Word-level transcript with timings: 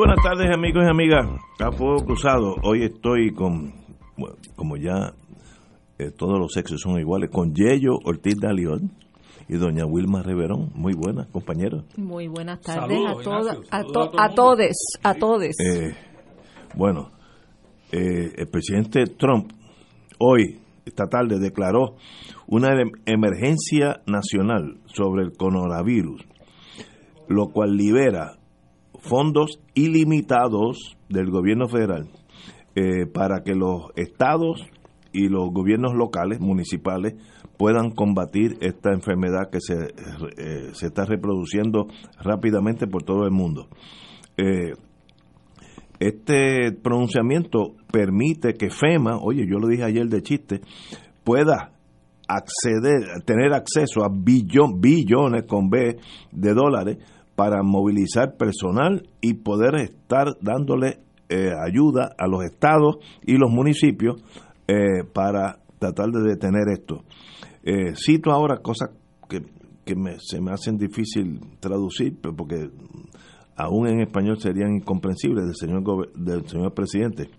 Buenas 0.00 0.16
tardes 0.22 0.48
amigos 0.50 0.82
y 0.86 0.90
amigas, 0.90 1.26
a 1.58 1.70
Fuego 1.72 2.02
Cruzado. 2.06 2.56
Hoy 2.62 2.84
estoy 2.84 3.32
con, 3.34 3.70
bueno, 4.16 4.36
como 4.56 4.78
ya 4.78 5.12
eh, 5.98 6.10
todos 6.16 6.38
los 6.38 6.52
sexos 6.54 6.80
son 6.80 6.98
iguales, 6.98 7.28
con 7.30 7.52
Yello 7.54 7.98
Ortiz 8.02 8.36
de 8.40 8.48
Alión 8.48 8.92
y 9.46 9.58
doña 9.58 9.84
Wilma 9.84 10.22
Reverón. 10.22 10.70
Muy 10.74 10.94
buenas, 10.94 11.26
compañeros. 11.28 11.84
Muy 11.98 12.28
buenas 12.28 12.62
tardes 12.62 12.96
Saludos, 12.96 13.20
a, 13.20 13.22
todas, 13.22 13.58
a, 13.70 13.82
to- 13.82 14.34
todes, 14.34 14.76
a 15.02 15.14
todes. 15.14 15.56
Eh, 15.60 15.94
bueno, 16.74 17.10
eh, 17.92 18.32
el 18.38 18.48
presidente 18.48 19.04
Trump 19.04 19.52
hoy, 20.18 20.60
esta 20.86 21.08
tarde, 21.08 21.38
declaró 21.38 21.96
una 22.46 22.68
em- 22.80 22.90
emergencia 23.04 24.00
nacional 24.06 24.78
sobre 24.86 25.24
el 25.24 25.32
coronavirus, 25.36 26.24
lo 27.28 27.48
cual 27.50 27.76
libera 27.76 28.38
fondos 29.00 29.60
ilimitados 29.74 30.96
del 31.08 31.30
gobierno 31.30 31.68
federal 31.68 32.08
eh, 32.74 33.06
para 33.12 33.42
que 33.42 33.54
los 33.54 33.90
estados 33.96 34.62
y 35.12 35.28
los 35.28 35.50
gobiernos 35.52 35.94
locales, 35.94 36.40
municipales, 36.40 37.14
puedan 37.58 37.90
combatir 37.90 38.56
esta 38.60 38.92
enfermedad 38.92 39.50
que 39.50 39.58
se, 39.60 39.74
eh, 39.74 40.70
se 40.72 40.86
está 40.86 41.04
reproduciendo 41.04 41.88
rápidamente 42.22 42.86
por 42.86 43.02
todo 43.02 43.24
el 43.24 43.32
mundo. 43.32 43.68
Eh, 44.36 44.72
este 45.98 46.72
pronunciamiento 46.72 47.74
permite 47.92 48.54
que 48.54 48.70
FEMA, 48.70 49.18
oye, 49.20 49.44
yo 49.46 49.58
lo 49.58 49.68
dije 49.68 49.84
ayer 49.84 50.06
de 50.06 50.22
chiste, 50.22 50.60
pueda 51.24 51.72
acceder, 52.26 53.22
tener 53.26 53.52
acceso 53.52 54.04
a 54.04 54.08
billon- 54.08 54.80
billones 54.80 55.44
con 55.46 55.68
B 55.68 55.98
de 56.32 56.54
dólares 56.54 56.98
para 57.40 57.62
movilizar 57.62 58.36
personal 58.36 59.08
y 59.22 59.32
poder 59.32 59.74
estar 59.76 60.36
dándole 60.42 60.98
eh, 61.30 61.52
ayuda 61.66 62.14
a 62.18 62.26
los 62.26 62.44
estados 62.44 62.98
y 63.24 63.38
los 63.38 63.50
municipios 63.50 64.22
eh, 64.68 65.04
para 65.14 65.58
tratar 65.78 66.10
de 66.10 66.20
detener 66.20 66.68
esto. 66.70 67.02
Eh, 67.62 67.94
cito 67.96 68.30
ahora 68.30 68.58
cosas 68.58 68.90
que, 69.26 69.40
que 69.86 69.96
me- 69.96 70.18
se 70.20 70.38
me 70.42 70.50
hacen 70.52 70.76
difícil 70.76 71.40
traducir, 71.60 72.20
porque 72.20 72.68
aún 73.56 73.88
en 73.88 74.02
español 74.02 74.38
serían 74.38 74.74
incomprensibles 74.74 75.46
del 75.46 75.54
señor, 75.56 76.12
del 76.12 76.46
señor 76.46 76.74
presidente. 76.74 77.30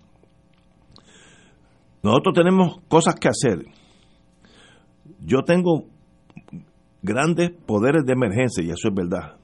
Nosotros 2.01 2.33
tenemos 2.33 2.79
cosas 2.87 3.13
que 3.13 3.27
hacer. 3.27 3.65
Yo 5.19 5.43
tengo 5.43 5.85
grandes 7.03 7.51
poderes 7.67 8.03
de 8.03 8.13
emergencia, 8.13 8.63
y 8.63 8.71
eso 8.71 8.87
es 8.87 8.95
verdad, 8.95 9.35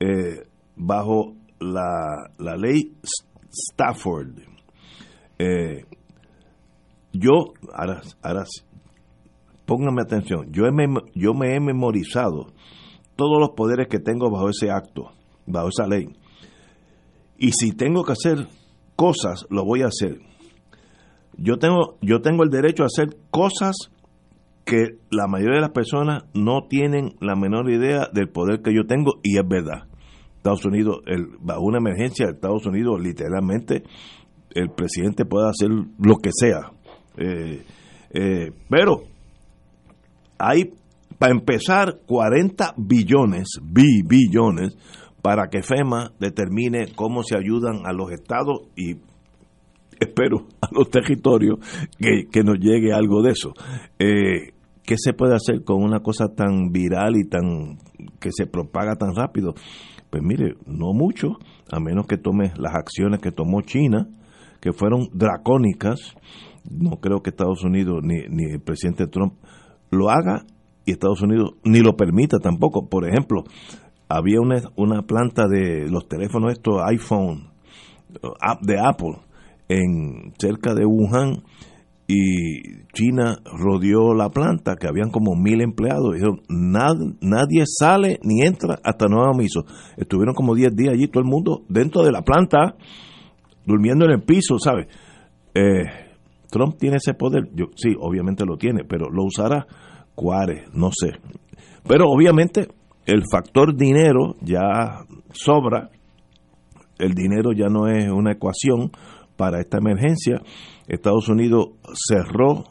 eh, 0.00 0.46
bajo 0.76 1.34
la, 1.60 2.30
la 2.38 2.56
ley 2.56 2.92
Stafford. 3.50 4.38
Eh, 5.38 5.84
yo, 7.12 7.54
ahora, 7.72 8.02
ahora 8.22 8.44
sí, 8.44 8.62
póngame 9.64 10.02
atención, 10.02 10.52
yo, 10.52 10.66
he 10.66 10.70
yo 11.14 11.34
me 11.34 11.54
he 11.54 11.60
memorizado 11.60 12.52
todos 13.16 13.40
los 13.40 13.50
poderes 13.50 13.88
que 13.88 13.98
tengo 13.98 14.30
bajo 14.30 14.50
ese 14.50 14.70
acto, 14.70 15.12
bajo 15.46 15.68
esa 15.68 15.86
ley. 15.86 16.08
Y 17.38 17.52
si 17.52 17.72
tengo 17.72 18.04
que 18.04 18.12
hacer 18.12 18.48
cosas, 18.94 19.46
lo 19.50 19.64
voy 19.64 19.82
a 19.82 19.86
hacer. 19.86 20.20
Yo 21.38 21.58
tengo, 21.58 21.98
yo 22.00 22.20
tengo 22.20 22.44
el 22.44 22.50
derecho 22.50 22.82
a 22.82 22.86
hacer 22.86 23.16
cosas 23.30 23.76
que 24.66 24.98
la 25.10 25.28
mayoría 25.28 25.54
de 25.54 25.60
las 25.60 25.70
personas 25.70 26.24
no 26.34 26.66
tienen 26.68 27.14
la 27.20 27.36
menor 27.36 27.70
idea 27.70 28.08
del 28.12 28.28
poder 28.28 28.62
que 28.62 28.74
yo 28.74 28.84
tengo 28.84 29.20
y 29.22 29.38
es 29.38 29.46
verdad. 29.48 29.86
Estados 30.38 30.66
Unidos, 30.66 31.02
el, 31.06 31.28
bajo 31.40 31.62
una 31.62 31.78
emergencia 31.78 32.26
de 32.26 32.32
Estados 32.32 32.66
Unidos, 32.66 33.00
literalmente 33.00 33.84
el 34.54 34.70
presidente 34.70 35.24
puede 35.24 35.48
hacer 35.48 35.70
lo 35.70 36.16
que 36.16 36.30
sea. 36.32 36.72
Eh, 37.16 37.62
eh, 38.12 38.50
pero 38.68 39.04
hay, 40.36 40.72
para 41.16 41.32
empezar, 41.32 42.00
40 42.04 42.74
billones, 42.76 43.46
bi, 43.62 44.02
billones, 44.04 44.76
para 45.22 45.48
que 45.48 45.62
FEMA 45.62 46.12
determine 46.18 46.88
cómo 46.96 47.22
se 47.22 47.38
ayudan 47.38 47.86
a 47.86 47.92
los 47.92 48.10
estados 48.10 48.62
y 48.76 48.96
espero 50.00 50.46
a 50.60 50.68
los 50.72 50.90
territorios 50.90 51.58
que, 51.98 52.26
que 52.30 52.42
nos 52.42 52.58
llegue 52.58 52.92
algo 52.92 53.22
de 53.22 53.30
eso. 53.30 53.52
Eh, 53.98 54.55
¿Qué 54.86 54.94
se 54.96 55.12
puede 55.12 55.34
hacer 55.34 55.64
con 55.64 55.82
una 55.82 55.98
cosa 55.98 56.28
tan 56.28 56.70
viral 56.70 57.16
y 57.16 57.28
tan 57.28 57.78
que 58.20 58.30
se 58.30 58.46
propaga 58.46 58.94
tan 58.94 59.16
rápido? 59.16 59.54
Pues 60.10 60.22
mire, 60.22 60.54
no 60.64 60.92
mucho, 60.92 61.38
a 61.72 61.80
menos 61.80 62.06
que 62.06 62.16
tome 62.16 62.52
las 62.56 62.74
acciones 62.76 63.20
que 63.20 63.32
tomó 63.32 63.62
China, 63.62 64.08
que 64.60 64.72
fueron 64.72 65.08
dracónicas. 65.12 66.14
No 66.70 67.00
creo 67.00 67.20
que 67.20 67.30
Estados 67.30 67.64
Unidos 67.64 67.98
ni, 68.02 68.28
ni 68.28 68.52
el 68.52 68.60
presidente 68.60 69.08
Trump 69.08 69.34
lo 69.90 70.08
haga 70.08 70.44
y 70.84 70.92
Estados 70.92 71.20
Unidos 71.20 71.54
ni 71.64 71.80
lo 71.80 71.96
permita 71.96 72.38
tampoco. 72.38 72.88
Por 72.88 73.08
ejemplo, 73.08 73.42
había 74.08 74.40
una, 74.40 74.62
una 74.76 75.02
planta 75.02 75.48
de 75.48 75.88
los 75.90 76.06
teléfonos 76.06 76.52
estos 76.52 76.80
iPhone 76.84 77.50
de 78.62 78.78
Apple 78.78 79.16
en 79.68 80.32
cerca 80.38 80.74
de 80.74 80.86
Wuhan 80.86 81.42
y 82.08 82.84
China 82.92 83.38
rodeó 83.44 84.14
la 84.14 84.28
planta 84.30 84.76
que 84.76 84.86
habían 84.86 85.10
como 85.10 85.34
mil 85.34 85.60
empleados. 85.60 86.14
Dijeron 86.14 86.40
"Nad- 86.48 87.16
nadie 87.20 87.64
sale 87.66 88.18
ni 88.22 88.42
entra 88.42 88.78
hasta 88.84 89.06
nuevo 89.08 89.34
aviso 89.34 89.64
estuvieron 89.96 90.34
como 90.34 90.54
10 90.54 90.74
días 90.76 90.94
allí 90.94 91.08
todo 91.08 91.22
el 91.22 91.28
mundo 91.28 91.64
dentro 91.68 92.02
de 92.04 92.12
la 92.12 92.22
planta 92.22 92.76
durmiendo 93.64 94.04
en 94.04 94.12
el 94.12 94.22
piso 94.22 94.58
¿sabes? 94.58 94.86
Eh, 95.54 95.82
Trump 96.50 96.76
tiene 96.78 96.96
ese 96.98 97.14
poder. 97.14 97.48
Sí 97.74 97.94
obviamente 97.98 98.44
lo 98.46 98.56
tiene 98.56 98.84
pero 98.84 99.10
lo 99.10 99.24
usará 99.24 99.66
cuáles 100.14 100.72
no 100.74 100.90
sé. 100.92 101.12
Pero 101.88 102.04
obviamente 102.08 102.68
el 103.04 103.22
factor 103.30 103.76
dinero 103.76 104.34
ya 104.42 105.04
sobra. 105.32 105.90
El 106.98 107.14
dinero 107.14 107.52
ya 107.52 107.66
no 107.68 107.88
es 107.88 108.08
una 108.10 108.32
ecuación 108.32 108.90
para 109.36 109.60
esta 109.60 109.78
emergencia. 109.78 110.40
Estados 110.88 111.28
Unidos 111.28 111.70
cerró, 112.08 112.64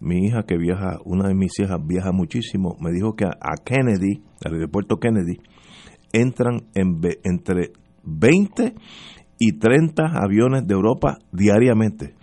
mi 0.00 0.26
hija 0.26 0.44
que 0.44 0.56
viaja, 0.56 0.98
una 1.04 1.28
de 1.28 1.34
mis 1.34 1.58
hijas 1.58 1.78
viaja 1.84 2.12
muchísimo, 2.12 2.76
me 2.80 2.92
dijo 2.92 3.14
que 3.14 3.24
a, 3.24 3.56
Kennedy, 3.64 4.22
al 4.44 4.54
aeropuerto 4.54 4.96
Kennedy, 4.96 5.38
entran 6.12 6.68
entre 6.74 7.72
20 8.04 8.74
y 9.40 9.58
30 9.58 10.02
aviones 10.14 10.66
de 10.66 10.74
Europa 10.74 11.18
diariamente. 11.32 12.14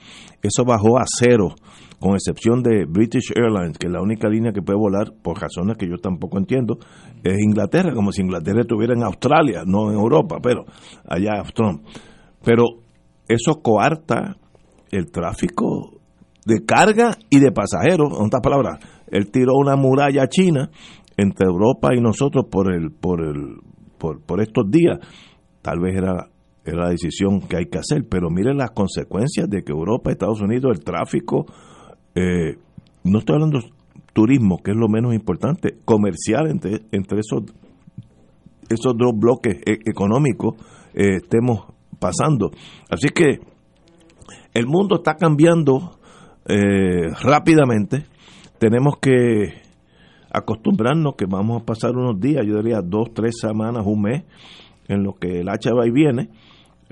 Eso 0.41 0.63
bajó 0.65 0.97
a 0.97 1.05
cero, 1.05 1.55
con 1.99 2.13
excepción 2.13 2.61
de 2.61 2.85
British 2.85 3.31
Airlines, 3.35 3.77
que 3.77 3.87
es 3.87 3.93
la 3.93 4.01
única 4.01 4.29
línea 4.29 4.51
que 4.51 4.61
puede 4.61 4.77
volar, 4.77 5.13
por 5.21 5.41
razones 5.41 5.77
que 5.77 5.87
yo 5.87 5.97
tampoco 5.97 6.37
entiendo, 6.37 6.77
es 7.23 7.39
Inglaterra, 7.41 7.93
como 7.93 8.11
si 8.11 8.21
Inglaterra 8.21 8.61
estuviera 8.61 8.93
en 8.93 9.03
Australia, 9.03 9.63
no 9.65 9.89
en 9.89 9.97
Europa, 9.97 10.37
pero 10.41 10.65
allá 11.07 11.41
Trump. 11.53 11.83
Pero 12.43 12.63
eso 13.27 13.61
coarta 13.61 14.37
el 14.95 15.11
tráfico 15.11 15.99
de 16.45 16.65
carga 16.65 17.17
y 17.29 17.39
de 17.39 17.51
pasajeros, 17.51 18.13
en 18.17 18.25
otras 18.25 18.41
palabras, 18.41 18.79
él 19.07 19.31
tiró 19.31 19.53
una 19.55 19.75
muralla 19.75 20.27
china 20.27 20.69
entre 21.17 21.47
Europa 21.47 21.95
y 21.95 22.01
nosotros 22.01 22.45
por 22.49 22.73
el 22.73 22.91
por 22.91 23.21
el 23.23 23.57
por, 23.97 24.21
por 24.21 24.41
estos 24.41 24.69
días. 24.69 24.99
Tal 25.61 25.79
vez 25.79 25.95
era 25.95 26.29
era 26.65 26.85
la 26.85 26.89
decisión 26.89 27.41
que 27.41 27.57
hay 27.57 27.65
que 27.65 27.77
hacer, 27.77 28.05
pero 28.09 28.29
miren 28.29 28.57
las 28.57 28.71
consecuencias 28.71 29.47
de 29.47 29.63
que 29.63 29.71
Europa, 29.71 30.11
Estados 30.11 30.41
Unidos, 30.41 30.75
el 30.75 30.83
tráfico, 30.83 31.45
eh, 32.15 32.57
no 33.03 33.19
estoy 33.19 33.35
hablando 33.35 33.59
turismo, 34.13 34.57
que 34.63 34.71
es 34.71 34.77
lo 34.77 34.87
menos 34.87 35.13
importante, 35.13 35.77
comercial 35.85 36.49
entre, 36.49 36.81
entre 36.91 37.19
esos 37.19 37.43
esos 38.67 38.93
dos 38.97 39.11
bloques 39.15 39.57
e- 39.65 39.79
económicos 39.85 40.55
eh, 40.93 41.17
estemos 41.17 41.65
pasando. 41.99 42.49
Así 42.89 43.09
que 43.09 43.39
el 44.55 44.67
mundo 44.67 44.95
está 44.95 45.15
cambiando 45.15 45.99
eh, 46.47 47.09
rápidamente. 47.21 48.05
Tenemos 48.57 48.97
que 49.01 49.61
acostumbrarnos 50.31 51.15
que 51.15 51.25
vamos 51.25 51.61
a 51.61 51.65
pasar 51.65 51.91
unos 51.91 52.19
días, 52.19 52.45
yo 52.47 52.55
diría 52.61 52.81
dos, 52.81 53.13
tres 53.13 53.35
semanas, 53.39 53.83
un 53.85 54.01
mes, 54.01 54.23
en 54.87 55.03
lo 55.03 55.13
que 55.13 55.41
el 55.41 55.49
hacha 55.49 55.71
va 55.73 55.85
y 55.85 55.91
viene. 55.91 56.29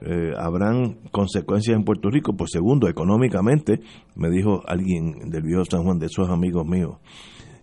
eh, 0.01 0.33
habrán 0.38 0.98
consecuencias 1.12 1.77
en 1.77 1.86
Puerto 1.86 2.10
Rico. 2.10 2.33
Pues 2.36 2.51
segundo, 2.51 2.89
económicamente, 2.89 3.80
me 4.16 4.30
dijo 4.30 4.62
alguien 4.68 5.30
del 5.30 5.44
viejo 5.44 5.63
San 5.63 5.83
Juan, 5.83 6.00
de 6.00 6.07
esos 6.07 6.30
amigos 6.30 6.66
míos, 6.66 6.98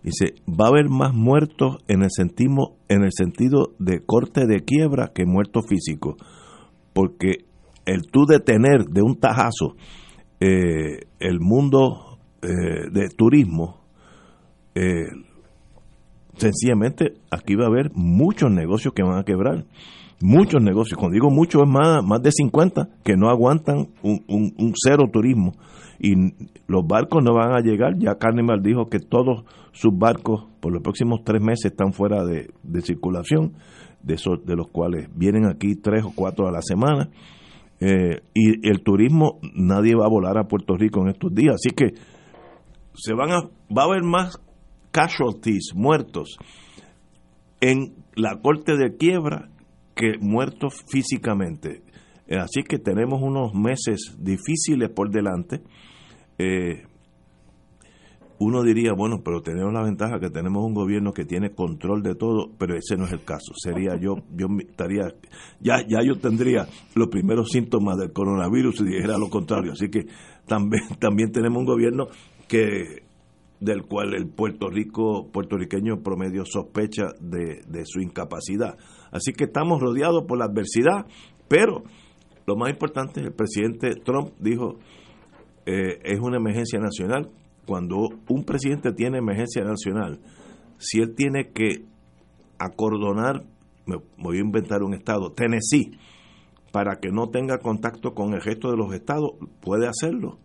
dice, 0.01 0.33
va 0.47 0.65
a 0.65 0.69
haber 0.69 0.89
más 0.89 1.13
muertos 1.13 1.77
en 1.87 2.01
el, 2.01 2.09
sentido, 2.09 2.77
en 2.87 3.03
el 3.03 3.11
sentido 3.11 3.73
de 3.77 4.03
corte 4.03 4.47
de 4.47 4.61
quiebra 4.61 5.11
que 5.13 5.25
muertos 5.27 5.65
físicos, 5.67 6.15
porque 6.93 7.45
el 7.91 8.07
tú 8.07 8.25
detener 8.25 8.85
de 8.85 9.01
un 9.01 9.19
tajazo 9.19 9.75
eh, 10.39 11.05
el 11.19 11.39
mundo 11.39 12.17
eh, 12.41 12.89
de 12.91 13.09
turismo, 13.09 13.81
eh, 14.73 15.09
sencillamente 16.37 17.13
aquí 17.29 17.55
va 17.55 17.65
a 17.65 17.67
haber 17.67 17.91
muchos 17.93 18.49
negocios 18.49 18.93
que 18.93 19.03
van 19.03 19.19
a 19.19 19.23
quebrar. 19.23 19.65
Muchos 20.23 20.61
negocios, 20.61 20.99
cuando 20.99 21.15
digo 21.15 21.31
muchos 21.31 21.63
es 21.63 21.67
más, 21.67 22.03
más 22.03 22.21
de 22.21 22.31
50 22.31 22.89
que 23.03 23.17
no 23.17 23.29
aguantan 23.29 23.87
un, 24.03 24.73
cero 24.75 25.05
turismo 25.11 25.53
y 25.99 26.13
los 26.67 26.85
barcos 26.87 27.23
no 27.23 27.33
van 27.33 27.53
a 27.53 27.59
llegar. 27.59 27.97
Ya 27.97 28.19
Carnival 28.19 28.61
dijo 28.61 28.87
que 28.87 28.99
todos 28.99 29.43
sus 29.71 29.97
barcos 29.97 30.45
por 30.59 30.73
los 30.73 30.83
próximos 30.83 31.21
tres 31.23 31.41
meses 31.41 31.71
están 31.71 31.91
fuera 31.91 32.23
de, 32.23 32.51
de 32.61 32.81
circulación, 32.81 33.53
de, 34.03 34.13
esos, 34.13 34.45
de 34.45 34.55
los 34.55 34.67
cuales 34.67 35.09
vienen 35.15 35.45
aquí 35.47 35.75
tres 35.75 36.03
o 36.03 36.11
cuatro 36.15 36.47
a 36.47 36.51
la 36.51 36.61
semana. 36.61 37.09
Eh, 37.83 38.21
y 38.35 38.69
el 38.69 38.83
turismo, 38.83 39.39
nadie 39.55 39.95
va 39.95 40.05
a 40.05 40.09
volar 40.09 40.37
a 40.37 40.47
Puerto 40.47 40.77
Rico 40.77 41.01
en 41.01 41.09
estos 41.09 41.33
días. 41.33 41.55
Así 41.55 41.75
que 41.75 41.95
se 42.93 43.13
van 43.13 43.31
a, 43.31 43.41
va 43.75 43.83
a 43.83 43.85
haber 43.85 44.03
más 44.03 44.39
casualties, 44.91 45.71
muertos, 45.73 46.37
en 47.59 47.95
la 48.15 48.39
corte 48.39 48.77
de 48.77 48.97
quiebra 48.97 49.49
que 49.95 50.17
muertos 50.19 50.83
físicamente. 50.87 51.81
Eh, 52.27 52.37
así 52.37 52.61
que 52.63 52.77
tenemos 52.77 53.21
unos 53.21 53.53
meses 53.53 54.15
difíciles 54.19 54.89
por 54.89 55.09
delante. 55.09 55.61
Eh, 56.37 56.83
uno 58.43 58.63
diría, 58.63 58.93
bueno, 58.93 59.21
pero 59.23 59.43
tenemos 59.43 59.71
la 59.71 59.83
ventaja 59.83 60.19
que 60.19 60.31
tenemos 60.31 60.65
un 60.65 60.73
gobierno 60.73 61.13
que 61.13 61.25
tiene 61.25 61.51
control 61.51 62.01
de 62.01 62.15
todo, 62.15 62.49
pero 62.57 62.75
ese 62.75 62.97
no 62.97 63.05
es 63.05 63.11
el 63.11 63.23
caso. 63.23 63.53
Sería 63.55 63.95
yo, 63.97 64.15
yo 64.35 64.47
estaría, 64.67 65.13
ya, 65.59 65.85
ya 65.87 65.99
yo 66.03 66.17
tendría 66.17 66.67
los 66.95 67.09
primeros 67.09 67.51
síntomas 67.51 67.99
del 67.99 68.11
coronavirus 68.11 68.77
si 68.77 68.85
dijera 68.85 69.19
lo 69.19 69.29
contrario. 69.29 69.73
Así 69.73 69.89
que 69.91 70.07
también, 70.47 70.81
también 70.99 71.31
tenemos 71.31 71.59
un 71.59 71.65
gobierno 71.67 72.07
que 72.47 73.03
del 73.59 73.83
cual 73.83 74.15
el 74.15 74.27
Puerto 74.27 74.71
Rico, 74.71 75.29
puertorriqueño 75.31 76.01
promedio 76.01 76.43
sospecha 76.43 77.09
de, 77.19 77.61
su 77.85 78.01
incapacidad. 78.01 78.75
Así 79.11 79.33
que 79.33 79.43
estamos 79.43 79.79
rodeados 79.79 80.23
por 80.27 80.39
la 80.39 80.45
adversidad, 80.45 81.05
pero 81.47 81.83
lo 82.47 82.55
más 82.55 82.71
importante, 82.71 83.21
el 83.21 83.33
presidente 83.33 83.97
Trump 84.03 84.31
dijo, 84.39 84.79
eh, 85.67 85.99
es 86.03 86.19
una 86.19 86.37
emergencia 86.37 86.79
nacional. 86.79 87.29
Cuando 87.65 88.09
un 88.27 88.43
presidente 88.43 88.91
tiene 88.91 89.19
emergencia 89.19 89.63
nacional, 89.63 90.19
si 90.77 90.99
él 90.99 91.13
tiene 91.15 91.51
que 91.51 91.85
acordonar, 92.57 93.43
me 93.85 93.97
voy 94.17 94.37
a 94.37 94.41
inventar 94.41 94.83
un 94.83 94.93
estado, 94.93 95.31
Tennessee, 95.31 95.97
para 96.71 96.99
que 96.99 97.09
no 97.11 97.29
tenga 97.29 97.59
contacto 97.59 98.13
con 98.13 98.33
el 98.33 98.41
resto 98.41 98.71
de 98.71 98.77
los 98.77 98.93
estados, 98.93 99.31
puede 99.61 99.87
hacerlo. 99.87 100.39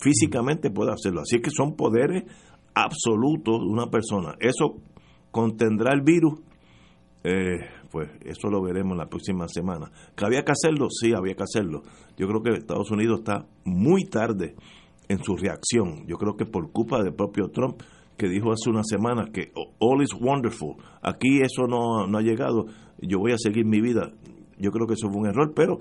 Físicamente 0.00 0.70
puede 0.70 0.92
hacerlo. 0.92 1.20
Así 1.22 1.40
que 1.40 1.50
son 1.50 1.76
poderes 1.76 2.24
absolutos 2.74 3.60
de 3.60 3.66
una 3.66 3.86
persona. 3.86 4.34
Eso 4.40 4.80
contendrá 5.30 5.92
el 5.92 6.02
virus. 6.02 6.40
Eh, 7.24 7.58
pues 7.90 8.10
eso 8.24 8.48
lo 8.48 8.62
veremos 8.62 8.96
la 8.96 9.06
próxima 9.06 9.46
semana. 9.48 9.90
¿Que 10.16 10.24
había 10.24 10.44
que 10.44 10.52
hacerlo? 10.52 10.88
Sí, 10.88 11.12
había 11.14 11.34
que 11.34 11.42
hacerlo. 11.42 11.82
Yo 12.16 12.26
creo 12.26 12.42
que 12.42 12.50
Estados 12.50 12.90
Unidos 12.90 13.20
está 13.20 13.46
muy 13.64 14.04
tarde 14.04 14.54
en 15.08 15.22
su 15.22 15.36
reacción. 15.36 16.06
Yo 16.06 16.16
creo 16.16 16.36
que 16.36 16.46
por 16.46 16.70
culpa 16.72 17.02
del 17.02 17.14
propio 17.14 17.48
Trump, 17.48 17.82
que 18.16 18.28
dijo 18.28 18.52
hace 18.52 18.70
una 18.70 18.84
semana 18.84 19.30
que 19.32 19.52
all 19.78 20.02
is 20.02 20.14
wonderful. 20.20 20.76
Aquí 21.02 21.40
eso 21.40 21.66
no, 21.66 22.06
no 22.06 22.18
ha 22.18 22.22
llegado. 22.22 22.66
Yo 23.00 23.18
voy 23.18 23.32
a 23.32 23.38
seguir 23.38 23.64
mi 23.64 23.80
vida. 23.80 24.12
Yo 24.58 24.70
creo 24.70 24.86
que 24.86 24.94
eso 24.94 25.08
fue 25.10 25.22
un 25.22 25.26
error, 25.26 25.52
pero 25.54 25.78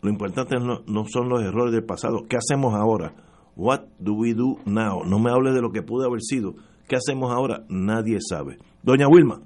lo 0.00 0.10
importante 0.10 0.56
no, 0.58 0.80
no 0.86 1.04
son 1.06 1.28
los 1.28 1.42
errores 1.42 1.72
del 1.72 1.84
pasado. 1.84 2.24
¿Qué 2.28 2.36
hacemos 2.36 2.74
ahora? 2.74 3.14
What 3.56 3.80
do 3.98 4.14
we 4.14 4.34
do 4.34 4.58
now? 4.64 5.04
No 5.04 5.18
me 5.18 5.30
hable 5.30 5.52
de 5.52 5.60
lo 5.60 5.70
que 5.70 5.82
pudo 5.82 6.06
haber 6.06 6.22
sido. 6.22 6.54
¿Qué 6.88 6.96
hacemos 6.96 7.32
ahora? 7.32 7.64
Nadie 7.68 8.18
sabe. 8.20 8.56
Doña 8.82 9.08
Wilma. 9.08 9.42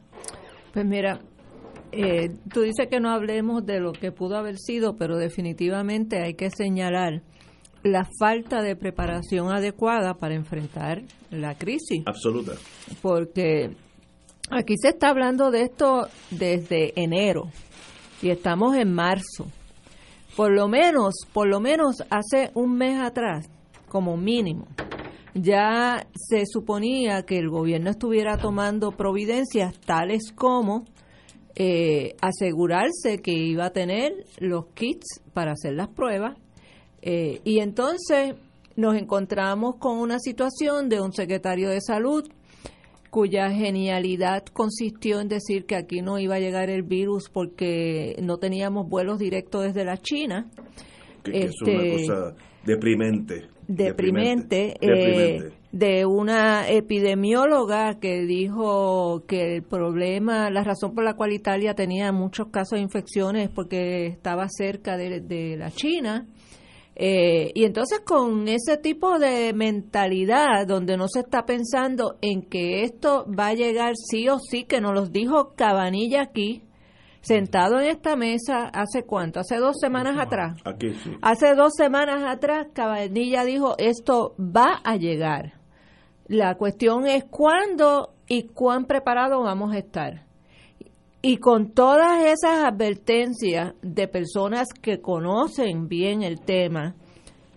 Pues 0.72 0.86
mira, 0.86 1.20
eh, 1.90 2.30
tú 2.52 2.60
dices 2.60 2.88
que 2.88 3.00
no 3.00 3.10
hablemos 3.10 3.64
de 3.66 3.80
lo 3.80 3.92
que 3.92 4.12
pudo 4.12 4.36
haber 4.36 4.56
sido, 4.58 4.96
pero 4.96 5.16
definitivamente 5.16 6.22
hay 6.22 6.34
que 6.34 6.50
señalar 6.50 7.22
la 7.82 8.08
falta 8.18 8.62
de 8.62 8.76
preparación 8.76 9.52
adecuada 9.52 10.14
para 10.14 10.34
enfrentar 10.34 11.02
la 11.30 11.56
crisis. 11.56 12.02
Absoluta. 12.06 12.52
Porque 13.00 13.70
aquí 14.50 14.76
se 14.76 14.90
está 14.90 15.10
hablando 15.10 15.50
de 15.50 15.62
esto 15.62 16.08
desde 16.30 16.92
enero 17.00 17.50
y 18.20 18.30
estamos 18.30 18.76
en 18.76 18.92
marzo. 18.92 19.46
Por 20.36 20.52
lo 20.52 20.68
menos, 20.68 21.14
por 21.32 21.48
lo 21.48 21.60
menos 21.60 22.02
hace 22.08 22.50
un 22.54 22.76
mes 22.76 22.98
atrás, 23.00 23.50
como 23.88 24.16
mínimo, 24.16 24.66
ya 25.34 26.06
se 26.14 26.44
suponía 26.46 27.24
que 27.24 27.38
el 27.38 27.50
gobierno 27.50 27.90
estuviera 27.90 28.38
tomando 28.38 28.92
providencias 28.92 29.78
tales 29.80 30.32
como 30.34 30.84
eh, 31.54 32.16
asegurarse 32.22 33.18
que 33.22 33.32
iba 33.32 33.66
a 33.66 33.70
tener 33.70 34.12
los 34.38 34.66
kits 34.74 35.20
para 35.34 35.52
hacer 35.52 35.74
las 35.74 35.88
pruebas. 35.88 36.38
Eh, 37.02 37.40
y 37.44 37.58
entonces 37.58 38.34
nos 38.76 38.96
encontramos 38.96 39.76
con 39.76 39.98
una 39.98 40.18
situación 40.18 40.88
de 40.88 41.00
un 41.00 41.12
secretario 41.12 41.68
de 41.68 41.80
salud 41.80 42.24
cuya 43.10 43.50
genialidad 43.50 44.44
consistió 44.46 45.20
en 45.20 45.28
decir 45.28 45.66
que 45.66 45.76
aquí 45.76 46.00
no 46.00 46.18
iba 46.18 46.36
a 46.36 46.38
llegar 46.38 46.70
el 46.70 46.82
virus 46.82 47.28
porque 47.28 48.16
no 48.22 48.38
teníamos 48.38 48.88
vuelos 48.88 49.18
directos 49.18 49.64
desde 49.64 49.84
la 49.84 49.98
China. 49.98 50.46
Que, 51.22 51.44
es 51.44 51.60
una 51.60 51.72
este, 51.72 52.06
cosa 52.06 52.34
deprimente. 52.64 53.48
Deprimente. 53.68 54.76
Eh, 54.80 55.52
de 55.72 56.04
una 56.04 56.68
epidemióloga 56.68 57.98
que 57.98 58.26
dijo 58.26 59.24
que 59.26 59.56
el 59.56 59.62
problema, 59.62 60.50
la 60.50 60.62
razón 60.62 60.94
por 60.94 61.02
la 61.02 61.14
cual 61.14 61.32
Italia 61.32 61.74
tenía 61.74 62.12
muchos 62.12 62.48
casos 62.48 62.76
de 62.76 62.82
infecciones 62.82 63.48
es 63.48 63.54
porque 63.54 64.06
estaba 64.06 64.46
cerca 64.48 64.98
de, 64.98 65.56
la 65.56 65.70
China. 65.70 66.26
Eh, 66.94 67.52
y 67.54 67.64
entonces 67.64 68.00
con 68.00 68.48
ese 68.48 68.76
tipo 68.76 69.18
de 69.18 69.52
mentalidad 69.54 70.66
donde 70.66 70.96
no 70.96 71.08
se 71.08 71.20
está 71.20 71.46
pensando 71.46 72.18
en 72.20 72.42
que 72.42 72.82
esto 72.82 73.26
va 73.26 73.48
a 73.48 73.54
llegar 73.54 73.94
sí 73.96 74.28
o 74.28 74.38
sí, 74.38 74.64
que 74.64 74.80
nos 74.80 74.92
lo 74.94 75.06
dijo 75.06 75.54
Cabanilla 75.56 76.22
aquí, 76.22 76.64
sentado 77.22 77.80
en 77.80 77.86
esta 77.86 78.14
mesa 78.14 78.64
hace 78.66 79.04
cuánto, 79.04 79.40
hace 79.40 79.56
dos 79.56 79.76
semanas 79.80 80.18
atrás. 80.18 80.60
Hace 81.22 81.54
dos 81.54 81.72
semanas 81.74 82.24
atrás 82.26 82.66
Cabanilla 82.74 83.44
dijo 83.44 83.74
esto 83.78 84.34
va 84.38 84.80
a 84.84 84.96
llegar. 84.96 85.54
La 86.26 86.56
cuestión 86.56 87.06
es 87.06 87.24
cuándo 87.24 88.14
y 88.28 88.44
cuán 88.48 88.84
preparados 88.84 89.42
vamos 89.42 89.74
a 89.74 89.78
estar. 89.78 90.31
Y 91.24 91.36
con 91.36 91.70
todas 91.70 92.24
esas 92.24 92.64
advertencias 92.64 93.74
de 93.80 94.08
personas 94.08 94.66
que 94.72 95.00
conocen 95.00 95.86
bien 95.86 96.24
el 96.24 96.40
tema, 96.40 96.96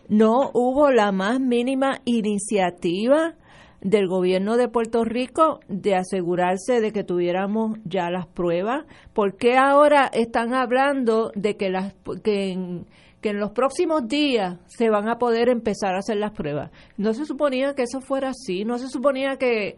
no 0.07 0.51
hubo 0.53 0.91
la 0.91 1.11
más 1.11 1.39
mínima 1.39 1.99
iniciativa 2.05 3.33
del 3.81 4.07
gobierno 4.07 4.55
de 4.55 4.67
Puerto 4.67 5.03
Rico 5.03 5.61
de 5.67 5.95
asegurarse 5.95 6.79
de 6.79 6.91
que 6.91 7.03
tuviéramos 7.03 7.79
ya 7.85 8.11
las 8.11 8.27
pruebas. 8.27 8.85
¿Por 9.13 9.35
qué 9.35 9.57
ahora 9.57 10.11
están 10.13 10.53
hablando 10.53 11.31
de 11.33 11.57
que, 11.57 11.71
las, 11.71 11.95
que 12.23 12.51
en, 12.51 12.85
que 13.25 13.29
en 13.29 13.39
los 13.39 13.49
próximos 13.53 14.07
días 14.07 14.59
se 14.67 14.91
van 14.91 15.09
a 15.09 15.17
poder 15.17 15.49
empezar 15.49 15.95
a 15.95 15.99
hacer 15.99 16.17
las 16.17 16.29
pruebas. 16.29 16.69
No 16.95 17.15
se 17.15 17.25
suponía 17.25 17.73
que 17.73 17.81
eso 17.81 17.99
fuera 17.99 18.29
así, 18.29 18.65
no 18.65 18.77
se 18.77 18.87
suponía 18.87 19.37
que, 19.37 19.77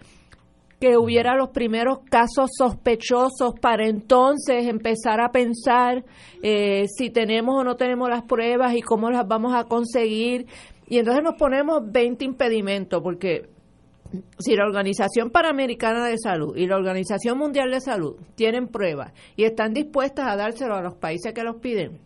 que 0.80 0.98
hubiera 0.98 1.36
los 1.36 1.50
primeros 1.50 2.00
casos 2.10 2.52
sospechosos 2.56 3.56
para 3.60 3.88
entonces 3.88 4.68
empezar 4.68 5.20
a 5.22 5.32
pensar 5.32 6.06
eh, 6.44 6.86
si 6.88 7.10
tenemos 7.10 7.56
o 7.56 7.64
no 7.64 7.76
tenemos 7.76 8.10
las 8.10 8.24
pruebas 8.24 8.76
y 8.76 8.82
cómo 8.82 9.10
las 9.10 9.28
vamos 9.28 9.56
a 9.56 9.64
conseguir. 9.64 10.46
Y 10.88 11.00
entonces 11.00 11.24
nos 11.24 11.36
ponemos 11.36 11.82
20 11.92 12.24
impedimentos, 12.24 13.02
porque 13.02 13.50
si 14.40 14.56
la 14.56 14.66
Organización 14.66 15.32
Panamericana 15.32 16.06
de 16.06 16.18
Salud 16.18 16.56
y 16.56 16.68
la 16.68 16.78
Organización 16.78 17.38
Mundial 17.38 17.72
de 17.72 17.82
Salud 17.82 18.16
tienen 18.36 18.68
pruebas 18.68 19.14
y 19.36 19.44
están 19.44 19.74
dispuestas 19.74 20.28
a 20.28 20.36
dárselo 20.36 20.76
a 20.76 20.82
los 20.82 20.96
países 20.96 21.34
que 21.34 21.44
los 21.44 21.58
piden, 21.58 22.00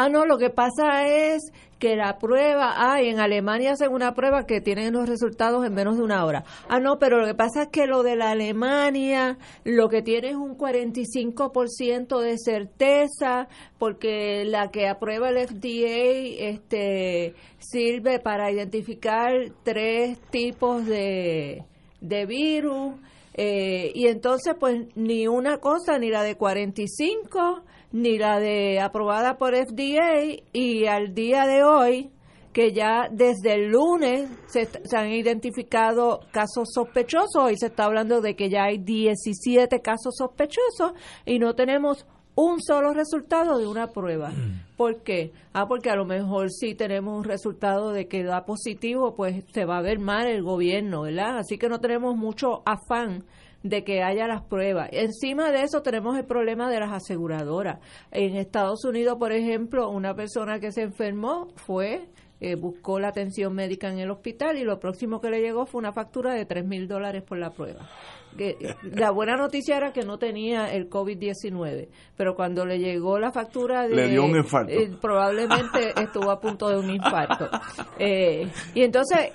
Ah, 0.00 0.08
no, 0.08 0.24
lo 0.26 0.38
que 0.38 0.48
pasa 0.48 1.08
es 1.08 1.50
que 1.80 1.96
la 1.96 2.18
prueba, 2.18 2.72
ah, 2.76 3.02
en 3.02 3.18
Alemania 3.18 3.72
hacen 3.72 3.92
una 3.92 4.14
prueba 4.14 4.46
que 4.46 4.60
tienen 4.60 4.92
los 4.92 5.08
resultados 5.08 5.66
en 5.66 5.74
menos 5.74 5.96
de 5.96 6.04
una 6.04 6.24
hora. 6.24 6.44
Ah, 6.68 6.78
no, 6.78 7.00
pero 7.00 7.18
lo 7.18 7.26
que 7.26 7.34
pasa 7.34 7.62
es 7.62 7.68
que 7.70 7.88
lo 7.88 8.04
de 8.04 8.14
la 8.14 8.30
Alemania, 8.30 9.38
lo 9.64 9.88
que 9.88 10.02
tiene 10.02 10.28
es 10.28 10.36
un 10.36 10.56
45% 10.56 12.20
de 12.20 12.38
certeza, 12.38 13.48
porque 13.80 14.44
la 14.44 14.70
que 14.70 14.86
aprueba 14.86 15.30
el 15.30 15.48
FDA 15.48 16.46
este, 16.48 17.34
sirve 17.58 18.20
para 18.20 18.52
identificar 18.52 19.32
tres 19.64 20.16
tipos 20.30 20.86
de, 20.86 21.64
de 22.00 22.24
virus. 22.24 22.94
Eh, 23.34 23.90
y 23.96 24.06
entonces, 24.06 24.54
pues, 24.60 24.86
ni 24.94 25.26
una 25.26 25.58
cosa, 25.58 25.98
ni 25.98 26.08
la 26.08 26.22
de 26.22 26.36
45, 26.36 27.64
ni 27.92 28.18
la 28.18 28.38
de 28.38 28.80
aprobada 28.80 29.38
por 29.38 29.54
FDA 29.54 30.42
y 30.52 30.86
al 30.86 31.14
día 31.14 31.46
de 31.46 31.62
hoy 31.62 32.10
que 32.52 32.72
ya 32.72 33.08
desde 33.10 33.54
el 33.54 33.70
lunes 33.70 34.28
se, 34.46 34.68
han 34.96 35.12
identificado 35.12 36.20
casos 36.32 36.70
sospechosos 36.74 37.52
y 37.52 37.56
se 37.56 37.66
está 37.66 37.84
hablando 37.84 38.20
de 38.20 38.34
que 38.34 38.48
ya 38.48 38.64
hay 38.64 38.78
17 38.78 39.80
casos 39.80 40.16
sospechosos 40.16 40.92
y 41.24 41.38
no 41.38 41.54
tenemos 41.54 42.04
un 42.34 42.60
solo 42.62 42.92
resultado 42.92 43.58
de 43.58 43.66
una 43.66 43.88
prueba. 43.88 44.30
Mm. 44.30 44.76
¿Por 44.76 45.02
qué? 45.02 45.32
Ah, 45.52 45.66
porque 45.66 45.90
a 45.90 45.96
lo 45.96 46.04
mejor 46.04 46.50
si 46.50 46.74
tenemos 46.74 47.16
un 47.16 47.24
resultado 47.24 47.92
de 47.92 48.06
que 48.06 48.22
da 48.22 48.44
positivo, 48.44 49.14
pues 49.14 49.44
se 49.52 49.64
va 49.64 49.78
a 49.78 49.82
ver 49.82 49.98
mal 49.98 50.26
el 50.26 50.42
gobierno, 50.42 51.02
¿verdad? 51.02 51.38
Así 51.38 51.58
que 51.58 51.68
no 51.68 51.80
tenemos 51.80 52.16
mucho 52.16 52.62
afán 52.64 53.24
de 53.62 53.84
que 53.84 54.02
haya 54.02 54.26
las 54.26 54.42
pruebas. 54.42 54.88
Encima 54.92 55.50
de 55.50 55.62
eso 55.62 55.82
tenemos 55.82 56.16
el 56.16 56.24
problema 56.24 56.70
de 56.70 56.80
las 56.80 56.92
aseguradoras. 56.92 57.80
En 58.10 58.36
Estados 58.36 58.84
Unidos, 58.84 59.16
por 59.18 59.32
ejemplo, 59.32 59.90
una 59.90 60.14
persona 60.14 60.60
que 60.60 60.72
se 60.72 60.82
enfermó 60.82 61.48
fue 61.56 62.08
eh, 62.40 62.54
buscó 62.54 63.00
la 63.00 63.08
atención 63.08 63.52
médica 63.52 63.90
en 63.90 63.98
el 63.98 64.12
hospital 64.12 64.58
y 64.58 64.62
lo 64.62 64.78
próximo 64.78 65.20
que 65.20 65.28
le 65.28 65.40
llegó 65.40 65.66
fue 65.66 65.80
una 65.80 65.92
factura 65.92 66.34
de 66.34 66.44
tres 66.46 66.64
mil 66.64 66.86
dólares 66.86 67.24
por 67.24 67.36
la 67.36 67.50
prueba. 67.50 67.88
Que, 68.36 68.76
la 68.94 69.10
buena 69.10 69.36
noticia 69.36 69.76
era 69.76 69.92
que 69.92 70.02
no 70.02 70.18
tenía 70.18 70.72
el 70.72 70.88
COVID-19, 70.88 71.88
pero 72.16 72.36
cuando 72.36 72.64
le 72.64 72.78
llegó 72.78 73.18
la 73.18 73.32
factura 73.32 73.88
de... 73.88 73.96
Le 73.96 74.08
dio 74.10 74.24
un 74.24 74.36
infarto. 74.36 74.70
Eh, 74.72 74.88
probablemente 75.00 76.00
estuvo 76.00 76.30
a 76.30 76.38
punto 76.38 76.68
de 76.68 76.78
un 76.78 76.90
infarto. 76.90 77.48
Eh, 78.00 78.48
y 78.74 78.82
entonces, 78.82 79.32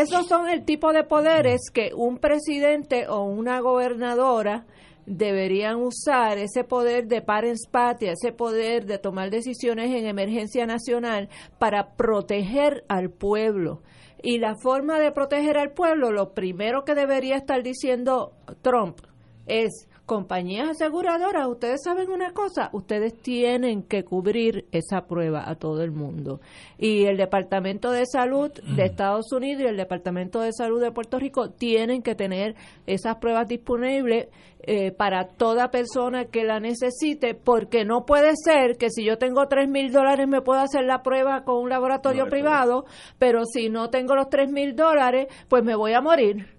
esos 0.00 0.26
son 0.26 0.48
el 0.48 0.64
tipo 0.64 0.92
de 0.92 1.04
poderes 1.04 1.70
que 1.72 1.90
un 1.94 2.18
presidente 2.18 3.06
o 3.08 3.22
una 3.22 3.60
gobernadora 3.60 4.66
deberían 5.06 5.76
usar 5.76 6.38
ese 6.38 6.64
poder 6.64 7.06
de 7.06 7.22
parents 7.22 7.66
patia, 7.70 8.12
ese 8.12 8.32
poder 8.32 8.86
de 8.86 8.98
tomar 8.98 9.30
decisiones 9.30 9.94
en 9.94 10.06
emergencia 10.06 10.66
nacional 10.66 11.28
para 11.58 11.94
proteger 11.96 12.84
al 12.88 13.10
pueblo. 13.10 13.82
Y 14.22 14.38
la 14.38 14.54
forma 14.56 14.98
de 14.98 15.12
proteger 15.12 15.58
al 15.58 15.72
pueblo, 15.72 16.10
lo 16.10 16.32
primero 16.32 16.84
que 16.84 16.94
debería 16.94 17.36
estar 17.36 17.62
diciendo 17.62 18.32
Trump 18.62 18.98
es 19.46 19.88
compañías 20.06 20.68
aseguradoras, 20.68 21.48
ustedes 21.48 21.82
saben 21.82 22.10
una 22.10 22.32
cosa, 22.32 22.68
ustedes 22.72 23.16
tienen 23.16 23.82
que 23.82 24.04
cubrir 24.04 24.66
esa 24.70 25.06
prueba 25.06 25.48
a 25.48 25.54
todo 25.54 25.82
el 25.82 25.92
mundo. 25.92 26.40
Y 26.78 27.04
el 27.04 27.16
Departamento 27.16 27.90
de 27.90 28.04
Salud 28.06 28.52
de 28.52 28.82
mm. 28.82 28.86
Estados 28.86 29.32
Unidos 29.32 29.62
y 29.62 29.66
el 29.66 29.76
Departamento 29.76 30.40
de 30.40 30.52
Salud 30.52 30.80
de 30.80 30.92
Puerto 30.92 31.18
Rico 31.18 31.50
tienen 31.50 32.02
que 32.02 32.14
tener 32.14 32.54
esas 32.86 33.16
pruebas 33.16 33.48
disponibles 33.48 34.28
eh, 34.66 34.92
para 34.92 35.28
toda 35.28 35.70
persona 35.70 36.26
que 36.26 36.44
la 36.44 36.60
necesite, 36.60 37.34
porque 37.34 37.84
no 37.84 38.06
puede 38.06 38.32
ser 38.34 38.76
que 38.78 38.88
si 38.90 39.04
yo 39.04 39.18
tengo 39.18 39.46
tres 39.46 39.68
mil 39.68 39.92
dólares 39.92 40.26
me 40.26 40.40
pueda 40.40 40.62
hacer 40.62 40.84
la 40.84 41.02
prueba 41.02 41.44
con 41.44 41.62
un 41.62 41.68
laboratorio 41.68 42.28
privado, 42.28 42.86
pero 43.18 43.44
si 43.44 43.68
no 43.68 43.90
tengo 43.90 44.14
los 44.14 44.30
tres 44.30 44.50
mil 44.50 44.74
dólares, 44.74 45.28
pues 45.48 45.64
me 45.64 45.74
voy 45.74 45.92
a 45.92 46.00
morir. 46.00 46.53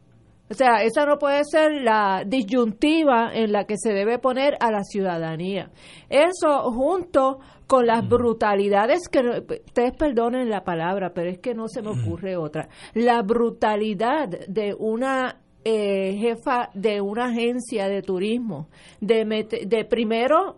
O 0.48 0.54
sea, 0.54 0.84
esa 0.84 1.08
no 1.08 1.18
puede 1.18 1.44
ser 1.44 1.82
la 1.82 2.24
disyuntiva 2.26 3.32
en 3.34 3.52
la 3.52 3.66
que 3.66 3.78
se 3.78 3.94
debe 3.94 4.20
poner 4.20 4.56
a 4.60 4.70
la 4.70 4.84
ciudadanía. 4.84 5.72
Eso 6.08 6.72
junto 6.72 7.40
con 7.66 7.88
las 7.88 8.08
brutalidades 8.08 9.08
que 9.10 9.22
ustedes 9.66 9.94
perdonen 9.98 10.52
la 10.52 10.64
palabra, 10.64 11.14
pero 11.16 11.32
es 11.32 11.40
que 11.40 11.56
no 11.56 11.68
se 11.68 11.82
me 11.82 11.90
ocurre 11.90 12.38
otra. 12.38 12.70
La 12.94 13.24
brutalidad 13.24 14.30
de 14.48 14.76
una 14.78 15.42
eh, 15.64 16.16
jefa 16.20 16.70
de 16.76 17.02
una 17.02 17.26
agencia 17.26 17.88
de 17.88 18.04
turismo, 18.04 18.68
de, 19.02 19.26
de 19.66 19.86
primero 19.86 20.58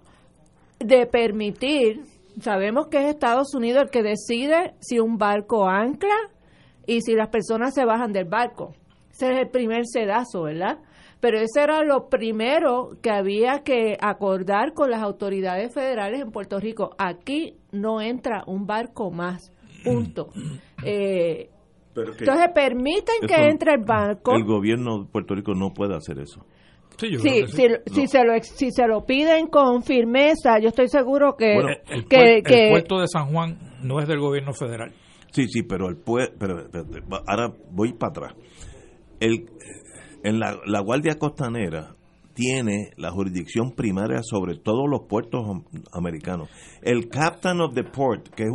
de 0.79 1.05
permitir, 1.05 2.01
sabemos 2.41 2.87
que 2.87 2.97
es 2.97 3.05
Estados 3.05 3.55
Unidos 3.55 3.83
el 3.83 3.89
que 3.89 4.03
decide 4.03 4.73
si 4.81 4.99
un 4.99 5.17
barco 5.17 5.65
ancla 5.65 6.29
y 6.85 6.99
si 7.01 7.13
las 7.13 7.29
personas 7.29 7.73
se 7.73 7.85
bajan 7.85 8.11
del 8.11 8.25
barco 8.25 8.75
ese 9.17 9.33
es 9.33 9.39
el 9.39 9.49
primer 9.49 9.85
sedazo, 9.85 10.43
¿verdad? 10.43 10.77
Pero 11.19 11.39
ese 11.39 11.63
era 11.63 11.83
lo 11.83 12.07
primero 12.09 12.91
que 13.01 13.09
había 13.09 13.63
que 13.63 13.97
acordar 13.99 14.73
con 14.73 14.91
las 14.91 15.01
autoridades 15.01 15.73
federales 15.73 16.21
en 16.21 16.31
Puerto 16.31 16.59
Rico. 16.59 16.91
Aquí 16.99 17.55
no 17.71 17.99
entra 18.01 18.43
un 18.45 18.67
barco 18.67 19.11
más, 19.11 19.51
punto. 19.83 20.29
Eh, 20.85 21.49
entonces 21.95 22.49
permiten 22.53 23.27
que 23.27 23.47
entre 23.49 23.73
el 23.73 23.83
barco. 23.83 24.35
El 24.35 24.43
gobierno 24.43 24.99
de 24.99 25.05
Puerto 25.11 25.33
Rico 25.33 25.55
no 25.55 25.73
puede 25.73 25.95
hacer 25.95 26.19
eso. 26.19 26.45
Sí, 26.97 27.17
si, 27.17 27.47
se 28.07 28.23
lo, 28.23 28.39
si 28.39 28.69
se 28.69 28.87
lo 28.87 29.03
piden 29.07 29.47
con 29.47 29.81
firmeza, 29.81 30.59
yo 30.59 30.69
estoy 30.69 30.87
seguro 30.87 31.35
que... 31.35 31.57
el, 31.57 32.05
puerto 32.69 32.99
de 32.99 33.07
San 33.07 33.31
Juan 33.33 33.57
no 33.81 33.99
es 33.99 34.07
del 34.07 34.19
gobierno 34.19 34.53
federal. 34.53 34.93
Sí, 35.31 35.47
sí, 35.47 35.63
pero 35.63 35.89
el 35.89 35.97
pero, 35.97 36.67
ahora 37.25 37.51
voy 37.71 37.93
para 37.93 38.11
atrás 38.11 38.35
el, 39.19 39.49
en 40.23 40.39
la, 40.39 40.79
Guardia 40.81 41.17
Costanera 41.17 41.95
tiene 42.33 42.91
la 42.97 43.11
jurisdicción 43.11 43.71
primaria 43.71 44.21
sobre 44.21 44.57
todos 44.57 44.87
los 44.89 45.07
puertos 45.07 45.41
americanos. 45.91 46.49
El 46.81 47.09
Captain 47.09 47.59
of 47.61 47.73
the 47.73 47.83
Port, 47.83 48.29
que 48.29 48.43
es 48.43 48.51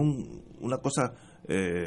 una 0.61 0.78
cosa 0.78 1.14
eh, 1.49 1.87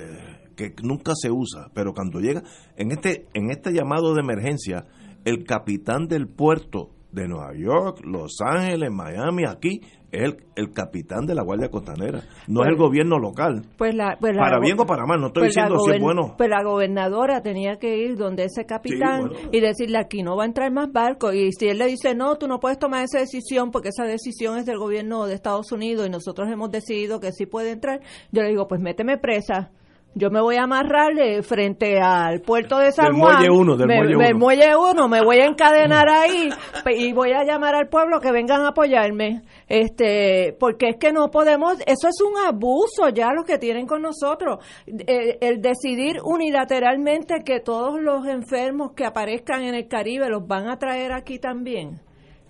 que 0.55 0.73
nunca 0.83 1.13
se 1.15 1.31
usa, 1.31 1.69
pero 1.73 1.93
cuando 1.93 2.19
llega, 2.19 2.43
en 2.75 2.91
este, 2.91 3.27
en 3.33 3.49
este 3.49 3.71
llamado 3.71 4.13
de 4.13 4.21
emergencia, 4.21 4.85
el 5.23 5.43
capitán 5.45 6.07
del 6.07 6.27
puerto 6.27 6.91
de 7.11 7.27
Nueva 7.27 7.53
York, 7.55 8.01
Los 8.03 8.37
Ángeles, 8.45 8.91
Miami, 8.91 9.43
aquí, 9.47 9.81
es 10.15 10.35
el, 10.55 10.71
capitán 10.73 11.25
de 11.25 11.35
la 11.35 11.43
Guardia 11.43 11.69
Costanera, 11.69 12.21
no 12.47 12.63
es 12.63 12.69
el 12.69 12.75
gobierno 12.75 13.19
local. 13.19 13.61
Pues 13.77 13.95
pues 14.19 14.37
para 14.37 14.59
bien 14.59 14.79
o 14.79 14.85
para 14.85 15.05
mal, 15.05 15.19
no 15.19 15.27
estoy 15.27 15.43
pues 15.43 15.55
diciendo 15.55 15.79
si 15.79 15.91
es 15.91 16.01
bueno. 16.01 16.35
Pues 16.37 16.49
la 16.49 16.63
gobernadora 16.63 17.41
tenía 17.41 17.77
que 17.77 17.97
ir 17.97 18.17
donde 18.17 18.45
ese 18.45 18.65
capitán 18.65 19.31
y 19.51 19.59
decirle 19.59 19.97
aquí 19.97 20.23
no 20.23 20.35
va 20.35 20.43
a 20.43 20.47
entrar 20.47 20.71
más 20.71 20.91
barcos. 20.91 21.35
Y 21.35 21.51
si 21.51 21.67
él 21.67 21.77
le 21.77 21.87
dice 21.87 22.15
no, 22.15 22.37
tú 22.37 22.47
no 22.47 22.59
puedes 22.59 22.79
tomar 22.79 23.03
esa 23.03 23.19
decisión 23.19 23.71
porque 23.71 23.89
esa 23.89 24.03
decisión 24.03 24.57
es 24.57 24.65
del 24.65 24.77
gobierno 24.77 25.25
de 25.25 25.35
Estados 25.35 25.71
Unidos 25.71 26.07
y 26.07 26.09
nosotros 26.09 26.49
hemos 26.51 26.71
decidido 26.71 27.19
que 27.19 27.31
sí 27.31 27.45
puede 27.45 27.71
entrar, 27.71 28.01
yo 28.31 28.41
le 28.41 28.49
digo, 28.49 28.67
pues 28.67 28.81
méteme 28.81 29.17
presa 29.17 29.71
yo 30.15 30.29
me 30.31 30.41
voy 30.41 30.55
a 30.55 30.63
amarrar 30.63 31.11
frente 31.43 31.99
al 31.99 32.41
puerto 32.41 32.77
de 32.79 32.91
San 32.91 33.17
Juan. 33.17 33.35
Muelle 33.35 33.51
uno, 33.51 33.75
del 33.75 33.87
me, 33.87 34.33
muelle 34.33 34.75
uno. 34.75 35.07
me 35.09 35.21
voy 35.21 35.39
a 35.39 35.45
encadenar 35.45 36.07
ahí 36.09 36.49
y 36.97 37.11
voy 37.11 37.33
a 37.33 37.43
llamar 37.43 37.75
al 37.75 37.89
pueblo 37.89 38.21
que 38.21 38.31
vengan 38.31 38.61
a 38.61 38.69
apoyarme. 38.69 39.43
Este, 39.67 40.55
porque 40.57 40.89
es 40.89 40.97
que 40.97 41.11
no 41.11 41.29
podemos, 41.29 41.73
eso 41.85 42.07
es 42.07 42.21
un 42.21 42.37
abuso 42.47 43.09
ya 43.13 43.33
lo 43.33 43.43
que 43.43 43.57
tienen 43.57 43.85
con 43.85 44.01
nosotros. 44.01 44.59
El, 44.87 45.37
el 45.41 45.61
decidir 45.61 46.17
unilateralmente 46.23 47.43
que 47.45 47.59
todos 47.59 48.01
los 48.01 48.25
enfermos 48.25 48.93
que 48.93 49.05
aparezcan 49.05 49.63
en 49.63 49.75
el 49.75 49.87
Caribe 49.87 50.29
los 50.29 50.47
van 50.47 50.69
a 50.69 50.77
traer 50.77 51.11
aquí 51.11 51.39
también. 51.39 51.99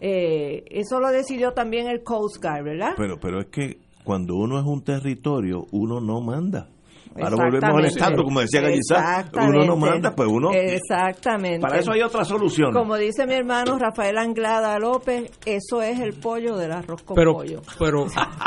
Eh, 0.01 0.65
eso 0.69 0.99
lo 0.99 1.09
decidió 1.09 1.53
también 1.53 1.87
el 1.87 2.03
Coast 2.03 2.41
Guard, 2.41 2.63
¿verdad? 2.63 2.93
Pero, 2.95 3.19
pero 3.19 3.39
es 3.39 3.47
que 3.47 3.79
cuando 4.03 4.35
uno 4.35 4.59
es 4.59 4.65
un 4.65 4.83
territorio, 4.83 5.65
uno 5.71 5.99
no 5.99 6.21
manda. 6.21 6.67
Ahora 7.21 7.45
volvemos 7.45 7.77
al 7.77 7.85
Estado, 7.85 8.23
como 8.23 8.41
decía 8.41 8.61
Gallizá. 8.61 9.25
Uno 9.33 9.65
no 9.65 9.77
manda, 9.77 10.13
pues 10.13 10.27
uno. 10.29 10.51
Exactamente. 10.51 11.61
Para 11.61 11.79
eso 11.79 11.91
hay 11.91 12.01
otra 12.01 12.25
solución. 12.25 12.73
Como 12.73 12.97
dice 12.97 13.25
mi 13.25 13.33
hermano 13.33 13.77
Rafael 13.79 14.17
Anglada 14.17 14.77
López, 14.79 15.31
eso 15.45 15.81
es 15.81 15.99
el 15.99 16.13
pollo 16.13 16.57
del 16.57 16.73
arroz 16.73 17.03
con 17.03 17.15
pero, 17.15 17.33
pollo. 17.33 17.61
Pero 17.79 18.05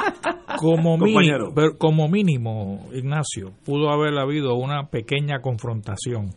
como, 0.59 0.99
mínimo, 0.99 1.55
como 1.79 2.09
mínimo, 2.09 2.87
Ignacio, 2.93 3.53
pudo 3.65 3.91
haber 3.91 4.19
habido 4.19 4.55
una 4.55 4.89
pequeña 4.89 5.41
confrontación. 5.41 6.31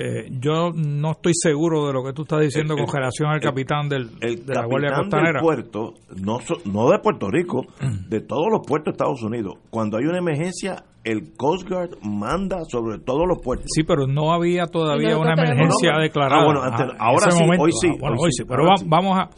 Eh, 0.00 0.28
yo 0.30 0.70
no 0.72 1.10
estoy 1.10 1.32
seguro 1.34 1.88
de 1.88 1.92
lo 1.92 2.04
que 2.04 2.12
tú 2.12 2.22
estás 2.22 2.38
diciendo 2.38 2.76
con 2.76 2.86
relación 2.86 3.30
al 3.30 3.40
capitán 3.40 3.88
del, 3.88 4.08
el 4.20 4.46
de 4.46 4.54
la 4.54 4.64
Guardia 4.64 4.92
Costanera. 4.94 5.32
Del 5.32 5.42
puerto, 5.42 5.94
no, 6.22 6.38
no 6.66 6.90
de 6.90 7.00
Puerto 7.00 7.28
Rico, 7.28 7.66
de 8.08 8.20
todos 8.20 8.46
los 8.48 8.60
puertos 8.64 8.92
de 8.92 8.96
Estados 8.96 9.24
Unidos. 9.24 9.54
Cuando 9.70 9.98
hay 9.98 10.04
una 10.04 10.18
emergencia, 10.18 10.84
el 11.02 11.34
Coast 11.36 11.68
Guard 11.68 11.98
manda 12.02 12.58
sobre 12.70 13.00
todos 13.00 13.26
los 13.26 13.38
puertos. 13.42 13.66
Sí, 13.74 13.82
pero 13.82 14.06
no 14.06 14.32
había 14.32 14.66
todavía 14.66 15.18
una 15.18 15.32
emergencia 15.32 15.98
declarada. 16.00 16.42
Ah, 16.42 16.44
bueno, 16.44 16.60
ahora 17.00 17.30
sí, 17.32 17.42
hoy 17.58 17.72
sí. 17.72 17.88
Ah, 18.00 18.14
hoy 18.16 18.30
sí, 18.30 18.44
pero 18.46 18.66
vamos 18.86 19.18
a 19.18 19.30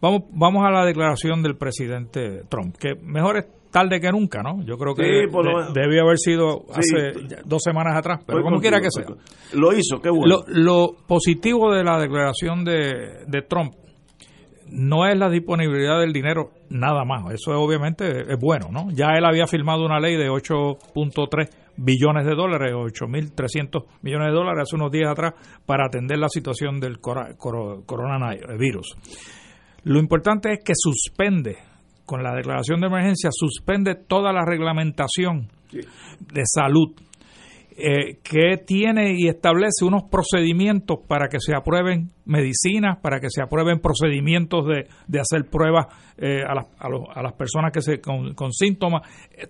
vamos 0.00 0.22
vamos 0.30 0.64
a 0.66 0.70
la 0.70 0.84
declaración 0.84 1.42
del 1.42 1.56
presidente 1.56 2.42
Trump, 2.48 2.76
que 2.76 2.94
mejor 2.94 3.38
es 3.38 3.46
tarde 3.70 4.00
que 4.00 4.10
nunca, 4.10 4.42
¿no? 4.42 4.62
Yo 4.64 4.78
creo 4.78 4.94
que 4.94 5.26
debió 5.74 6.02
haber 6.02 6.18
sido 6.18 6.64
hace 6.72 7.42
dos 7.44 7.62
semanas 7.62 7.96
atrás, 7.96 8.22
pero 8.26 8.42
como 8.42 8.58
quiera 8.58 8.80
que 8.80 8.90
sea. 8.90 9.06
Lo 9.52 9.72
hizo, 9.72 10.00
qué 10.00 10.10
bueno. 10.10 10.44
Lo, 10.48 10.94
positivo 11.06 11.72
de 11.74 11.84
la 11.84 11.98
declaración 11.98 12.64
de, 12.64 13.24
de 13.26 13.42
Trump 13.42 13.74
no 14.70 15.06
es 15.06 15.16
la 15.18 15.28
disponibilidad 15.28 16.00
del 16.00 16.12
dinero 16.12 16.50
nada 16.70 17.04
más. 17.04 17.32
Eso 17.32 17.52
obviamente 17.52 18.32
es 18.32 18.38
bueno, 18.40 18.68
¿no? 18.70 18.90
Ya 18.90 19.16
él 19.16 19.24
había 19.24 19.46
firmado 19.46 19.84
una 19.84 20.00
ley 20.00 20.16
de 20.16 20.28
8.3 20.28 21.48
billones 21.76 22.24
de 22.24 22.34
dólares, 22.34 22.72
8.300 22.72 23.84
millones 24.02 24.28
de 24.28 24.32
dólares 24.32 24.62
hace 24.62 24.76
unos 24.76 24.90
días 24.90 25.10
atrás 25.10 25.34
para 25.66 25.86
atender 25.86 26.18
la 26.18 26.28
situación 26.28 26.80
del 26.80 26.98
coronavirus. 26.98 28.96
Lo 29.86 30.00
importante 30.00 30.52
es 30.52 30.64
que 30.64 30.72
suspende, 30.74 31.58
con 32.04 32.20
la 32.20 32.34
declaración 32.34 32.80
de 32.80 32.88
emergencia, 32.88 33.30
suspende 33.32 33.94
toda 33.94 34.32
la 34.32 34.44
reglamentación 34.44 35.46
de 35.70 36.42
salud 36.44 36.92
eh, 37.70 38.18
que 38.20 38.56
tiene 38.66 39.14
y 39.16 39.28
establece 39.28 39.84
unos 39.84 40.02
procedimientos 40.10 40.98
para 41.06 41.28
que 41.28 41.38
se 41.38 41.54
aprueben 41.54 42.10
medicinas, 42.24 42.98
para 43.00 43.20
que 43.20 43.28
se 43.30 43.40
aprueben 43.42 43.78
procedimientos 43.78 44.66
de, 44.66 44.88
de 45.06 45.20
hacer 45.20 45.48
pruebas 45.48 45.86
eh, 46.18 46.42
a, 46.44 46.52
las, 46.56 46.66
a, 46.80 47.22
las 47.22 47.34
personas 47.34 47.70
que 47.72 47.80
se 47.80 48.00
con, 48.00 48.34
con 48.34 48.52
síntomas. 48.52 49.02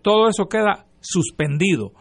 Todo 0.03 0.29
eso 0.29 0.51
queda 0.51 0.85
suspendido. 1.01 1.93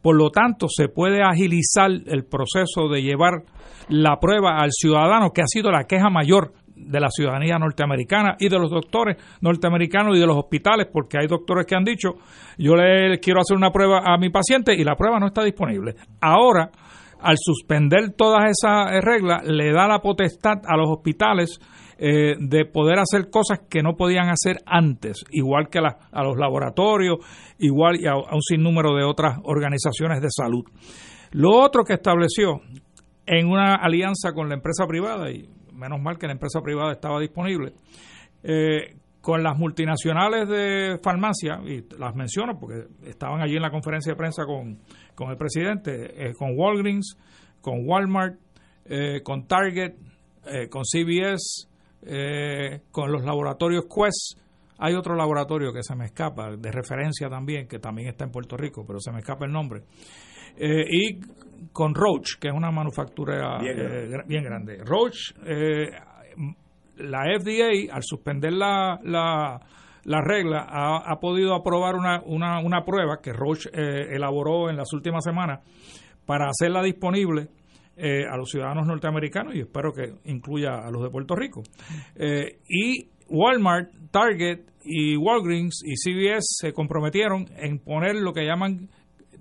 Por 0.00 0.14
lo 0.14 0.30
tanto, 0.30 0.68
se 0.68 0.86
puede 0.86 1.22
agilizar 1.24 1.90
el 1.90 2.24
proceso 2.24 2.88
de 2.88 3.02
llevar 3.02 3.42
la 3.88 4.20
prueba 4.20 4.60
al 4.60 4.70
ciudadano, 4.70 5.32
que 5.32 5.42
ha 5.42 5.48
sido 5.48 5.72
la 5.72 5.88
queja 5.88 6.08
mayor 6.08 6.52
de 6.86 7.00
la 7.00 7.08
ciudadanía 7.10 7.58
norteamericana 7.58 8.36
y 8.38 8.48
de 8.48 8.58
los 8.58 8.70
doctores 8.70 9.16
norteamericanos 9.40 10.16
y 10.16 10.20
de 10.20 10.26
los 10.26 10.36
hospitales, 10.36 10.88
porque 10.92 11.18
hay 11.18 11.26
doctores 11.26 11.66
que 11.66 11.74
han 11.74 11.84
dicho, 11.84 12.14
yo 12.58 12.74
le 12.74 13.18
quiero 13.20 13.40
hacer 13.40 13.56
una 13.56 13.70
prueba 13.70 14.02
a 14.04 14.18
mi 14.18 14.30
paciente 14.30 14.74
y 14.74 14.84
la 14.84 14.96
prueba 14.96 15.18
no 15.18 15.26
está 15.26 15.44
disponible. 15.44 15.94
Ahora, 16.20 16.70
al 17.20 17.36
suspender 17.38 18.12
todas 18.16 18.50
esas 18.50 19.04
reglas, 19.04 19.44
le 19.44 19.72
da 19.72 19.86
la 19.86 20.00
potestad 20.00 20.58
a 20.66 20.76
los 20.76 20.88
hospitales 20.88 21.60
eh, 21.98 22.36
de 22.38 22.64
poder 22.64 22.98
hacer 22.98 23.28
cosas 23.28 23.60
que 23.68 23.82
no 23.82 23.94
podían 23.94 24.30
hacer 24.30 24.56
antes, 24.64 25.22
igual 25.32 25.68
que 25.68 25.80
a, 25.80 26.22
los 26.22 26.38
laboratorios, 26.38 27.18
igual 27.58 28.00
y 28.00 28.06
a, 28.06 28.14
un 28.14 28.40
sinnúmero 28.40 28.96
de 28.96 29.04
otras 29.04 29.36
organizaciones 29.44 30.22
de 30.22 30.28
salud. 30.30 30.64
Lo 31.32 31.50
otro 31.50 31.84
que 31.84 31.92
estableció 31.92 32.62
en 33.26 33.48
una 33.48 33.74
alianza 33.74 34.32
con 34.32 34.48
la 34.48 34.54
empresa 34.54 34.86
privada, 34.86 35.30
y 35.30 35.46
menos 35.80 36.00
mal 36.00 36.18
que 36.18 36.26
la 36.26 36.32
empresa 36.32 36.60
privada 36.60 36.92
estaba 36.92 37.18
disponible, 37.18 37.72
eh, 38.42 38.94
con 39.20 39.42
las 39.42 39.58
multinacionales 39.58 40.48
de 40.48 40.98
farmacia, 41.02 41.60
y 41.64 41.84
las 41.98 42.14
menciono 42.14 42.58
porque 42.58 42.86
estaban 43.04 43.42
allí 43.42 43.56
en 43.56 43.62
la 43.62 43.70
conferencia 43.70 44.12
de 44.12 44.16
prensa 44.16 44.44
con, 44.44 44.78
el 45.30 45.36
presidente, 45.36 46.28
eh, 46.28 46.34
con 46.34 46.56
Walgreens, 46.56 47.16
con 47.60 47.86
Walmart, 47.86 48.36
con 49.22 49.46
Target, 49.46 49.94
con 50.68 50.82
CVS, 50.84 51.70
eh, 52.02 52.80
con 52.90 53.12
los 53.12 53.24
laboratorios 53.24 53.84
Quest. 53.84 54.38
Hay 54.78 54.94
otro 54.94 55.14
laboratorio 55.14 55.72
que 55.72 55.82
se 55.82 55.94
me 55.94 56.06
escapa, 56.06 56.56
de 56.56 56.72
referencia 56.72 57.28
también, 57.28 57.68
que 57.68 57.78
también 57.78 58.08
está 58.08 58.24
en 58.24 58.30
Puerto 58.30 58.56
Rico, 58.56 58.84
pero 58.86 58.98
se 59.00 59.12
me 59.12 59.18
escapa 59.18 59.44
el 59.44 59.52
nombre. 59.52 59.82
Eh, 60.56 60.84
y 60.88 61.20
con 61.72 61.94
Roche, 61.94 62.36
que 62.40 62.48
es 62.48 62.54
una 62.54 62.70
manufactura 62.70 63.58
bien, 63.60 64.44
grande. 64.44 64.74
Eh, 64.74 64.84
Roche, 64.84 65.34
la 66.96 67.24
FDA, 67.38 67.94
al 67.94 68.02
suspender 68.02 68.52
la, 68.52 68.98
la, 69.04 70.20
regla, 70.22 70.66
ha, 70.68 71.16
podido 71.20 71.54
aprobar 71.54 71.94
una, 71.94 72.20
una, 72.24 72.60
una 72.60 72.84
prueba 72.84 73.18
que 73.22 73.32
Roche 73.32 73.70
elaboró 73.72 74.68
en 74.68 74.76
las 74.76 74.92
últimas 74.92 75.24
semanas 75.24 75.60
para 76.26 76.48
hacerla 76.48 76.82
disponible 76.82 77.48
eh, 78.02 78.24
a 78.24 78.34
los 78.38 78.48
ciudadanos 78.48 78.86
norteamericanos 78.86 79.54
y 79.54 79.60
espero 79.60 79.92
que 79.92 80.14
incluya 80.24 80.78
a 80.78 80.90
los 80.90 81.02
de 81.02 81.10
Puerto 81.10 81.36
Rico. 81.36 81.62
Eh, 82.14 82.60
y 82.66 83.10
Walmart, 83.28 83.90
Target 84.10 84.60
y 84.82 85.16
Walgreens 85.18 85.82
y 85.84 85.96
CVS 85.96 86.46
se 86.60 86.72
comprometieron 86.72 87.44
en 87.58 87.78
poner 87.78 88.14
lo 88.14 88.32
que 88.32 88.46
llaman 88.46 88.88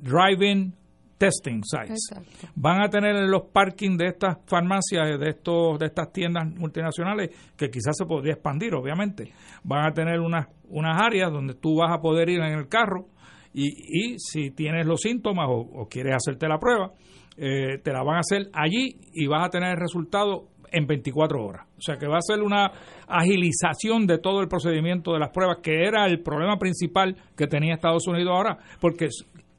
drive-in 0.02 0.74
testing 1.20 1.62
sites. 1.64 2.10
Van 2.56 2.82
a 2.82 2.90
tener 2.90 3.16
en 3.16 3.30
los 3.30 3.44
parking 3.54 3.98
de 3.98 4.08
estas 4.08 4.38
farmacias, 4.48 5.20
de 5.20 5.30
estos 5.30 5.78
de 5.78 5.86
estas 5.86 6.12
tiendas 6.12 6.48
multinacionales, 6.56 7.30
que 7.56 7.70
quizás 7.70 7.96
se 7.96 8.06
podría 8.06 8.34
expandir, 8.34 8.74
obviamente. 8.74 9.32
Van 9.64 9.86
a 9.86 9.94
tener 9.94 10.20
unas, 10.20 10.48
unas 10.70 11.00
áreas 11.00 11.32
donde 11.32 11.54
tú 11.54 11.76
vas 11.76 11.92
a 11.94 12.02
poder 12.02 12.30
ir 12.30 12.40
en 12.40 12.58
el 12.58 12.68
carro 12.68 13.06
y, 13.54 13.68
y 13.68 14.18
si 14.18 14.50
tienes 14.52 14.88
los 14.88 15.02
síntomas 15.02 15.48
o 15.50 15.88
quieres 15.88 16.16
hacerte 16.16 16.48
la 16.48 16.58
prueba, 16.58 16.94
eh, 17.42 17.78
te 17.82 17.94
la 17.94 18.04
van 18.04 18.18
a 18.18 18.20
hacer 18.20 18.50
allí 18.52 18.98
y 19.14 19.28
vas 19.28 19.46
a 19.46 19.50
tener 19.50 19.72
el 19.72 19.78
resultado 19.78 20.50
en 20.72 20.86
24 20.86 21.42
horas. 21.42 21.66
O 21.78 21.82
sea 21.82 21.98
que 21.98 22.06
va 22.06 22.18
a 22.18 22.22
ser 22.22 22.42
una 22.42 22.70
agilización 23.08 24.06
de 24.06 24.18
todo 24.18 24.42
el 24.42 24.50
procedimiento 24.50 25.14
de 25.14 25.20
las 25.20 25.30
pruebas, 25.30 25.60
que 25.64 25.86
era 25.86 26.06
el 26.06 26.22
problema 26.22 26.58
principal 26.58 27.16
que 27.38 27.48
tenía 27.48 27.76
Estados 27.76 28.08
Unidos 28.08 28.34
ahora, 28.36 28.58
porque 28.82 29.08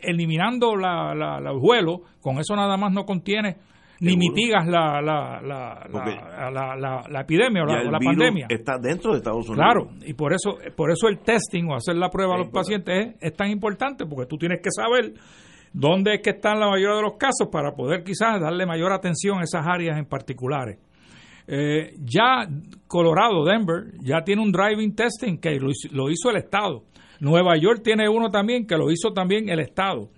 eliminando 0.03 0.77
la, 0.77 1.15
la, 1.15 1.41
los 1.41 1.61
vuelos, 1.61 2.01
con 2.21 2.39
eso 2.39 2.55
nada 2.57 2.77
más 2.77 2.93
no 2.93 3.05
contiene 3.05 3.57
ni 4.01 4.17
mitigas 4.17 4.67
la, 4.67 5.01
la, 5.03 5.41
la, 5.43 7.05
la, 7.09 7.21
epidemia 7.21 7.63
o 7.63 7.67
la, 7.67 7.99
pandemia. 7.99 8.47
Está 8.49 8.79
dentro 8.79 9.13
de 9.13 9.19
Estados 9.19 9.47
Unidos. 9.49 9.57
Claro, 9.57 9.91
y 10.07 10.15
por 10.15 10.33
eso, 10.33 10.57
por 10.75 10.91
eso 10.91 11.09
el 11.09 11.19
testing 11.19 11.65
o 11.65 11.75
hacer 11.75 11.97
la 11.97 12.09
prueba 12.09 12.35
a 12.35 12.39
los 12.39 12.49
pacientes 12.49 13.17
es 13.21 13.35
tan 13.35 13.51
importante, 13.51 14.07
porque 14.07 14.27
tú 14.27 14.39
tienes 14.39 14.61
que 14.63 14.71
saber 14.71 15.13
dónde 15.73 16.15
es 16.15 16.23
que 16.23 16.31
están 16.31 16.59
la 16.59 16.69
mayoría 16.69 16.97
de 16.97 17.03
los 17.03 17.17
casos 17.19 17.49
para 17.53 17.73
poder 17.73 18.03
quizás 18.03 18.41
darle 18.41 18.65
mayor 18.65 18.93
atención 18.93 19.39
a 19.39 19.43
esas 19.43 19.67
áreas 19.67 19.99
en 19.99 20.07
particulares. 20.07 20.79
Eh, 21.47 21.95
ya 21.99 22.47
Colorado, 22.87 23.45
Denver, 23.45 23.93
ya 24.03 24.23
tiene 24.23 24.43
un 24.43 24.53
driving 24.53 24.95
testing 24.95 25.39
que 25.39 25.59
lo, 25.59 26.11
hizo 26.11 26.31
el 26.31 26.37
Estado. 26.37 26.85
Nueva 27.21 27.57
York 27.57 27.83
tiene 27.83 28.09
uno 28.09 28.31
también 28.31 28.67
que 28.67 28.77
lo 28.77 28.91
hizo 28.91 29.13
también 29.13 29.49
el 29.49 29.61
Estado. 29.61 30.09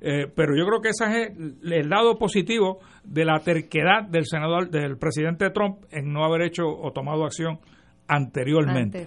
Eh, 0.00 0.26
pero 0.34 0.56
yo 0.56 0.64
creo 0.64 0.80
que 0.80 0.90
ese 0.90 1.04
es 1.04 1.36
el, 1.62 1.88
lado 1.88 2.18
positivo 2.18 2.78
de 3.02 3.24
la 3.24 3.40
terquedad 3.40 4.04
del 4.08 4.26
senador, 4.26 4.70
del 4.70 4.96
presidente 4.96 5.50
Trump 5.50 5.78
en 5.90 6.12
no 6.12 6.24
haber 6.24 6.42
hecho 6.42 6.64
o 6.66 6.92
tomado 6.92 7.24
acción 7.24 7.58
anteriormente. 8.06 9.06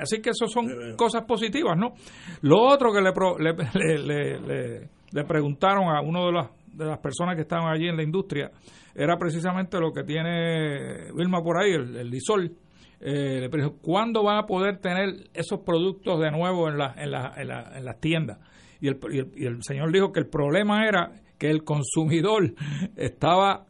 Así 0.00 0.20
que 0.20 0.30
eso 0.30 0.46
son 0.46 0.96
cosas 0.96 1.24
positivas, 1.24 1.76
¿no? 1.76 1.92
Lo 2.40 2.62
otro 2.62 2.90
que 2.92 3.00
le, 3.78 4.38
le 4.38 4.88
le 5.12 5.24
preguntaron 5.24 5.88
a 5.88 6.00
uno 6.00 6.26
de 6.26 6.32
las, 6.32 6.50
de 6.72 6.84
las 6.84 6.98
personas 6.98 7.34
que 7.36 7.42
estaban 7.42 7.72
allí 7.72 7.88
en 7.88 7.96
la 7.96 8.02
industria, 8.02 8.50
era 8.94 9.16
precisamente 9.16 9.78
lo 9.78 9.92
que 9.92 10.02
tiene 10.02 11.12
Vilma 11.14 11.42
por 11.42 11.62
ahí, 11.62 11.72
el, 11.72 11.96
el 11.96 12.10
Lisol. 12.10 12.52
Eh, 13.00 13.48
¿cuándo 13.80 14.24
van 14.24 14.38
a 14.38 14.46
poder 14.46 14.78
tener 14.78 15.28
esos 15.32 15.60
productos 15.60 16.20
de 16.20 16.30
nuevo 16.30 16.68
en, 16.68 16.78
la, 16.78 16.94
en, 16.96 17.10
la, 17.10 17.32
en, 17.36 17.84
las 17.84 18.00
tiendas? 18.00 18.38
Y 18.80 18.88
el, 18.88 18.98
y 19.36 19.46
el, 19.46 19.62
señor 19.62 19.92
dijo 19.92 20.12
que 20.12 20.20
el 20.20 20.26
problema 20.26 20.86
era 20.86 21.12
que 21.38 21.48
el 21.48 21.64
consumidor 21.64 22.54
estaba 22.96 23.64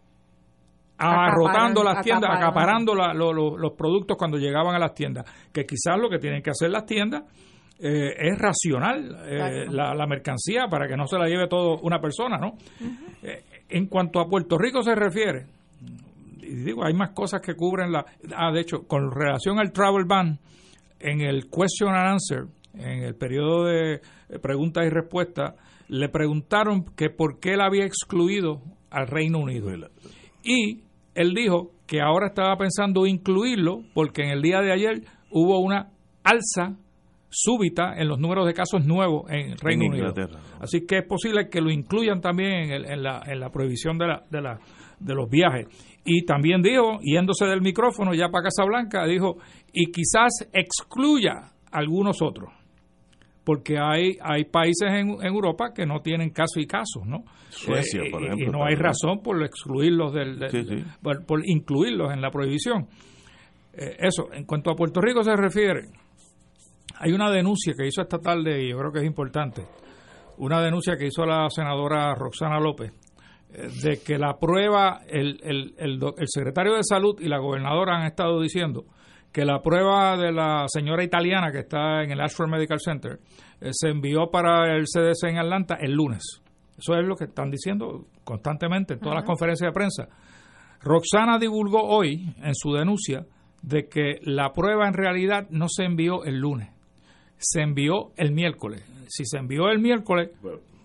abarrotando 0.99 1.85
las 1.85 2.03
tiendas, 2.03 2.31
acaparando 2.35 2.95
los 2.95 3.73
productos 3.75 4.17
cuando 4.17 4.37
llegaban 4.37 4.75
a 4.75 4.79
las 4.79 4.95
tiendas. 4.95 5.25
Que 5.53 5.65
quizás 5.65 5.99
lo 5.99 6.09
que 6.11 6.19
tienen 6.19 6.43
que 6.43 6.51
hacer 6.51 6.71
las 6.71 6.87
tiendas 6.87 7.23
eh, 7.81 8.15
es 8.19 8.37
racional 8.37 9.17
eh, 9.25 9.67
la, 9.71 10.07
mercancía 10.07 10.67
para 10.69 10.89
que 10.89 10.97
no 10.97 11.07
se 11.07 11.17
la 11.17 11.29
lleve 11.29 11.47
todo 11.47 11.79
una 11.83 12.01
persona, 12.01 12.37
¿no? 12.37 12.55
Eh, 13.23 13.45
en 13.69 13.87
cuanto 13.87 14.19
a 14.21 14.29
Puerto 14.29 14.59
Rico 14.59 14.83
se 14.83 14.97
refiere, 14.97 15.47
digo, 16.55 16.85
hay 16.85 16.95
más 16.95 17.11
cosas 17.11 17.41
que 17.41 17.55
cubren 17.55 17.93
la... 17.93 18.05
Ah, 18.37 18.53
de 18.53 18.61
hecho, 18.61 18.87
con 18.87 19.11
relación 19.11 19.59
al 19.59 19.73
travel 19.73 20.05
ban, 20.05 20.39
en 21.01 21.21
el 21.21 21.49
question 21.51 21.95
and 21.95 22.13
answer, 22.13 22.47
en 22.75 23.05
el 23.05 23.15
periodo 23.15 23.65
de 23.65 24.01
preguntas 24.41 24.85
y 24.87 24.91
respuestas, 24.91 25.55
le 25.89 26.09
preguntaron 26.09 26.85
que 26.97 27.11
por 27.11 27.41
qué 27.41 27.55
él 27.55 27.61
había 27.61 27.85
excluido 27.85 28.61
al 28.91 29.07
Reino 29.07 29.39
Unido. 29.39 29.71
Y 30.43 30.83
él 31.15 31.35
dijo 31.35 31.73
que 31.87 32.01
ahora 32.01 32.29
estaba 32.29 32.57
pensando 32.57 33.07
incluirlo 33.07 33.83
porque 33.95 34.23
en 34.23 34.31
el 34.31 34.43
día 34.43 34.61
de 34.61 34.73
ayer 34.73 35.03
hubo 35.31 35.59
una 35.59 35.91
alza 36.23 36.77
súbita 37.31 37.95
en 37.97 38.09
los 38.09 38.19
números 38.19 38.47
de 38.47 38.55
casos 38.55 38.87
nuevos 38.87 39.31
en 39.31 39.57
Reino 39.59 39.87
Unido. 39.87 40.15
Así 40.61 40.87
que 40.87 40.99
es 40.99 41.07
posible 41.07 41.49
que 41.49 41.61
lo 41.61 41.71
incluyan 41.71 42.21
también 42.21 42.71
en, 42.71 43.03
la, 43.03 43.23
en 43.27 43.41
la 43.41 43.51
prohibición 43.51 43.99
de, 43.99 44.07
la, 44.07 44.23
de, 44.31 44.41
la, 44.41 44.59
de 44.99 45.15
los 45.15 45.29
viajes. 45.29 45.67
Y 46.11 46.25
también 46.25 46.63
dijo, 46.63 47.01
yéndose 47.03 47.45
del 47.45 47.61
micrófono 47.61 48.15
ya 48.15 48.31
para 48.31 48.45
Casablanca, 48.45 49.05
dijo, 49.05 49.37
y 49.75 49.93
quizás 49.93 50.49
excluya 50.55 51.53
algunos 51.71 52.23
otros. 52.23 52.51
Porque 53.45 53.79
hay, 53.79 54.17
hay 54.23 54.45
países 54.45 54.89
en, 54.91 55.19
Europa 55.23 55.75
que 55.75 55.85
no 55.85 56.01
tienen 56.01 56.31
casos 56.31 56.63
y 56.63 56.67
casos, 56.67 57.05
¿no? 57.05 57.25
Suecia, 57.51 58.01
por 58.11 58.25
ejemplo. 58.25 58.47
Y, 58.47 58.51
no 58.51 58.65
hay 58.65 58.75
razón 58.75 59.21
por 59.23 59.43
excluirlos 59.45 60.15
del, 60.15 60.39
Por, 61.03 61.43
incluirlos 61.47 62.11
en 62.11 62.23
la 62.23 62.31
prohibición. 62.31 62.87
Eh, 63.75 63.97
eso, 63.99 64.33
en 64.33 64.47
cuanto 64.47 64.71
a 64.71 64.77
Puerto 64.77 65.03
Rico 65.03 65.23
se 65.23 65.37
refiere, 65.37 65.89
hay 67.01 67.13
una 67.13 67.31
denuncia 67.31 67.75
que 67.77 67.87
hizo 67.87 68.01
esta 68.01 68.19
tarde 68.19 68.65
y 68.65 68.71
yo 68.71 68.79
creo 68.79 68.93
que 68.93 69.01
es 69.01 69.07
importante. 69.07 69.63
Una 70.39 70.63
denuncia 70.63 70.97
que 70.97 71.07
hizo 71.07 71.27
la 71.27 71.51
senadora 71.51 72.15
Roxana 72.15 72.59
López 72.59 72.93
eh, 72.93 73.08
de 73.51 74.01
que 74.05 74.19
la 74.19 74.39
prueba, 74.39 75.01
el, 75.09 75.41
el, 75.43 75.75
el, 75.79 76.01
el 76.17 76.27
secretario 76.27 76.75
de 76.75 76.83
salud 76.83 77.19
y 77.21 77.29
la 77.29 77.39
gobernadora 77.39 77.97
han 77.97 78.07
estado 78.07 78.41
diciendo 78.41 78.85
que 79.33 79.45
la 79.45 79.61
prueba 79.63 80.17
de 80.17 80.33
la 80.33 80.65
señora 80.69 81.05
italiana 81.05 81.53
que 81.53 81.61
está 81.61 82.03
en 82.03 82.11
el 82.11 82.21
Ashford 82.21 82.49
Medical 82.51 82.81
Center 82.81 83.19
eh, 83.61 83.71
se 83.73 83.89
envió 83.89 84.31
para 84.31 84.75
el 84.77 84.85
CDC 84.85 85.29
en 85.29 85.39
Atlanta 85.39 85.77
el 85.81 85.93
lunes. 85.93 86.43
Eso 86.77 86.95
es 86.95 87.07
lo 87.07 87.17
que 87.17 87.25
están 87.25 87.51
diciendo 87.51 88.07
constantemente 88.25 88.95
en 88.95 89.01
todas 89.01 89.17
las 89.17 89.25
conferencias 89.25 89.69
de 89.69 89.75
prensa. 89.75 90.09
Roxana 90.81 91.39
divulgó 91.39 91.83
hoy 91.83 92.35
en 92.43 92.55
su 92.55 92.73
denuncia 92.73 93.27
de 93.63 93.89
que 93.89 94.21
la 94.23 94.53
prueba 94.53 94.87
en 94.87 94.95
realidad 94.95 95.49
no 95.51 95.67
se 95.69 95.85
envió 95.85 96.25
el 96.25 96.39
lunes, 96.39 96.71
se 97.37 97.63
envió 97.63 98.13
el 98.17 98.33
miércoles. 98.33 98.85
Si 99.09 99.25
se 99.25 99.39
envió 99.39 99.69
el 99.71 99.81
miércoles, 99.81 100.31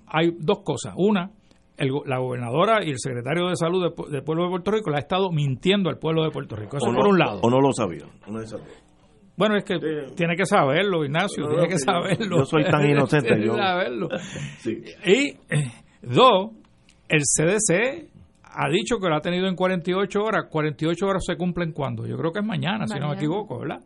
hay 0.08 0.36
dos 0.39 0.62
cosas. 0.63 0.93
Una, 0.97 1.30
la 1.77 2.19
gobernadora 2.19 2.83
y 2.83 2.91
el 2.91 2.99
secretario 2.99 3.47
de 3.47 3.55
salud 3.55 3.81
del 4.09 4.23
pueblo 4.23 4.43
de 4.43 4.49
Puerto 4.49 4.71
Rico 4.71 4.89
le 4.89 4.97
ha 4.97 4.99
estado 4.99 5.31
mintiendo 5.31 5.89
al 5.89 5.97
pueblo 5.97 6.23
de 6.23 6.31
Puerto 6.31 6.55
Rico. 6.55 6.77
Eso 6.77 6.86
por 6.86 7.07
un 7.07 7.17
lado. 7.17 7.39
O 7.41 7.49
no 7.49 7.59
lo 7.59 7.71
sabía. 7.73 8.05
bueno, 9.36 9.57
es 9.57 9.63
que 9.63 9.79
tiene 10.15 10.36
que 10.36 10.45
saberlo, 10.45 11.03
Ignacio, 11.03 11.47
tiene 11.47 11.67
que 11.67 11.79
saberlo. 11.79 12.39
Yo 12.39 12.45
soy 12.45 12.63
tan 12.65 12.88
inocente. 12.88 13.41
yo. 13.45 13.55
saberlo. 13.55 14.09
Y 15.05 15.38
dos, 16.01 16.51
el 17.09 17.21
CDC 17.21 18.09
ha 18.55 18.69
dicho 18.69 18.99
que 18.99 19.09
lo 19.09 19.15
ha 19.15 19.21
tenido 19.21 19.47
en 19.47 19.55
48 19.55 20.19
horas. 20.21 20.45
48 20.49 21.05
horas 21.05 21.23
se 21.25 21.36
cumplen 21.36 21.71
cuando? 21.71 22.05
Yo 22.05 22.17
creo 22.17 22.31
que 22.31 22.39
es 22.39 22.45
mañana, 22.45 22.88
si 22.88 22.99
no 22.99 23.09
me 23.09 23.15
equivoco, 23.15 23.59
¿verdad? 23.59 23.81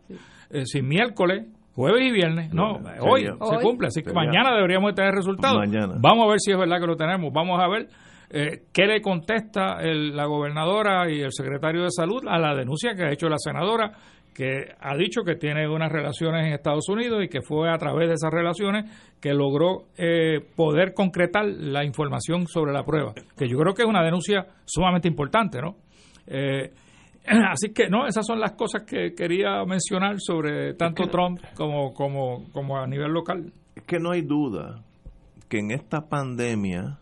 Eh, 0.49 0.65
si 0.65 0.81
miércoles 0.81 1.45
jueves 1.77 2.07
y 2.07 2.11
viernes. 2.11 2.51
No, 2.51 2.79
hoy 3.01 3.25
se 3.25 3.61
cumple, 3.61 3.89
así 3.89 4.01
que 4.01 4.11
mañana 4.11 4.55
deberíamos 4.55 4.95
tener 4.95 5.13
resultados. 5.13 5.61
Vamos 6.01 6.25
a 6.25 6.29
ver 6.29 6.39
si 6.39 6.51
es 6.51 6.57
verdad 6.57 6.79
que 6.79 6.87
lo 6.87 6.95
tenemos. 6.95 7.31
Vamos 7.31 7.59
a 7.61 7.67
ver 7.67 7.87
eh, 8.31 8.63
qué 8.73 8.87
le 8.87 8.99
contesta 8.99 9.77
la 9.83 10.25
gobernadora 10.25 11.07
y 11.07 11.21
el 11.21 11.31
secretario 11.31 11.83
de 11.83 11.91
salud 11.91 12.23
a 12.27 12.39
la 12.39 12.55
denuncia 12.55 12.95
que 12.95 13.03
ha 13.03 13.11
hecho 13.11 13.29
la 13.29 13.37
senadora, 13.37 13.91
que 14.33 14.73
ha 14.79 14.97
dicho 14.97 15.21
que 15.21 15.35
tiene 15.35 15.69
unas 15.69 15.91
relaciones 15.91 16.47
en 16.47 16.53
Estados 16.53 16.89
Unidos 16.89 17.23
y 17.23 17.27
que 17.27 17.43
fue 17.43 17.71
a 17.71 17.77
través 17.77 18.07
de 18.07 18.15
esas 18.15 18.31
relaciones 18.31 18.85
que 19.21 19.35
logró 19.35 19.85
eh, 19.99 20.39
poder 20.55 20.95
concretar 20.95 21.45
la 21.45 21.85
información 21.85 22.47
sobre 22.47 22.73
la 22.73 22.83
prueba, 22.83 23.13
que 23.37 23.47
yo 23.47 23.55
creo 23.59 23.75
que 23.75 23.83
es 23.83 23.87
una 23.87 24.03
denuncia 24.03 24.47
sumamente 24.65 25.07
importante, 25.07 25.61
¿no? 25.61 25.75
Eh, 26.25 26.71
Así 27.51 27.73
que 27.73 27.89
no, 27.89 28.07
esas 28.07 28.25
son 28.25 28.39
las 28.39 28.53
cosas 28.53 28.83
que 28.83 29.13
quería 29.13 29.63
mencionar 29.65 30.15
sobre 30.19 30.73
tanto 30.75 31.07
Trump 31.07 31.39
como, 31.55 31.93
como, 31.93 32.49
como 32.51 32.77
a 32.77 32.87
nivel 32.87 33.11
local. 33.11 33.51
Es 33.75 33.83
que 33.83 33.99
no 33.99 34.11
hay 34.11 34.21
duda 34.21 34.83
que 35.49 35.59
en 35.59 35.71
esta 35.71 36.07
pandemia 36.07 36.99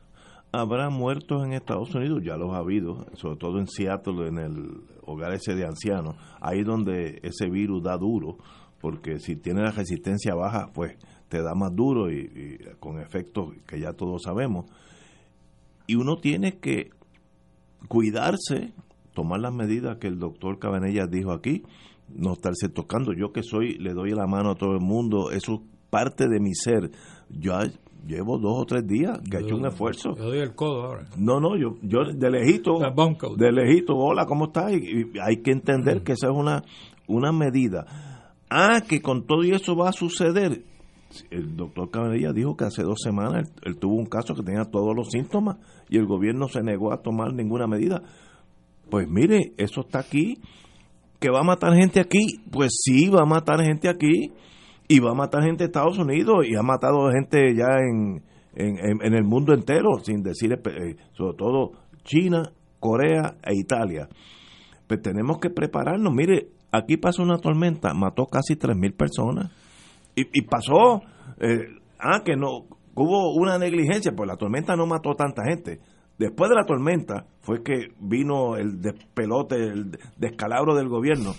habrá 0.52 0.90
muertos 0.90 1.46
en 1.46 1.54
Estados 1.54 1.94
Unidos, 1.94 2.24
ya 2.24 2.38
los 2.38 2.54
ha 2.54 2.58
habido, 2.58 3.06
sobre 3.14 3.38
todo 3.38 3.60
en 3.60 3.68
Seattle, 3.68 4.28
en 4.28 4.38
el 4.40 4.82
hogar 5.04 5.34
ese 5.34 5.54
de 5.54 5.66
ancianos, 5.66 6.16
ahí 6.42 6.64
donde 6.64 7.20
ese 7.22 7.50
virus 7.50 7.84
da 7.84 7.98
duro, 7.98 8.38
porque 8.82 9.20
si 9.20 9.36
tiene 9.36 9.62
la 9.62 9.72
resistencia 9.72 10.34
baja, 10.34 10.72
pues 10.74 10.98
te 11.30 11.42
da 11.44 11.54
más 11.54 11.76
duro 11.76 12.12
y, 12.12 12.18
y 12.18 12.58
con 12.80 13.00
efectos 13.00 13.54
que 13.68 13.80
ya 13.80 13.94
todos 13.94 14.24
sabemos. 14.24 14.66
Y 15.88 15.96
uno 15.96 16.18
tiene 16.18 16.58
que 16.58 16.90
cuidarse 17.88 18.74
tomar 19.15 19.39
las 19.39 19.54
medidas 19.54 19.97
que 19.97 20.08
el 20.08 20.19
doctor 20.19 20.60
Cabanellas 20.60 21.10
dijo 21.10 21.32
aquí, 21.32 21.63
no 22.13 22.34
estarse 22.34 22.69
tocando. 22.69 23.13
Yo 23.13 23.32
que 23.32 23.41
soy, 23.41 23.80
le 23.80 23.93
doy 23.93 24.12
la 24.12 24.28
mano 24.28 24.51
a 24.51 24.56
todo 24.56 24.73
el 24.73 24.82
mundo, 24.82 25.32
eso 25.32 25.54
es 25.56 25.60
parte 25.89 26.28
de 26.28 26.39
mi 26.39 26.54
ser. 26.54 26.91
Yo 27.30 27.54
llevo 28.06 28.38
dos 28.38 28.62
o 28.62 28.65
tres 28.65 28.86
días 28.86 29.19
que 29.30 29.38
he 29.38 29.41
hecho 29.41 29.56
un 29.56 29.65
esfuerzo. 29.65 30.15
Yo 30.15 30.25
doy 30.25 30.39
el 30.39 30.54
codo 30.54 30.84
ahora. 30.84 31.06
No, 31.17 31.39
no, 31.39 31.58
yo, 31.58 31.78
yo 31.82 32.04
de 32.13 32.30
lejito, 32.30 32.78
de 33.36 33.51
lejito, 33.51 33.95
hola, 33.95 34.25
¿cómo 34.25 34.45
estás? 34.45 34.73
Y, 34.73 35.12
hay 35.19 35.38
que 35.41 35.51
entender 35.51 36.04
que 36.04 36.13
esa 36.13 36.28
es 36.28 36.34
una, 36.36 36.63
una 37.08 37.32
medida. 37.32 37.86
Ah, 38.49 38.82
que 38.88 39.01
con 39.01 39.25
todo 39.25 39.41
eso 39.43 39.75
va 39.75 39.89
a 39.89 39.93
suceder. 39.93 40.63
El 41.30 41.56
doctor 41.56 41.89
Cabanellas 41.89 42.34
dijo 42.34 42.58
que 42.58 42.65
hace 42.65 42.84
dos 42.84 42.99
semanas 43.01 43.49
él 43.63 43.78
tuvo 43.78 43.95
un 43.95 44.06
caso 44.06 44.36
que 44.36 44.43
tenía 44.43 44.65
todos 44.65 44.93
los 44.95 45.10
síntomas 45.12 45.58
y 45.88 45.97
el 45.97 46.06
gobierno 46.06 46.47
se 46.49 46.62
negó 46.62 46.91
a 46.91 47.01
tomar 47.01 47.34
ninguna 47.34 47.67
medida. 47.67 48.01
Pues 48.89 49.08
mire, 49.08 49.54
eso 49.58 49.82
está 49.82 50.00
aquí. 50.00 50.39
¿Que 51.19 51.30
va 51.30 51.39
a 51.39 51.43
matar 51.43 51.74
gente 51.74 52.00
aquí? 52.00 52.41
Pues 52.52 52.71
sí, 52.84 53.10
va 53.10 53.21
a 53.21 53.26
matar 53.26 53.62
gente 53.63 53.89
aquí. 53.89 54.32
Y 54.88 55.00
va 55.00 55.12
a 55.12 55.15
matar 55.15 55.43
gente 55.43 55.63
en 55.63 55.69
Estados 55.69 55.98
Unidos. 55.98 56.45
Y 56.48 56.56
ha 56.56 56.62
matado 56.62 57.10
gente 57.12 57.56
ya 57.56 57.67
en, 57.80 58.21
en, 58.56 59.13
el 59.13 59.24
mundo 59.24 59.54
entero, 59.54 60.00
sin 60.04 60.21
decir, 60.21 60.54
eh, 60.54 60.95
sobre 61.13 61.38
todo 61.38 61.71
China, 62.04 62.52
Corea 62.80 63.38
e 63.43 63.56
Italia. 63.56 64.08
Pues 64.88 65.02
tenemos 65.02 65.39
que 65.39 65.50
prepararnos. 65.50 66.13
Mire, 66.13 66.50
aquí 66.71 66.98
pasó 66.98 67.24
una 67.24 67.39
tormenta, 67.39 67.93
mató 67.93 68.28
casi 68.28 68.56
3.000 68.56 68.95
personas. 68.95 69.52
Y, 70.15 70.43
pasó, 70.43 71.02
eh, 71.41 71.65
ah, 72.00 72.21
que 72.24 72.38
no, 72.38 72.67
hubo 72.95 73.34
una 73.36 73.58
negligencia, 73.58 74.13
pues 74.15 74.30
la 74.30 74.38
tormenta 74.38 74.78
no 74.78 74.86
mató 74.86 75.13
tanta 75.15 75.43
gente 75.43 75.82
Después 76.17 76.49
de 76.49 76.56
la 76.56 76.65
tormenta 76.65 77.25
fue 77.41 77.62
que 77.62 77.93
vino 77.99 78.56
el 78.56 78.82
despelote, 78.82 79.56
el 79.56 79.97
descalabro 80.17 80.75
del 80.75 80.88
gobierno 80.88 81.34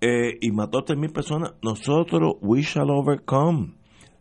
eh, 0.00 0.38
y 0.40 0.50
mató 0.50 0.84
a 0.86 0.94
mil 0.96 1.10
personas. 1.10 1.52
Nosotros, 1.62 2.34
we 2.40 2.62
shall 2.62 2.90
overcome. 2.90 3.74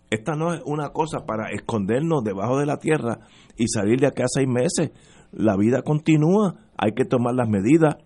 Esta 0.10 0.36
no 0.36 0.54
es 0.54 0.62
una 0.66 0.90
cosa 0.90 1.26
para 1.26 1.52
escondernos 1.52 2.24
debajo 2.24 2.58
de 2.60 2.66
la 2.66 2.78
tierra 2.78 3.20
y 3.58 3.68
salir 3.68 4.00
de 4.00 4.08
acá 4.08 4.24
a 4.24 4.28
seis 4.28 4.48
meses. 4.48 4.92
La 5.32 5.58
vida 5.58 5.82
continúa, 5.82 6.56
hay 6.78 6.94
que 6.94 7.04
tomar 7.04 7.36
las 7.36 7.50
medidas, 7.50 7.98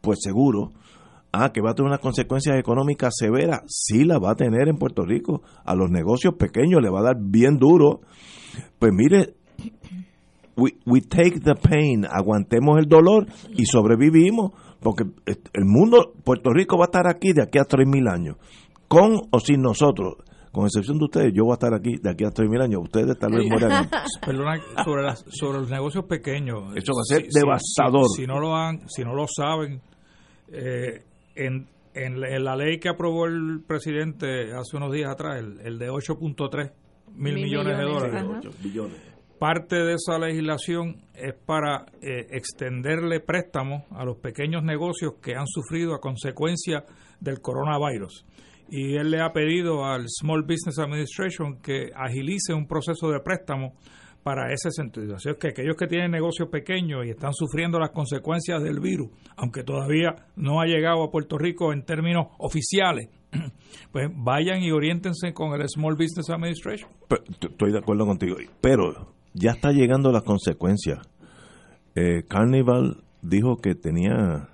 pues 0.00 0.20
seguro. 0.22 0.72
Ah, 1.32 1.52
que 1.52 1.60
va 1.60 1.70
a 1.70 1.74
tener 1.74 1.88
unas 1.88 2.00
consecuencias 2.00 2.58
económicas 2.58 3.14
severas. 3.16 3.60
Sí, 3.66 4.04
la 4.04 4.18
va 4.18 4.32
a 4.32 4.34
tener 4.34 4.68
en 4.68 4.78
Puerto 4.78 5.04
Rico. 5.04 5.42
A 5.64 5.76
los 5.76 5.90
negocios 5.90 6.34
pequeños 6.34 6.80
le 6.82 6.90
va 6.90 7.00
a 7.00 7.04
dar 7.04 7.16
bien 7.20 7.58
duro. 7.58 8.00
Pues 8.80 8.92
mire, 8.92 9.34
we, 10.86 11.00
take 11.00 11.40
the 11.40 11.54
pain, 11.54 12.04
aguantemos 12.04 12.78
el 12.78 12.86
dolor 12.86 13.26
y 13.56 13.64
sobrevivimos, 13.64 14.52
porque 14.80 15.04
el 15.26 15.64
mundo, 15.64 16.12
Puerto 16.24 16.50
Rico 16.52 16.76
va 16.76 16.84
a 16.84 16.86
estar 16.86 17.08
aquí 17.08 17.32
de 17.32 17.42
aquí 17.42 17.58
a 17.58 17.62
3.000 17.62 18.12
años, 18.12 18.36
con 18.88 19.16
o 19.30 19.40
sin 19.40 19.62
nosotros. 19.62 20.16
Con 20.52 20.64
excepción 20.64 20.98
de 20.98 21.04
ustedes, 21.04 21.32
yo 21.32 21.44
voy 21.44 21.52
a 21.52 21.54
estar 21.54 21.72
aquí 21.72 21.96
de 22.02 22.10
aquí 22.10 22.24
a 22.24 22.30
3.000 22.30 22.64
años. 22.64 22.80
Ustedes 22.82 23.16
tal 23.18 23.32
vez 23.32 23.48
mueran. 23.48 23.88
Perdona, 24.26 24.60
sobre, 24.84 25.14
sobre 25.30 25.60
los 25.60 25.70
negocios 25.70 26.04
pequeños. 26.06 26.74
Eso 26.74 26.92
va 26.92 27.02
a 27.02 27.04
ser 27.04 27.28
devastador. 27.32 28.08
Si, 28.16 28.26
no 28.26 28.40
lo 28.40 28.56
han, 28.56 28.80
si 28.88 29.04
no 29.04 29.14
lo 29.14 29.26
saben, 29.28 29.80
eh, 30.52 31.04
en, 31.36 31.68
en, 31.94 32.44
la 32.44 32.56
ley 32.56 32.80
que 32.80 32.88
aprobó 32.88 33.26
el 33.26 33.62
presidente 33.64 34.52
hace 34.52 34.76
unos 34.76 34.92
días 34.92 35.12
atrás, 35.12 35.38
el, 35.38 35.60
el 35.60 35.78
de 35.78 35.88
8.3 35.88 36.72
mil 37.14 37.34
millones, 37.34 37.78
de 37.78 37.84
dólares, 37.84 38.24
billones 38.60 39.09
parte 39.40 39.76
de 39.76 39.94
esa 39.94 40.18
legislación 40.18 40.98
es 41.14 41.32
para 41.34 41.86
eh, 42.02 42.26
extenderle 42.30 43.20
préstamos 43.20 43.84
a 43.90 44.04
los 44.04 44.18
pequeños 44.18 44.62
negocios 44.62 45.14
que 45.22 45.34
han 45.34 45.46
sufrido 45.46 45.94
a 45.94 46.00
consecuencia 46.00 46.84
del 47.20 47.40
coronavirus. 47.40 48.26
Y 48.68 48.96
él 48.96 49.10
le 49.10 49.22
ha 49.22 49.32
pedido 49.32 49.86
al 49.86 50.04
Small 50.08 50.42
Business 50.42 50.78
Administration 50.78 51.58
que 51.62 51.90
agilice 51.96 52.52
un 52.52 52.68
proceso 52.68 53.08
de 53.08 53.20
préstamo 53.20 53.72
para 54.22 54.52
ese 54.52 54.70
sentido. 54.70 55.16
Así 55.16 55.30
es 55.30 55.38
que 55.38 55.48
aquellos 55.48 55.74
que 55.74 55.86
tienen 55.86 56.10
negocios 56.10 56.50
pequeños 56.50 57.06
y 57.06 57.08
están 57.08 57.32
sufriendo 57.32 57.78
las 57.78 57.92
consecuencias 57.92 58.62
del 58.62 58.78
virus, 58.78 59.08
aunque 59.38 59.64
todavía 59.64 60.16
no 60.36 60.60
ha 60.60 60.66
llegado 60.66 61.02
a 61.02 61.10
Puerto 61.10 61.38
Rico 61.38 61.72
en 61.72 61.86
términos 61.86 62.26
oficiales, 62.38 63.08
pues 63.90 64.10
vayan 64.14 64.62
y 64.62 64.70
oriéntense 64.70 65.32
con 65.32 65.58
el 65.58 65.66
Small 65.66 65.94
Business 65.94 66.28
Administration. 66.28 66.90
estoy 67.40 67.72
de 67.72 67.78
acuerdo 67.78 68.04
contigo, 68.04 68.36
pero 68.60 69.18
ya 69.34 69.52
está 69.52 69.72
llegando 69.72 70.12
las 70.12 70.22
consecuencias. 70.22 70.98
Eh, 71.94 72.24
Carnival 72.28 73.02
dijo 73.22 73.56
que 73.56 73.74
tenía 73.74 74.48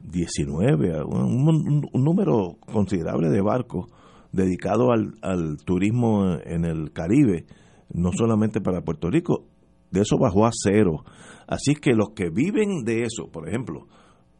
19, 0.00 1.04
un, 1.04 1.88
número 1.92 2.56
considerable 2.72 3.28
de 3.28 3.40
barcos 3.40 3.86
dedicados 4.32 4.88
al, 5.22 5.56
turismo 5.64 6.36
en 6.44 6.64
el 6.64 6.92
Caribe, 6.92 7.46
no 7.92 8.12
solamente 8.12 8.60
para 8.60 8.82
Puerto 8.82 9.10
Rico, 9.10 9.46
de 9.90 10.02
eso 10.02 10.18
bajó 10.18 10.46
a 10.46 10.50
cero. 10.52 11.04
Así 11.46 11.74
que 11.74 11.94
los 11.94 12.10
que 12.10 12.30
viven 12.30 12.84
de 12.84 13.02
eso, 13.02 13.30
por 13.30 13.48
ejemplo, 13.48 13.86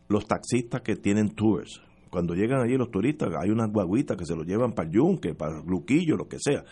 los 0.09 0.27
taxistas 0.27 0.83
que 0.83 0.97
tienen 0.97 1.35
tours, 1.35 1.81
cuando 2.11 2.35
llegan 2.35 2.61
allí 2.61 2.77
los 2.77 2.91
turistas, 2.91 3.31
hay 3.41 3.51
unas 3.51 3.71
guaguitas 3.71 4.17
que 4.17 4.25
se 4.25 4.37
los 4.37 4.47
llevan 4.47 4.73
para 4.73 4.91
Yunque, 4.91 5.35
para 5.35 5.63
Luquillo, 5.63 6.17
lo 6.17 6.29
que 6.29 6.39
sea. 6.39 6.65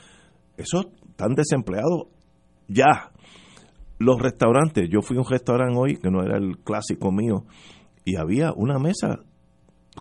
Esos 0.56 0.86
están 1.08 1.34
desempleados 1.34 2.06
ya. 2.68 3.10
Los 3.98 4.20
restaurantes, 4.20 4.88
yo 4.90 5.00
fui 5.02 5.16
a 5.16 5.20
un 5.20 5.26
restaurante 5.28 5.78
hoy 5.78 5.96
que 5.96 6.10
no 6.10 6.22
era 6.22 6.36
el 6.36 6.58
clásico 6.58 7.12
mío 7.12 7.44
y 8.04 8.16
había 8.16 8.52
una 8.54 8.78
mesa, 8.78 9.20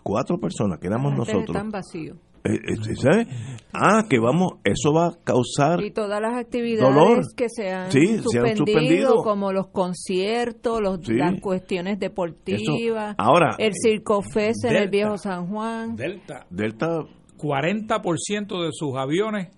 cuatro 0.02 0.38
personas, 0.38 0.78
que 0.80 0.88
éramos 0.88 1.16
nosotros. 1.16 1.56
Están 1.56 1.70
vacíos. 1.70 2.18
Eh, 2.46 2.52
eh, 2.52 2.96
¿Sabes? 2.96 3.26
Ah, 3.72 4.04
que 4.08 4.18
vamos, 4.18 4.58
eso 4.64 4.92
va 4.92 5.06
a 5.06 5.12
causar 5.24 5.82
y 5.82 5.90
todas 5.90 6.20
las 6.20 6.36
actividades 6.36 7.34
que 7.34 7.48
se 7.48 7.70
han, 7.70 7.90
suspendido, 7.90 9.22
como 9.22 9.50
los 9.50 9.68
conciertos, 9.68 10.82
los, 10.82 11.08
las 11.08 11.40
cuestiones 11.40 11.98
deportivas, 11.98 13.14
ahora 13.16 13.56
el 13.58 13.72
Circo 13.72 14.20
Fest 14.20 14.66
en 14.66 14.76
el 14.76 14.90
Viejo 14.90 15.16
San 15.16 15.46
Juan, 15.46 15.96
Delta, 15.96 16.44
Delta, 16.50 16.98
40% 17.38 18.62
de 18.62 18.68
sus 18.72 18.94
aviones 18.94 19.48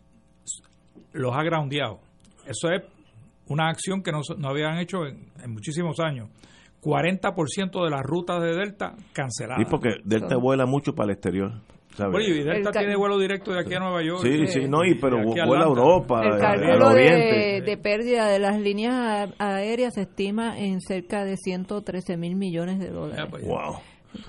los 1.13 1.35
ha 1.35 1.43
groundeado. 1.43 1.99
Eso 2.47 2.71
es 2.71 2.83
una 3.49 3.69
acción 3.69 4.03
que 4.03 4.13
no, 4.13 4.21
no 4.39 4.49
habían 4.49 4.79
hecho 4.79 5.07
en, 5.07 5.53
muchísimos 5.53 5.99
años. 6.01 6.29
40% 6.83 7.85
de 7.85 7.91
las 7.91 8.03
rutas 8.03 8.41
de 8.41 8.55
Delta 8.55 8.95
canceladas. 9.13 9.61
Y 9.61 9.71
porque 9.71 9.97
Delta 10.05 10.37
vuela 10.37 10.67
mucho 10.67 10.95
para 10.95 11.11
el 11.11 11.15
exterior. 11.15 11.53
Oye, 12.13 12.41
y 12.41 12.45
Delta 12.45 12.71
tiene 12.71 12.95
vuelo 12.95 13.19
directo 13.19 13.53
de 13.53 13.61
aquí 13.61 13.75
a 13.75 13.81
Nueva 13.81 14.03
York. 14.05 14.21
Sí, 14.23 14.47
sí, 14.47 14.69
no, 14.69 14.85
y 14.85 14.95
pero 14.97 15.17
vuela 15.25 15.65
a 15.65 15.69
Europa, 15.69 16.23
El 16.23 16.39
cálculo 16.39 16.91
de, 16.91 17.63
de, 17.65 17.77
pérdida 17.79 18.29
de 18.29 18.39
las 18.39 18.61
líneas 18.61 19.31
aéreas 19.39 19.95
se 19.95 20.03
estima 20.03 20.59
en 20.59 20.81
cerca 20.81 21.25
de 21.25 21.37
113 21.37 22.17
mil 22.19 22.37
millones 22.37 22.79
de 22.79 22.91
dólares. 22.91 23.27
Pues. 23.31 23.45
wow. 23.47 23.77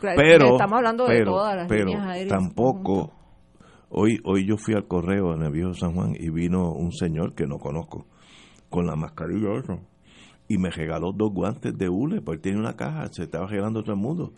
pero, 0.01 0.53
estamos 0.53 0.77
hablando 0.77 1.06
de 1.06 1.25
todas 1.25 1.56
las 1.58 1.69
líneas 1.69 2.08
aéreas. 2.08 2.30
Tampoco, 2.30 3.13
hoy, 3.89 4.17
hoy 4.23 4.47
yo 4.47 4.56
fui 4.58 4.73
al 4.73 4.88
correo 4.88 5.36
en 5.36 5.43
el 5.43 5.51
viejo 5.51 5.73
San 5.73 5.93
Juan 5.93 6.13
y 6.17 6.30
vino 6.30 6.71
un 6.71 6.93
señor 6.93 7.36
que 7.36 7.45
no 7.45 7.58
conozco 7.58 8.06
con 8.69 8.86
la 8.86 8.95
mascarilla 8.95 9.58
eso, 9.58 9.80
y 10.47 10.58
me 10.58 10.69
regaló 10.69 11.12
dos 11.13 11.34
guantes 11.34 11.77
de 11.77 11.89
hule 11.89 12.21
porque 12.21 12.41
tiene 12.41 12.60
una 12.60 12.75
caja, 12.75 13.08
se 13.12 13.23
estaba 13.23 13.47
regalando 13.47 13.82
todo 13.82 13.93
el 13.93 14.01
mundo. 14.01 14.34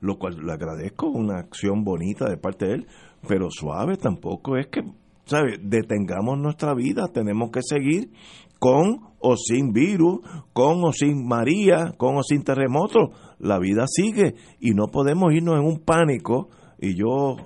Lo 0.00 0.16
cual 0.16 0.36
le 0.44 0.52
agradezco, 0.52 1.08
una 1.08 1.38
acción 1.40 1.82
bonita 1.82 2.28
de 2.28 2.36
parte 2.36 2.66
de 2.66 2.74
él, 2.74 2.86
pero 3.26 3.48
suave 3.50 3.96
tampoco 3.96 4.56
es 4.56 4.68
que, 4.68 4.82
¿sabes? 5.24 5.58
Detengamos 5.60 6.38
nuestra 6.38 6.72
vida, 6.74 7.08
tenemos 7.12 7.50
que 7.50 7.62
seguir 7.62 8.12
con 8.60 9.00
o 9.20 9.36
sin 9.36 9.72
virus, 9.72 10.20
con 10.52 10.84
o 10.84 10.92
sin 10.92 11.26
María, 11.26 11.94
con 11.96 12.16
o 12.16 12.22
sin 12.22 12.44
terremoto, 12.44 13.10
la 13.38 13.58
vida 13.58 13.86
sigue 13.88 14.34
y 14.60 14.70
no 14.70 14.86
podemos 14.86 15.32
irnos 15.32 15.58
en 15.58 15.66
un 15.66 15.80
pánico. 15.80 16.48
Y 16.80 16.94
yo 16.94 17.36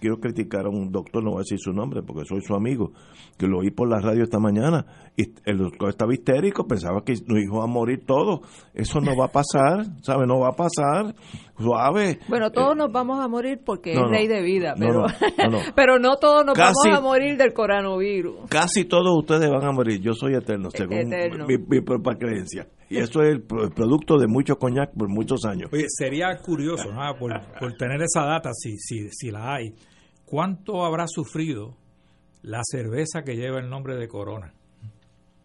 quiero 0.00 0.18
criticar 0.18 0.66
a 0.66 0.70
un 0.70 0.90
doctor, 0.90 1.22
no 1.22 1.30
voy 1.30 1.38
a 1.38 1.40
decir 1.40 1.58
su 1.58 1.72
nombre 1.72 2.02
porque 2.02 2.24
soy 2.24 2.40
su 2.40 2.54
amigo, 2.54 2.92
que 3.36 3.46
lo 3.46 3.58
oí 3.58 3.70
por 3.70 3.88
la 3.88 4.00
radio 4.00 4.22
esta 4.22 4.38
mañana, 4.38 4.86
y 5.16 5.32
el 5.44 5.58
doctor 5.58 5.90
estaba 5.90 6.12
histérico, 6.12 6.66
pensaba 6.66 7.02
que 7.02 7.14
nos 7.26 7.42
iba 7.42 7.64
a 7.64 7.66
morir 7.66 8.04
todos. 8.04 8.40
Eso 8.74 9.00
no 9.00 9.16
va 9.16 9.26
a 9.26 9.32
pasar, 9.32 9.86
¿sabe? 10.02 10.26
No 10.26 10.40
va 10.40 10.48
a 10.48 10.52
pasar. 10.52 11.14
Suave. 11.58 12.18
Bueno, 12.28 12.50
todos 12.50 12.74
eh, 12.74 12.76
nos 12.76 12.92
vamos 12.92 13.18
a 13.24 13.28
morir 13.28 13.62
porque 13.64 13.92
es 13.92 14.00
ley 14.10 14.28
de 14.28 14.42
vida, 14.42 14.74
pero 14.78 15.06
no, 15.50 15.58
pero 15.74 15.98
no 15.98 16.16
todos 16.16 16.44
nos 16.44 16.56
vamos 16.56 16.86
a 16.86 17.00
morir 17.00 17.38
del 17.38 17.54
coronavirus. 17.54 18.50
Casi 18.50 18.84
todos 18.84 19.18
ustedes 19.18 19.48
van 19.48 19.64
a 19.64 19.72
morir. 19.72 20.02
Yo 20.02 20.12
soy 20.12 20.34
eterno, 20.34 20.68
según 20.70 21.08
Mi, 21.48 21.80
propia 21.80 22.14
creencia. 22.18 22.68
Y 22.90 22.98
eso 22.98 23.22
es 23.22 23.36
el, 23.36 23.42
producto 23.42 24.18
de 24.18 24.26
mucho 24.26 24.58
coñac 24.58 24.92
por 24.92 25.08
muchos 25.08 25.46
años. 25.46 25.70
Oye, 25.72 25.86
sería 25.88 26.36
curioso, 26.36 26.90
por, 27.18 27.32
por 27.58 27.72
tener 27.72 28.02
esa 28.02 28.26
data, 28.26 28.50
si, 28.52 28.76
si, 28.76 29.08
si 29.10 29.30
la 29.30 29.54
hay, 29.54 29.72
¿cuánto 30.26 30.84
habrá 30.84 31.06
sufrido 31.08 31.74
la 32.46 32.60
cerveza 32.62 33.22
que 33.24 33.34
lleva 33.34 33.58
el 33.58 33.68
nombre 33.68 33.96
de 33.96 34.06
Corona. 34.06 34.54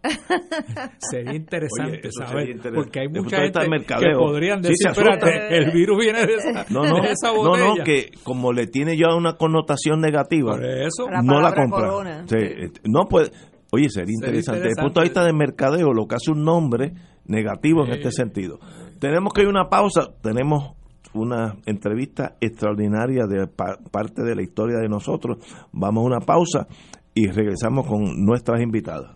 sería 0.97 1.35
interesante 1.35 2.09
saber 2.11 2.59
porque 2.73 3.01
hay 3.01 3.07
mucha 3.07 3.37
gente 3.37 3.59
que 3.59 4.11
podrían 4.17 4.61
decir 4.61 4.87
el 5.49 5.71
virus 5.71 5.97
viene 5.99 6.25
de 6.25 6.33
esa, 6.35 6.65
no, 6.69 6.83
no, 6.83 6.97
no, 6.97 7.75
no, 7.75 7.83
que 7.83 8.11
como 8.23 8.51
le 8.51 8.67
tiene 8.67 8.97
ya 8.97 9.15
una 9.15 9.33
connotación 9.33 10.01
negativa 10.01 10.55
eso, 10.55 11.07
no 11.23 11.39
la 11.39 11.53
compra. 11.53 12.25
sí, 12.25 12.37
no 12.85 13.07
puede 13.07 13.31
oye 13.71 13.89
sería 13.89 14.13
interesante. 14.13 14.61
desde 14.61 14.79
el 14.79 14.85
punto 14.85 15.01
de 15.01 15.05
vista 15.05 15.23
de 15.23 15.33
mercadeo 15.33 15.93
lo 15.93 16.07
que 16.07 16.15
hace 16.15 16.31
un 16.31 16.43
nombre 16.43 16.93
negativo 17.25 17.85
en 17.85 17.93
este 17.93 18.11
sentido. 18.11 18.59
Tenemos 18.99 19.33
que 19.33 19.41
ir 19.41 19.47
a 19.47 19.49
una 19.49 19.69
pausa. 19.69 20.13
Tenemos 20.21 20.73
una 21.13 21.57
entrevista 21.65 22.35
extraordinaria 22.39 23.25
de 23.25 23.47
parte 23.47 24.23
de 24.23 24.35
la 24.35 24.41
historia 24.41 24.77
de 24.77 24.87
nosotros. 24.87 25.37
Vamos 25.71 26.03
a 26.03 26.07
una 26.07 26.19
pausa 26.19 26.67
y 27.13 27.27
regresamos 27.27 27.87
con 27.87 28.25
nuestras 28.25 28.61
invitadas. 28.61 29.15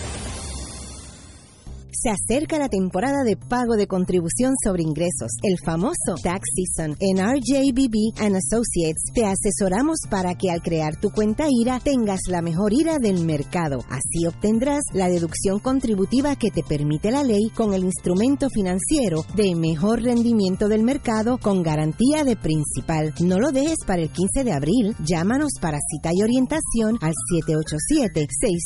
Se 2.01 2.09
acerca 2.09 2.57
la 2.57 2.67
temporada 2.67 3.23
de 3.23 3.37
pago 3.37 3.75
de 3.75 3.85
contribución 3.85 4.55
sobre 4.63 4.81
ingresos, 4.81 5.33
el 5.43 5.59
famoso 5.63 6.15
Tax 6.23 6.49
Season. 6.55 6.97
En 6.99 7.17
RJBB 7.17 8.19
and 8.19 8.37
Associates 8.37 9.03
te 9.13 9.27
asesoramos 9.27 9.99
para 10.09 10.33
que 10.33 10.49
al 10.49 10.63
crear 10.63 10.95
tu 10.95 11.11
cuenta 11.11 11.45
IRA 11.47 11.79
tengas 11.79 12.21
la 12.27 12.41
mejor 12.41 12.73
IRA 12.73 12.97
del 12.97 13.23
mercado. 13.23 13.85
Así 13.87 14.25
obtendrás 14.25 14.81
la 14.93 15.09
deducción 15.09 15.59
contributiva 15.59 16.35
que 16.35 16.49
te 16.49 16.63
permite 16.63 17.11
la 17.11 17.23
ley 17.23 17.51
con 17.53 17.75
el 17.75 17.83
instrumento 17.83 18.49
financiero 18.49 19.23
de 19.35 19.53
mejor 19.53 20.01
rendimiento 20.01 20.69
del 20.69 20.81
mercado 20.81 21.37
con 21.37 21.61
garantía 21.61 22.23
de 22.23 22.35
principal. 22.35 23.13
No 23.19 23.37
lo 23.37 23.51
dejes 23.51 23.77
para 23.85 24.01
el 24.01 24.09
15 24.09 24.43
de 24.43 24.53
abril. 24.53 24.95
Llámanos 25.05 25.51
para 25.61 25.77
cita 25.87 26.09
y 26.15 26.23
orientación 26.23 26.97
al 26.99 27.13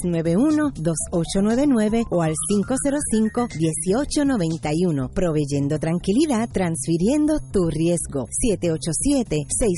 787-691-2899 0.07 2.05
o 2.09 2.21
al 2.21 2.33
505 2.47 3.24
1891, 3.33 5.09
proveyendo 5.09 5.79
tranquilidad, 5.79 6.47
transfiriendo 6.51 7.39
tu 7.51 7.69
riesgo. 7.69 8.25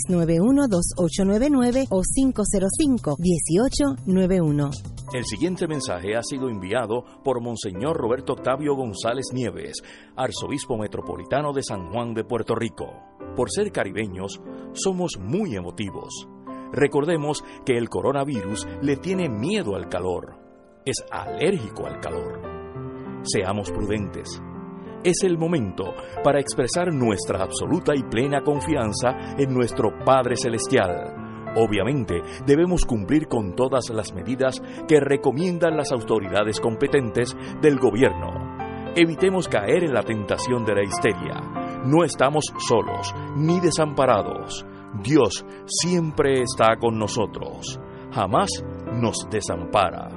787-691-2899 0.10 1.88
o 1.90 2.02
505-1891. 2.02 4.72
El 5.14 5.26
siguiente 5.26 5.68
mensaje 5.68 6.18
ha 6.18 6.24
sido 6.24 6.50
enviado 6.50 7.06
por 7.24 7.42
Monseñor 7.42 7.96
Roberto 7.96 8.34
Octavio 8.34 8.76
González 8.76 9.28
Nieves, 9.34 9.82
arzobispo 10.18 10.78
metropolitano 10.78 11.54
de 11.54 11.64
San 11.64 11.90
Juan 11.92 12.14
de 12.14 12.26
Puerto 12.26 12.56
Rico. 12.56 12.88
Por 13.36 13.50
ser 13.50 13.72
caribeños, 13.72 14.42
somos 14.74 15.14
muy 15.20 15.56
emotivos. 15.56 16.28
Recordemos 16.74 17.46
que 17.66 17.78
el 17.78 17.88
coronavirus 17.88 18.68
le 18.82 18.98
tiene 18.98 19.30
miedo 19.30 19.76
al 19.76 19.88
calor, 19.88 20.36
es 20.86 21.06
alérgico 21.10 21.86
al 21.86 22.02
calor 22.02 22.57
seamos 23.28 23.72
prudentes. 23.72 24.42
Es 25.04 25.24
el 25.24 25.38
momento 25.38 25.94
para 26.24 26.40
expresar 26.40 26.92
nuestra 26.94 27.44
absoluta 27.44 27.94
y 27.96 28.04
plena 28.04 28.42
confianza 28.42 29.36
en 29.38 29.54
nuestro 29.54 29.90
Padre 30.04 30.36
Celestial. 30.36 31.54
Obviamente, 31.56 32.22
debemos 32.46 32.86
cumplir 32.86 33.28
con 33.28 33.56
todas 33.56 33.90
las 33.90 34.14
medidas 34.14 34.62
que 34.88 35.00
recomiendan 35.00 35.78
las 35.78 35.92
autoridades 35.92 36.60
competentes 36.60 37.36
del 37.62 37.80
gobierno. 37.80 38.58
Evitemos 38.96 39.48
caer 39.48 39.84
en 39.84 39.94
la 39.94 40.04
tentación 40.04 40.66
de 40.66 40.76
la 40.76 40.84
histeria. 40.84 41.84
No 41.86 42.04
estamos 42.04 42.46
solos 42.68 43.14
ni 43.36 43.60
desamparados. 43.60 44.66
Dios 45.04 45.46
siempre 45.66 46.42
está 46.42 46.78
con 46.78 46.98
nosotros. 46.98 47.80
Jamás 48.12 48.50
nos 48.94 49.28
desampara. 49.30 50.10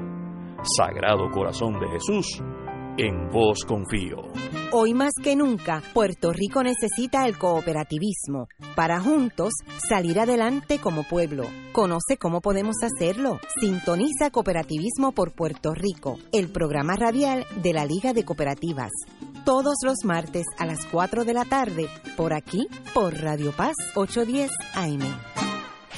Sagrado 0.63 1.31
Corazón 1.31 1.79
de 1.81 1.89
Jesús, 1.89 2.43
en 2.97 3.31
vos 3.31 3.65
confío. 3.65 4.23
Hoy 4.73 4.95
más 4.95 5.13
que 5.23 5.35
nunca, 5.35 5.83
Puerto 5.93 6.33
Rico 6.33 6.63
necesita 6.63 7.27
el 7.27 7.37
cooperativismo 7.37 8.49
para 8.77 9.01
juntos 9.01 9.53
salir 9.89 10.21
adelante 10.21 10.79
como 10.79 11.03
pueblo. 11.03 11.45
Conoce 11.73 12.17
cómo 12.19 12.41
podemos 12.41 12.77
hacerlo. 12.83 13.41
Sintoniza 13.61 14.31
Cooperativismo 14.31 15.13
por 15.13 15.33
Puerto 15.33 15.75
Rico, 15.75 16.19
el 16.33 16.51
programa 16.51 16.95
radial 16.97 17.47
de 17.63 17.73
la 17.73 17.85
Liga 17.85 18.13
de 18.13 18.25
Cooperativas. 18.25 18.91
Todos 19.45 19.75
los 19.85 20.05
martes 20.05 20.47
a 20.59 20.67
las 20.67 20.87
4 20.87 21.25
de 21.25 21.35
la 21.35 21.45
tarde, 21.45 21.89
por 22.17 22.33
aquí, 22.33 22.69
por 22.95 23.15
Radio 23.21 23.53
Paz 23.53 23.75
810 23.95 24.51
AM 24.75 25.50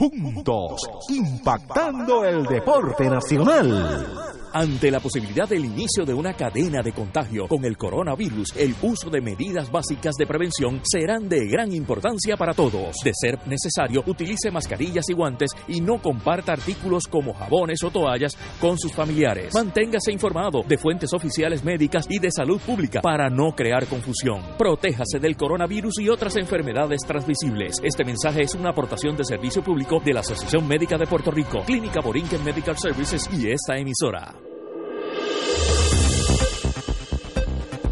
juntos, 0.00 0.88
impactando 1.10 2.24
el 2.24 2.44
deporte 2.44 3.04
nacional. 3.10 4.30
Ante 4.52 4.90
la 4.90 4.98
posibilidad 4.98 5.48
del 5.48 5.64
inicio 5.64 6.04
de 6.04 6.12
una 6.12 6.32
cadena 6.32 6.82
de 6.82 6.92
contagio 6.92 7.46
con 7.46 7.64
el 7.64 7.76
coronavirus, 7.76 8.56
el 8.56 8.74
uso 8.82 9.08
de 9.08 9.20
medidas 9.20 9.70
básicas 9.70 10.16
de 10.16 10.26
prevención 10.26 10.80
serán 10.82 11.28
de 11.28 11.46
gran 11.46 11.72
importancia 11.72 12.36
para 12.36 12.52
todos. 12.52 12.96
De 13.04 13.12
ser 13.14 13.38
necesario, 13.46 14.02
utilice 14.06 14.50
mascarillas 14.50 15.04
y 15.08 15.12
guantes 15.12 15.50
y 15.68 15.80
no 15.80 16.02
comparta 16.02 16.52
artículos 16.52 17.04
como 17.08 17.32
jabones 17.32 17.84
o 17.84 17.90
toallas 17.90 18.36
con 18.60 18.76
sus 18.76 18.92
familiares. 18.92 19.54
Manténgase 19.54 20.10
informado 20.10 20.64
de 20.66 20.78
fuentes 20.78 21.12
oficiales 21.12 21.62
médicas 21.62 22.06
y 22.08 22.18
de 22.18 22.32
salud 22.32 22.60
pública 22.60 23.02
para 23.02 23.28
no 23.28 23.52
crear 23.54 23.86
confusión. 23.86 24.42
Protéjase 24.58 25.20
del 25.20 25.36
coronavirus 25.36 26.00
y 26.00 26.08
otras 26.08 26.34
enfermedades 26.34 27.02
transmisibles. 27.06 27.76
Este 27.84 28.04
mensaje 28.04 28.42
es 28.42 28.56
una 28.56 28.70
aportación 28.70 29.16
de 29.16 29.24
servicio 29.24 29.62
público 29.62 29.89
de 29.98 30.12
la 30.12 30.20
Asociación 30.20 30.68
Médica 30.68 30.96
de 30.96 31.06
Puerto 31.06 31.32
Rico, 31.32 31.64
Clínica 31.66 32.00
Borinquen 32.00 32.44
Medical 32.44 32.78
Services 32.78 33.28
y 33.32 33.50
esta 33.50 33.76
emisora. 33.76 34.36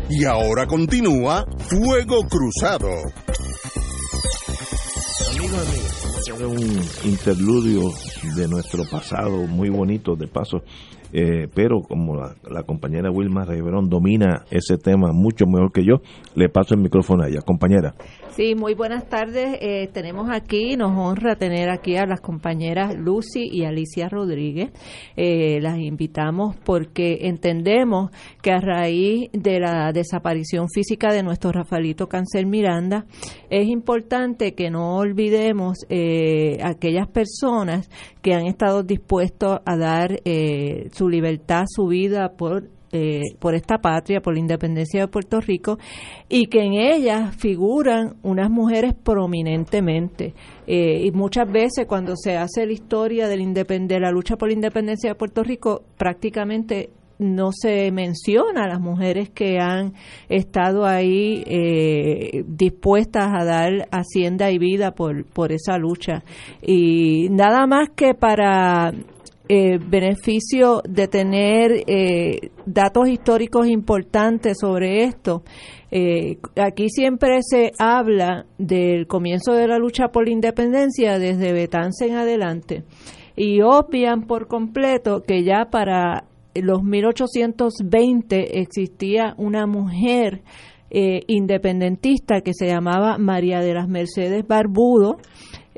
Y 0.09 0.25
ahora 0.25 0.67
continúa 0.67 1.45
Fuego 1.59 2.21
Cruzado. 2.29 2.89
Amigos, 5.31 5.59
amigos, 5.67 7.03
un 7.03 7.11
interludio 7.11 7.93
de 8.37 8.47
nuestro 8.47 8.85
pasado 8.89 9.47
muy 9.49 9.69
bonito, 9.69 10.15
de 10.15 10.29
paso. 10.29 10.63
Eh, 11.13 11.49
pero 11.55 11.81
como 11.81 12.17
la, 12.17 12.35
la, 12.51 12.63
compañera 12.65 13.11
Wilma 13.11 13.45
Riverón 13.45 13.89
domina 13.89 14.45
ese 14.51 14.77
tema 14.77 15.13
mucho 15.13 15.47
mejor 15.47 15.73
que 15.73 15.85
yo, 15.85 16.03
le 16.35 16.49
paso 16.49 16.75
el 16.75 16.81
micrófono 16.81 17.25
a 17.25 17.29
ella. 17.29 17.41
Compañera. 17.41 17.95
Sí, 18.39 18.55
muy 18.55 18.75
buenas 18.75 19.09
tardes. 19.09 19.59
Eh, 19.61 19.89
tenemos 19.93 20.31
aquí, 20.31 20.77
nos 20.77 20.97
honra 20.97 21.35
tener 21.35 21.71
aquí 21.71 21.97
a 21.97 22.07
las 22.07 22.21
compañeras 22.21 22.97
Lucy 22.97 23.49
y 23.51 23.65
Alicia 23.65 24.09
Rodríguez. 24.09 24.71
Eh, 25.17 25.59
las 25.61 25.79
invitamos 25.79 26.55
porque 26.65 27.19
entendemos 27.23 28.13
que 28.41 28.53
a 28.53 28.61
raíz 28.61 29.29
de 29.33 29.59
la 29.59 29.91
desaparición 29.93 30.69
física 30.73 31.13
de 31.13 31.25
nuestro 31.25 31.51
Rafaelito 31.51 32.09
Cancel 32.09 32.47
Miranda, 32.47 33.07
es 33.51 33.67
importante 33.67 34.55
que 34.55 34.71
no 34.71 34.99
olvidemos 34.99 35.79
eh, 35.89 36.59
aquellas 36.63 37.09
personas 37.09 37.91
que 38.29 38.35
han 38.35 38.47
estado 38.47 38.83
dispuestos 38.83 39.61
a 39.65 39.77
dar 39.79 40.21
eh, 40.27 40.91
su 40.93 41.09
libertad, 41.09 41.65
su 41.67 41.87
vida 41.87 42.33
por 42.37 42.69
eh, 42.91 43.21
por 43.39 43.55
esta 43.55 43.79
patria, 43.79 44.21
por 44.23 44.33
la 44.33 44.41
independencia 44.41 45.01
de 45.01 45.09
Puerto 45.09 45.43
Rico, 45.43 45.79
y 46.27 46.47
que 46.47 46.61
en 46.61 46.73
ellas 46.73 47.37
figuran 47.37 48.17
unas 48.23 48.51
mujeres 48.51 48.95
prominentemente. 48.95 50.33
Eh, 50.67 51.03
y 51.05 51.11
muchas 51.13 51.51
veces 51.53 51.87
cuando 51.87 52.17
se 52.17 52.39
hace 52.39 52.65
la 52.65 52.73
historia 52.73 53.29
de 53.29 53.37
la, 53.37 53.65
de 53.65 54.01
la 54.01 54.11
lucha 54.11 54.37
por 54.37 54.49
la 54.49 54.55
independencia 54.55 55.11
de 55.11 55.15
Puerto 55.17 55.43
Rico, 55.43 55.83
prácticamente 55.99 56.89
no 57.19 57.51
se 57.53 57.91
menciona 57.91 58.65
a 58.65 58.69
las 58.69 58.81
mujeres 58.81 59.29
que 59.31 59.59
han 59.59 59.95
estado 60.29 60.87
ahí 60.87 61.43
eh, 61.47 62.45
dispuestas 62.47 63.29
a 63.33 63.45
dar 63.45 63.89
hacienda 63.91 64.51
y 64.51 64.59
vida 64.59 64.93
por, 64.93 65.25
por 65.25 65.53
esa 65.53 65.79
lucha. 65.79 66.23
Y 66.63 67.29
nada 67.31 67.67
más 67.67 67.89
que 67.95 68.15
para 68.15 68.93
eh, 69.49 69.79
beneficio 69.79 70.81
de 70.89 71.09
tener 71.09 71.85
eh, 71.87 72.51
datos 72.67 73.09
históricos 73.09 73.67
importantes 73.67 74.59
sobre 74.61 75.05
esto. 75.05 75.43
Aquí 76.57 76.91
siempre 76.91 77.39
se 77.41 77.73
habla 77.79 78.45
del 78.59 79.07
comienzo 79.07 79.53
de 79.55 79.67
la 79.67 79.79
lucha 79.79 80.09
por 80.09 80.27
la 80.27 80.33
independencia 80.33 81.19
desde 81.19 81.55
Betance 81.55 82.07
en 82.07 82.17
adelante 82.17 82.85
y 83.39 83.63
obvian 83.63 84.27
por 84.27 84.49
completo 84.49 85.23
que 85.23 85.45
ya 85.45 85.69
para 85.71 86.28
los 86.63 86.83
1820 86.83 88.61
existía 88.61 89.35
una 89.37 89.67
mujer 89.67 90.43
independentista 90.91 92.41
que 92.41 92.55
se 92.55 92.67
llamaba 92.67 93.19
María 93.19 93.61
de 93.61 93.75
las 93.75 93.89
Mercedes 93.89 94.47
Barbudo, 94.47 95.19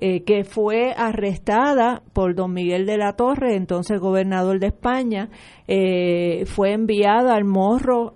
eh, 0.02 0.22
que 0.22 0.44
fue 0.44 0.94
arrestada 0.96 2.02
por 2.14 2.34
don 2.34 2.54
Miguel 2.54 2.86
de 2.86 2.96
la 2.96 3.16
Torre, 3.16 3.54
entonces 3.54 4.00
gobernador 4.00 4.58
de 4.58 4.68
España, 4.68 5.28
eh, 5.68 6.44
fue 6.46 6.72
enviada 6.72 7.34
al 7.34 7.44
Morro 7.44 8.14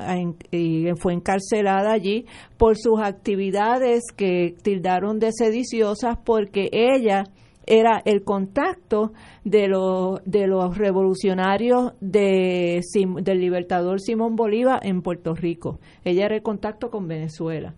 y 0.51 0.87
fue 0.97 1.13
encarcelada 1.13 1.93
allí 1.93 2.25
por 2.57 2.79
sus 2.79 3.01
actividades 3.03 4.01
que 4.17 4.55
tildaron 4.63 5.19
de 5.19 5.33
sediciosas 5.33 6.17
porque 6.25 6.71
ella 6.73 7.25
era 7.67 8.03
el 8.05 8.25
contacto 8.25 9.13
de 9.45 9.69
los, 9.69 10.23
de 10.25 10.47
los 10.47 10.77
revolucionarios 10.77 11.93
de, 12.01 12.81
del 13.23 13.41
libertador 13.41 14.01
Simón 14.01 14.37
Bolívar 14.37 14.81
en 14.83 15.03
Puerto 15.03 15.35
Rico. 15.35 15.81
Ella 16.05 16.27
era 16.27 16.37
el 16.37 16.43
contacto 16.43 16.91
con 16.91 17.09
Venezuela. 17.09 17.75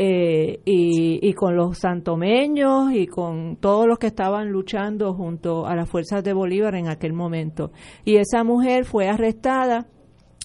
Eh, 0.00 0.60
y, 0.64 1.18
y 1.28 1.32
con 1.32 1.56
los 1.56 1.78
santomeños 1.78 2.92
y 2.92 3.08
con 3.08 3.56
todos 3.56 3.88
los 3.88 3.98
que 3.98 4.06
estaban 4.06 4.48
luchando 4.48 5.12
junto 5.12 5.66
a 5.66 5.74
las 5.74 5.88
fuerzas 5.88 6.22
de 6.22 6.32
Bolívar 6.32 6.76
en 6.76 6.88
aquel 6.88 7.12
momento. 7.12 7.72
Y 8.04 8.16
esa 8.16 8.44
mujer 8.44 8.84
fue 8.84 9.08
arrestada 9.08 9.88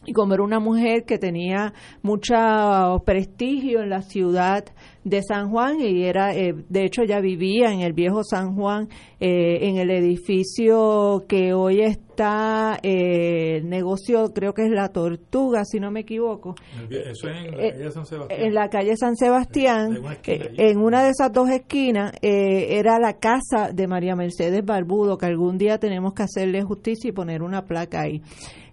y 0.06 0.14
como 0.14 0.34
era 0.34 0.44
una 0.44 0.60
mujer 0.60 1.06
que 1.06 1.18
tenía 1.18 1.74
mucho 2.02 2.34
prestigio 3.06 3.82
en 3.82 3.90
la 3.90 4.02
ciudad 4.02 4.66
de 5.04 5.22
San 5.22 5.50
Juan 5.50 5.80
y 5.80 6.04
era 6.04 6.34
eh, 6.34 6.54
de 6.70 6.86
hecho 6.86 7.04
ya 7.04 7.20
vivía 7.20 7.72
en 7.72 7.82
el 7.82 7.94
viejo 7.94 8.24
San 8.24 8.56
Juan 8.56 8.88
eh, 9.20 9.60
en 9.68 9.78
el 9.78 9.90
edificio 9.92 11.26
que 11.28 11.54
hoy 11.54 11.82
está 11.82 12.80
eh, 12.82 13.58
el 13.58 13.70
negocio 13.70 14.34
creo 14.34 14.54
que 14.54 14.64
es 14.66 14.72
la 14.72 14.90
Tortuga 14.90 15.66
si 15.66 15.80
no 15.80 15.92
me 15.92 16.02
equivoco. 16.02 16.56
Eso 16.90 17.30
es 17.30 17.36
en 17.38 17.54
la 17.54 17.60
calle 17.60 17.90
San 17.92 18.06
Sebastián. 18.06 18.38
en 18.40 18.54
la 18.54 18.70
calle 18.70 18.96
San 18.96 19.16
Sebastián 19.16 20.00
en 20.58 20.78
una 20.78 21.04
de 21.04 21.10
esas 21.10 21.32
dos 21.32 21.50
esquinas 21.50 22.14
era 22.22 23.00
la 23.00 23.14
casa 23.14 23.72
de 23.74 23.88
María 23.88 24.16
Mercedes 24.16 24.64
Barbudo 24.64 25.18
que 25.18 25.26
algún 25.26 25.58
día 25.58 25.78
tenemos 25.80 26.14
que 26.14 26.24
hacerle 26.24 26.62
justicia 26.64 27.10
y 27.10 27.12
poner 27.12 27.42
una 27.42 27.66
placa 27.66 28.02
ahí 28.02 28.22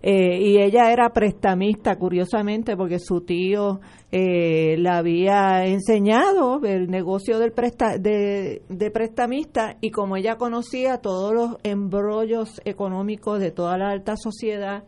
y 0.03 0.59
ella 0.59 0.91
era 0.93 1.11
prestamista 1.11 1.97
curiosamente 1.97 2.75
porque 2.77 2.99
su 2.99 3.21
tío 3.21 3.81
eh, 4.13 4.77
la 4.79 4.99
había 4.99 5.67
enseñado 5.67 6.61
el 6.65 6.89
negocio 6.89 7.39
del 7.39 7.53
de, 7.53 8.91
prestamista 8.93 9.77
y 9.81 9.91
como 9.91 10.17
ella 10.17 10.37
conocía 10.37 10.99
todos 10.99 11.33
los 11.33 11.57
embrollos 11.63 12.61
económicos 12.65 13.39
de 13.39 13.53
toda 13.53 13.79
la 13.79 13.91
alta 13.91 14.17
sociedad 14.17 14.83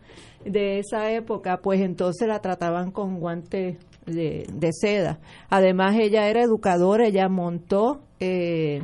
de 0.44 0.80
esa 0.80 1.12
época, 1.12 1.60
pues 1.62 1.80
entonces 1.82 2.26
la 2.26 2.40
trataban 2.40 2.90
con 2.90 3.20
guantes 3.20 3.78
de, 4.06 4.70
seda. 4.72 5.20
Además 5.50 5.94
ella 6.00 6.28
era 6.28 6.42
educadora, 6.42 7.06
ella 7.06 7.28
montó 7.28 8.00
eh, 8.18 8.82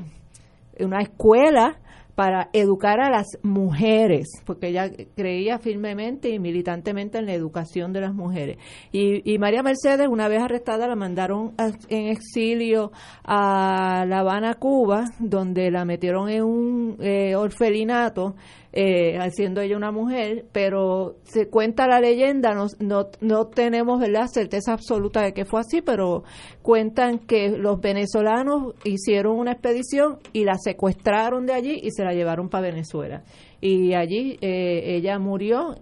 una 0.78 1.00
escuela 1.00 1.80
para 2.18 2.50
educar 2.52 2.98
a 2.98 3.10
las 3.10 3.38
mujeres, 3.44 4.26
porque 4.44 4.70
ella 4.70 4.90
creía 5.14 5.60
firmemente 5.60 6.30
y 6.30 6.40
militantemente 6.40 7.18
en 7.18 7.26
la 7.26 7.32
educación 7.32 7.92
de 7.92 8.00
las 8.00 8.12
mujeres. 8.12 8.58
Y, 8.90 9.38
María 9.38 9.62
Mercedes, 9.62 10.08
una 10.08 10.26
vez 10.26 10.42
arrestada, 10.42 10.88
la 10.88 10.96
mandaron 10.96 11.54
en 11.88 12.08
exilio 12.08 12.90
a 13.22 14.04
La 14.08 14.18
Habana, 14.18 14.54
Cuba, 14.54 15.04
donde 15.20 15.70
la 15.70 15.84
metieron 15.84 16.28
en 16.28 16.42
un 16.42 16.96
eh, 16.98 17.36
orfelinato 17.36 18.34
eh, 18.72 19.18
siendo 19.32 19.60
ella 19.60 19.76
una 19.76 19.90
mujer, 19.90 20.44
pero 20.52 21.16
se 21.22 21.48
cuenta 21.48 21.86
la 21.86 22.00
leyenda, 22.00 22.54
no, 22.54 22.66
no, 22.80 23.06
no 23.20 23.46
tenemos 23.46 23.98
¿verdad? 23.98 24.26
certeza 24.26 24.72
absoluta 24.72 25.22
de 25.22 25.32
que 25.32 25.44
fue 25.44 25.60
así, 25.60 25.80
pero 25.80 26.24
cuentan 26.62 27.18
que 27.18 27.48
los 27.48 27.80
venezolanos 27.80 28.74
hicieron 28.84 29.38
una 29.38 29.52
expedición 29.52 30.18
y 30.32 30.44
la 30.44 30.56
secuestraron 30.58 31.46
de 31.46 31.54
allí 31.54 31.80
y 31.82 31.90
se 31.92 32.04
la 32.04 32.12
llevaron 32.12 32.48
para 32.48 32.68
Venezuela. 32.68 33.24
Y 33.60 33.94
allí 33.94 34.38
eh, 34.40 34.96
ella 34.96 35.18
murió, 35.18 35.74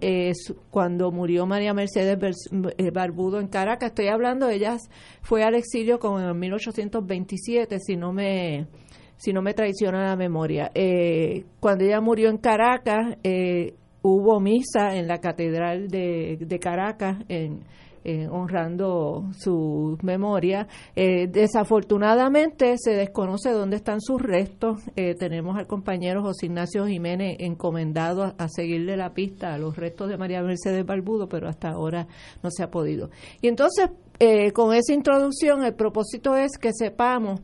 cuando 0.70 1.10
murió 1.10 1.44
María 1.44 1.74
Mercedes 1.74 2.16
eh, 2.78 2.90
Barbudo 2.90 3.38
en 3.38 3.48
Caracas, 3.48 3.90
estoy 3.90 4.08
hablando, 4.08 4.48
ella 4.48 4.78
fue 5.20 5.42
al 5.42 5.54
exilio 5.54 5.98
como 5.98 6.20
en 6.20 6.38
1827, 6.38 7.78
si 7.80 7.96
no 7.96 8.12
me 8.12 8.66
si 9.16 9.32
no 9.32 9.42
me 9.42 9.54
traiciona 9.54 10.04
la 10.04 10.16
memoria. 10.16 10.70
Eh, 10.74 11.44
cuando 11.60 11.84
ella 11.84 12.00
murió 12.00 12.28
en 12.28 12.38
Caracas, 12.38 13.16
eh, 13.22 13.74
hubo 14.02 14.40
misa 14.40 14.94
en 14.94 15.08
la 15.08 15.18
Catedral 15.18 15.88
de, 15.88 16.58
Caracas, 16.60 17.18
en, 17.28 17.64
honrando 18.30 19.24
su 19.36 19.98
memoria. 20.02 20.68
Eh, 20.94 21.26
desafortunadamente 21.26 22.74
se 22.76 22.92
desconoce 22.92 23.50
dónde 23.50 23.74
están 23.74 24.00
sus 24.00 24.22
restos. 24.22 24.80
tenemos 25.18 25.56
al 25.56 25.66
compañero 25.66 26.22
José 26.22 26.46
Ignacio 26.46 26.86
Jiménez 26.86 27.36
encomendado 27.40 28.34
a, 28.38 28.48
seguirle 28.48 28.96
la 28.96 29.12
pista 29.12 29.54
a 29.54 29.58
los 29.58 29.76
restos 29.76 30.08
de 30.08 30.18
María 30.18 30.40
Mercedes 30.40 30.86
Barbudo, 30.86 31.28
pero 31.28 31.48
hasta 31.48 31.70
ahora 31.70 32.06
no 32.44 32.50
se 32.52 32.62
ha 32.62 32.70
podido. 32.70 33.10
Y 33.40 33.48
entonces, 33.48 33.90
con 34.54 34.72
esa 34.72 34.94
introducción, 34.94 35.64
el 35.64 35.74
propósito 35.74 36.36
es 36.36 36.58
que 36.58 36.70
sepamos 36.72 37.40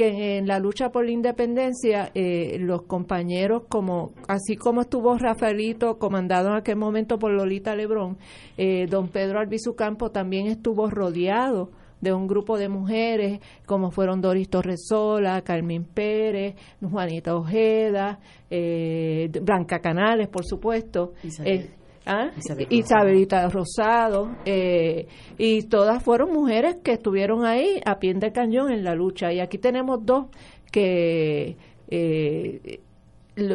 que 0.00 0.38
en 0.38 0.46
la 0.46 0.58
lucha 0.58 0.88
por 0.88 1.04
la 1.04 1.10
independencia 1.10 2.10
eh, 2.14 2.56
los 2.58 2.84
compañeros, 2.84 3.64
como 3.68 4.14
así 4.28 4.56
como 4.56 4.80
estuvo 4.80 5.18
Rafaelito 5.18 5.98
comandado 5.98 6.48
en 6.48 6.54
aquel 6.54 6.76
momento 6.76 7.18
por 7.18 7.32
Lolita 7.32 7.76
Lebrón, 7.76 8.16
eh, 8.56 8.86
don 8.88 9.08
Pedro 9.08 9.40
Albizu 9.40 9.74
Campo 9.74 10.10
también 10.10 10.46
estuvo 10.46 10.88
rodeado 10.88 11.68
de 12.00 12.14
un 12.14 12.26
grupo 12.26 12.56
de 12.56 12.70
mujeres 12.70 13.40
como 13.66 13.90
fueron 13.90 14.22
Doris 14.22 14.48
Torresola, 14.48 15.42
Carmen 15.42 15.84
Pérez, 15.84 16.54
Juanita 16.80 17.36
Ojeda, 17.36 18.20
eh, 18.48 19.30
Blanca 19.42 19.80
Canales, 19.80 20.28
por 20.28 20.46
supuesto. 20.46 21.12
Eh, 21.44 21.68
¿ah? 22.06 22.30
Isabelita 22.70 23.48
Rosado, 23.48 24.30
eh, 24.44 25.06
y 25.38 25.62
todas 25.62 26.02
fueron 26.02 26.32
mujeres 26.32 26.76
que 26.82 26.92
estuvieron 26.92 27.44
ahí 27.44 27.80
a 27.84 27.98
pie 27.98 28.14
de 28.14 28.32
cañón 28.32 28.72
en 28.72 28.84
la 28.84 28.94
lucha. 28.94 29.32
Y 29.32 29.40
aquí 29.40 29.58
tenemos 29.58 30.04
dos 30.04 30.26
que 30.70 31.56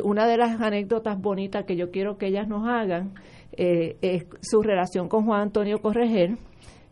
una 0.04 0.28
de 0.28 0.38
las 0.38 0.60
anécdotas 0.60 1.20
bonitas 1.22 1.66
que 1.66 1.76
yo 1.76 1.92
quiero 1.92 2.18
que 2.18 2.28
ellas 2.28 2.48
nos 2.48 2.68
hagan 2.68 3.14
es 3.58 4.26
su 4.42 4.62
relación 4.62 5.08
con 5.08 5.26
Juan 5.26 5.42
Antonio 5.42 5.80
Correger 5.82 6.38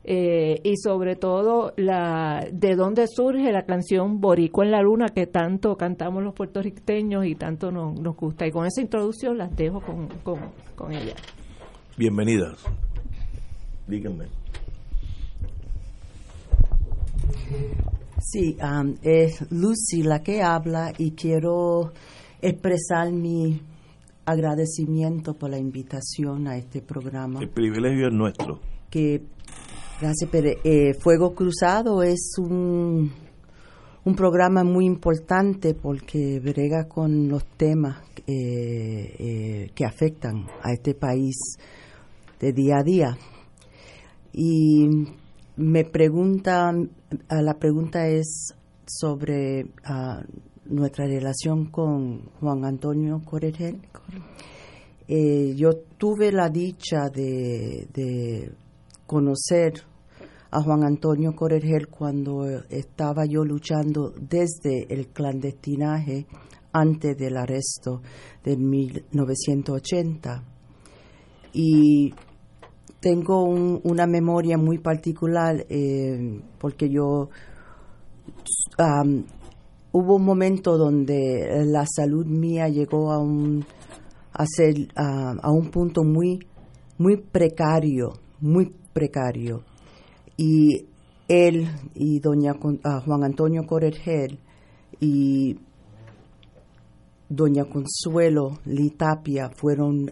eh, 0.05 0.59
y 0.63 0.75
sobre 0.75 1.15
todo 1.15 1.71
la 1.77 2.45
de 2.51 2.75
dónde 2.75 3.07
surge 3.07 3.53
la 3.53 3.63
canción 3.63 4.19
Boricua 4.19 4.65
en 4.65 4.71
la 4.71 4.81
Luna 4.81 5.07
que 5.09 5.27
tanto 5.27 5.77
cantamos 5.77 6.21
los 6.21 6.33
puertorriqueños 6.33 7.25
y 7.25 7.35
tanto 7.35 7.71
nos, 7.71 7.97
nos 7.97 8.15
gusta. 8.15 8.45
Y 8.45 8.51
con 8.51 8.65
esa 8.65 8.81
introducción 8.81 9.37
las 9.37 9.55
dejo 9.55 9.79
con, 9.79 10.09
con, 10.75 10.91
ella. 10.91 11.15
Bienvenidas. 11.97 12.57
Díganme. 13.87 14.25
Sí, 18.19 18.57
um, 18.61 18.95
es 19.01 19.51
Lucy 19.51 20.03
la 20.03 20.23
que 20.23 20.41
habla 20.41 20.93
y 20.97 21.11
quiero 21.11 21.91
expresar 22.41 23.11
mi 23.11 23.61
agradecimiento 24.25 25.33
por 25.33 25.49
la 25.51 25.59
invitación 25.59 26.47
a 26.47 26.57
este 26.57 26.81
programa. 26.81 27.41
El 27.41 27.49
privilegio 27.49 28.07
es 28.07 28.13
nuestro. 28.13 28.59
Que 28.89 29.21
Gracias, 30.01 30.29
Pere. 30.29 30.57
Eh, 30.65 30.93
Fuego 30.95 31.33
Cruzado 31.33 32.03
es 32.03 32.33
un, 32.37 33.09
un 34.03 34.15
programa 34.15 34.63
muy 34.65 34.85
importante 34.85 35.75
porque 35.75 36.41
brega 36.41 36.89
con 36.89 37.29
los 37.29 37.45
temas 37.55 38.01
eh, 38.27 39.15
eh, 39.17 39.71
que 39.73 39.85
afectan 39.85 40.47
a 40.61 40.73
este 40.73 40.93
país 40.93 41.35
de 42.43 42.51
día 42.51 42.79
a 42.79 42.83
día. 42.83 43.17
Y 44.33 44.85
me 45.55 45.85
pregunta, 45.85 46.73
la 47.29 47.53
pregunta 47.53 48.05
es 48.09 48.53
sobre 48.85 49.67
ah, 49.85 50.21
nuestra 50.65 51.05
relación 51.05 51.71
con 51.71 52.25
Juan 52.41 52.65
Antonio 52.65 53.21
Corregel. 53.23 53.79
yo 55.55 55.69
tuve 55.97 56.33
la 56.33 56.49
dicha 56.49 57.09
de, 57.09 57.87
de 57.93 58.51
conocer 59.05 59.75
a 60.51 60.61
Juan 60.61 60.83
Antonio 60.83 61.33
Corregel 61.33 61.87
cuando 61.87 62.45
estaba 62.69 63.25
yo 63.25 63.45
luchando 63.45 64.11
desde 64.19 64.93
el 64.93 65.07
clandestinaje 65.07 66.27
antes 66.73 67.17
del 67.17 67.37
arresto 67.37 68.01
de 68.43 68.57
1980. 68.57 70.43
Y 71.53 72.11
tengo 73.03 73.43
una 73.43 74.07
memoria 74.07 74.57
muy 74.57 74.77
particular 74.77 75.65
eh, 75.67 76.39
porque 76.57 76.89
yo 76.89 77.29
hubo 79.91 80.15
un 80.15 80.23
momento 80.23 80.77
donde 80.77 81.65
la 81.65 81.85
salud 81.85 82.25
mía 82.25 82.69
llegó 82.69 83.11
a 83.11 83.19
un 83.19 83.65
a, 84.31 84.45
ser, 84.47 84.87
a 84.95 85.51
un 85.51 85.69
punto 85.69 86.03
muy 86.03 86.39
muy 86.97 87.17
precario 87.17 88.13
muy 88.43 88.73
precario. 88.93 89.63
Y 90.37 90.85
él 91.27 91.67
y 91.95 92.19
doña 92.19 92.53
Juan 92.53 93.23
Antonio 93.23 93.65
Corregel 93.65 94.39
y 94.99 95.57
doña 97.29 97.65
Consuelo 97.65 98.59
Litapia 98.65 99.49
fueron 99.49 100.11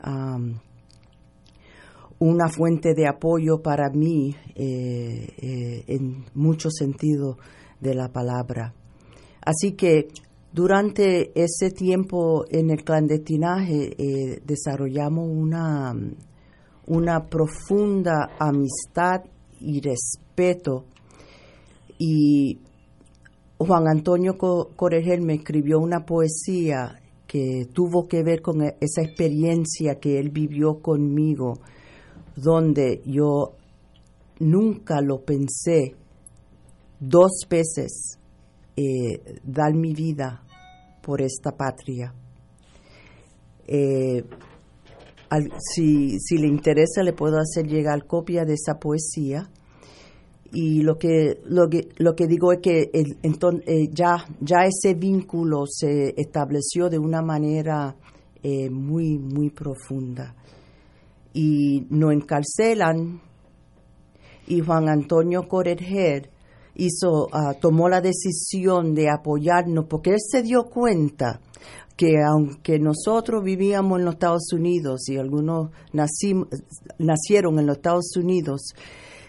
una 2.21 2.49
fuente 2.49 2.93
de 2.93 3.07
apoyo 3.07 3.63
para 3.63 3.89
mí 3.89 4.35
eh, 4.53 5.27
eh, 5.37 5.83
en 5.87 6.23
muchos 6.35 6.73
sentidos 6.77 7.37
de 7.79 7.95
la 7.95 8.09
palabra. 8.09 8.75
Así 9.43 9.71
que 9.71 10.07
durante 10.53 11.31
ese 11.33 11.71
tiempo 11.71 12.45
en 12.51 12.69
el 12.69 12.83
clandestinaje 12.83 13.95
eh, 13.97 14.39
desarrollamos 14.45 15.29
una, 15.31 15.95
una 16.85 17.27
profunda 17.27 18.29
amistad 18.37 19.23
y 19.59 19.81
respeto. 19.81 20.85
Y 21.97 22.59
Juan 23.57 23.87
Antonio 23.87 24.37
Corregel 24.37 25.21
me 25.21 25.33
escribió 25.33 25.79
una 25.79 26.05
poesía 26.05 27.01
que 27.25 27.65
tuvo 27.73 28.07
que 28.07 28.21
ver 28.21 28.43
con 28.43 28.61
e-, 28.61 28.75
esa 28.79 29.01
experiencia 29.01 29.95
que 29.95 30.19
él 30.19 30.29
vivió 30.29 30.81
conmigo, 30.81 31.53
donde 32.35 33.01
yo 33.05 33.55
nunca 34.39 35.01
lo 35.01 35.21
pensé 35.23 35.95
dos 36.99 37.45
veces 37.49 38.17
eh, 38.75 39.39
dar 39.43 39.73
mi 39.73 39.93
vida 39.93 40.43
por 41.01 41.21
esta 41.21 41.51
patria. 41.51 42.13
Eh, 43.67 44.23
si, 45.73 46.19
si 46.19 46.37
le 46.37 46.47
interesa, 46.47 47.03
le 47.03 47.13
puedo 47.13 47.37
hacer 47.37 47.67
llegar 47.67 48.05
copia 48.05 48.45
de 48.45 48.53
esa 48.53 48.79
poesía. 48.79 49.49
Y 50.53 50.81
lo 50.81 50.97
que, 50.97 51.39
lo 51.45 51.69
que, 51.69 51.87
lo 51.97 52.13
que 52.13 52.27
digo 52.27 52.51
es 52.51 52.59
que 52.59 52.91
eh, 52.93 53.89
ya, 53.93 54.25
ya 54.41 54.65
ese 54.65 54.93
vínculo 54.93 55.65
se 55.65 56.13
estableció 56.17 56.89
de 56.89 56.99
una 56.99 57.21
manera 57.21 57.95
muy, 58.71 59.19
muy 59.19 59.51
profunda. 59.51 60.35
Y 61.33 61.87
nos 61.89 62.13
encarcelan 62.13 63.21
y 64.47 64.59
Juan 64.59 64.89
Antonio 64.89 65.47
Correger 65.47 66.29
hizo, 66.75 67.27
ah, 67.31 67.53
tomó 67.59 67.89
la 67.89 68.01
decisión 68.01 68.93
de 68.93 69.09
apoyarnos 69.09 69.85
porque 69.85 70.11
él 70.11 70.19
se 70.19 70.41
dio 70.41 70.65
cuenta 70.65 71.39
que 71.95 72.15
aunque 72.21 72.79
nosotros 72.79 73.43
vivíamos 73.43 73.99
en 73.99 74.05
los 74.05 74.15
Estados 74.15 74.51
Unidos 74.53 75.07
y 75.07 75.17
algunos 75.17 75.69
nacieron 75.93 77.59
en 77.59 77.65
los 77.67 77.77
Estados 77.77 78.15
Unidos, 78.17 78.73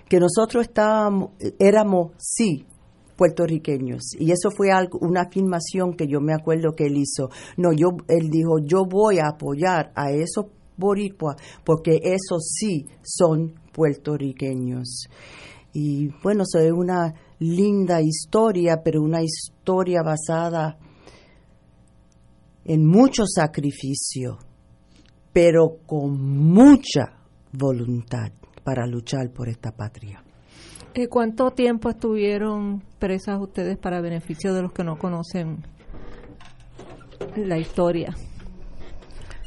que 0.09 0.19
nosotros 0.19 0.65
estábamos, 0.65 1.31
éramos, 1.59 2.13
sí, 2.19 2.65
puertorriqueños. 3.17 4.15
Y 4.19 4.31
eso 4.31 4.51
fue 4.51 4.71
algo, 4.71 4.99
una 5.01 5.23
afirmación 5.23 5.95
que 5.95 6.07
yo 6.07 6.21
me 6.21 6.33
acuerdo 6.33 6.75
que 6.75 6.87
él 6.87 6.97
hizo. 6.97 7.31
No, 7.57 7.73
yo, 7.73 7.91
él 8.09 8.31
dijo, 8.31 8.59
yo 8.59 8.85
voy 8.85 9.19
a 9.19 9.29
apoyar 9.29 9.93
a 9.95 10.11
esos 10.11 10.47
boricuas 10.77 11.37
porque 11.65 12.01
esos 12.03 12.47
sí 12.59 12.87
son 13.03 13.55
puertorriqueños. 13.73 15.07
Y 15.73 16.09
bueno, 16.23 16.43
eso 16.43 16.59
es 16.59 16.73
una 16.73 17.15
linda 17.39 18.01
historia, 18.03 18.83
pero 18.85 19.03
una 19.03 19.23
historia 19.23 20.03
basada 20.03 20.79
en 22.65 22.87
mucho 22.87 23.25
sacrificio, 23.27 24.39
pero 25.33 25.79
con 25.87 26.21
mucha 26.21 27.17
voluntad 27.53 28.33
para 28.63 28.87
luchar 28.87 29.31
por 29.33 29.49
esta 29.49 29.73
patria. 29.73 30.23
¿Y 30.95 31.07
¿Cuánto 31.07 31.51
tiempo 31.53 31.89
estuvieron 31.89 32.83
presas 32.99 33.41
ustedes 33.41 33.79
para 33.79 34.01
beneficio 34.03 34.53
de 34.53 34.63
los 34.63 34.73
que 34.73 34.85
no 34.85 34.99
conocen 34.99 35.63
la 37.37 37.59
historia? 37.59 38.15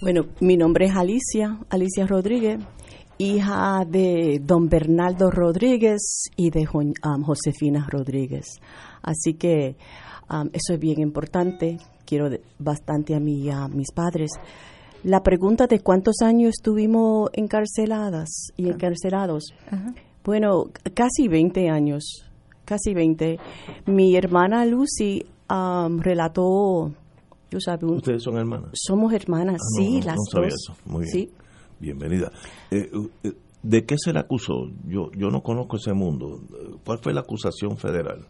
Bueno, 0.06 0.28
mi 0.40 0.56
nombre 0.56 0.86
es 0.86 0.96
Alicia, 0.96 1.58
Alicia 1.68 2.06
Rodríguez, 2.06 2.60
hija 3.18 3.84
de 3.90 4.40
don 4.40 4.70
Bernardo 4.70 5.32
Rodríguez 5.32 6.30
y 6.36 6.52
de 6.52 6.68
um, 6.72 7.24
Josefina 7.24 7.88
Rodríguez. 7.90 8.46
Así 9.02 9.34
que 9.34 9.78
um, 10.30 10.48
eso 10.54 10.74
es 10.74 10.80
bien 10.80 11.02
importante 11.02 11.80
quiero 12.06 12.30
bastante 12.60 13.16
a, 13.16 13.20
mí, 13.20 13.50
a 13.50 13.68
mis 13.68 13.92
padres. 13.92 14.30
La 15.02 15.24
pregunta 15.24 15.66
de 15.66 15.80
cuántos 15.80 16.22
años 16.22 16.54
estuvimos 16.56 17.32
encarceladas 17.34 18.30
y 18.58 18.70
encarcelados. 18.70 19.56
Bueno, 20.24 20.66
casi 20.94 21.28
20 21.28 21.68
años, 21.72 22.30
casi 22.64 22.94
20. 22.94 23.40
Mi 23.88 24.16
hermana 24.16 24.68
Lucy 24.68 25.26
relató, 25.98 26.94
¿Ustedes 27.52 28.24
son 28.24 28.38
hermanas? 28.38 28.72
Somos 28.74 29.14
hermanas, 29.14 29.62
ah, 29.62 29.78
sí, 29.78 30.02
las 30.02 30.16
no 30.16 30.24
sabía 30.32 30.48
Eso. 30.50 30.76
Muy 30.86 31.06
bien. 31.12 31.30
Bienvenida. 31.80 32.32
Eh, 32.72 32.90
eh, 33.24 33.32
¿De 33.64 33.86
qué 33.86 33.96
se 33.98 34.14
le 34.14 34.20
acusó? 34.20 34.68
Yo, 34.88 35.12
yo 35.18 35.30
no 35.30 35.42
conozco 35.42 35.78
ese 35.78 35.94
mundo. 35.94 36.40
¿Cuál 36.86 37.00
fue 37.00 37.14
la 37.14 37.22
acusación 37.22 37.78
federal? 37.78 38.28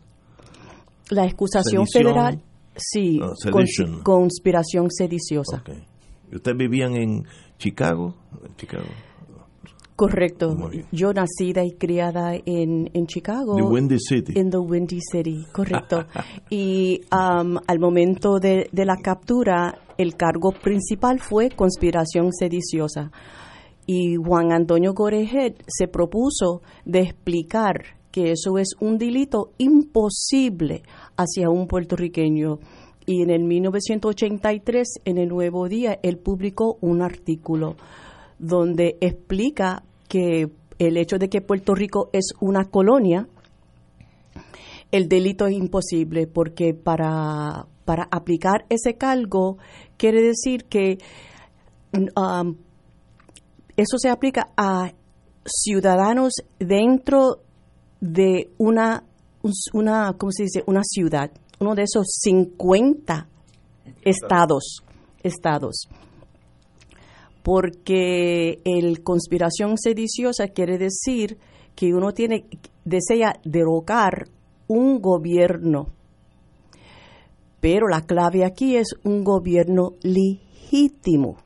La 1.10 1.26
excusación 1.26 1.86
federal, 1.88 2.42
sí, 2.76 3.20
uh, 3.22 4.02
conspiración 4.04 4.90
sediciosa. 4.90 5.64
¿Ustedes 6.32 6.58
vivían 6.58 6.96
en 6.96 7.26
Chicago? 7.58 8.16
Chicago. 8.58 8.86
Correcto. 9.96 10.58
Yo 10.92 11.14
nacida 11.14 11.64
y 11.64 11.72
criada 11.72 12.36
en, 12.36 12.90
en 12.94 13.08
Chicago. 13.08 13.56
The 13.56 13.64
Windy 13.64 13.98
City. 13.98 14.34
En 14.36 14.50
the 14.50 14.58
Windy 14.58 15.00
City, 15.00 15.46
correcto. 15.54 16.06
y 16.50 17.00
um, 17.14 17.58
al 17.66 17.80
momento 17.80 18.40
de, 18.40 18.68
de, 18.74 18.86
la 18.86 18.98
captura, 18.98 19.80
el 19.98 20.16
cargo 20.16 20.52
principal 20.52 21.20
fue 21.22 21.50
conspiración 21.50 22.34
sediciosa. 22.34 23.12
Y 23.88 24.16
Juan 24.16 24.52
Antonio 24.52 24.94
Gorejet 24.94 25.64
se 25.68 25.88
propuso 25.88 26.62
de 26.84 27.00
explicar 27.00 27.84
que 28.12 28.32
eso 28.32 28.58
es 28.58 28.72
un 28.82 28.98
delito 28.98 29.52
imposible 29.58 30.84
hacia 31.16 31.50
un 31.50 31.68
puertorriqueño. 31.68 32.60
Y 33.06 33.22
en 33.22 33.30
el 33.30 33.44
1983, 33.44 34.88
en 35.06 35.20
el 35.20 35.30
Nuevo 35.30 35.70
Día, 35.70 36.00
él 36.02 36.18
publicó 36.18 36.78
un 36.82 37.02
artículo 37.02 37.76
donde 38.40 38.98
explica 39.02 39.84
que 40.08 40.50
el 40.80 40.98
hecho 40.98 41.18
de 41.18 41.30
que 41.30 41.42
Puerto 41.42 41.74
Rico 41.74 42.10
es 42.14 42.34
una 42.40 42.66
colonia, 42.66 43.28
el 44.92 45.08
delito 45.10 45.48
es 45.48 45.54
imposible 45.54 46.28
porque 46.28 46.74
para, 46.74 47.68
para 47.86 48.08
aplicar 48.12 48.66
ese 48.70 48.96
cargo 48.96 49.58
quiere 49.98 50.22
decir 50.22 50.66
que 50.66 50.98
um, 51.94 52.56
eso 53.78 53.98
se 53.98 54.10
aplica 54.10 54.50
a 54.56 54.92
ciudadanos 55.46 56.34
dentro 56.60 57.42
de 58.00 58.52
una, 58.58 59.04
una 59.74 60.14
¿cómo 60.18 60.32
se 60.32 60.44
dice? 60.44 60.64
Una 60.66 60.82
ciudad, 60.84 61.32
uno 61.60 61.76
de 61.76 61.84
esos 61.84 62.06
50 62.22 63.28
estados, 64.04 64.84
estados 65.24 65.88
porque 67.46 68.60
el 68.66 69.04
conspiración 69.04 69.78
sediciosa 69.78 70.48
quiere 70.48 70.80
decir 70.80 71.38
que 71.76 71.94
uno 71.94 72.12
tiene 72.12 72.48
desea 72.86 73.40
derogar 73.44 74.30
un 74.68 75.00
gobierno. 75.00 75.90
Pero 77.60 77.88
la 77.88 78.02
clave 78.02 78.46
aquí 78.46 78.78
es 78.78 78.96
un 79.04 79.24
gobierno 79.24 79.92
legítimo. 80.02 81.38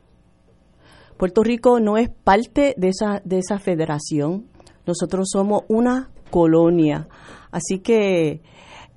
Puerto 1.18 1.44
Rico 1.44 1.82
no 1.82 1.98
es 1.98 2.10
parte 2.10 2.76
de 2.78 2.88
esa, 2.88 3.22
de 3.26 3.40
esa 3.40 3.60
federación. 3.60 4.46
Nosotros 4.88 5.28
somos 5.30 5.64
una 5.68 6.12
colonia. 6.32 7.10
Así 7.52 7.80
que 7.80 8.42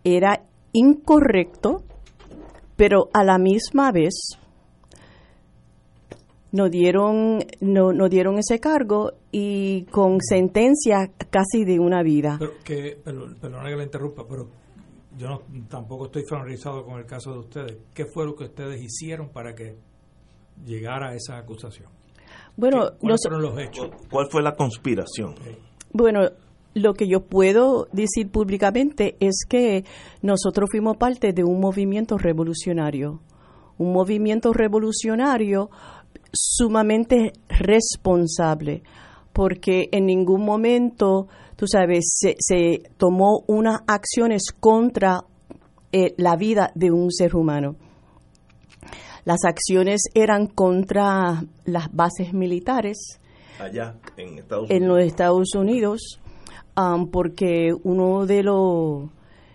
era 0.05 0.45
incorrecto, 0.71 1.83
pero 2.77 3.09
a 3.13 3.25
la 3.25 3.39
misma 3.39 3.91
vez 3.91 4.39
no 6.53 6.69
dieron, 6.69 7.45
no, 7.61 7.93
no 7.93 8.09
dieron 8.09 8.39
ese 8.39 8.61
cargo 8.61 9.13
y 9.31 9.85
con 9.91 10.21
sentencia 10.21 11.11
casi 11.31 11.65
de 11.65 11.81
una 11.81 12.03
vida. 12.03 12.37
Pero 12.39 12.53
que, 12.63 12.99
perdón, 13.03 13.37
que 13.41 13.77
le 13.77 13.85
interrumpa, 13.85 14.27
pero 14.29 14.49
yo 15.19 15.29
no, 15.29 15.43
tampoco 15.69 16.07
estoy 16.07 16.25
familiarizado 16.29 16.85
con 16.85 16.99
el 16.99 17.07
caso 17.07 17.33
de 17.33 17.39
ustedes. 17.39 17.79
¿Qué 17.95 18.05
fue 18.07 18.27
lo 18.27 18.35
que 18.35 18.45
ustedes 18.45 18.81
hicieron 18.83 19.31
para 19.31 19.55
que 19.55 19.77
llegara 20.65 21.11
a 21.11 21.15
esa 21.15 21.39
acusación? 21.39 21.89
Bueno, 22.57 22.93
¿Cuáles 22.99 23.21
fueron 23.23 23.43
los 23.43 23.59
hechos? 23.59 23.91
¿Cuál 24.11 24.27
fue 24.31 24.43
la 24.43 24.55
conspiración? 24.55 25.35
Bueno, 25.93 26.21
lo 26.75 26.95
que 26.95 27.09
yo 27.09 27.21
puedo 27.21 27.89
decir 27.93 28.31
públicamente 28.31 29.17
es 29.21 29.45
que 29.49 29.85
nosotros 30.21 30.69
fuimos 30.71 30.97
parte 30.97 31.33
de 31.33 31.45
un 31.45 31.61
movimiento 31.61 32.19
revolucionario. 32.19 33.21
Un 33.79 33.93
movimiento 33.93 34.53
revolucionario 34.53 35.71
sumamente 36.33 37.33
responsable 37.49 38.83
porque 39.33 39.89
en 39.93 40.07
ningún 40.07 40.45
momento, 40.45 41.29
tú 41.57 41.67
sabes, 41.67 42.19
se, 42.39 42.83
tomó 42.97 43.45
unas 43.47 43.81
acciones 43.87 44.53
contra 44.59 45.25
eh, 45.91 46.15
la 46.19 46.37
vida 46.37 46.71
de 46.75 46.91
un 46.91 47.11
ser 47.11 47.35
humano. 47.35 47.77
Las 49.25 49.45
acciones 49.45 50.03
eran 50.15 50.47
contra 50.49 51.45
las 51.65 51.93
bases 51.93 52.33
militares 52.35 53.21
allá 53.61 53.95
en, 54.17 54.39
Estados 54.39 54.71
en 54.71 54.89
los 54.89 54.99
Estados 55.01 55.55
Unidos, 55.55 56.21
um, 56.77 57.09
porque 57.09 57.71
uno 57.85 58.27
de 58.27 58.43
los 58.43 59.11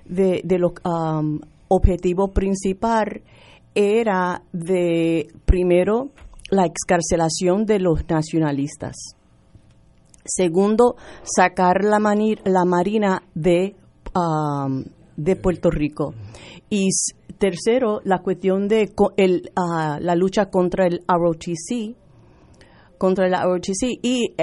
de, 0.05 0.41
los 0.57 0.71
um, 0.85 1.39
objetivos 1.67 2.31
principales 2.31 3.23
era 3.75 4.41
de 4.53 5.27
primero 5.45 6.11
la 6.49 6.65
excarcelación 6.65 7.65
de 7.65 7.79
los 7.79 8.07
nacionalistas. 8.09 8.95
Segundo, 10.25 10.95
sacar 11.23 11.83
la, 11.83 11.99
Marina 11.99 13.23
de, 13.33 13.75
Puerto 15.41 15.69
Rico. 15.69 16.13
Y 16.69 16.89
tercero, 17.37 18.01
la 18.03 18.19
cuestión 18.19 18.67
de 18.67 18.91
el, 19.15 19.51
uh, 19.55 19.99
la 20.01 20.15
lucha 20.15 20.49
contra 20.49 20.85
el 20.85 21.01
ROTC, 21.07 21.95
contra 22.97 23.29
la 23.29 23.43
ROTC 23.43 23.99
y 24.01 24.33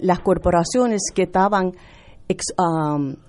las 0.00 0.20
corporaciones 0.20 1.02
que 1.14 1.22
estaban 1.24 1.72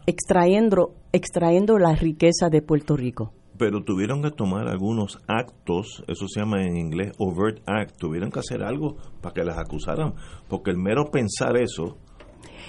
extrayendo, 0.06 0.96
extrayendo 1.12 1.78
la 1.78 1.94
riqueza 1.94 2.50
de 2.50 2.62
Puerto 2.62 2.96
Rico 2.96 3.34
pero 3.62 3.84
tuvieron 3.84 4.24
que 4.24 4.32
tomar 4.32 4.68
algunos 4.68 5.20
actos, 5.28 6.04
eso 6.08 6.26
se 6.28 6.40
llama 6.40 6.64
en 6.64 6.78
inglés 6.78 7.12
overt 7.20 7.62
act, 7.68 7.96
tuvieron 7.96 8.32
que 8.32 8.40
hacer 8.40 8.64
algo 8.64 8.96
para 9.22 9.36
que 9.36 9.44
las 9.44 9.60
acusaran, 9.60 10.16
porque 10.50 10.72
el 10.72 10.78
mero 10.78 11.12
pensar 11.12 11.56
eso 11.62 11.96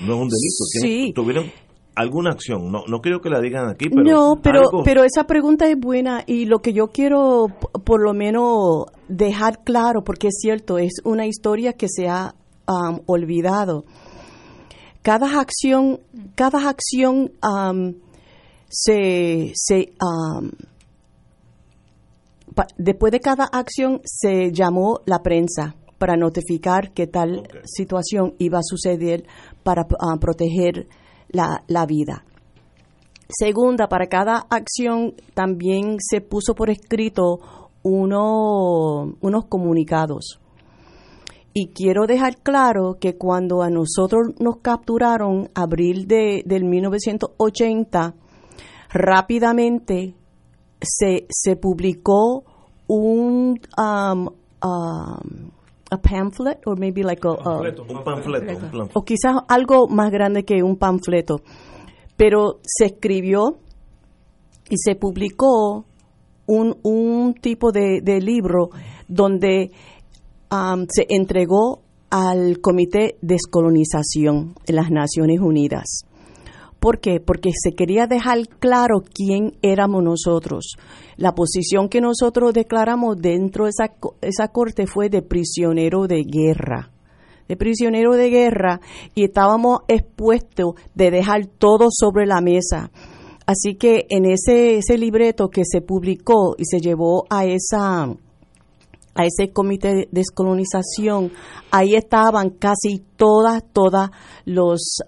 no 0.02 0.12
es 0.12 0.20
un 0.20 0.28
delito. 0.28 0.64
Sí. 0.82 1.12
Tuvieron 1.14 1.46
alguna 1.94 2.32
acción, 2.32 2.70
no, 2.70 2.82
no 2.86 3.00
quiero 3.00 3.22
que 3.22 3.30
la 3.30 3.40
digan 3.40 3.70
aquí, 3.70 3.88
pero... 3.88 4.02
No, 4.02 4.42
pero, 4.42 4.64
pero 4.84 5.02
esa 5.02 5.24
pregunta 5.24 5.66
es 5.66 5.80
buena 5.80 6.24
y 6.26 6.44
lo 6.44 6.58
que 6.58 6.74
yo 6.74 6.88
quiero 6.88 7.46
por 7.84 8.02
lo 8.02 8.12
menos 8.12 8.84
dejar 9.08 9.64
claro, 9.64 10.04
porque 10.04 10.26
es 10.26 10.36
cierto, 10.42 10.76
es 10.76 11.00
una 11.04 11.24
historia 11.24 11.72
que 11.72 11.86
se 11.88 12.06
ha 12.06 12.34
um, 12.68 12.98
olvidado. 13.06 13.86
Cada 15.00 15.40
acción, 15.40 16.00
cada 16.34 16.68
acción 16.68 17.32
um, 17.42 17.94
se, 18.68 19.52
se 19.54 19.94
um, 20.02 20.50
después 22.76 23.12
de 23.12 23.20
cada 23.20 23.44
acción 23.44 24.00
se 24.04 24.52
llamó 24.52 25.00
la 25.06 25.22
prensa 25.22 25.76
para 25.98 26.16
notificar 26.16 26.92
que 26.92 27.06
tal 27.06 27.48
situación 27.64 28.34
iba 28.38 28.58
a 28.58 28.64
suceder 28.64 29.24
para 29.62 29.82
ah, 29.82 30.16
proteger 30.20 30.88
la, 31.28 31.86
vida. 31.86 32.24
Segunda, 33.28 33.88
para 33.88 34.08
cada 34.08 34.44
acción 34.50 35.14
también 35.32 35.98
se 36.00 36.20
puso 36.20 36.54
por 36.54 36.70
escrito 36.70 37.38
uno, 37.84 39.14
unos 39.20 39.44
comunicados. 39.46 40.40
Y 41.54 41.68
quiero 41.68 42.06
dejar 42.06 42.38
claro 42.38 42.96
que 42.98 43.16
cuando 43.16 43.62
a 43.62 43.70
nosotros 43.70 44.34
nos 44.40 44.56
capturaron, 44.56 45.50
abril 45.54 46.08
de, 46.08 46.42
del 46.44 46.64
1980, 46.64 48.14
rápidamente 48.90 50.16
se, 50.82 51.26
se 51.28 51.56
publicó 51.56 52.44
un 52.86 53.60
um, 53.78 54.28
um, 54.62 55.50
a 55.90 55.98
pamphlet 55.98 56.58
or 56.66 56.78
maybe 56.78 57.02
like 57.02 57.26
a, 57.26 57.30
un 57.30 58.04
panfleto, 58.04 58.90
o 58.94 59.04
quizás 59.04 59.36
algo 59.48 59.88
más 59.88 60.10
grande 60.10 60.44
que 60.44 60.62
un 60.62 60.76
panfleto. 60.76 61.40
Pero 62.16 62.60
se 62.64 62.86
escribió 62.86 63.58
y 64.70 64.76
se 64.76 64.94
publicó 64.94 65.84
un, 66.46 66.76
un 66.82 67.34
tipo 67.34 67.72
de, 67.72 68.00
de 68.02 68.20
libro 68.20 68.70
donde 69.08 69.70
um, 70.50 70.86
se 70.88 71.06
entregó 71.08 71.82
al 72.10 72.60
Comité 72.60 73.16
de 73.20 73.34
Descolonización 73.34 74.54
de 74.66 74.72
las 74.72 74.90
Naciones 74.90 75.40
Unidas. 75.40 76.04
¿Por 76.82 76.98
qué? 76.98 77.20
Porque 77.20 77.50
se 77.54 77.76
quería 77.76 78.08
dejar 78.08 78.40
claro 78.58 79.04
quién 79.14 79.52
éramos 79.62 80.02
nosotros. 80.02 80.74
La 81.16 81.32
posición 81.32 81.88
que 81.88 82.00
nosotros 82.00 82.52
declaramos 82.52 83.18
dentro 83.18 83.66
de 83.66 83.70
esa, 83.70 83.94
esa 84.20 84.48
corte 84.48 84.88
fue 84.88 85.08
de 85.08 85.22
prisionero 85.22 86.08
de 86.08 86.24
guerra 86.24 86.90
de 87.48 87.56
prisionero 87.56 88.14
de 88.14 88.30
guerra 88.30 88.80
y 89.14 89.24
estábamos 89.24 89.80
expuestos 89.86 90.74
de 90.94 91.10
dejar 91.10 91.46
todo 91.46 91.88
sobre 91.90 92.24
la 92.26 92.40
mesa. 92.40 92.90
Así 93.46 93.74
que 93.74 94.06
en 94.08 94.24
ese, 94.24 94.78
ese 94.78 94.96
libreto 94.96 95.50
que 95.50 95.62
se 95.64 95.82
publicó 95.82 96.54
y 96.56 96.64
se 96.64 96.80
llevó 96.80 97.26
a 97.30 97.44
esa 97.44 98.08
a 99.14 99.24
ese 99.24 99.52
comité 99.52 99.94
de 99.94 100.08
descolonización, 100.10 101.32
ahí 101.70 101.94
estaban 101.94 102.50
casi 102.50 103.02
todas, 103.16 103.62
todas 103.72 104.10
los, 104.44 104.98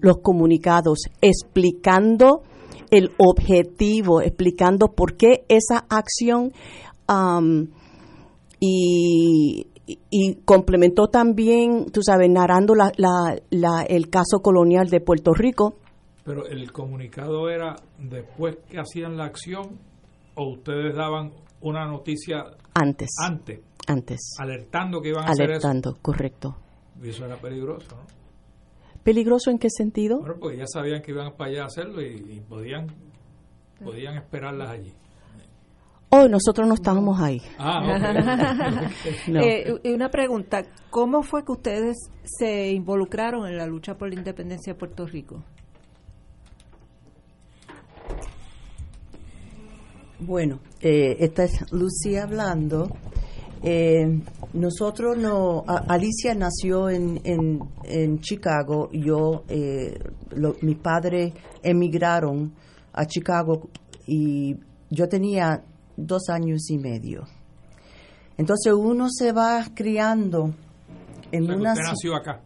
los 0.00 0.18
comunicados 0.18 1.00
explicando 1.20 2.42
el 2.90 3.10
objetivo, 3.18 4.22
explicando 4.22 4.88
por 4.88 5.16
qué 5.16 5.44
esa 5.48 5.84
acción 5.88 6.52
y, 8.60 9.66
y, 10.10 10.34
complementó 10.44 11.08
también, 11.08 11.86
tú 11.92 12.00
sabes, 12.02 12.30
narrando 12.30 12.74
la, 12.74 12.92
la, 12.96 13.82
el 13.82 14.08
caso 14.08 14.40
colonial 14.40 14.88
de 14.88 15.00
Puerto 15.00 15.32
Rico. 15.34 15.74
Pero 16.24 16.46
el 16.46 16.72
comunicado 16.72 17.50
era 17.50 17.76
después 17.98 18.56
que 18.70 18.78
hacían 18.78 19.18
la 19.18 19.24
acción 19.24 19.78
o 20.34 20.52
ustedes 20.52 20.94
daban 20.94 21.32
una 21.60 21.86
noticia 21.86 22.44
antes. 22.74 23.10
Antes. 23.22 23.60
Antes. 23.86 24.20
Alertando 24.38 25.00
que 25.00 25.08
iban 25.10 25.24
a 25.24 25.30
hacer 25.30 25.50
eso. 25.50 25.68
Alertando, 25.68 25.98
correcto. 26.00 26.56
Y 27.02 27.08
eso 27.08 27.24
era 27.24 27.36
peligroso, 27.36 27.96
¿no? 27.96 28.24
¿Peligroso 29.02 29.50
en 29.50 29.58
qué 29.58 29.68
sentido? 29.68 30.20
Bueno, 30.20 30.36
porque 30.40 30.56
ya 30.56 30.66
sabían 30.66 31.02
que 31.02 31.12
iban 31.12 31.36
para 31.36 31.50
allá 31.50 31.62
a 31.64 31.66
hacerlo 31.66 32.00
y, 32.00 32.40
podían, 32.48 32.86
podían 33.84 34.16
esperarlas 34.16 34.70
allí. 34.70 34.94
Oh, 36.08 36.26
nosotros 36.28 36.66
no 36.66 36.74
estábamos 36.74 37.20
ahí. 37.20 37.42
Ah, 37.58 37.82
eh, 39.26 39.74
una 39.92 40.08
pregunta, 40.08 40.62
¿cómo 40.88 41.22
fue 41.22 41.44
que 41.44 41.52
ustedes 41.52 41.96
se 42.24 42.70
involucraron 42.70 43.46
en 43.46 43.58
la 43.58 43.66
lucha 43.66 43.96
por 43.96 44.08
la 44.08 44.14
independencia 44.14 44.72
de 44.72 44.78
Puerto 44.78 45.06
Rico? 45.06 45.42
Bueno, 50.20 50.60
eh, 50.80 51.16
esta 51.20 51.44
es 51.44 51.72
Lucía 51.72 52.24
hablando. 52.24 52.88
Eh, 53.62 54.20
nosotros 54.52 55.16
no, 55.16 55.64
Alicia 55.66 56.34
nació 56.34 56.90
en, 56.90 57.20
en, 57.24 58.20
Chicago, 58.20 58.90
yo, 58.92 59.44
eh, 59.48 59.98
mis 60.60 60.76
padres 60.76 61.32
emigraron 61.62 62.52
a 62.92 63.06
Chicago 63.06 63.70
y 64.06 64.54
yo 64.90 65.08
tenía 65.08 65.64
dos 65.96 66.28
años 66.28 66.70
y 66.70 66.78
medio. 66.78 67.24
Entonces 68.36 68.72
uno 68.72 69.06
se 69.10 69.32
va 69.32 69.64
criando 69.74 70.54
en 71.32 71.50
una... 71.50 71.72
Usted 71.72 71.84
nació 71.84 72.16
acá. 72.16 72.40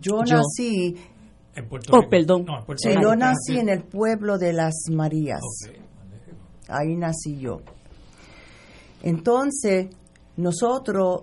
Yo, 0.00 0.22
nací... 0.22 0.96
En 1.56 1.68
Puerto 1.68 1.92
oh, 1.96 2.08
perdón. 2.08 2.46
yo 3.02 3.16
nací 3.16 3.58
en 3.58 3.68
el 3.70 3.82
pueblo 3.82 4.38
de 4.38 4.52
Las 4.52 4.84
Marías. 4.90 5.40
Ahí 6.70 6.96
nací 6.96 7.38
yo. 7.38 7.60
Entonces, 9.02 9.88
nosotros 10.36 11.22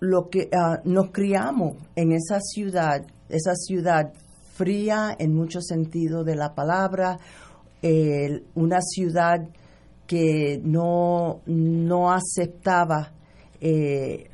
lo 0.00 0.28
que 0.28 0.48
ah, 0.52 0.80
nos 0.84 1.10
criamos 1.10 1.76
en 1.94 2.12
esa 2.12 2.40
ciudad, 2.40 3.06
esa 3.28 3.54
ciudad 3.54 4.12
fría 4.54 5.16
en 5.18 5.34
muchos 5.34 5.66
sentidos 5.66 6.24
de 6.26 6.36
la 6.36 6.54
palabra, 6.54 7.18
una 8.54 8.80
ciudad 8.80 9.48
que 10.06 10.60
no, 10.62 11.40
no 11.46 12.12
aceptaba, 12.12 13.12
eh, 13.60 14.28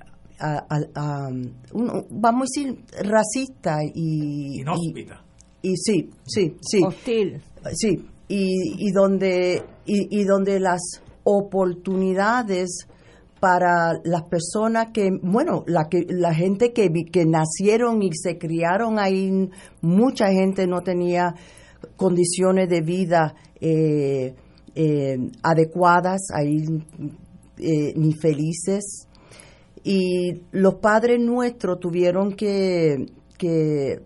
vamos 2.10 2.48
a 2.56 2.60
decir, 2.60 2.84
racista 3.04 3.78
y... 3.94 4.60
Inhóspita. 4.60 5.24
Y, 5.62 5.76
sí, 5.76 6.10
sí, 6.26 6.56
sí. 6.60 6.80
Hostil. 6.84 7.42
Sí, 7.72 8.06
y, 8.28 8.86
y 8.86 8.92
donde, 8.92 9.64
y, 9.86 10.24
donde 10.24 10.60
las 10.60 10.80
oportunidades 11.24 12.86
para 13.40 13.92
las 14.04 14.22
personas 14.24 14.88
que, 14.92 15.10
bueno, 15.22 15.64
la, 15.66 15.88
que, 15.88 16.04
la 16.08 16.34
gente 16.34 16.72
que, 16.72 16.90
que 17.10 17.24
nacieron 17.24 18.02
y 18.02 18.10
se 18.12 18.36
criaron 18.36 18.98
ahí, 18.98 19.48
mucha 19.80 20.30
gente 20.30 20.66
no 20.66 20.82
tenía 20.82 21.34
condiciones 21.96 22.68
de 22.68 22.80
vida 22.80 23.34
eh, 23.60 24.34
eh, 24.74 25.18
adecuadas 25.42 26.20
ahí, 26.34 26.64
eh, 27.58 27.92
ni 27.96 28.12
felices. 28.14 29.06
Y 29.84 30.42
los 30.52 30.74
padres 30.74 31.20
nuestros 31.20 31.80
tuvieron 31.80 32.32
que, 32.34 33.06
que, 33.36 34.02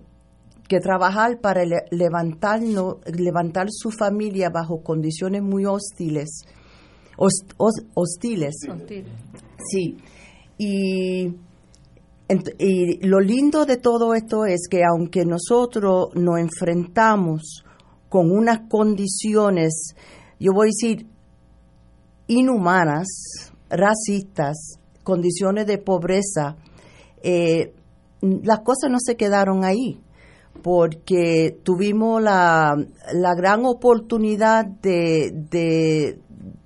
que 0.73 0.81
trabajar 0.81 1.41
para 1.41 1.63
levantarnos, 1.91 2.97
levantar 3.07 3.67
su 3.71 3.91
familia 3.91 4.51
bajo 4.51 4.83
condiciones 4.83 5.43
muy 5.43 5.67
hostiles 5.67 6.47
hostiles. 7.95 8.55
Sí. 9.71 9.97
Y, 10.59 11.35
y 12.59 13.07
lo 13.07 13.21
lindo 13.21 13.65
de 13.65 13.77
todo 13.77 14.15
esto 14.15 14.45
es 14.45 14.69
que 14.71 14.83
aunque 14.85 15.25
nosotros 15.25 16.09
nos 16.15 16.39
enfrentamos 16.39 17.65
con 18.09 18.31
unas 18.31 18.61
condiciones, 18.69 19.95
yo 20.39 20.53
voy 20.53 20.69
a 20.69 20.71
decir, 20.71 21.07
inhumanas, 22.27 23.53
racistas, 23.71 24.79
condiciones 25.03 25.67
de 25.67 25.79
pobreza, 25.79 26.57
eh, 27.23 27.75
las 28.21 28.61
cosas 28.61 28.91
no 28.91 28.99
se 29.01 29.17
quedaron 29.17 29.65
ahí, 29.65 30.01
porque 30.63 31.59
tuvimos 31.63 32.23
la, 32.23 32.77
la 33.15 33.35
gran 33.35 33.65
oportunidad 33.65 34.67
de, 34.67 36.19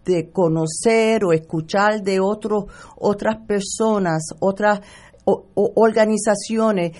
de 0.07 0.30
conocer 0.30 1.24
o 1.24 1.32
escuchar 1.32 2.03
de 2.03 2.20
otros 2.20 2.64
otras 2.97 3.45
personas, 3.47 4.22
otras 4.39 4.80
organizaciones 5.24 6.97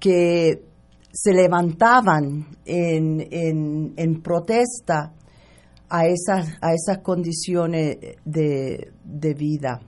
que 0.00 0.64
se 1.12 1.32
levantaban 1.32 2.46
en, 2.64 3.94
en, 3.96 4.22
protesta 4.22 5.14
a 5.88 6.06
esas, 6.06 6.58
a 6.60 6.74
esas 6.74 6.98
condiciones 7.02 7.98
de, 8.24 8.92
de 9.04 9.34
vida. 9.34 9.80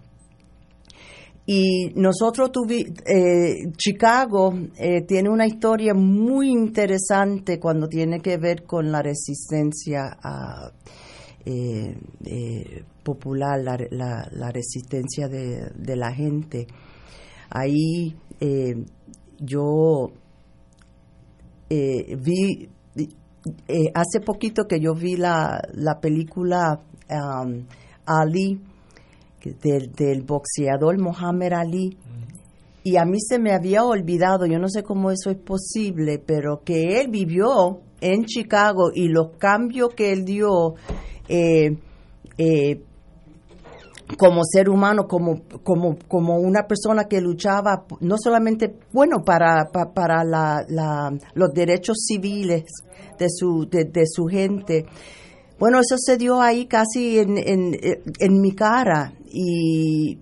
Y 1.52 1.90
nosotros 1.96 2.52
tuvimos, 2.52 3.00
eh, 3.04 3.72
Chicago 3.76 4.54
eh, 4.76 5.02
tiene 5.04 5.28
una 5.30 5.48
historia 5.48 5.94
muy 5.94 6.48
interesante 6.48 7.58
cuando 7.58 7.88
tiene 7.88 8.20
que 8.20 8.36
ver 8.36 8.62
con 8.62 8.92
la 8.92 9.02
resistencia 9.02 10.16
eh, 11.44 12.84
popular, 13.02 13.58
la, 13.90 14.52
resistencia 14.52 15.26
de, 15.26 15.96
la 15.96 16.12
gente. 16.12 16.68
Ahí 17.50 18.14
yo 19.40 20.12
vi, 21.68 22.68
hace 23.92 24.20
poquito 24.24 24.68
que 24.68 24.78
yo 24.78 24.94
vi 24.94 25.16
la, 25.16 25.60
la 25.74 25.98
película 25.98 26.80
um, 27.10 27.66
Ali, 28.06 28.60
del, 29.40 29.92
del 29.92 30.22
boxeador 30.22 30.98
Mohamed 30.98 31.52
Ali, 31.52 31.96
y 32.82 32.96
a 32.96 33.04
mí 33.04 33.18
se 33.20 33.38
me 33.38 33.52
había 33.52 33.84
olvidado, 33.84 34.46
yo 34.46 34.58
no 34.58 34.68
sé 34.68 34.82
cómo 34.82 35.10
eso 35.10 35.30
es 35.30 35.36
posible, 35.36 36.18
pero 36.18 36.62
que 36.64 37.00
él 37.00 37.08
vivió 37.08 37.80
en 38.00 38.24
Chicago 38.24 38.90
y 38.94 39.08
los 39.08 39.36
cambios 39.36 39.94
que 39.94 40.12
él 40.12 40.24
dio 40.24 40.74
eh, 41.28 41.76
eh, 42.38 42.82
como 44.16 44.42
ser 44.44 44.68
humano, 44.68 45.06
como, 45.06 45.42
como, 45.62 45.96
como 46.08 46.38
una 46.38 46.66
persona 46.66 47.04
que 47.04 47.20
luchaba 47.20 47.84
no 48.00 48.16
solamente, 48.18 48.74
bueno, 48.92 49.22
para, 49.24 49.70
para, 49.70 50.24
los 51.34 51.52
derechos 51.52 51.98
civiles 52.06 52.64
de 53.18 53.26
su, 53.28 53.68
de, 53.68 54.06
su 54.06 54.26
gente. 54.26 54.86
Bueno, 55.60 55.78
eso 55.80 55.96
se 55.98 56.16
dio 56.16 56.40
ahí 56.40 56.64
casi 56.64 57.18
en, 57.18 57.36
en, 57.36 57.76
en 58.18 58.40
mi 58.40 58.52
cara 58.52 59.12
y, 59.30 60.18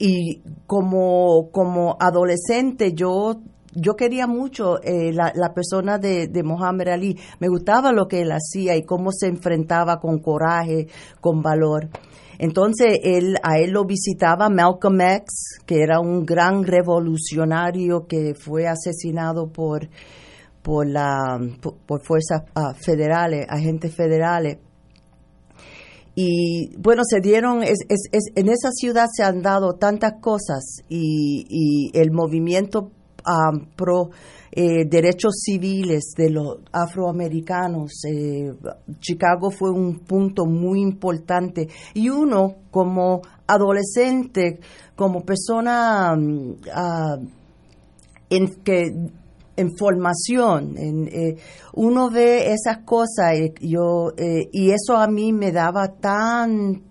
y 0.00 0.42
como, 0.66 1.48
como 1.52 1.96
adolescente 2.00 2.92
yo 2.92 3.40
yo 3.78 3.94
quería 3.94 4.26
mucho 4.26 4.82
eh, 4.82 5.12
la, 5.12 5.32
la, 5.34 5.52
persona 5.52 5.98
de, 5.98 6.28
de 6.28 6.42
Mohamed 6.42 6.88
Ali. 6.88 7.18
Me 7.40 7.48
gustaba 7.48 7.92
lo 7.92 8.08
que 8.08 8.22
él 8.22 8.32
hacía 8.32 8.74
y 8.74 8.84
cómo 8.84 9.12
se 9.12 9.26
enfrentaba 9.26 10.00
con 10.00 10.18
coraje, 10.18 10.88
con 11.20 11.42
valor. 11.42 11.90
Entonces 12.38 12.98
él, 13.04 13.36
a 13.42 13.58
él 13.58 13.72
lo 13.72 13.84
visitaba 13.84 14.48
Malcolm 14.48 15.00
X, 15.02 15.60
que 15.66 15.82
era 15.82 16.00
un 16.00 16.24
gran 16.24 16.64
revolucionario 16.64 18.06
que 18.06 18.34
fue 18.34 18.66
asesinado 18.66 19.52
por, 19.52 19.88
por, 20.66 20.84
la, 20.84 21.38
por, 21.86 22.02
fuerzas 22.02 22.42
ah, 22.56 22.74
federales, 22.74 23.46
agentes 23.48 23.94
federales. 23.94 24.58
Y 26.16 26.74
bueno, 26.76 27.02
se 27.08 27.20
dieron, 27.20 27.62
en 27.62 28.48
esa 28.48 28.72
ciudad 28.72 29.06
se 29.14 29.22
han 29.22 29.42
dado 29.42 29.74
tantas 29.74 30.14
cosas 30.20 30.82
y, 30.88 31.92
el 31.94 32.10
movimiento 32.10 32.90
pro 33.76 34.10
eh, 34.50 34.86
derechos 34.88 35.34
civiles 35.44 36.14
de 36.16 36.30
los 36.30 36.58
afroamericanos. 36.72 38.04
Eh, 38.04 38.52
Chicago 38.98 39.52
fue 39.52 39.70
un 39.70 40.00
punto 40.00 40.46
muy 40.46 40.80
importante 40.80 41.68
y 41.94 42.08
uno 42.08 42.56
como 42.72 43.22
adolescente, 43.46 44.58
como 44.96 45.20
persona 45.20 46.16
ah, 46.74 47.16
en 48.30 48.48
que 48.64 48.90
formación. 49.76 50.76
En, 50.76 51.08
eh, 51.08 51.36
uno 51.74 52.10
ve 52.10 52.52
esas 52.52 52.84
cosas 52.84 53.34
y, 53.60 53.68
yo, 53.68 54.12
eh, 54.16 54.48
y 54.52 54.70
eso 54.70 54.96
a 54.96 55.06
mí 55.08 55.32
me 55.32 55.52
daba 55.52 55.88
tan, 55.88 56.82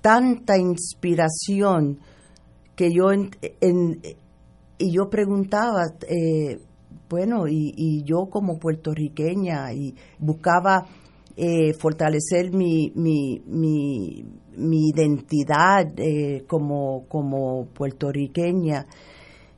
tanta 0.00 0.56
inspiración 0.56 1.98
que 2.76 2.90
yo, 2.92 3.12
y 3.12 4.92
yo 4.92 5.10
preguntaba, 5.10 5.82
eh, 6.08 6.58
bueno, 7.08 7.46
y, 7.48 8.02
yo 8.04 8.26
como 8.30 8.58
puertorriqueña, 8.58 9.72
y 9.74 9.94
buscaba 10.18 10.86
fortalecer 11.78 12.52
mi, 12.52 12.92
identidad 14.56 15.92
como 16.46 17.66
puertorriqueña. 17.74 18.86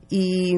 Y 0.09 0.53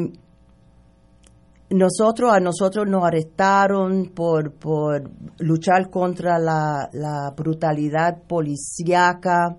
nosotros, 1.70 2.32
a 2.32 2.40
nosotros 2.40 2.88
nos 2.88 3.04
arrestaron 3.04 4.12
por, 4.14 4.54
por 4.54 5.10
luchar 5.40 5.90
contra 5.90 6.38
la, 6.38 6.90
la 6.94 7.32
brutalidad 7.36 8.22
policíaca. 8.28 9.58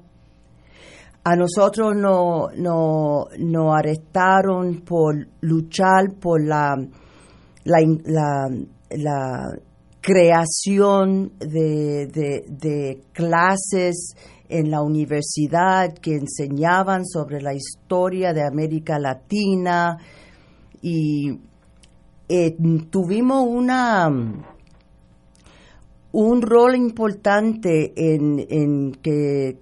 A 1.24 1.34
nosotros 1.34 1.96
nos 1.96 2.56
no, 2.56 3.26
no 3.38 3.74
arrestaron 3.74 4.82
por 4.82 5.26
luchar 5.40 6.14
por 6.20 6.40
la, 6.44 6.76
la, 7.64 8.48
la, 8.90 9.48
creación 10.00 11.32
de, 11.40 12.06
de, 12.06 12.44
de 12.48 13.00
clases 13.12 14.14
en 14.48 14.70
la 14.70 14.80
universidad 14.80 15.92
que 15.94 16.14
enseñaban 16.14 17.04
sobre 17.04 17.42
la 17.42 17.54
historia 17.54 18.32
de 18.32 18.44
América 18.46 19.00
Latina 19.00 19.98
y 20.80 21.40
eh, 22.28 22.56
tuvimos 22.90 23.46
una 23.46 24.10
un 26.18 26.40
rol 26.40 26.76
importante 26.76 27.92
en, 27.94 28.92
que, 29.02 29.58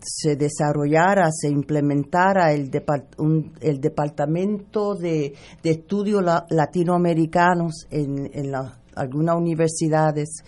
se 0.00 0.36
desarrollara, 0.36 1.28
se 1.32 1.48
implementara 1.48 2.52
el, 2.52 2.70
Departamento 2.70 4.94
de, 4.94 5.34
Estudios 5.64 6.22
Latinoamericanos 6.50 7.88
en, 7.90 8.30
algunas 8.94 9.36
universidades 9.36 10.44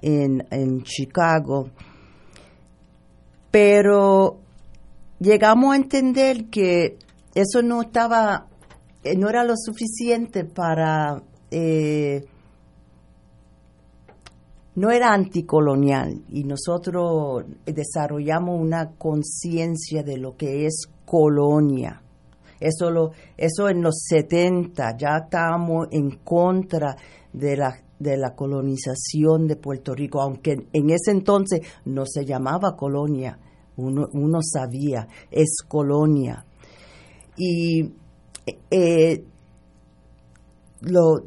en 0.00 0.84
Chicago. 0.84 1.68
Pero 3.50 4.38
llegamos 5.18 5.72
a 5.72 5.76
entender 5.76 6.44
que 6.44 6.96
eso 7.34 7.60
no 7.60 7.82
estaba 7.82 8.46
eh, 9.04 9.16
no 9.16 9.28
era 9.28 9.44
lo 9.44 9.54
suficiente 9.56 10.44
para... 10.44 11.22
Eh, 11.50 12.24
no 14.74 14.90
era 14.90 15.12
anticolonial 15.12 16.22
y 16.30 16.44
nosotros 16.44 17.44
desarrollamos 17.66 18.58
una 18.58 18.92
conciencia 18.92 20.02
de 20.02 20.16
lo 20.16 20.34
que 20.34 20.64
es 20.64 20.86
colonia. 21.04 22.00
Eso, 22.58 22.90
lo, 22.90 23.10
eso 23.36 23.68
en 23.68 23.82
los 23.82 24.04
70 24.08 24.96
ya 24.96 25.24
estábamos 25.24 25.88
en 25.90 26.10
contra 26.24 26.96
de 27.32 27.56
la, 27.56 27.76
de 27.98 28.16
la 28.16 28.34
colonización 28.34 29.46
de 29.46 29.56
Puerto 29.56 29.94
Rico, 29.94 30.22
aunque 30.22 30.52
en 30.72 30.90
ese 30.90 31.10
entonces 31.10 31.60
no 31.84 32.06
se 32.06 32.24
llamaba 32.24 32.74
colonia, 32.76 33.38
uno, 33.76 34.08
uno 34.12 34.38
sabía, 34.42 35.06
es 35.30 35.56
colonia. 35.68 36.46
Y 37.36 37.92
eh, 38.70 39.24
lo, 40.80 41.22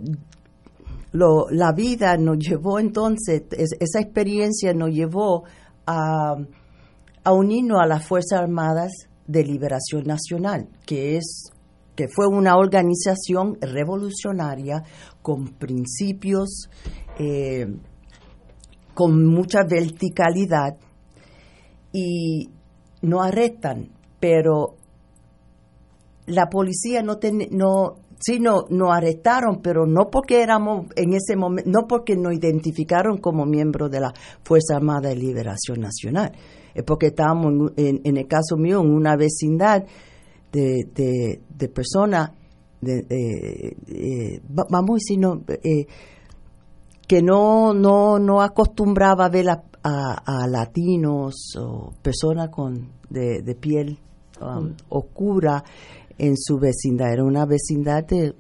la 1.50 1.72
vida 1.72 2.18
nos 2.18 2.38
llevó 2.38 2.80
entonces, 2.80 3.44
esa 3.52 4.00
experiencia 4.00 4.74
nos 4.74 4.92
llevó 4.92 5.44
a, 5.86 6.36
a 7.24 7.34
unirnos 7.34 7.80
a 7.82 7.86
las 7.86 8.06
Fuerzas 8.06 8.40
Armadas 8.42 8.92
de 9.28 9.44
Liberación 9.44 10.04
Nacional, 10.06 10.68
que 10.86 11.18
es 11.18 11.52
que 11.96 12.08
fue 12.10 12.28
una 12.28 12.58
organización 12.58 13.58
revolucionaria 13.62 14.84
con 15.22 15.48
principios, 15.58 16.70
eh, 17.18 17.68
con 18.94 19.26
mucha 19.26 19.64
verticalidad 19.64 20.78
y 21.92 22.50
no 23.02 23.22
arrestan, 23.22 23.90
pero 24.20 24.76
la 26.28 26.48
policía 26.50 27.02
no 27.04 27.20
no 27.52 27.96
sí 28.20 28.40
no 28.40 28.66
nos 28.70 28.92
arrestaron 28.92 29.62
pero 29.62 29.86
no 29.86 30.10
porque 30.10 30.42
éramos 30.42 30.88
en 30.96 31.14
ese 31.14 31.36
momento 31.36 31.70
no 31.70 31.88
porque 31.88 32.16
nos 32.16 32.34
identificaron 32.34 33.18
como 33.18 33.46
miembros 33.46 33.92
de 33.92 34.00
la 34.00 34.14
Fuerza 34.44 34.76
Armada 34.76 35.10
de 35.10 35.16
Liberación 35.16 35.82
Nacional 35.82 36.32
es 36.74 36.84
porque 36.84 37.08
estábamos 37.08 37.72
en, 37.78 38.02
en, 38.04 38.18
el 38.18 38.28
caso 38.28 38.58
mío 38.58 38.82
en 38.82 38.92
una 38.94 39.16
vecindad 39.16 39.86
de, 40.52 41.40
de, 41.58 41.70
personas 41.70 42.32
de, 42.82 44.42
vamos 44.48 44.90
a 44.90 44.94
decir 44.94 45.20
no, 45.20 45.42
eh, 45.48 45.86
que 47.08 47.22
no 47.22 47.74
no 47.74 48.20
no 48.20 48.42
acostumbraba 48.42 49.26
a 49.26 49.30
ver 49.30 49.50
a, 49.50 50.48
latinos 50.48 51.56
o 51.60 51.94
personas 52.02 52.50
con 52.50 52.90
de, 53.10 53.56
piel 53.60 54.00
um, 54.42 54.66
mm. 54.66 54.76
oscura 54.90 55.64
en 56.18 56.38
su 56.38 56.58
vecindad. 56.58 57.14
Era 57.14 57.24
una 57.24 57.46
vecindad 57.46 58.06
de 58.06 58.34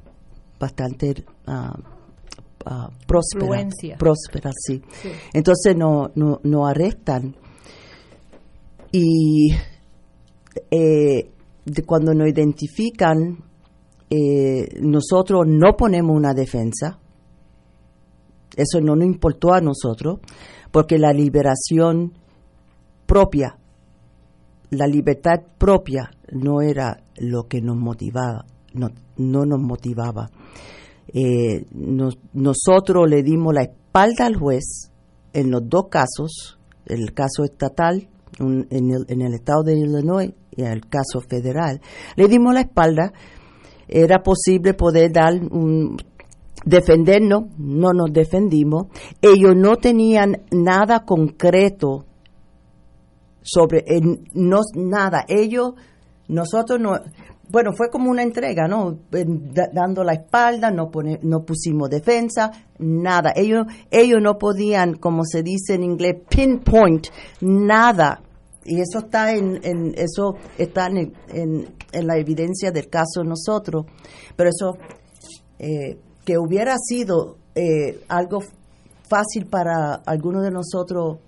bastante 0.60 1.26
uh, 1.48 2.90
próspera. 3.06 3.68
Próspera, 3.98 4.52
sí. 4.56 4.82
Entonces 5.34 5.76
no, 5.76 6.12
no, 6.16 6.40
no 6.44 6.66
arrestan. 6.66 7.36
Y 8.92 9.54
eh, 10.72 11.32
cuando 11.86 12.14
nos 12.14 12.30
identifican, 12.30 13.44
eh, 14.10 14.68
nosotros 14.82 15.46
no 15.48 15.76
ponemos 15.76 16.16
una 16.16 16.34
defensa. 16.34 17.00
Eso 18.56 18.80
no 18.80 18.96
nos 18.96 19.06
importó 19.06 19.54
a 19.54 19.60
nosotros, 19.60 20.20
porque 20.72 20.98
la 20.98 21.12
liberación 21.12 22.14
propia, 23.06 23.58
la 24.70 24.88
libertad 24.88 25.42
propia 25.58 26.10
no 26.32 26.62
era 26.62 27.04
lo 27.18 27.48
que 27.48 27.62
nos 27.62 27.78
motivaba, 27.78 28.46
no, 28.74 28.90
no 29.18 29.46
nos 29.46 29.60
motivaba. 29.60 30.30
Eh, 31.08 31.66
nosotros 32.34 33.10
le 33.10 33.24
dimos 33.24 33.54
la 33.54 33.64
espalda 33.64 34.26
al 34.26 34.36
juez 34.36 34.92
en 35.34 35.52
los 35.52 35.68
dos 35.68 35.88
casos, 35.90 36.60
el 36.86 37.14
caso 37.14 37.44
estatal 37.44 38.08
en, 38.40 38.68
el, 38.92 39.06
en, 39.08 39.22
el, 39.22 39.34
estado 39.34 39.64
de 39.64 39.78
Illinois 39.78 40.34
y 40.52 40.64
el 40.64 40.88
caso 40.88 41.22
federal. 41.22 41.82
Le 42.16 42.28
dimos 42.28 42.54
la 42.54 42.62
espalda, 42.62 43.14
era 43.88 44.24
posible 44.24 44.74
poder 44.74 45.12
dar 45.12 45.34
un, 45.34 45.98
defendernos, 46.66 47.44
no 47.58 47.94
nos 47.94 48.12
defendimos. 48.12 48.88
Ellos 49.22 49.56
no 49.56 49.78
tenían 49.78 50.44
nada 50.52 51.06
concreto 51.06 52.06
sobre, 53.42 53.86
no, 54.34 54.60
nada. 54.76 55.24
Ellos 55.28 55.74
nosotros 56.28 56.80
no, 56.80 57.00
bueno, 57.50 57.74
fue 57.74 57.90
como 57.90 58.10
una 58.10 58.24
entrega, 58.24 58.68
¿no? 58.68 59.00
Dando 59.12 60.04
la 60.04 60.14
espalda, 60.14 60.72
no, 60.72 60.90
no 61.22 61.46
pusimos 61.46 61.90
defensa, 61.90 62.52
nada. 62.80 63.34
Ellos, 63.36 63.68
ellos 63.92 64.20
no 64.22 64.38
podían, 64.38 64.96
como 64.96 65.24
se 65.26 65.44
dice 65.44 65.76
en 65.76 65.84
inglés, 65.84 66.16
pinpoint 66.28 67.08
nada. 67.42 68.22
Y 68.64 68.82
eso 68.82 69.00
está 69.00 69.34
en, 69.34 69.60
en 69.64 69.94
eso 69.96 70.36
está 70.58 70.88
en, 70.88 71.14
en, 71.28 72.08
la 72.08 72.18
evidencia 72.18 72.72
del 72.72 72.90
caso 72.90 73.24
nosotros. 73.24 73.86
Pero 74.36 74.50
eso, 74.50 74.78
eh, 75.60 76.00
que 76.26 76.40
hubiera 76.40 76.76
sido 76.80 77.38
eh, 77.54 78.04
algo 78.08 78.40
fácil 79.08 79.46
para 79.46 80.02
algunos 80.06 80.44
de 80.44 80.50
nosotros 80.50 81.20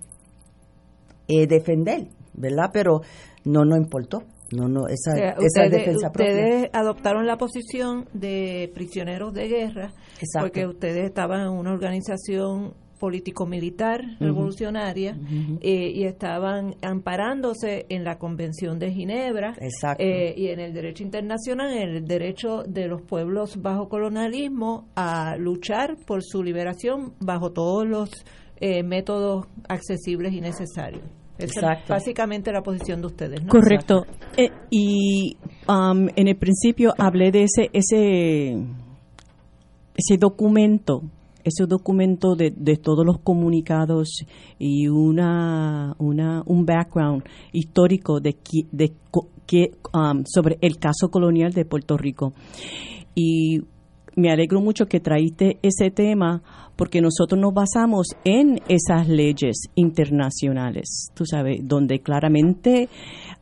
eh, 1.27 1.45
defender, 1.45 2.07
¿verdad? 2.33 2.71
Pero 2.73 3.01
no 3.45 3.65
nos 3.65 3.77
importó. 3.77 4.23
No, 4.51 4.67
no, 4.67 4.87
esa, 4.87 5.35
ustedes, 5.39 5.71
defensa 5.71 6.07
Ustedes 6.07 6.69
adoptaron 6.73 7.27
la 7.27 7.37
posición 7.37 8.07
de 8.13 8.71
prisioneros 8.73 9.33
de 9.33 9.47
guerra 9.47 9.91
porque 10.39 10.65
ustedes 10.65 11.05
estaban 11.05 11.41
en 11.41 11.49
una 11.49 11.73
organización 11.73 12.73
político-militar 12.99 14.01
revolucionaria 14.19 15.17
eh, 15.61 15.91
y 15.93 16.03
estaban 16.05 16.75
amparándose 16.81 17.85
en 17.89 18.03
la 18.03 18.17
Convención 18.17 18.79
de 18.79 18.91
Ginebra 18.91 19.55
eh, 19.99 20.33
y 20.35 20.47
en 20.47 20.59
el 20.59 20.73
derecho 20.73 21.03
internacional, 21.03 21.71
en 21.71 21.89
el 21.89 22.05
derecho 22.05 22.63
de 22.63 22.87
los 22.87 23.01
pueblos 23.03 23.61
bajo 23.61 23.87
colonialismo 23.87 24.87
a 24.95 25.35
luchar 25.37 25.97
por 26.05 26.23
su 26.23 26.43
liberación 26.43 27.13
bajo 27.19 27.51
todos 27.51 27.87
los 27.87 28.09
eh, 28.59 28.83
métodos 28.83 29.45
accesibles 29.67 30.33
y 30.33 30.41
necesarios. 30.41 31.03
Esa 31.37 31.73
es 31.73 31.87
básicamente 31.87 32.51
la 32.51 32.61
posición 32.61 33.01
de 33.01 33.07
ustedes, 33.07 33.43
¿no? 33.43 33.49
Correcto. 33.49 34.05
Eh, 34.35 34.49
y 34.71 35.37
um, 35.67 36.07
en 36.15 36.27
el 36.27 36.35
principio 36.35 36.93
hablé 36.97 37.31
de 37.31 37.43
ese, 37.43 37.69
ese 37.73 38.57
ese 39.97 40.17
documento, 40.17 41.01
ese 41.43 41.65
documento 41.65 42.35
de, 42.35 42.51
todos 42.77 43.05
los 43.05 43.19
comunicados 43.19 44.23
y 44.59 44.87
una, 44.87 45.95
una 45.97 46.43
un 46.45 46.65
background 46.65 47.23
histórico 47.51 48.19
de, 48.19 48.37
de, 48.71 48.93
um, 49.93 50.23
sobre 50.25 50.57
el 50.61 50.77
caso 50.77 51.09
colonial 51.09 51.51
de 51.51 51.65
Puerto 51.65 51.97
Rico. 51.97 52.33
Y 53.15 53.61
me 54.17 54.31
alegro 54.31 54.59
mucho 54.61 54.87
que 54.87 54.99
traíste 54.99 55.59
ese 55.61 55.91
tema 55.91 56.41
porque 56.75 57.01
nosotros 57.01 57.39
nos 57.39 57.53
basamos 57.53 58.07
en 58.23 58.59
esas 58.67 59.07
leyes 59.07 59.69
internacionales, 59.75 61.11
tú 61.13 61.25
sabes, 61.25 61.59
donde 61.63 61.99
claramente 61.99 62.89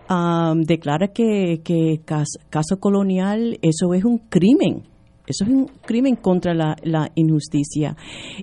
um, 0.10 0.62
declara 0.62 1.08
que, 1.08 1.62
que 1.64 2.02
caso, 2.06 2.80
colonial, 2.80 3.58
eso 3.62 3.94
es 3.94 4.04
un 4.04 4.20
crimen. 4.30 4.84
Eso 5.28 5.44
es 5.44 5.50
un 5.50 5.72
crimen 5.86 6.18
contra 6.18 6.54
la, 6.54 6.76
la 6.84 7.10
injusticia. 7.16 7.96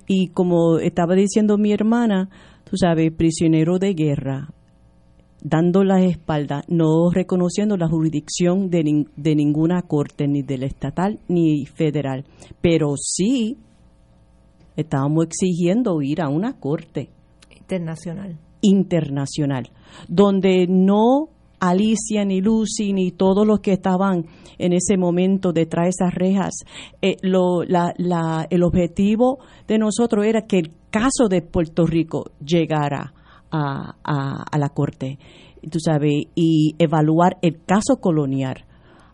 Y 0.09 0.29
como 0.29 0.79
estaba 0.79 1.15
diciendo 1.15 1.57
mi 1.57 1.73
hermana, 1.73 2.29
tú 2.65 2.77
sabes, 2.77 3.13
prisionero 3.13 3.79
de 3.79 3.95
guerra, 3.95 4.49
dando 5.43 5.85
la 5.85 6.03
espalda, 6.03 6.65
no 6.69 7.11
reconociendo 7.11 7.77
la 7.77 7.89
jurisdicción 7.89 8.71
de, 8.71 9.07
de, 9.17 9.35
ninguna 9.35 9.83
corte, 9.83 10.29
ni 10.29 10.43
del 10.43 10.63
estatal 10.63 11.19
ni 11.29 11.67
federal, 11.67 12.25
pero 12.61 12.95
sí 12.97 13.59
estábamos 14.77 15.27
exigiendo 15.27 16.01
ir 16.01 16.23
a 16.23 16.29
una 16.29 16.59
corte 16.59 17.11
internacional. 17.59 18.39
Internacional, 18.61 19.71
donde 20.09 20.67
no 20.69 21.29
Alicia, 21.59 22.25
ni 22.25 22.41
Lucy, 22.41 22.93
ni 22.93 23.13
todos 23.13 23.47
los 23.47 23.61
que 23.61 23.73
estaban 23.73 24.27
en 24.59 24.73
ese 24.73 24.97
momento 24.97 25.53
detrás 25.53 25.85
de 25.85 25.91
esas 25.91 26.15
rejas, 26.15 26.55
eh, 27.01 27.17
el 27.23 28.63
objetivo 28.63 29.39
de 29.69 29.79
nosotros 29.79 30.27
era 30.27 30.47
que 30.47 30.59
el 30.59 30.73
caso 30.91 31.29
de 31.29 31.43
Puerto 31.43 31.87
Rico 31.87 32.33
llegara 32.45 33.15
a, 33.53 33.97
a, 34.03 34.59
la 34.59 34.69
Corte, 34.71 35.19
tú 35.71 35.79
sabes, 35.79 36.25
y 36.35 36.75
evaluar 36.79 37.39
el 37.43 37.63
caso 37.65 38.01
colonial. 38.01 38.65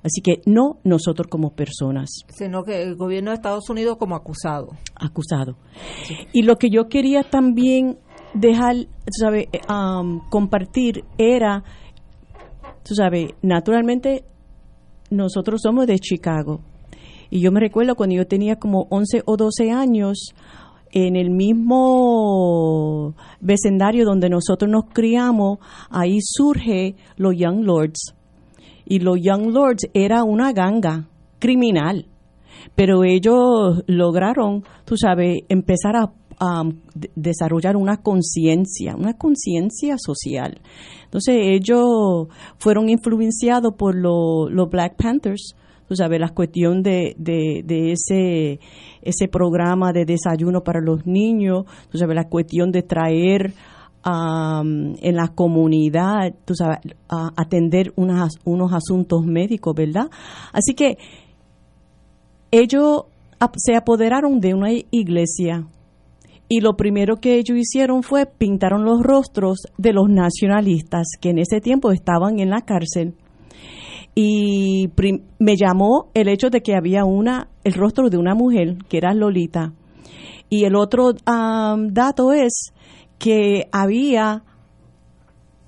Así 0.02 0.22
que 0.22 0.40
no 0.46 0.78
nosotros 0.84 1.26
como 1.28 1.50
personas. 1.50 2.08
Sino 2.28 2.62
que 2.62 2.82
el 2.82 2.96
gobierno 2.96 3.30
de 3.30 3.36
Estados 3.36 3.68
Unidos 3.68 3.96
como 3.98 4.14
acusado. 4.14 4.68
Acusado. 4.94 5.56
Y 6.32 6.42
lo 6.42 6.56
que 6.56 6.70
yo 6.70 6.88
quería 6.88 7.24
también 7.24 7.98
dejar, 8.32 8.76
tú 8.76 9.18
sabes, 9.20 9.48
eh, 9.52 9.60
compartir 10.30 11.04
era, 11.18 11.64
tú 12.84 12.94
sabes, 12.94 13.32
naturalmente 13.42 14.24
nosotros 15.10 15.60
somos 15.62 15.86
de 15.86 15.98
Chicago. 15.98 16.60
Y 17.30 17.40
yo 17.40 17.52
me 17.52 17.60
recuerdo 17.60 17.94
cuando 17.94 18.16
yo 18.16 18.26
tenía 18.26 18.56
como 18.56 18.86
11 18.90 19.22
o 19.26 19.36
12 19.36 19.70
años, 19.70 20.34
en 20.92 21.16
el 21.16 21.30
mismo 21.30 23.14
vecindario 23.40 24.04
donde 24.04 24.28
nosotros 24.28 24.70
nos 24.70 24.84
criamos, 24.92 25.58
ahí 25.90 26.18
surge 26.22 26.96
los 27.16 27.36
Young 27.36 27.64
Lords. 27.64 28.14
Y 28.84 29.00
los 29.00 29.18
Young 29.20 29.52
Lords 29.52 29.88
era 29.92 30.24
una 30.24 30.52
ganga 30.52 31.08
criminal, 31.38 32.06
pero 32.74 33.04
ellos 33.04 33.82
lograron, 33.86 34.64
tú 34.84 34.96
sabes, 34.96 35.40
empezar 35.48 35.96
a, 35.96 36.12
desarrollar 37.16 37.76
una 37.76 37.96
conciencia, 37.96 38.94
una 38.96 39.14
conciencia 39.14 39.96
social. 39.98 40.60
Entonces 41.02 41.34
ellos 41.36 42.28
fueron 42.58 42.88
influenciados 42.88 43.74
por 43.76 43.96
los 43.96 44.70
Black 44.70 44.94
Panthers, 44.96 45.56
tú 45.88 45.96
sabes, 45.96 46.20
la 46.20 46.28
cuestión 46.28 46.82
de, 46.82 47.14
de, 47.18 47.92
ese, 47.92 48.60
ese 49.00 49.28
programa 49.28 49.92
de 49.92 50.04
desayuno 50.04 50.62
para 50.62 50.80
los 50.80 51.06
niños, 51.06 51.64
tú 51.90 51.96
sabes, 51.98 52.14
la 52.14 52.28
cuestión 52.28 52.70
de 52.70 52.82
traer 52.82 53.54
en 54.04 55.16
la 55.16 55.28
comunidad, 55.34 56.34
tú 56.44 56.54
sabes, 56.54 56.78
atender 57.08 57.92
unas, 57.96 58.34
unos 58.44 58.72
asuntos 58.72 59.24
médicos, 59.24 59.74
¿verdad? 59.74 60.08
Así 60.52 60.74
que 60.74 60.96
ellos 62.50 63.04
se 63.56 63.76
apoderaron 63.76 64.40
de 64.40 64.54
una 64.54 64.70
iglesia 64.90 65.66
y 66.48 66.60
lo 66.60 66.76
primero 66.76 67.16
que 67.16 67.34
ellos 67.34 67.58
hicieron 67.58 68.02
fue 68.02 68.24
pintaron 68.24 68.84
los 68.84 69.02
rostros 69.02 69.58
de 69.76 69.92
los 69.92 70.08
nacionalistas 70.08 71.08
que 71.20 71.30
en 71.30 71.38
ese 71.38 71.60
tiempo 71.60 71.92
estaban 71.92 72.40
en 72.40 72.48
la 72.48 72.62
cárcel 72.62 73.14
y 74.20 74.90
me 75.38 75.54
llamó 75.56 76.10
el 76.12 76.26
hecho 76.26 76.50
de 76.50 76.60
que 76.60 76.74
había 76.74 77.04
una 77.04 77.50
el 77.62 77.74
rostro 77.74 78.10
de 78.10 78.16
una 78.16 78.34
mujer 78.34 78.76
que 78.88 78.96
era 78.96 79.14
Lolita. 79.14 79.74
Y 80.50 80.64
el 80.64 80.74
otro 80.74 81.12
dato 81.22 82.32
es 82.32 82.72
que 83.20 83.68
había 83.70 84.42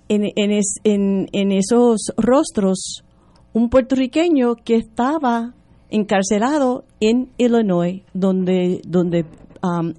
en, 0.09 1.53
esos 1.53 2.13
rostros 2.17 3.05
un 3.53 3.71
puertorriqueño 3.71 4.57
que 4.57 4.75
estaba 4.75 5.55
encarcelado 5.89 6.87
en 6.99 7.31
Illinois 7.39 8.03
donde 8.15 8.81
donde 8.85 9.27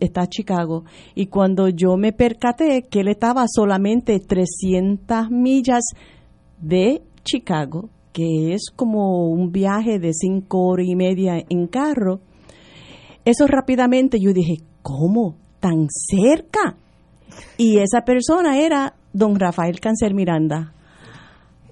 está 0.01 0.27
Chicago. 0.27 0.83
Y 1.15 1.27
cuando 1.27 1.69
yo 1.69 1.95
me 1.95 2.11
percaté 2.11 2.83
que 2.89 2.99
él 2.99 3.07
estaba 3.07 3.45
solamente 3.47 4.19
300 4.19 5.29
millas 5.29 5.83
de 6.59 7.01
Chicago 7.23 7.89
que 8.13 8.53
es 8.53 8.71
como 8.75 9.29
un 9.29 9.51
viaje 9.51 9.99
de 9.99 10.13
cinco 10.13 10.67
horas 10.67 10.87
y 10.87 10.95
media 10.95 11.43
en 11.49 11.67
carro, 11.67 12.19
eso 13.25 13.47
rápidamente 13.47 14.17
yo 14.19 14.33
dije, 14.33 14.57
¿cómo? 14.81 15.35
¿Tan 15.59 15.87
cerca? 15.89 16.75
Y 17.57 17.77
esa 17.77 18.01
persona 18.01 18.59
era 18.59 18.95
don 19.13 19.39
Rafael 19.39 19.79
Cáncer 19.79 20.13
Miranda. 20.13 20.73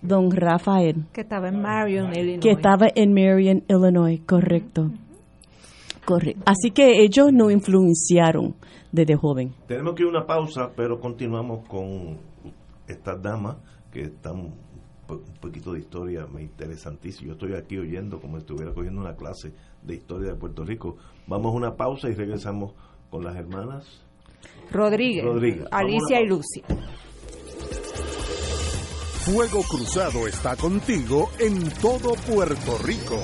Don 0.02 0.32
Rafael. 0.32 1.08
Que 1.12 1.22
estaba 1.22 1.50
en 1.50 1.62
Marion, 1.62 2.14
Illinois. 2.14 2.40
Que 2.42 2.52
estaba 2.52 2.88
en 2.96 3.14
Marion, 3.14 3.64
Illinois, 3.68 4.22
correcto. 4.26 4.92
Correcto. 6.06 6.44
Así 6.46 6.72
que 6.72 7.04
ellos 7.04 7.34
nos 7.34 7.52
influenciaron 7.52 8.56
desde 8.92 9.16
joven. 9.16 9.54
Tenemos 9.68 9.96
que 9.96 10.04
ir 10.04 10.08
a 10.08 10.12
una 10.12 10.26
pausa, 10.26 10.72
pero 10.76 11.00
continuamos 11.00 11.68
con 11.68 12.18
estas 12.88 13.22
damas 13.22 13.58
que 13.92 14.04
están 14.04 14.54
un 15.18 15.38
poquito 15.39 15.74
de 15.74 15.80
historia 15.80 16.28
me 16.28 16.43
interesantísimo. 16.43 17.28
Yo 17.28 17.34
estoy 17.34 17.53
aquí 17.53 17.78
oyendo 17.78 18.20
como 18.20 18.38
si 18.38 18.41
estuviera 18.41 18.74
cogiendo 18.74 19.01
una 19.01 19.16
clase 19.16 19.53
de 19.82 19.95
historia 19.95 20.32
de 20.32 20.36
Puerto 20.36 20.64
Rico. 20.64 20.97
Vamos 21.28 21.53
a 21.53 21.57
una 21.57 21.76
pausa 21.76 22.10
y 22.10 22.14
regresamos 22.14 22.74
con 23.10 23.24
las 23.24 23.36
hermanas 23.36 24.05
Rodríguez, 24.72 25.26
Alicia 25.72 26.22
y 26.22 26.28
Lucy. 26.28 26.64
Fuego 29.26 29.62
Cruzado 29.64 30.28
está 30.28 30.55
contigo 30.55 31.30
en 31.39 31.70
todo 31.82 32.14
Puerto 32.14 32.78
Rico. 32.84 33.18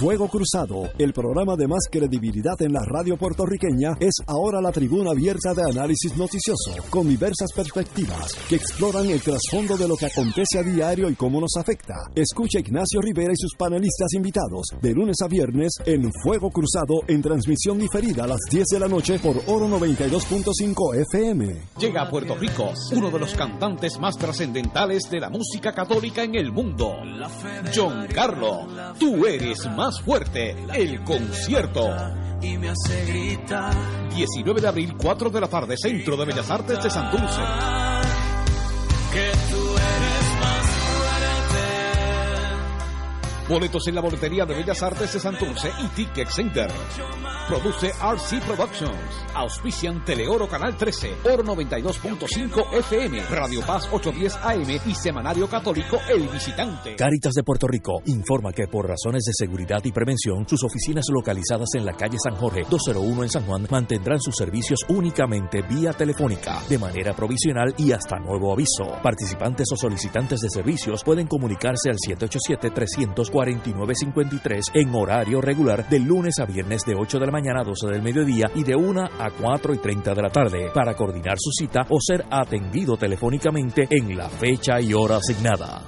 Fuego 0.00 0.28
Cruzado, 0.28 0.88
el 0.96 1.12
programa 1.12 1.56
de 1.56 1.68
más 1.68 1.86
credibilidad 1.90 2.60
en 2.62 2.72
la 2.72 2.80
radio 2.86 3.18
puertorriqueña, 3.18 3.98
es 4.00 4.14
ahora 4.26 4.62
la 4.62 4.72
tribuna 4.72 5.10
abierta 5.10 5.52
de 5.52 5.62
análisis 5.62 6.16
noticioso, 6.16 6.72
con 6.88 7.06
diversas 7.06 7.52
perspectivas 7.54 8.34
que 8.48 8.54
exploran 8.56 9.10
el 9.10 9.20
trasfondo 9.20 9.76
de 9.76 9.86
lo 9.86 9.96
que 9.98 10.06
acontece 10.06 10.58
a 10.58 10.62
diario 10.62 11.10
y 11.10 11.14
cómo 11.16 11.38
nos 11.38 11.54
afecta. 11.58 11.96
Escucha 12.14 12.60
Ignacio 12.60 13.02
Rivera 13.02 13.34
y 13.34 13.36
sus 13.36 13.54
panelistas 13.58 14.14
invitados 14.14 14.68
de 14.80 14.94
lunes 14.94 15.16
a 15.22 15.28
viernes 15.28 15.74
en 15.84 16.10
Fuego 16.22 16.50
Cruzado 16.50 17.02
en 17.06 17.20
transmisión 17.20 17.78
diferida 17.78 18.24
a 18.24 18.28
las 18.28 18.40
10 18.50 18.64
de 18.72 18.80
la 18.80 18.88
noche 18.88 19.18
por 19.18 19.36
Oro 19.48 19.68
92.5 19.68 20.96
FM. 21.12 21.56
Llega 21.78 22.04
a 22.04 22.10
Puerto 22.10 22.36
Rico 22.36 22.72
uno 22.92 23.10
de 23.10 23.18
los 23.18 23.34
cantantes 23.34 23.98
más 24.00 24.16
trascendentales 24.16 25.10
de 25.10 25.20
la 25.20 25.28
música 25.28 25.74
católica 25.74 26.22
en 26.22 26.36
el 26.36 26.52
mundo, 26.52 26.96
John 27.74 28.06
Carlo. 28.14 28.66
Tú 28.98 29.26
eres 29.26 29.68
más 29.76 29.89
fuerte, 29.98 30.56
el 30.74 31.02
concierto. 31.02 31.90
Y 32.42 32.56
me 32.58 32.68
hace 32.70 33.04
gritar. 33.06 33.74
19 34.14 34.60
de 34.60 34.68
abril, 34.68 34.94
4 34.96 35.30
de 35.30 35.40
la 35.40 35.48
tarde, 35.48 35.74
Centro 35.76 36.16
de 36.16 36.26
Bellas 36.26 36.50
Artes 36.50 36.82
de 36.82 36.90
Santurce. 36.90 37.40
Boletos 43.50 43.88
en 43.88 43.96
la 43.96 44.00
boletería 44.00 44.46
de 44.46 44.54
Bellas 44.54 44.80
Artes 44.80 45.12
de 45.12 45.18
Santurce 45.18 45.72
y 45.82 45.88
Ticket 45.88 46.28
Center. 46.28 46.70
Produce 47.48 47.88
RC 47.88 48.40
Productions. 48.46 48.94
Auspician 49.34 50.04
Teleoro 50.04 50.48
Canal 50.48 50.76
13, 50.76 51.16
Oro 51.24 51.42
92.5 51.42 52.74
FM, 52.78 53.22
Radio 53.24 53.60
Paz 53.62 53.88
810 53.90 54.36
AM 54.36 54.80
y 54.86 54.94
Semanario 54.94 55.48
Católico 55.48 55.98
El 56.08 56.28
Visitante. 56.28 56.94
Caritas 56.94 57.32
de 57.34 57.42
Puerto 57.42 57.66
Rico 57.66 58.00
informa 58.06 58.52
que 58.52 58.68
por 58.68 58.86
razones 58.86 59.24
de 59.24 59.32
seguridad 59.34 59.80
y 59.82 59.90
prevención, 59.90 60.46
sus 60.48 60.62
oficinas 60.62 61.06
localizadas 61.12 61.70
en 61.74 61.84
la 61.84 61.94
calle 61.94 62.18
San 62.22 62.36
Jorge 62.36 62.62
201 62.70 63.24
en 63.24 63.30
San 63.30 63.46
Juan 63.46 63.66
mantendrán 63.68 64.20
sus 64.20 64.36
servicios 64.36 64.78
únicamente 64.88 65.62
vía 65.62 65.92
telefónica, 65.92 66.62
de 66.68 66.78
manera 66.78 67.14
provisional 67.14 67.74
y 67.76 67.90
hasta 67.90 68.20
nuevo 68.20 68.52
aviso. 68.52 68.96
Participantes 69.02 69.66
o 69.72 69.76
solicitantes 69.76 70.38
de 70.38 70.50
servicios 70.50 71.02
pueden 71.02 71.26
comunicarse 71.26 71.90
al 71.90 71.98
787 71.98 72.70
304 72.70 73.39
4953 73.40 74.66
en 74.74 74.94
horario 74.94 75.40
regular 75.40 75.88
de 75.88 75.98
lunes 75.98 76.38
a 76.40 76.44
viernes 76.44 76.84
de 76.84 76.94
8 76.94 77.18
de 77.18 77.26
la 77.26 77.32
mañana 77.32 77.62
a 77.62 77.64
12 77.64 77.86
del 77.86 78.02
mediodía 78.02 78.50
y 78.54 78.64
de 78.64 78.76
1 78.76 79.02
a 79.02 79.30
4 79.30 79.74
y 79.74 79.78
30 79.78 80.14
de 80.14 80.22
la 80.22 80.28
tarde 80.28 80.70
para 80.74 80.94
coordinar 80.94 81.36
su 81.38 81.50
cita 81.50 81.86
o 81.88 81.98
ser 82.00 82.26
atendido 82.30 82.98
telefónicamente 82.98 83.88
en 83.90 84.14
la 84.14 84.28
fecha 84.28 84.78
y 84.78 84.92
hora 84.92 85.16
asignada. 85.16 85.82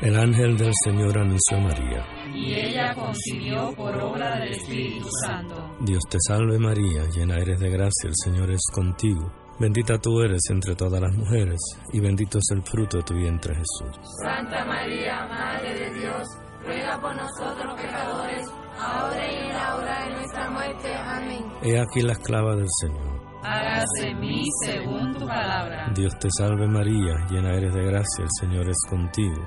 El 0.00 0.18
ángel 0.18 0.56
del 0.56 0.72
Señor 0.84 1.16
anunció 1.16 1.58
a 1.58 1.60
María. 1.60 2.21
Y 2.42 2.54
ella 2.54 2.92
concibió 2.94 3.72
por 3.76 3.96
obra 4.02 4.40
del 4.40 4.52
Espíritu 4.52 5.08
Santo. 5.24 5.54
Dios 5.80 6.02
te 6.10 6.18
salve 6.26 6.58
María, 6.58 7.04
llena 7.14 7.36
eres 7.36 7.60
de 7.60 7.70
gracia, 7.70 8.08
el 8.08 8.16
Señor 8.16 8.50
es 8.50 8.62
contigo. 8.74 9.32
Bendita 9.60 9.96
tú 9.98 10.20
eres 10.20 10.40
entre 10.50 10.74
todas 10.74 11.00
las 11.00 11.14
mujeres, 11.14 11.60
y 11.92 12.00
bendito 12.00 12.38
es 12.38 12.44
el 12.50 12.62
fruto 12.62 12.96
de 12.96 13.02
tu 13.04 13.14
vientre 13.14 13.54
Jesús. 13.54 13.96
Santa 14.24 14.64
María, 14.64 15.24
Madre 15.26 15.72
de 15.72 16.00
Dios, 16.00 16.26
ruega 16.64 17.00
por 17.00 17.14
nosotros 17.14 17.80
pecadores, 17.80 18.48
ahora 18.76 19.32
y 19.32 19.36
en 19.36 19.48
la 19.48 19.76
hora 19.76 20.04
de 20.04 20.10
nuestra 20.10 20.50
muerte. 20.50 20.94
Amén. 20.96 21.44
He 21.62 21.78
aquí 21.78 22.00
la 22.02 22.12
esclava 22.12 22.56
del 22.56 22.68
Señor. 22.80 23.22
Hágase 23.44 24.08
en 24.08 24.20
mí 24.20 24.44
según 24.64 25.14
tu 25.14 25.26
palabra. 25.26 25.92
Dios 25.94 26.18
te 26.18 26.28
salve 26.36 26.66
María, 26.66 27.24
llena 27.30 27.54
eres 27.54 27.72
de 27.72 27.84
gracia, 27.84 28.24
el 28.24 28.30
Señor 28.40 28.68
es 28.68 28.78
contigo. 28.88 29.46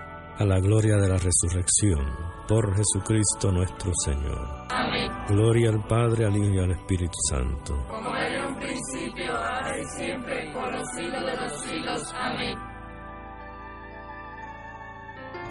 a 0.37 0.45
la 0.45 0.59
gloria 0.59 0.97
de 0.97 1.09
la 1.09 1.17
resurrección, 1.17 2.05
por 2.47 2.75
Jesucristo 2.75 3.51
nuestro 3.51 3.91
Señor. 4.05 4.65
Amén. 4.69 5.11
Gloria 5.27 5.69
al 5.69 5.85
Padre, 5.87 6.25
al 6.25 6.35
Hijo 6.35 6.53
y 6.53 6.59
al 6.59 6.71
Espíritu 6.71 7.17
Santo. 7.29 7.85
Como 7.87 8.15
era 8.15 8.37
en 8.37 8.53
un 8.53 8.59
principio, 8.59 9.35
ahora 9.35 9.79
y 9.79 9.85
siempre, 9.97 10.51
por 10.53 10.71
los 10.73 10.87
siglos 10.95 11.25
de 11.25 11.37
los 11.37 11.61
siglos. 11.61 12.13
Amén. 12.15 12.57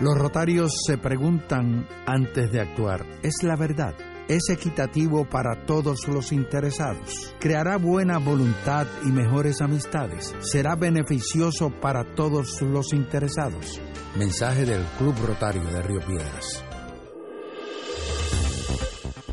Los 0.00 0.14
rotarios 0.16 0.72
se 0.86 0.96
preguntan 0.96 1.86
antes 2.06 2.50
de 2.50 2.60
actuar, 2.60 3.04
¿es 3.22 3.42
la 3.42 3.56
verdad? 3.56 3.94
¿Es 4.30 4.48
equitativo 4.48 5.24
para 5.24 5.66
todos 5.66 6.06
los 6.06 6.30
interesados? 6.30 7.34
¿Creará 7.40 7.78
buena 7.78 8.18
voluntad 8.18 8.86
y 9.04 9.08
mejores 9.08 9.60
amistades? 9.60 10.32
¿Será 10.38 10.76
beneficioso 10.76 11.70
para 11.80 12.04
todos 12.14 12.62
los 12.62 12.92
interesados? 12.92 13.80
Mensaje 14.16 14.66
del 14.66 14.84
Club 14.98 15.16
Rotario 15.26 15.64
de 15.64 15.82
Río 15.82 16.00
Piedras. 16.06 16.64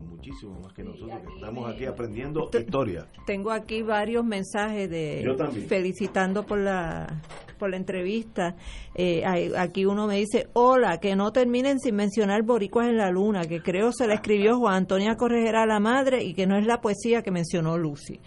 Muchísimo 0.00 0.58
más 0.60 0.72
que 0.72 0.82
nosotros 0.82 1.20
que 1.20 1.34
estamos 1.34 1.72
aquí 1.72 1.86
aprendiendo 1.86 2.50
historia. 2.52 3.06
Tengo 3.26 3.50
aquí 3.50 3.82
varios 3.82 4.24
mensajes 4.24 4.88
de 4.90 5.24
felicitando 5.68 6.44
por 6.44 6.58
la 6.58 7.22
por 7.58 7.70
la 7.70 7.76
entrevista. 7.76 8.54
Eh, 8.94 9.24
aquí 9.56 9.86
uno 9.86 10.06
me 10.06 10.16
dice, 10.16 10.48
hola, 10.52 10.98
que 10.98 11.16
no 11.16 11.32
terminen 11.32 11.80
sin 11.80 11.96
mencionar 11.96 12.42
Boricuas 12.42 12.88
en 12.88 12.98
la 12.98 13.10
Luna, 13.10 13.42
que 13.46 13.62
creo 13.62 13.92
se 13.92 14.06
la 14.06 14.14
escribió 14.14 14.58
Juan 14.58 14.74
Antonia 14.74 15.16
Corregera 15.16 15.62
a 15.62 15.66
la 15.66 15.80
madre 15.80 16.22
y 16.22 16.34
que 16.34 16.46
no 16.46 16.58
es 16.58 16.66
la 16.66 16.80
poesía 16.80 17.22
que 17.22 17.30
mencionó 17.30 17.78
Lucy. 17.78 18.20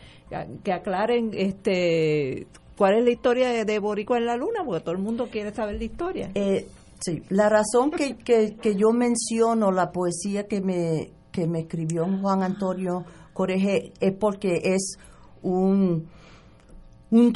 Que 0.64 0.74
aclaren 0.74 1.32
este 1.34 2.48
cuál 2.78 2.98
es 2.98 3.04
la 3.04 3.12
historia 3.12 3.50
de, 3.50 3.66
de 3.66 3.80
Boricua 3.80 4.18
en 4.18 4.26
la 4.26 4.38
Luna, 4.38 4.64
porque 4.66 4.82
todo 4.82 4.94
el 4.94 5.02
mundo 5.02 5.28
quiere 5.30 5.54
saber 5.54 5.76
la 5.76 5.84
historia. 5.84 6.32
Eh, 6.34 6.66
sí, 7.00 7.22
la 7.30 7.50
razón 7.50 7.92
que, 7.92 8.16
que, 8.16 8.56
que 8.56 8.76
yo 8.76 8.92
menciono 8.92 9.72
la 9.72 9.92
poesía 9.92 10.48
que 10.48 10.62
me, 10.62 11.12
que 11.40 11.48
me 11.48 11.62
escribió 11.62 12.06
Juan 12.20 12.44
Antonio 12.44 13.06
Coreje 13.34 13.94
es 14.02 14.14
porque 14.20 14.60
es 14.62 14.98
un, 15.42 16.10
un 17.12 17.34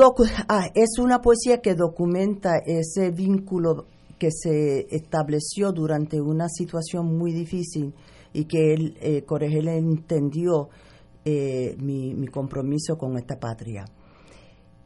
ah, 0.50 0.68
es 0.76 1.00
una 1.00 1.22
poesía 1.22 1.62
que 1.62 1.74
documenta 1.74 2.58
ese 2.58 3.12
vínculo 3.12 3.86
que 4.20 4.30
se 4.32 4.94
estableció 4.94 5.72
durante 5.72 6.20
una 6.20 6.50
situación 6.50 7.18
muy 7.18 7.32
difícil 7.32 7.94
y 8.34 8.44
que 8.44 8.74
él, 8.74 8.98
eh, 9.00 9.24
entendió 9.78 10.68
eh, 11.24 11.78
mi, 11.80 12.14
mi, 12.14 12.28
compromiso 12.28 12.98
con 12.98 13.18
esta 13.18 13.40
patria. 13.40 13.86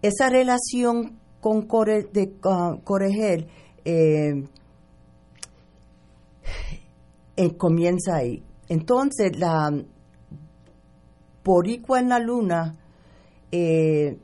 Esa 0.03 0.29
relación 0.29 1.17
con 1.41 1.63
Core, 1.63 2.03
de 2.13 2.35
eh, 3.85 4.43
comienza 7.57 8.17
ahí. 8.17 8.43
Entonces, 8.69 9.37
la 9.37 9.71
Boricua 11.43 11.99
en 11.99 12.09
la 12.09 12.19
Luna, 12.19 12.75
eh, 13.51 14.17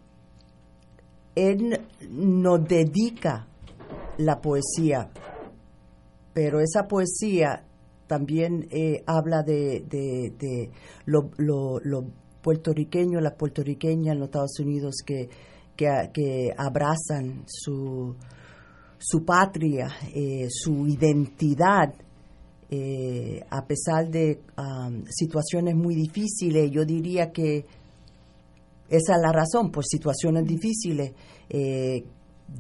él 1.36 1.82
nos 2.10 2.68
dedica 2.68 3.48
la 4.18 4.42
poesía, 4.42 5.10
pero 6.34 6.60
esa 6.60 6.88
poesía 6.88 7.66
también 8.08 8.68
eh, 8.70 9.04
habla 9.08 9.42
de, 9.42 9.86
de, 9.88 10.70
lo, 11.06 11.32
lo, 11.38 12.06
puertorriqueño, 12.42 13.22
las 13.22 13.36
puertorriqueñas 13.36 14.14
en 14.14 14.20
los 14.20 14.28
Estados 14.28 14.60
Unidos 14.60 14.96
que, 15.06 15.30
que, 15.78 16.54
abrazan 16.58 17.46
su, 17.48 18.16
su 18.98 19.24
patria, 19.24 19.88
eh, 20.14 20.48
su 20.50 20.86
identidad 20.88 21.94
eh, 22.70 23.44
a 23.50 23.66
pesar 23.66 24.10
de 24.10 24.42
situaciones 25.10 25.76
muy 25.76 25.96
difíciles, 25.96 26.72
yo 26.72 26.86
diría 26.86 27.32
que 27.32 27.66
esa 28.90 29.16
es 29.16 29.22
la 29.22 29.32
razón, 29.32 29.72
por 29.72 29.86
situaciones 29.86 30.46
difíciles, 30.46 31.14
eh, 31.50 32.04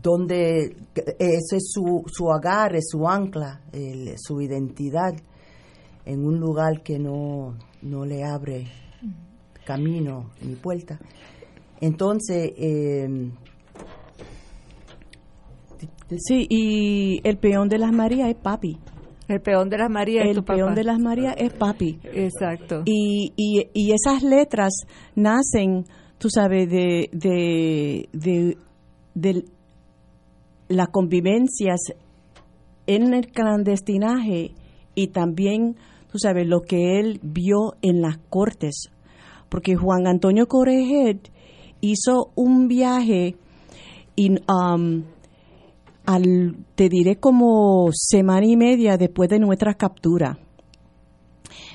donde 0.01 0.75
ese 1.19 1.57
es 1.57 1.71
su, 1.71 2.03
su 2.07 2.29
es 2.73 2.85
su 2.89 3.07
ancla, 3.07 3.61
su 4.17 4.41
identidad, 4.41 5.13
en 6.05 6.25
un 6.25 6.39
lugar 6.39 6.81
que 6.81 6.97
no, 6.99 7.55
no 7.81 8.05
le 8.05 8.23
abre 8.23 8.67
camino 9.65 10.31
ni 10.41 10.55
puerta. 10.55 10.99
Entonces, 11.79 12.51
eh, 12.57 13.31
sí, 16.17 16.47
y 16.49 17.21
el 17.23 17.37
peón 17.37 17.69
de 17.69 17.77
las 17.77 17.91
Marías 17.91 18.29
es 18.29 18.35
papi. 18.35 18.77
El 19.27 19.41
peón 19.41 19.69
de 19.69 19.77
las 19.77 19.89
Marías 19.89 20.25
El 20.27 20.43
peón 20.43 20.75
de 20.75 20.83
las 20.83 20.99
Marías 20.99 21.35
es 21.37 21.53
papi. 21.53 21.99
Exacto. 22.03 22.83
Y, 22.85 23.33
y, 23.35 23.67
y 23.73 23.91
esas 23.93 24.23
letras 24.23 24.73
nacen, 25.15 25.85
tú 26.17 26.29
sabes, 26.29 26.69
de, 26.69 27.09
de, 27.11 28.09
de, 28.11 28.57
de 29.15 29.45
las 30.67 30.89
convivencias 30.89 31.79
en 32.85 33.13
el 33.13 33.27
clandestinaje 33.27 34.51
y 34.95 35.07
también, 35.07 35.75
tú 36.11 36.19
sabes, 36.19 36.47
lo 36.47 36.61
que 36.61 36.99
él 36.99 37.19
vio 37.23 37.75
en 37.81 38.01
las 38.01 38.17
cortes. 38.29 38.89
Porque 39.49 39.75
Juan 39.75 40.07
Antonio 40.07 40.47
Corejet 40.47 41.31
hizo 41.79 42.31
un 42.35 42.67
viaje 42.67 43.35
y 44.15 44.31
um, 44.51 45.03
al, 46.05 46.55
te 46.75 46.89
diré 46.89 47.17
como 47.17 47.89
semana 47.93 48.45
y 48.45 48.57
media 48.57 48.97
después 48.97 49.29
de 49.29 49.39
nuestra 49.39 49.75
captura. 49.75 50.37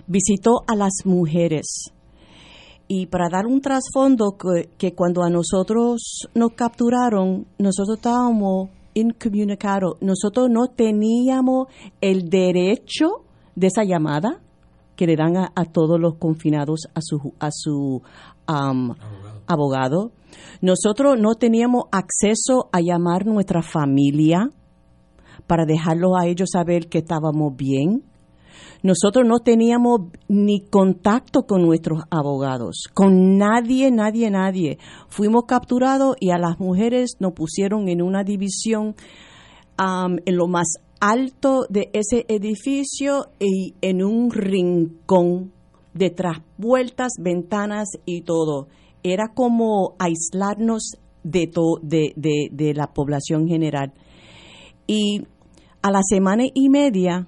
Visitó 0.07 0.63
a 0.67 0.75
las 0.75 0.93
mujeres. 1.05 1.93
Y 2.89 3.07
para 3.07 3.29
dar 3.29 3.47
un 3.47 3.61
trasfondo, 3.61 4.37
que, 4.79 4.95
cuando 4.95 5.23
a 5.23 5.29
nosotros 5.29 6.27
nos 6.35 6.53
capturaron, 6.53 7.47
nosotros 7.59 7.99
estábamos 7.99 8.71
incomunicados. 8.95 9.97
Nosotros 10.01 10.49
no 10.51 10.69
teníamos 10.69 11.69
el 12.01 12.31
derecho 12.31 13.25
de 13.55 13.67
esa 13.67 13.85
llamada 13.85 14.41
que 14.97 15.07
le 15.07 15.17
dan 15.17 15.37
a, 15.37 15.65
todos 15.67 16.01
los 16.01 16.17
confinados 16.17 16.89
a 16.95 17.01
su, 17.01 17.35
a 17.39 17.51
su 17.53 18.03
um, 18.49 18.95
abogado. 19.47 20.11
Nosotros 20.61 21.19
no 21.19 21.35
teníamos 21.35 21.85
acceso 21.93 22.69
a 22.73 22.81
llamar 22.81 23.27
nuestra 23.27 23.63
familia 23.63 24.51
para 25.47 25.65
dejarlo 25.65 26.17
a 26.17 26.27
ellos 26.27 26.51
saber 26.53 26.89
que 26.89 26.99
estábamos 26.99 27.57
bien. 27.57 28.03
Nosotros 28.83 29.27
no 29.27 29.41
teníamos 29.41 30.03
ni 30.29 30.61
contacto 30.61 31.43
con 31.47 31.63
nuestros 31.63 32.03
abogados, 32.11 32.85
con 32.95 33.37
nadie, 33.37 33.91
nadie, 33.91 34.31
nadie. 34.31 34.79
Fuimos 35.09 35.45
capturados 35.47 36.17
y 36.21 36.31
a 36.31 36.39
las 36.39 36.61
mujeres 36.61 37.17
nos 37.19 37.33
pusieron 37.33 37.89
en 37.89 38.03
una 38.03 38.23
división 38.23 38.95
en 39.79 40.37
lo 40.37 40.49
más 40.49 40.75
alto 41.01 41.67
de 41.69 41.91
ese 41.93 42.25
edificio 42.29 43.27
y 43.39 43.75
en 43.81 44.03
un 44.03 44.31
rincón, 44.31 45.53
detrás 45.95 46.39
puertas, 46.61 47.13
ventanas 47.21 47.89
y 48.05 48.23
todo 48.23 48.69
era 49.03 49.29
como 49.35 49.95
aislarnos 49.99 50.99
de, 51.23 51.51
de, 51.83 52.49
de, 52.51 52.75
la 52.75 52.93
población 52.93 53.47
general. 53.47 53.93
Y 54.87 55.27
a 55.83 55.91
la 55.91 56.01
semana 56.03 56.45
y 56.53 56.69
media 56.69 57.27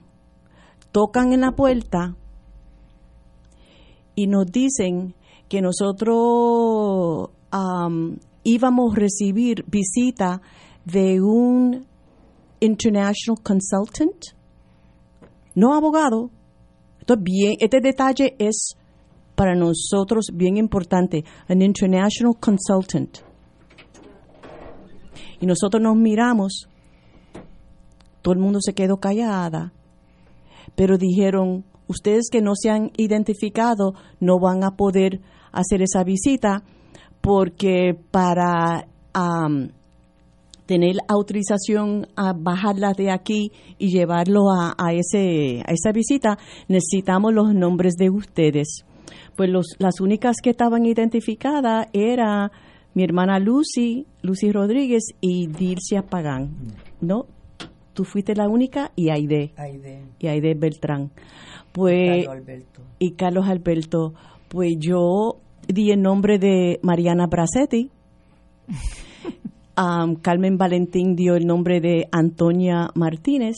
tocan 0.93 1.33
en 1.33 1.43
la 1.43 1.53
puerta 1.53 2.17
y 4.15 4.27
nos 4.27 4.47
dicen 4.47 5.15
que 5.49 5.61
nosotros 5.61 7.31
íbamos 8.45 8.93
a 8.93 8.97
recibir 8.97 9.65
visita 9.67 10.41
de 10.85 11.21
un 11.21 11.87
international 12.61 13.43
consultant, 13.43 14.25
no 15.55 15.75
abogado. 15.75 16.31
bien, 17.19 17.57
este 17.59 17.81
detalle 17.81 18.37
es 18.39 18.77
para 19.41 19.55
nosotros 19.55 20.27
bien 20.35 20.59
importante, 20.59 21.25
an 21.49 21.63
international 21.63 22.35
consultant. 22.39 23.21
Y 25.41 25.47
nosotros 25.47 25.83
nos 25.83 25.97
miramos, 25.97 26.69
todo 28.21 28.35
el 28.35 28.39
mundo 28.39 28.59
se 28.61 28.75
quedó 28.75 28.99
callada, 28.99 29.73
pero 30.77 30.99
dijeron, 30.99 31.65
ustedes 31.89 32.29
que 32.31 32.43
no 32.43 32.53
se 32.55 32.69
han 32.69 32.91
identificado 32.99 33.95
no 34.21 34.39
van 34.39 34.63
a 34.63 34.73
poder 34.73 35.23
hacer 35.53 35.81
esa 35.81 36.05
visita 36.05 36.63
porque 37.23 37.99
para 38.11 38.89
tener 40.67 40.97
autorización 41.09 42.09
a 42.15 42.35
bajarla 42.35 42.93
de 42.93 43.11
aquí 43.11 43.53
y 43.79 43.89
llevarlo 43.89 44.51
a, 44.51 44.75
a, 44.77 44.93
ese, 44.93 45.63
a 45.67 45.73
esa 45.73 45.93
visita, 45.93 46.37
necesitamos 46.69 47.33
los 47.33 47.55
nombres 47.55 47.95
de 47.95 48.11
ustedes 48.11 48.85
pues 49.41 49.49
los, 49.49 49.69
las 49.79 50.03
únicas 50.03 50.37
que 50.43 50.51
estaban 50.51 50.85
identificadas 50.85 51.87
era 51.95 52.53
mi 52.93 53.05
hermana 53.05 53.39
Lucy, 53.39 54.05
Lucy 54.21 54.53
Rodríguez 54.53 55.15
y 55.23 55.47
Dircia 55.47 56.03
Pagán, 56.03 56.51
¿no? 57.01 57.25
Tú 57.95 58.05
fuiste 58.05 58.35
la 58.35 58.51
única 58.51 58.93
y 58.97 59.09
Aide. 59.09 59.55
Y 60.19 60.27
Aide 60.27 60.53
Beltrán. 60.53 61.11
Pues, 61.73 62.19
y 62.19 62.25
Carlos 62.27 62.37
Alberto. 62.37 62.83
Y 62.99 63.11
Carlos 63.13 63.49
Alberto. 63.49 64.13
Pues 64.51 64.75
yo 64.79 65.39
di 65.67 65.91
el 65.91 66.03
nombre 66.03 66.39
de 66.39 66.79
Mariana 66.83 67.27
Bracetti. 67.27 67.91
Carmen 70.21 70.59
Valentín 70.59 71.17
dio 71.17 71.35
el 71.35 71.47
nombre 71.47 71.81
de 71.81 72.09
Antonia 72.13 72.91
Martínez 72.95 73.57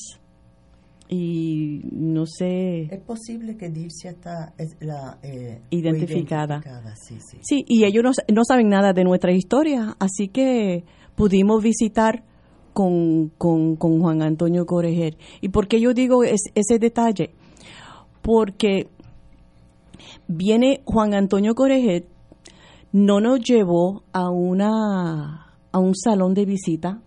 y 1.08 1.82
no 1.92 2.26
sé. 2.26 2.82
Es 2.90 3.00
posible 3.00 3.56
que 3.56 3.68
Dircia 3.68 4.12
está 4.12 4.54
la, 4.80 5.18
eh, 5.22 5.60
identificada. 5.70 6.62
Sí, 7.42 7.64
y 7.66 7.84
ellos 7.84 8.16
no, 8.32 8.44
saben 8.44 8.68
nada 8.68 8.92
de 8.92 9.04
nuestra 9.04 9.32
historia, 9.32 9.96
así 9.98 10.28
que 10.28 10.84
pudimos 11.14 11.62
visitar 11.62 12.24
con, 12.72 13.28
con, 13.36 13.76
Juan 13.76 14.22
Antonio 14.22 14.64
Corejer. 14.64 15.16
¿Y 15.40 15.50
por 15.50 15.68
qué 15.68 15.80
yo 15.80 15.92
digo 15.92 16.24
ese 16.24 16.78
detalle? 16.78 17.34
Porque 18.22 18.88
viene 20.28 20.80
Juan 20.84 21.14
Antonio 21.14 21.54
Corejer, 21.54 22.06
no 22.92 23.20
nos 23.20 23.40
llevó 23.40 24.04
a, 24.12 24.30
una, 24.30 25.56
a 25.72 25.78
un 25.78 25.94
salón 25.94 26.34
de 26.34 26.44
visita 26.44 27.02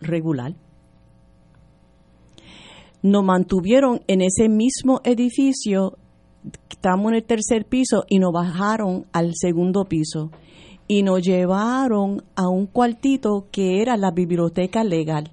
regular 0.00 0.54
nos 3.02 3.24
mantuvieron 3.24 4.00
en 4.06 4.22
ese 4.22 4.48
mismo 4.48 5.00
edificio, 5.04 5.98
estamos 6.70 7.10
en 7.10 7.16
el 7.16 7.24
tercer 7.24 7.66
piso 7.66 8.04
y 8.08 8.18
nos 8.18 8.32
bajaron 8.32 9.06
al 9.12 9.32
segundo 9.34 9.84
piso 9.84 10.30
y 10.86 11.02
nos 11.02 11.22
llevaron 11.22 12.22
a 12.36 12.48
un 12.48 12.66
cuartito 12.66 13.46
que 13.50 13.82
era 13.82 13.96
la 13.96 14.10
biblioteca 14.10 14.84
legal. 14.84 15.30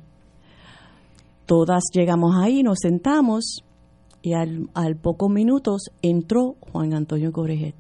Todas 1.46 1.84
llegamos 1.94 2.36
ahí, 2.42 2.64
nos 2.64 2.80
sentamos 2.80 3.64
y 4.22 4.34
al, 4.34 4.70
al 4.74 4.96
pocos 4.96 5.30
minutos 5.30 5.90
entró 6.02 6.56
Juan 6.72 6.94
Antonio 6.94 7.32
Corejet. 7.32 7.76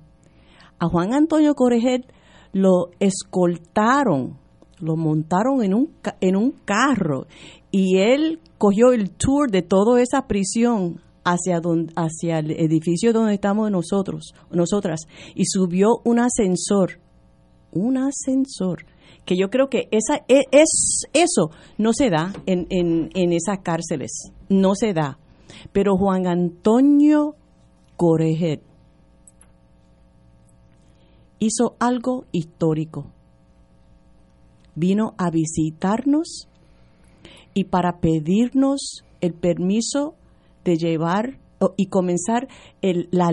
A 0.79 0.87
Juan 0.87 1.13
Antonio 1.13 1.55
Corejet 1.55 2.05
lo 2.51 2.89
escoltaron, 2.99 4.37
lo 4.79 4.95
montaron 4.95 5.63
en 5.63 5.73
un, 5.73 5.93
en 6.21 6.35
un 6.35 6.51
carro 6.65 7.25
y 7.71 7.97
él 7.97 8.39
cogió 8.57 8.91
el 8.91 9.11
tour 9.11 9.51
de 9.51 9.61
toda 9.61 10.01
esa 10.01 10.27
prisión 10.27 11.01
hacia, 11.23 11.61
hacia 11.95 12.39
el 12.39 12.51
edificio 12.51 13.13
donde 13.13 13.35
estamos 13.35 13.69
nosotros, 13.71 14.33
nosotras, 14.51 15.01
y 15.35 15.45
subió 15.45 16.01
un 16.03 16.19
ascensor, 16.19 16.99
un 17.71 17.97
ascensor, 17.97 18.85
que 19.25 19.37
yo 19.37 19.49
creo 19.49 19.69
que 19.69 19.87
esa, 19.91 20.23
e, 20.27 20.45
es, 20.51 21.03
eso 21.13 21.51
no 21.77 21.93
se 21.93 22.09
da 22.09 22.33
en, 22.45 22.65
en, 22.69 23.09
en 23.13 23.33
esas 23.33 23.59
cárceles, 23.59 24.31
no 24.49 24.73
se 24.75 24.93
da. 24.93 25.19
Pero 25.71 25.97
Juan 25.97 26.25
Antonio 26.25 27.35
Corejet 27.95 28.61
hizo 31.39 31.75
algo 31.79 32.25
histórico. 32.31 33.11
Vino 34.75 35.13
a 35.17 35.29
visitarnos 35.29 36.48
y 37.59 37.65
para 37.65 37.99
pedirnos 37.99 39.03
el 39.19 39.33
permiso 39.33 40.15
de 40.63 40.77
llevar 40.77 41.39
y 41.75 41.87
comenzar 41.87 42.47
la, 42.81 43.31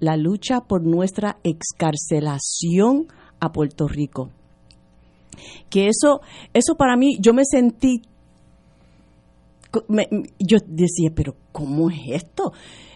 la, 0.00 0.16
lucha 0.16 0.62
por 0.62 0.82
nuestra 0.82 1.36
excarcelación 1.44 3.08
a 3.38 3.52
Puerto 3.52 3.86
Rico. 3.86 4.30
Que 5.68 5.88
eso, 5.88 6.22
eso 6.54 6.74
para 6.74 6.96
mí, 6.96 7.18
yo 7.20 7.34
me 7.34 7.42
sentí 7.44 8.00
yo 10.38 10.58
decía, 10.66 11.10
pero 11.14 11.36
¿cómo 11.52 11.90
es 11.90 11.98
esto? 12.24 12.52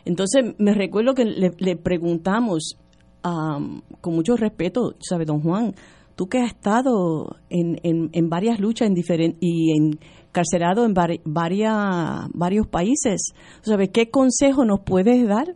Entonces 0.06 0.54
me 0.56 0.72
recuerdo 0.72 1.12
que 1.12 1.26
le, 1.26 1.76
preguntamos 1.76 2.78
con 3.20 4.14
mucho 4.14 4.34
respeto, 4.38 4.94
¿sabe, 4.98 5.26
don 5.26 5.42
Juan? 5.42 5.74
Tú 6.16 6.26
que 6.26 6.38
has 6.38 6.52
estado 6.52 7.36
en, 7.50 7.78
en, 7.82 8.28
varias 8.30 8.60
luchas 8.60 8.88
en 8.88 9.36
y 9.40 9.98
encarcelado 10.34 10.84
en 10.84 10.94
varias, 11.24 12.28
varios 12.32 12.66
países, 12.66 13.32
¿sabe 13.62 13.90
qué 13.90 14.10
consejo 14.10 14.64
nos 14.64 14.80
puedes 14.80 15.26
dar? 15.28 15.54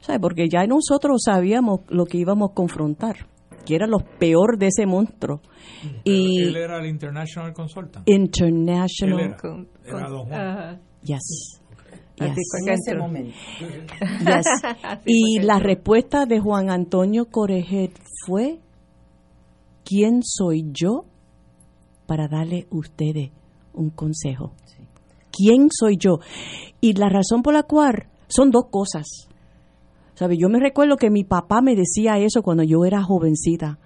¿Sabe? 0.00 0.20
Porque 0.20 0.48
ya 0.48 0.66
nosotros 0.66 1.22
sabíamos 1.24 1.80
lo 1.88 2.06
que 2.06 2.18
íbamos 2.18 2.50
a 2.50 2.54
confrontar 2.54 3.16
que 3.64 3.76
era 3.76 3.86
lo 3.86 3.98
peor 4.18 4.58
de 4.58 4.66
ese 4.66 4.86
monstruo. 4.86 5.40
y 6.02 6.42
él 6.42 6.56
era 6.56 6.80
el 6.80 6.86
International 6.86 7.52
Consultant. 7.52 8.08
International. 8.08 9.36
Era, 9.84 10.08
don 10.08 10.26
Juan. 10.26 10.80
Yes. 11.04 11.60
En 12.16 12.34
ese 12.68 12.96
momento. 12.96 13.32
Yes. 14.26 14.46
y 15.06 15.38
la 15.42 15.60
respuesta 15.60 16.26
de 16.26 16.40
Juan 16.40 16.70
Antonio 16.70 17.26
Corejet 17.26 17.92
fue, 18.26 18.58
¿quién 19.84 20.22
soy 20.24 20.64
yo 20.72 21.04
para 22.06 22.26
darle 22.26 22.66
a 22.68 22.76
ustedes 22.76 23.30
un 23.74 23.90
consejo? 23.90 24.52
¿Quién 25.30 25.68
soy 25.70 25.96
yo? 25.96 26.18
Y 26.80 26.92
la 26.94 27.08
razón 27.08 27.42
por 27.42 27.54
la 27.54 27.62
cual 27.62 28.08
son 28.28 28.50
dos 28.50 28.64
cosas. 28.70 29.06
¿Sabe? 30.14 30.36
Yo 30.36 30.48
me 30.48 30.60
recuerdo 30.60 30.96
que 30.96 31.10
mi 31.10 31.24
papá 31.24 31.62
me 31.62 31.74
decía 31.74 32.18
eso 32.18 32.42
cuando 32.42 32.62
yo 32.62 32.84
era 32.84 33.02
jovencita. 33.02 33.78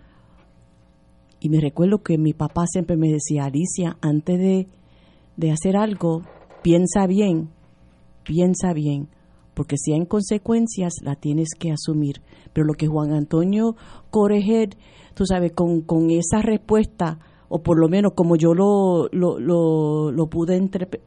Y 1.38 1.48
me 1.48 1.60
recuerdo 1.60 2.02
que 2.02 2.18
mi 2.18 2.32
papá 2.32 2.64
siempre 2.66 2.96
me 2.96 3.08
decía, 3.08 3.44
Alicia, 3.44 3.96
antes 4.00 4.38
de, 4.38 4.68
de 5.36 5.50
hacer 5.52 5.76
algo, 5.76 6.22
piensa 6.62 7.06
bien, 7.06 7.50
piensa 8.24 8.72
bien, 8.72 9.08
porque 9.54 9.76
si 9.78 9.92
hay 9.92 10.04
consecuencias, 10.06 10.94
la 11.02 11.14
tienes 11.14 11.50
que 11.58 11.70
asumir. 11.70 12.22
Pero 12.52 12.66
lo 12.66 12.74
que 12.74 12.88
Juan 12.88 13.12
Antonio 13.12 13.76
Corehead, 14.10 14.70
tú 15.14 15.24
sabes, 15.26 15.52
con, 15.52 15.82
con 15.82 16.10
esa 16.10 16.42
respuesta, 16.42 17.18
o 17.48 17.62
por 17.62 17.78
lo 17.78 17.88
menos 17.88 18.12
como 18.14 18.36
yo 18.36 18.54
lo, 18.54 19.08
lo, 19.12 19.38
lo, 20.10 20.26
pude 20.26 20.56
interpretar, 20.56 21.02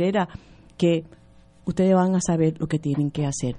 era 0.00 0.28
que 0.76 1.04
ustedes 1.66 1.94
van 1.94 2.14
a 2.14 2.20
saber 2.20 2.54
lo 2.58 2.66
que 2.66 2.78
tienen 2.78 3.10
que 3.10 3.26
hacer. 3.26 3.56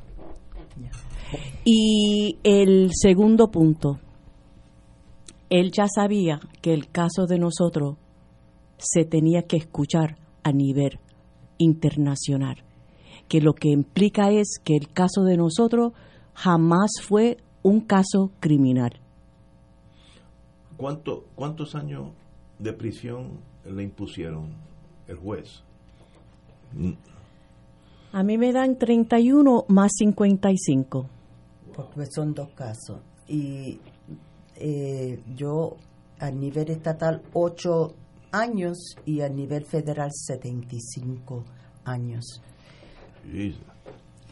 Y 1.63 2.37
el 2.43 2.91
segundo 2.93 3.51
punto, 3.51 3.99
él 5.49 5.71
ya 5.71 5.87
sabía 5.93 6.39
que 6.61 6.73
el 6.73 6.89
caso 6.89 7.25
de 7.27 7.39
nosotros 7.39 7.97
se 8.77 9.05
tenía 9.05 9.43
que 9.43 9.57
escuchar 9.57 10.17
a 10.43 10.51
nivel 10.51 10.99
internacional, 11.57 12.63
que 13.27 13.41
lo 13.41 13.53
que 13.53 13.69
implica 13.69 14.31
es 14.31 14.59
que 14.63 14.75
el 14.75 14.91
caso 14.91 15.23
de 15.23 15.37
nosotros 15.37 15.93
jamás 16.33 16.91
fue 17.01 17.37
un 17.63 17.81
caso 17.81 18.31
criminal. 18.39 19.00
¿Cuánto, 20.81 21.25
¿Cuántos 21.35 21.75
años 21.75 22.09
de 22.57 22.73
prisión 22.73 23.37
le 23.65 23.83
impusieron 23.83 24.49
el 25.07 25.15
juez? 25.15 25.61
A 28.11 28.23
mí 28.23 28.35
me 28.39 28.51
dan 28.51 28.79
31 28.79 29.65
más 29.67 29.91
55. 29.99 31.05
Pues 31.93 32.09
son 32.11 32.33
dos 32.33 32.49
casos. 32.55 32.99
Y 33.27 33.79
eh, 34.55 35.21
yo 35.35 35.77
a 36.17 36.31
nivel 36.31 36.71
estatal 36.71 37.21
8 37.31 37.93
años 38.31 38.95
y 39.05 39.21
a 39.21 39.29
nivel 39.29 39.65
federal 39.65 40.09
75 40.11 41.43
años. 41.85 42.41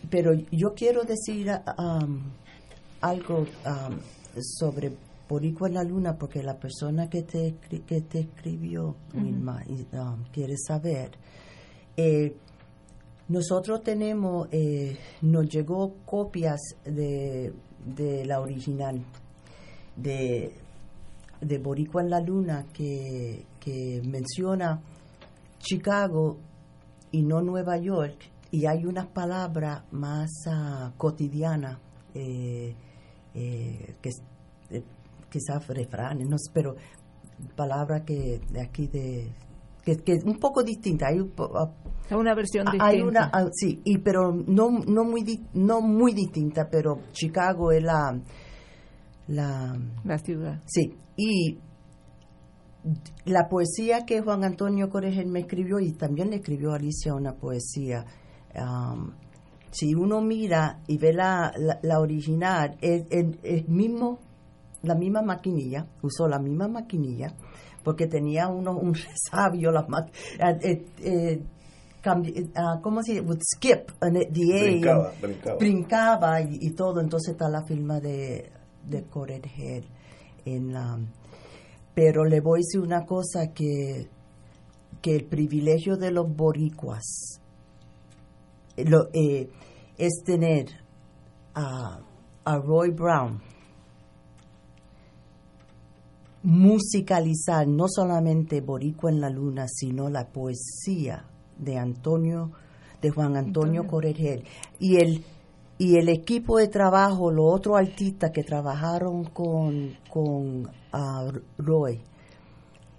Pero 0.09 0.34
yo 0.51 0.73
quiero 0.73 1.03
decir 1.03 1.51
um, 1.77 2.23
algo 3.01 3.41
um, 3.67 3.99
sobre 4.41 4.93
Boricua 5.30 5.68
en 5.68 5.76
la 5.76 5.84
Luna, 5.84 6.18
porque 6.18 6.41
la 6.41 6.57
persona 6.57 7.07
que 7.10 7.22
te, 7.22 7.56
que 7.85 8.01
te 8.01 8.19
escribió, 8.19 8.95
Wilma, 9.14 9.64
um, 9.93 10.23
quiere 10.31 10.56
saber. 10.57 11.11
Eh, 11.95 12.35
nosotros 13.27 13.84
tenemos, 13.84 14.47
eh, 14.51 14.97
nos 15.22 15.47
llegó 15.47 15.93
copias 16.03 16.60
de, 16.84 17.53
de 17.85 18.26
la 18.26 18.41
original 18.41 18.99
de, 19.95 20.51
de 21.41 21.57
Boricua 21.60 22.01
en 22.01 22.10
la 22.10 22.22
Luna 22.22 22.65
que, 22.73 23.45
que 23.60 24.01
menciona 24.03 24.81
Chicago 25.60 26.38
y 27.11 27.22
no 27.22 27.41
Nueva 27.41 27.77
York 27.77 28.18
y 28.51 28.65
hay 28.65 28.85
unas 28.85 29.07
palabras 29.07 29.84
más 29.91 30.31
uh, 30.47 30.91
cotidianas 30.97 31.77
eh, 32.14 32.73
eh, 33.35 33.95
que 34.01 34.10
quizás 35.30 35.68
refranes, 35.68 36.27
no 36.27 36.38
sé, 36.38 36.51
pero 36.53 36.76
palabras 37.56 38.03
que 38.06 38.41
de 38.51 38.61
aquí 38.61 38.88
de 38.88 39.31
que, 39.84 39.97
que 39.97 40.19
un 40.26 40.39
poco 40.39 40.64
distinta 40.64 41.07
hay 41.07 41.19
una 41.19 42.35
versión 42.35 42.65
distinta. 42.65 42.85
Hay 42.88 43.01
una, 43.01 43.30
ah, 43.31 43.49
sí, 43.51 43.81
y, 43.85 43.99
pero 43.99 44.34
no, 44.34 44.69
no, 44.72 45.03
muy, 45.03 45.23
no 45.53 45.81
muy 45.81 46.14
distinta, 46.14 46.68
pero 46.69 46.99
Chicago 47.11 47.72
es 47.72 47.84
la, 47.84 48.19
la... 49.27 49.77
La 50.03 50.18
ciudad. 50.18 50.61
Sí, 50.65 50.95
y 51.15 51.60
la 53.26 53.47
poesía 53.47 54.06
que 54.06 54.22
Juan 54.22 54.43
Antonio 54.43 54.89
Corregel 54.89 55.27
me 55.27 55.41
escribió, 55.41 55.80
y 55.80 55.93
también 55.93 56.30
le 56.30 56.38
escribió 56.38 56.72
a 56.72 56.77
Alicia 56.77 57.14
una 57.14 57.34
poesía, 57.34 58.06
si 59.72 59.93
uno 59.93 60.22
mira 60.22 60.80
y 60.88 60.97
ve 60.97 61.14
la, 61.14 61.53
la, 61.84 61.99
original, 61.99 62.77
es 62.81 63.06
el 63.11 63.68
mismo, 63.68 64.19
la 64.84 64.95
misma 64.95 65.22
maquinilla, 65.22 65.85
usó 66.01 66.27
la 66.27 66.39
misma 66.39 66.68
maquinilla, 66.68 67.34
porque 67.84 68.07
tenía 68.07 68.47
uno, 68.47 68.77
un 68.77 68.93
resabio, 68.93 69.72
la 69.72 69.85
eh, 70.39 70.60
eh, 70.61 70.85
eh 71.01 71.43
uh, 72.06 72.81
¿cómo 72.81 73.03
se 73.03 73.22
dice? 73.22 73.26
skip 73.43 73.91
brincaba, 73.99 75.11
brincaba. 75.60 76.41
y, 76.41 76.72
todo, 76.72 77.01
entonces 77.01 77.34
está 77.34 77.49
la 77.49 77.64
firma 77.64 77.99
de, 77.99 78.51
de 78.88 79.06
Head 79.57 79.84
en 80.45 80.73
la... 80.73 80.97
Pero 81.93 82.23
le 82.23 82.39
voy 82.39 82.60
a 82.60 82.61
decir 82.61 82.80
una 82.80 83.06
cosa 83.06 83.51
que, 83.53 84.07
que 85.01 85.15
el 85.15 85.26
privilegio 85.26 85.97
de 85.97 86.11
los 86.11 86.34
boricuas 86.34 87.41
lo, 88.77 89.10
eh, 89.11 89.49
es 89.97 90.23
tener 90.23 90.68
a, 91.53 91.99
a 92.45 92.57
Roy 92.57 92.91
Brown 92.91 93.41
musicalizar 96.44 97.68
no 97.68 97.88
solamente 97.88 98.61
Boricua 98.61 99.11
en 99.11 99.22
la 99.22 99.30
Luna, 99.30 99.68
sino 99.68 100.10
la 100.10 100.28
poesía 100.28 101.26
de 101.57 101.78
Antonio, 101.78 102.52
de 103.02 103.10
Juan 103.10 103.36
Antonio, 103.36 103.86
Corregel. 103.88 104.44
Y 104.80 104.98
el, 104.98 105.24
y 105.78 105.98
el 105.98 106.10
equipo 106.10 106.57
de 106.57 106.68
trabajo, 106.68 107.32
los 107.32 107.45
otros 107.53 107.78
artistas 107.78 108.32
que 108.34 108.44
trabajaron 108.44 109.26
con, 109.26 109.95
con 110.10 110.66
uh, 110.94 111.32
Roy, 111.57 112.02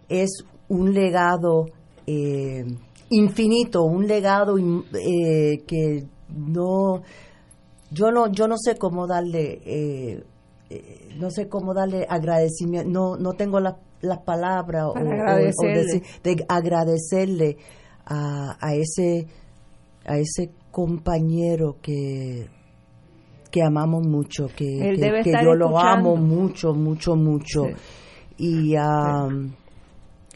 es 0.08 0.44
un 0.68 0.92
legado 0.92 1.66
eh, 2.06 2.64
infinito, 3.10 3.82
un 3.84 4.06
legado 4.06 4.56
eh, 4.58 5.62
que 5.66 6.04
no, 6.28 7.02
yo 7.90 8.10
no, 8.10 8.30
yo 8.32 8.48
no 8.48 8.56
sé 8.56 8.76
cómo 8.76 9.06
darle, 9.06 9.60
eh, 9.64 10.24
no 11.16 11.30
sé 11.30 11.48
cómo 11.48 11.74
darle 11.74 12.06
agradecimiento, 12.08 12.88
no, 12.88 13.16
no 13.16 13.32
tengo 13.32 13.60
las 13.60 13.74
palabras 14.24 14.84
o, 14.86 14.94
de 14.94 16.44
agradecerle 16.48 17.56
a, 18.06 18.74
ese 18.74 19.26
a 20.06 20.18
ese 20.18 20.50
compañero 20.70 21.76
que 21.82 22.48
que 23.50 23.62
amamos 23.62 24.06
mucho, 24.06 24.46
que, 24.46 24.96
que, 25.24 25.32
yo 25.42 25.54
lo 25.54 25.76
amo 25.78 26.16
mucho, 26.16 26.72
mucho, 26.72 27.16
mucho. 27.16 27.64
Y 28.38 28.76
um, 28.76 29.52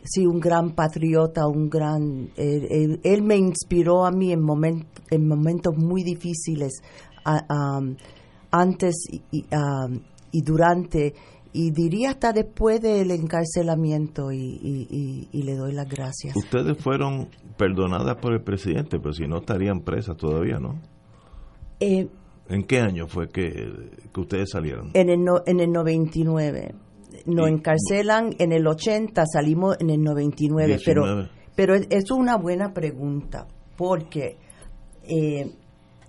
sí. 0.03 0.27
un 0.27 0.41
gran 0.41 0.73
patriota, 0.73 1.47
un 1.47 1.71
gran... 1.71 2.31
Él, 2.37 3.23
me 3.23 3.37
inspiró 3.37 4.05
a 4.05 4.11
mí 4.11 4.33
en, 4.33 4.41
en 5.11 5.29
momentos 5.29 5.77
muy 5.77 6.03
difíciles, 6.03 6.83
um, 7.25 7.95
antes 8.51 8.95
y, 9.31 9.45
um, 9.55 10.01
y 10.35 10.43
durante 10.43 11.15
y 11.53 11.71
diría 11.71 12.11
hasta 12.11 12.33
después 12.33 12.81
del 12.81 13.13
encarcelamiento 13.13 14.33
y, 14.33 15.29
le 15.33 15.55
doy 15.55 15.73
las 15.73 15.89
gracias. 15.89 16.35
Ustedes 16.35 16.77
fueron 16.79 17.29
perdonadas 17.57 18.17
por 18.17 18.33
el 18.33 18.43
presidente, 18.43 18.99
pero 18.99 19.13
si 19.13 19.29
no 19.29 19.39
estarían 19.39 19.83
presas 19.83 20.17
todavía, 20.17 20.59
¿no? 20.59 20.81
Eh, 21.79 22.09
¿En 22.49 22.65
qué 22.65 22.81
año 22.81 23.07
fue 23.07 23.29
que, 23.29 23.53
ustedes 24.17 24.51
salieron? 24.51 24.91
En 24.95 25.09
el, 25.09 25.25
en 25.47 25.61
el 25.61 25.71
99. 25.71 26.75
Nos 27.27 27.49
encarcelan 27.49 28.35
en 28.41 28.51
el 28.51 28.67
80, 28.67 29.23
salimos 29.33 29.77
en 29.79 29.91
el 29.91 30.03
99, 30.03 30.79
pero 30.85 31.29
Pero 31.55 31.75
es 31.77 32.11
una 32.11 32.37
buena 32.37 32.73
pregunta, 32.73 33.47
porque 33.77 34.39
eh, 35.05 35.53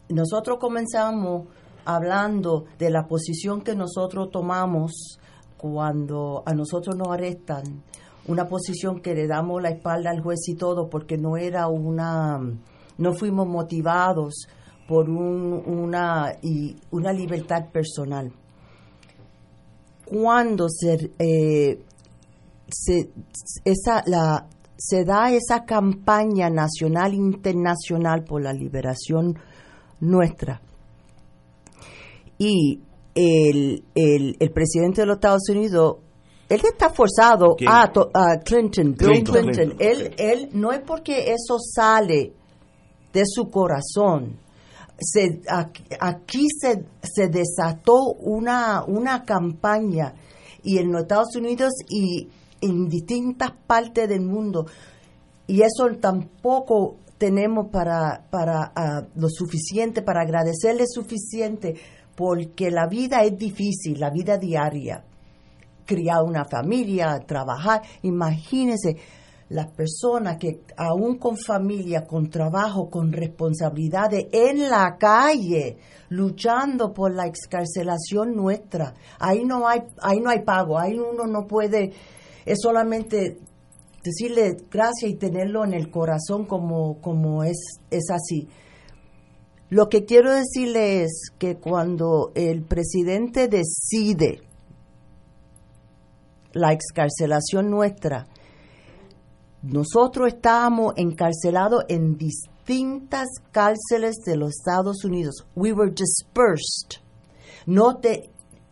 nosotros 0.10 0.58
comenzamos 0.60 1.50
hablando 1.86 2.66
de 2.78 2.90
la 2.90 3.07
posición 3.07 3.62
que 3.62 3.76
nosotros 3.76 4.30
tomamos 4.32 5.20
cuando 5.57 6.44
a 6.45 6.53
nosotros 6.53 6.95
nos 6.95 7.10
arrestan, 7.10 7.84
una 8.28 8.48
posición 8.48 9.02
que 9.02 9.16
le 9.16 9.28
damos 9.28 9.62
la 9.62 9.70
espalda 9.70 10.10
al 10.10 10.22
juez 10.22 10.48
y 10.48 10.56
todo, 10.56 10.90
porque 10.90 11.18
no 11.18 11.38
era 11.38 11.68
una, 11.68 12.40
no 12.98 13.14
fuimos 13.14 13.48
motivados 13.48 14.48
por 14.88 15.10
una, 15.10 16.34
y 16.41 16.76
una 16.91 17.14
libertad 17.14 17.70
personal. 17.72 18.32
Cuando 20.06 20.68
se, 20.70 21.12
eh, 21.18 21.80
se, 22.68 23.10
esa, 23.64 24.03
la, 24.06 24.48
se 24.78 25.03
da 25.03 25.32
esa 25.32 25.66
campaña 25.66 26.49
nacional 26.49 27.14
e 27.14 27.18
internacional 27.18 28.24
por 28.24 28.44
la 28.44 28.53
liberación 28.53 29.38
nuestra, 29.99 30.62
y 32.38 32.82
el, 33.14 33.84
el, 33.95 34.36
el 34.40 34.52
presidente 34.52 35.02
de 35.02 35.07
los 35.07 35.18
Estados 35.18 35.49
Unidos 35.49 35.98
él 36.48 36.62
está 36.64 36.91
forzado 36.91 37.56
a, 37.68 38.40
Clinton, 38.44 38.95
Bill 38.98 39.24
Clinton. 39.24 39.76
Él, 39.80 40.14
él 40.18 40.49
no 40.53 40.72
es 40.72 40.82
porque 40.82 41.32
eso 41.32 41.57
sale 41.57 42.34
de 43.12 43.24
su 43.26 43.49
corazón. 43.49 44.38
Se, 44.99 45.41
aquí 45.99 46.45
se, 46.62 46.86
se 47.02 47.28
desató 47.30 48.14
una, 48.20 48.84
una 48.86 49.24
campaña 49.24 50.14
y 50.64 50.78
en 50.78 50.91
los 50.91 51.02
Estados 51.02 51.36
Unidos 51.36 51.74
y 51.90 52.30
en 52.62 52.88
distintas 52.88 53.52
partes 53.66 54.07
del 54.07 54.22
mundo 54.22 54.68
y 55.48 55.62
eso 55.62 55.88
tampoco 55.99 56.98
tenemos 57.18 57.68
para, 57.72 58.28
para 58.30 58.72
uh, 58.76 59.20
lo 59.20 59.30
suficiente, 59.30 60.02
para 60.02 60.22
agradecerle 60.22 60.86
suficiente, 60.88 61.76
porque 62.16 62.72
la 62.72 62.88
vida 62.88 63.24
es 63.24 63.38
difícil, 63.38 64.00
la 64.00 64.10
vida 64.10 64.38
diaria. 64.38 65.04
Criar 65.86 66.24
una 66.24 66.46
familia, 66.46 67.20
trabajar, 67.28 67.82
imagínense 68.02 68.98
las 69.50 69.72
personas 69.72 70.38
que 70.38 70.62
aún 70.76 71.18
con 71.20 71.38
familia, 71.38 72.06
con 72.06 72.30
trabajo, 72.30 72.90
con 72.90 73.12
responsabilidades, 73.12 74.28
en 74.32 74.70
la 74.70 74.98
calle, 74.98 75.78
luchando 76.10 76.92
por 76.94 77.14
la 77.14 77.28
excarcelación 77.28 78.36
nuestra. 78.36 78.94
Ahí 79.20 79.46
no 79.46 79.68
hay, 79.68 79.82
ahí 80.02 80.20
no 80.20 80.30
hay 80.30 80.42
pago, 80.44 80.80
ahí 80.80 80.98
uno 80.98 81.28
no 81.28 81.46
puede, 81.46 81.92
es 82.46 82.60
solamente 82.60 83.38
decirle 84.04 84.58
gracias 84.72 85.12
y 85.12 85.16
tenerlo 85.16 85.64
en 85.64 85.74
el 85.74 85.92
corazón 85.92 86.46
como, 86.46 87.00
como 87.02 87.44
es, 87.44 87.80
es 87.92 88.10
así. 88.10 88.48
Lo 89.70 89.90
que 89.90 90.06
quiero 90.06 90.32
decirle 90.32 91.04
es 91.04 91.32
que 91.40 91.58
cuando 91.58 92.32
el 92.36 92.64
presidente 92.64 93.48
decide 93.48 94.42
la 96.54 96.72
excarcelación 96.72 97.72
nuestra, 97.72 98.28
nosotros 99.64 100.28
estábamos 100.28 100.94
encarcelados 100.98 101.84
en 101.90 102.16
distintas 102.16 103.28
cárceles 103.52 104.18
de 104.26 104.38
los 104.38 104.52
Estados 104.52 105.04
Unidos. 105.04 105.48
We 105.56 105.74
were 105.74 105.92
dispersed. 105.92 107.02
No, 107.66 107.98
te, 107.98 108.30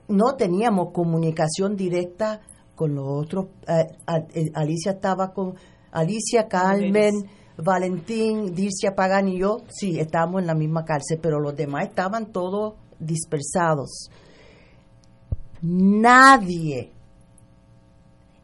no 0.07 0.35
teníamos 0.35 0.91
comunicación 0.93 1.75
directa 1.75 2.41
con 2.75 2.93
los 2.93 3.05
otros. 3.07 3.47
Eh, 3.67 3.87
eh, 4.35 4.51
Alicia 4.53 4.91
estaba 4.91 5.33
con 5.33 5.55
Alicia, 5.91 6.47
Carmen, 6.47 7.13
Valentín, 7.57 8.55
Dircia 8.55 8.95
Pagan 8.95 9.27
y 9.27 9.39
yo. 9.39 9.61
Sí, 9.69 9.99
estábamos 9.99 10.41
en 10.41 10.47
la 10.47 10.55
misma 10.55 10.85
cárcel, 10.85 11.19
pero 11.21 11.39
los 11.39 11.55
demás 11.55 11.87
estaban 11.87 12.31
todos 12.31 12.75
dispersados. 12.99 14.09
Nadie 15.61 16.91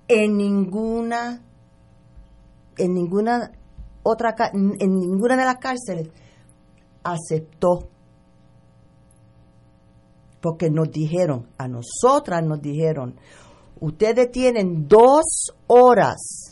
en 0.08 0.38
ninguna 0.38 1.42
en 2.78 2.94
ninguna 2.94 3.52
otra 4.04 4.36
en 4.54 4.78
ninguna 4.78 5.38
de 5.38 5.46
las 5.46 5.58
cárceles 5.58 6.10
aceptó 7.04 7.90
porque 10.42 10.70
nos 10.70 10.90
dijeron 10.92 11.48
a 11.58 11.68
nosotras 11.68 12.42
nos 12.44 12.62
dijeron 12.62 13.16
ustedes 13.82 14.32
tienen 14.32 14.88
dos 14.88 15.54
horas 15.68 16.49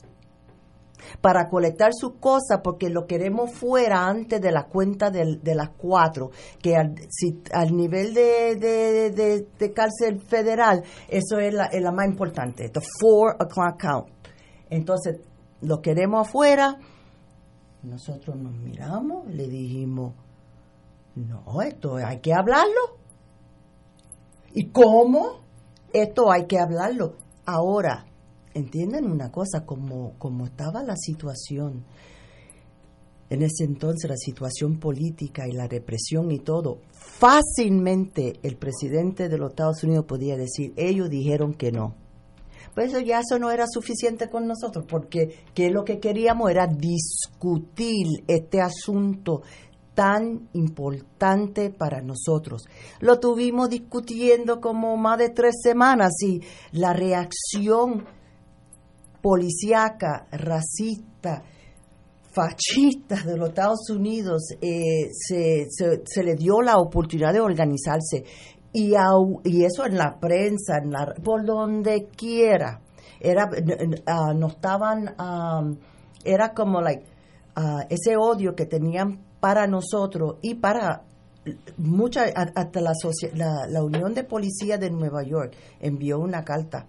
para 1.22 1.50
colectar 1.50 1.92
sus 1.94 2.14
cosas 2.20 2.62
porque 2.64 2.90
lo 2.90 3.06
queremos 3.06 3.52
fuera 3.52 4.08
antes 4.08 4.42
de 4.42 4.52
la 4.52 4.66
cuenta 4.66 5.10
de, 5.10 5.56
las 5.56 5.70
cuatro, 5.70 6.32
que 6.62 6.76
al, 6.76 6.96
si, 7.10 7.42
al 7.52 7.76
nivel 7.76 8.14
de, 8.14 8.56
de, 8.56 9.74
cárcel 9.74 10.22
federal, 10.22 10.84
eso 11.08 11.40
es 11.40 11.54
la, 11.54 11.70
la 11.72 11.92
más 11.92 12.08
importante, 12.08 12.70
the 12.70 12.82
four 13.00 13.36
o'clock 13.40 13.82
count. 13.82 14.08
Entonces, 14.70 15.20
lo 15.62 15.82
queremos 15.82 16.28
afuera, 16.28 16.78
nosotros 17.84 18.36
nos 18.36 18.54
miramos, 18.54 19.28
le 19.28 19.48
dijimos, 19.48 20.14
no, 21.16 21.62
esto 21.62 21.98
hay 21.98 22.20
que 22.20 22.34
hablarlo. 22.34 22.98
¿Y 24.54 24.70
cómo? 24.70 25.40
Esto 25.94 26.32
hay 26.32 26.46
que 26.48 26.60
hablarlo. 26.60 27.16
Ahora, 27.46 28.07
entienden 28.58 29.10
una 29.10 29.32
cosa, 29.32 29.66
como, 29.66 30.14
como 30.18 30.46
estaba 30.46 30.84
la 30.84 30.96
situación, 30.96 31.86
en 33.30 33.42
ese 33.42 33.66
entonces 33.66 34.10
la 34.10 34.18
situación 34.18 34.80
política 34.80 35.48
y 35.48 35.52
la 35.52 35.68
represión 35.68 36.32
y 36.32 36.40
todo, 36.40 36.80
fácilmente 36.92 38.40
el 38.44 38.58
presidente 38.58 39.28
de 39.28 39.38
los 39.38 39.50
Estados 39.50 39.84
Unidos 39.84 40.06
podía 40.06 40.38
decir, 40.38 40.74
ellos 40.78 41.10
dijeron 41.10 41.54
que 41.54 41.72
no. 41.72 41.96
Pues 42.74 42.90
eso 42.90 43.00
ya 43.00 43.22
eso 43.22 43.40
no 43.40 43.50
era 43.50 43.66
suficiente 43.68 44.30
con 44.30 44.46
nosotros, 44.46 44.86
porque 44.88 45.36
que 45.56 45.72
lo 45.72 45.84
que 45.84 46.00
queríamos 46.00 46.52
era 46.52 46.68
discutir 46.68 48.06
este 48.28 48.62
asunto 48.62 49.42
tan 49.96 50.48
importante 50.54 51.72
para 51.72 52.02
nosotros. 52.02 52.68
Lo 53.00 53.20
tuvimos 53.20 53.70
discutiendo 53.70 54.62
como 54.62 54.96
más 54.96 55.18
de 55.18 55.30
tres 55.30 55.56
semanas 55.64 56.12
y 56.22 56.40
la 56.72 56.94
reacción 56.94 58.06
policíaca, 59.28 60.26
racista, 60.32 61.44
fascista 62.32 63.22
de 63.26 63.36
los 63.36 63.50
Estados 63.50 63.90
Unidos 63.90 64.54
eh, 64.62 65.10
se, 65.12 65.68
se, 65.70 66.24
le 66.24 66.36
dio 66.36 66.62
la 66.62 66.78
oportunidad 66.78 67.34
de 67.34 67.42
organizarse 67.42 68.24
y, 68.72 68.94
y 69.44 69.66
eso 69.66 69.86
en 69.86 69.98
la 69.98 70.18
prensa, 70.18 70.78
en 70.82 70.92
la, 70.92 71.14
por 71.22 71.46
donde 71.46 72.08
quiera. 72.16 72.80
Era, 73.20 73.50
ah, 74.06 74.34
no 74.34 74.48
estaban, 74.48 75.14
era 76.24 76.54
como 76.54 76.80
like, 76.80 77.04
ah, 77.58 77.82
ese 77.90 78.16
odio 78.16 78.56
que 78.56 78.66
tenían 78.66 79.20
para 79.42 79.68
nosotros 79.68 80.38
y 80.42 80.56
para 80.56 81.04
mucha 81.76 82.24
hasta 82.56 82.80
la, 82.80 82.94
la, 83.34 83.68
la, 83.68 83.84
Unión 83.84 84.14
de 84.14 84.24
Policía 84.24 84.78
de 84.78 84.90
Nueva 84.90 85.24
York 85.24 85.54
envió 85.82 86.18
una 86.18 86.46
carta 86.46 86.86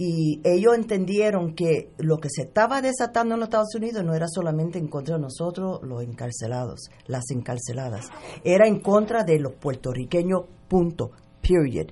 y 0.00 0.40
ellos 0.44 0.76
entendieron 0.76 1.54
que 1.56 1.90
lo 1.98 2.18
que 2.18 2.28
se 2.30 2.42
estaba 2.42 2.80
desatando 2.80 3.34
en 3.34 3.40
los 3.40 3.48
Estados 3.48 3.74
Unidos 3.74 4.04
no 4.04 4.14
era 4.14 4.28
solamente 4.28 4.78
en 4.78 4.86
contra 4.86 5.16
de 5.16 5.22
nosotros, 5.22 5.80
los 5.82 6.04
encarcelados, 6.04 6.88
las 7.08 7.28
encarceladas, 7.30 8.06
era 8.44 8.68
en 8.68 8.78
contra 8.78 9.24
de 9.24 9.40
los 9.40 9.54
puertorriqueños, 9.54 10.42
punto, 10.68 11.10
period. 11.42 11.88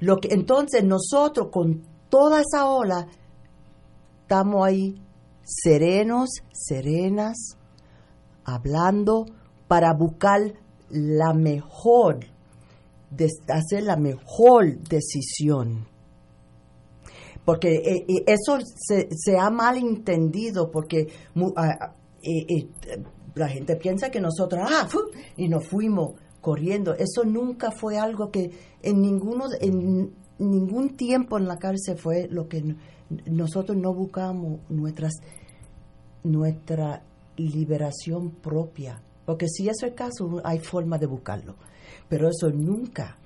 Lo 0.00 0.16
que, 0.16 0.28
entonces 0.32 0.82
nosotros 0.84 1.48
con 1.52 1.82
toda 2.08 2.40
esa 2.40 2.66
ola 2.66 3.06
estamos 4.22 4.66
ahí 4.66 4.94
serenos, 5.44 6.30
serenas, 6.50 7.58
hablando 8.42 9.26
para 9.68 9.92
buscar 9.92 10.54
la 10.88 11.34
mejor, 11.34 12.20
hacer 13.48 13.82
la 13.82 13.96
mejor 13.96 14.78
decisión 14.78 15.89
porque 17.50 18.04
eh, 18.08 18.22
eso 18.28 18.60
se, 18.76 19.08
se, 19.10 19.36
ha 19.36 19.50
malentendido 19.50 20.70
porque 20.70 21.08
ah, 21.56 21.94
eh, 22.22 22.68
la 23.34 23.48
gente 23.48 23.74
piensa 23.74 24.08
que 24.08 24.20
nosotros, 24.20 24.60
ah, 24.70 24.88
y 25.36 25.48
nos 25.48 25.66
fuimos 25.66 26.12
corriendo. 26.40 26.94
Eso 26.94 27.24
nunca 27.24 27.72
fue 27.72 27.98
algo 27.98 28.30
que 28.30 28.52
en 28.82 29.02
ninguno 29.02 29.46
en 29.60 30.12
ningún 30.38 30.90
tiempo 30.90 31.38
en 31.38 31.48
la 31.48 31.58
cárcel 31.58 31.98
fue 31.98 32.28
lo 32.30 32.46
que 32.46 32.76
nosotros 33.26 33.76
no 33.76 33.92
buscamos 33.94 34.60
nuestras 34.68 35.14
nuestra 36.22 37.02
liberación 37.36 38.30
propia. 38.30 39.02
Porque 39.26 39.48
si 39.48 39.64
eso 39.64 39.86
es 39.86 39.90
el 39.90 39.94
caso, 39.96 40.40
hay 40.44 40.60
forma 40.60 40.98
de 40.98 41.06
buscarlo. 41.06 41.56
Pero 42.08 42.28
eso 42.28 42.48
nunca. 42.50 43.18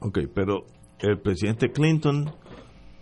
Ok, 0.00 0.18
pero 0.34 0.66
el 0.98 1.18
presidente 1.22 1.72
Clinton 1.72 2.30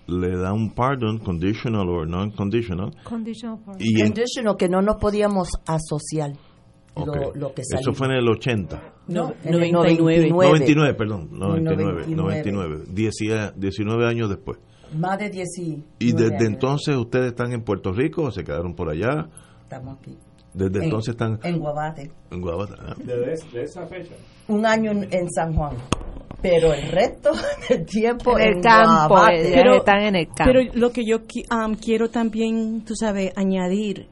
le 0.07 0.37
da 0.37 0.53
un 0.53 0.71
pardon, 0.75 1.19
conditional 1.19 1.89
o 1.89 2.05
non-conditional. 2.05 2.91
Conditional, 3.05 3.59
y 3.79 4.03
conditional, 4.03 4.57
que 4.57 4.69
no 4.69 4.83
nos 4.83 4.97
podíamos 4.97 5.49
asociar. 5.67 6.33
Lo, 6.97 7.53
que 7.53 7.63
Eso 7.63 7.93
fue 7.93 8.07
en 8.07 8.13
el 8.15 8.29
80. 8.29 8.95
No, 9.09 9.35
en 9.43 9.55
el 9.55 9.73
99. 9.73 10.31
99, 10.31 10.95
perdón. 10.95 11.29
99. 11.33 12.05
99. 12.09 12.85
19 13.57 14.07
años 14.07 14.29
después. 14.29 14.59
Más 14.97 15.19
de 15.19 15.29
10 15.29 15.49
¿Y 15.99 16.13
desde 16.13 16.47
entonces 16.47 16.97
ustedes 16.97 17.29
están 17.29 17.53
en 17.53 17.63
Puerto 17.63 17.93
Rico 17.93 18.23
o 18.23 18.31
se 18.31 18.45
quedaron 18.45 18.75
por 18.75 18.91
allá? 18.91 19.29
Estamos 19.63 19.99
aquí. 19.99 20.17
Desde 20.53 20.85
entonces 20.85 21.15
están... 21.15 21.41
En 21.43 21.59
Guabate. 21.59 22.13
En 22.31 22.41
Guabate. 22.41 22.75
Ah. 22.79 22.95
Desde 22.97 23.63
esa 23.63 23.87
fecha. 23.87 24.15
Un 24.47 24.65
año 24.65 24.93
en, 24.93 25.31
San 25.31 25.53
Juan 25.53 25.75
pero 26.45 26.75
el 26.75 26.93
resto 26.93 27.31
del 27.71 27.87
tiempo 27.87 28.39
en 28.39 28.57
el 28.57 28.61
campo, 28.61 29.17
pero, 29.55 29.77
están 29.77 30.03
en 30.03 30.15
el 30.15 30.27
campo. 30.27 30.45
Pero 30.45 30.61
lo 30.75 30.91
que 30.91 31.07
yo 31.07 31.21
um, 31.51 31.75
quiero 31.75 32.11
también, 32.11 32.85
tú 32.85 32.95
sabes, 32.95 33.33
añadir 33.35 34.09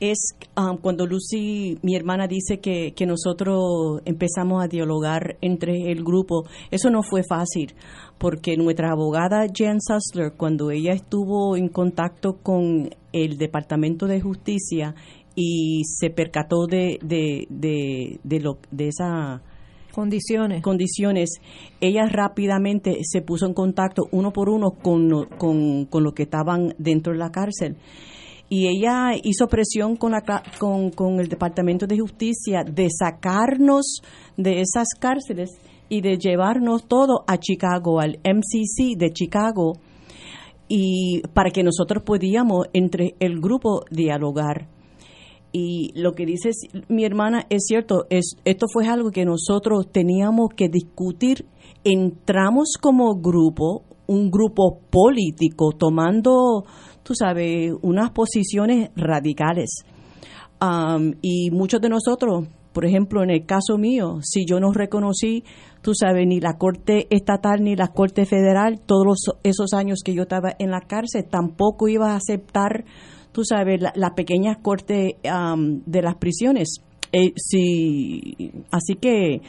es 0.00 0.18
um, 0.56 0.78
cuando 0.78 1.06
Lucy, 1.06 1.78
mi 1.82 1.94
hermana, 1.94 2.26
dice 2.26 2.58
que, 2.58 2.92
que 2.92 3.06
nosotros 3.06 4.00
empezamos 4.04 4.64
a 4.64 4.66
dialogar 4.66 5.36
entre 5.40 5.92
el 5.92 6.02
grupo. 6.02 6.42
Eso 6.72 6.90
no 6.90 7.04
fue 7.04 7.22
fácil, 7.22 7.72
porque 8.18 8.56
nuestra 8.56 8.90
abogada 8.90 9.46
Jan 9.56 9.78
Sussler, 9.80 10.32
cuando 10.36 10.72
ella 10.72 10.92
estuvo 10.92 11.56
en 11.56 11.68
contacto 11.68 12.38
con 12.42 12.90
el 13.12 13.38
Departamento 13.38 14.08
de 14.08 14.20
Justicia 14.20 14.96
y 15.36 15.82
se 15.84 16.10
percató 16.10 16.66
de, 16.66 16.98
de, 17.00 17.46
de, 17.48 18.18
de, 18.24 18.40
lo, 18.40 18.58
de 18.72 18.88
esa 18.88 19.40
condiciones. 19.96 20.62
condiciones, 20.62 21.40
ella 21.80 22.06
rápidamente 22.06 22.98
se 23.02 23.22
puso 23.22 23.46
en 23.46 23.54
contacto 23.54 24.02
uno 24.12 24.30
por 24.30 24.50
uno 24.50 24.72
con, 24.72 25.24
con, 25.38 25.86
con 25.86 26.04
los 26.04 26.12
que 26.12 26.24
estaban 26.24 26.74
dentro 26.78 27.14
de 27.14 27.18
la 27.18 27.30
cárcel 27.30 27.76
y 28.48 28.68
ella 28.68 29.12
hizo 29.22 29.48
presión 29.48 29.96
con, 29.96 30.12
la, 30.12 30.22
con, 30.58 30.90
con 30.90 31.18
el 31.18 31.28
Departamento 31.28 31.86
de 31.86 31.98
Justicia 31.98 32.62
de 32.62 32.88
sacarnos 32.90 34.02
de 34.36 34.60
esas 34.60 34.88
cárceles 35.00 35.50
y 35.88 36.00
de 36.00 36.18
llevarnos 36.18 36.86
todo 36.86 37.24
a 37.26 37.38
Chicago, 37.38 38.00
al 38.00 38.18
MCC 38.22 38.96
de 38.96 39.10
Chicago, 39.12 39.78
y 40.68 41.22
para 41.32 41.50
que 41.50 41.62
nosotros 41.62 42.02
podíamos 42.04 42.66
entre 42.72 43.14
el 43.20 43.40
grupo 43.40 43.84
dialogar. 43.90 44.75
Y 45.58 45.90
lo 45.94 46.12
que 46.12 46.26
dice 46.26 46.50
mi 46.88 47.06
hermana 47.06 47.46
es 47.48 47.64
cierto, 47.66 48.04
es, 48.10 48.36
esto 48.44 48.66
fue 48.70 48.86
algo 48.88 49.10
que 49.10 49.24
nosotros 49.24 49.90
teníamos 49.90 50.50
que 50.54 50.68
discutir. 50.68 51.46
Entramos 51.82 52.74
como 52.78 53.14
grupo, 53.14 53.84
un 54.06 54.30
grupo 54.30 54.80
político, 54.90 55.72
tomando 55.72 56.66
tú 57.02 57.14
sabes, 57.14 57.72
unas 57.80 58.10
posiciones 58.10 58.90
radicales. 58.96 59.84
y 61.22 61.50
muchos 61.52 61.80
de 61.80 61.88
nosotros, 61.88 62.48
por 62.74 62.84
ejemplo, 62.84 63.22
en 63.22 63.30
el 63.30 63.46
caso 63.46 63.78
mío, 63.78 64.18
si 64.20 64.44
yo 64.44 64.60
no 64.60 64.72
reconocí, 64.72 65.42
tú 65.80 65.92
sabes, 65.94 66.26
ni 66.26 66.38
la 66.38 66.58
Corte 66.58 67.06
Estatal 67.08 67.62
ni 67.62 67.76
la 67.76 67.88
Corte 67.88 68.26
Federal, 68.26 68.80
todos 68.84 69.30
esos 69.42 69.72
años 69.72 70.00
que 70.04 70.12
yo 70.12 70.24
estaba 70.24 70.54
en 70.58 70.70
la 70.70 70.80
cárcel, 70.80 71.24
tampoco 71.30 71.88
iba 71.88 72.12
a 72.12 72.16
aceptar, 72.16 72.84
tú 73.36 73.44
sabes, 73.44 73.82
la, 73.94 74.14
pequeña 74.14 74.62
Corte 74.62 75.18
de 75.22 76.02
las 76.02 76.14
prisiones. 76.14 76.80
Eh, 77.12 77.34
así 78.70 78.94
que, 78.94 79.42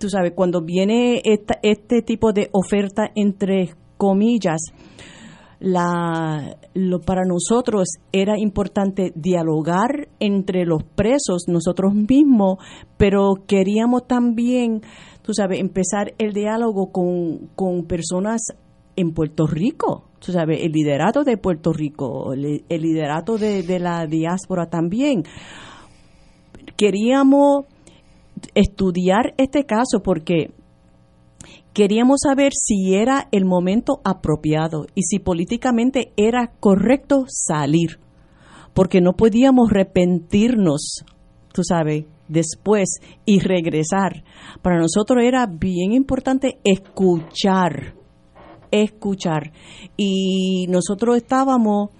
tú 0.00 0.08
sabes, 0.08 0.32
cuando 0.34 0.62
viene 0.62 1.22
este 1.62 2.02
tipo 2.02 2.32
de 2.32 2.50
oferta 2.50 3.08
entre 3.14 3.70
comillas, 3.96 4.62
la, 5.60 6.56
lo, 6.74 7.00
para 7.02 7.22
nosotros 7.24 7.86
era 8.10 8.36
importante 8.36 9.12
dialogar 9.14 10.08
entre 10.18 10.66
los 10.66 10.82
presos, 10.82 11.44
nosotros 11.46 11.94
mismos, 11.94 12.58
pero 12.96 13.44
queríamos 13.46 14.08
también, 14.08 14.82
tú 15.22 15.32
sabes, 15.34 15.60
empezar 15.60 16.14
el 16.18 16.32
diálogo 16.32 16.90
con, 16.90 17.46
con 17.54 17.84
personas 17.86 18.40
en 18.96 19.12
Puerto 19.12 19.46
Rico, 19.46 20.05
tú 20.18 20.32
sabes, 20.32 20.60
el 20.62 20.72
liderato 20.72 21.24
de 21.24 21.36
Puerto 21.36 21.72
Rico, 21.72 22.32
el, 22.32 22.62
liderato 22.68 23.38
de, 23.38 23.62
de 23.62 23.78
la 23.78 24.06
diáspora 24.06 24.66
también. 24.66 25.24
Queríamos 26.76 27.66
estudiar 28.54 29.34
este 29.38 29.64
caso 29.64 30.02
porque 30.02 30.50
Queríamos 31.76 32.20
saber 32.26 32.52
si 32.54 32.94
era 32.94 33.28
el 33.32 33.44
momento 33.44 34.00
apropiado 34.02 34.86
y 34.94 35.02
si 35.02 35.18
políticamente 35.18 36.10
era 36.16 36.52
correcto 36.58 37.26
salir, 37.28 38.00
porque 38.72 39.02
no 39.02 39.12
podíamos 39.12 39.68
arrepentirnos, 39.70 41.04
tú 41.52 41.62
sabes, 41.62 42.06
después 42.28 42.88
y 43.26 43.40
regresar. 43.40 44.24
Para 44.62 44.78
nosotros 44.78 45.22
era 45.22 45.44
bien 45.46 45.92
importante 45.92 46.60
escuchar, 46.64 47.95
escuchar. 48.82 49.52
Y 49.96 50.66
nosotros 50.68 51.16
estábamos 51.16 51.90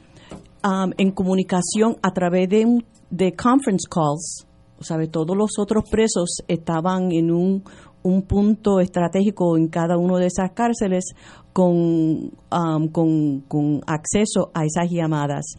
um, 0.64 0.92
en 0.96 1.10
comunicación 1.10 1.96
a 2.02 2.12
través 2.12 2.48
de, 2.48 2.82
de 3.10 3.32
conference 3.32 3.88
calls. 3.90 4.46
¿Sabe? 4.80 5.08
Todos 5.08 5.34
los 5.36 5.58
otros 5.58 5.84
presos 5.90 6.42
estaban 6.48 7.10
en 7.10 7.30
un, 7.30 7.64
un 8.02 8.22
punto 8.22 8.78
estratégico 8.80 9.56
en 9.56 9.68
cada 9.68 9.96
una 9.96 10.18
de 10.18 10.26
esas 10.26 10.52
cárceles 10.52 11.14
con, 11.54 12.30
um, 12.52 12.88
con, 12.92 13.40
con 13.48 13.80
acceso 13.86 14.50
a 14.52 14.66
esas 14.66 14.90
llamadas 14.90 15.56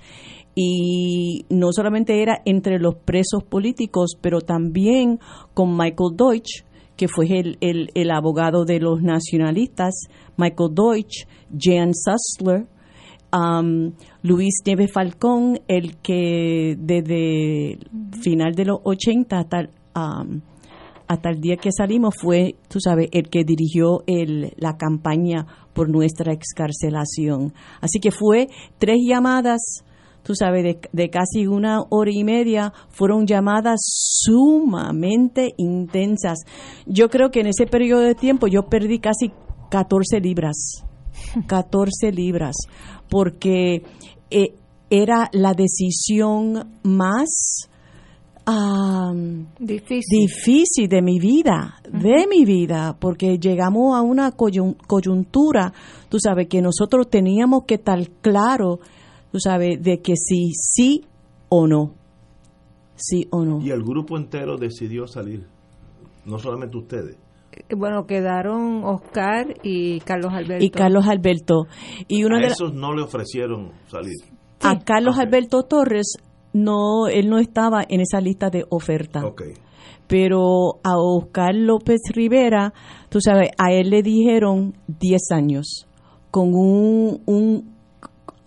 y 0.59 1.45
no 1.51 1.71
solamente 1.71 2.23
era 2.23 2.41
entre 2.43 2.79
los 2.79 2.95
presos 2.95 3.43
políticos, 3.43 4.17
pero 4.19 4.41
también 4.41 5.19
con 5.53 5.77
Michael 5.77 6.15
Deutsch, 6.17 6.63
que 6.97 7.07
fue 7.07 7.27
el, 7.27 7.57
el, 7.61 8.11
abogado 8.11 8.65
de 8.65 8.79
los 8.79 9.01
nacionalistas, 9.01 9.93
Michael 10.35 10.73
Deutsch, 10.73 11.27
Jan 11.57 11.91
Sussler, 11.93 12.65
um, 13.31 13.93
Luis 14.23 14.55
Nieves 14.65 14.91
Falcón, 14.91 15.59
el 15.67 15.97
que 15.97 16.75
desde 16.77 17.77
final 18.21 18.53
de 18.55 18.65
los 18.65 18.79
80 18.83 19.39
hasta 19.39 19.69
um, 19.95 20.41
hasta 21.07 21.29
el 21.29 21.39
día 21.39 21.55
que 21.55 21.71
salimos 21.71 22.15
fue, 22.19 22.55
tú 22.67 22.79
sabes, 22.79 23.07
el 23.13 23.29
que 23.29 23.43
dirigió 23.45 24.03
el, 24.07 24.53
la 24.57 24.77
campaña 24.77 25.45
por 25.73 25.89
nuestra 25.89 26.33
excarcelación. 26.33 27.53
Así 27.79 27.99
que 27.99 28.11
fue 28.11 28.49
tres 28.77 28.97
llamadas, 29.07 29.85
tú 30.27 30.35
sabes, 30.35 30.61
de, 30.61 30.79
de 30.91 31.09
casi 31.09 31.47
una 31.47 31.83
hora 31.89 32.11
y 32.13 32.25
media, 32.25 32.73
fueron 32.89 33.25
llamadas 33.25 33.79
sumamente 33.81 35.53
intensas. 35.55 36.39
Yo 36.85 37.07
creo 37.09 37.31
que 37.31 37.39
en 37.39 37.47
ese 37.47 37.65
periodo 37.65 38.01
de 38.01 38.13
tiempo 38.13 38.47
yo 38.47 38.63
perdí 38.63 38.99
casi 38.99 39.31
14 39.71 40.19
libras, 40.19 40.83
14 41.47 42.11
libras, 42.11 42.57
porque 43.09 43.83
eh, 44.29 44.55
era 44.89 45.29
la 45.31 45.53
decisión 45.53 46.73
más 46.83 47.69
difícil. 49.59 50.89
de 50.89 51.01
mi 51.01 51.19
vida, 51.19 51.81
de 51.89 52.27
mi 52.29 52.43
vida, 52.43 52.97
porque 52.99 53.39
llegamos 53.39 53.95
a 53.95 54.01
una 54.01 54.31
coyuntura, 54.31 55.71
tú 56.09 56.17
sabes, 56.19 56.47
que 56.49 56.61
nosotros 56.61 57.09
teníamos 57.09 57.63
que 57.65 57.75
estar 57.75 57.97
claro, 58.21 58.79
tú 59.37 59.41
sabes, 59.41 59.83
de 59.83 60.01
que 60.01 60.15
sí, 60.15 60.51
sí 60.55 61.05
o 61.47 61.67
no. 61.67 61.93
Sí 62.95 63.27
o 63.29 63.45
no. 63.45 63.59
Y 63.61 63.69
el 63.69 63.83
grupo 63.83 64.17
entero 64.17 64.57
decidió 64.57 65.05
salir, 65.05 65.45
no 66.25 66.39
solamente 66.39 66.75
ustedes. 66.75 67.17
Bueno, 67.75 68.07
quedaron 68.07 68.83
Oscar 68.83 69.53
y 69.61 69.99
Carlos 69.99 70.33
Alberto. 70.33 70.65
Y 70.65 70.71
Carlos 70.71 71.05
Alberto. 71.07 71.67
Y 72.07 72.23
uno 72.23 72.37
a 72.37 72.39
de 72.39 72.47
esos 72.47 72.73
no 72.73 72.95
le 72.95 73.03
ofrecieron 73.03 73.73
salir. 73.87 74.15
A 74.61 74.79
Carlos 74.79 75.19
Alberto 75.19 75.61
Torres 75.63 76.17
no, 76.53 77.07
él 77.07 77.29
no 77.29 77.37
estaba 77.37 77.83
en 77.87 78.01
esa 78.01 78.19
lista 78.21 78.49
de 78.49 78.65
oferta. 78.69 79.21
Pero 80.07 80.79
a 80.83 80.97
Oscar 80.97 81.53
López 81.53 82.01
Rivera, 82.11 82.73
tú 83.09 83.19
sabes, 83.21 83.51
a 83.59 83.71
él 83.71 83.91
le 83.91 84.01
dijeron 84.01 84.73
10 84.87 85.31
años 85.31 85.87
con 86.31 86.55
un, 86.55 87.21
un 87.25 87.76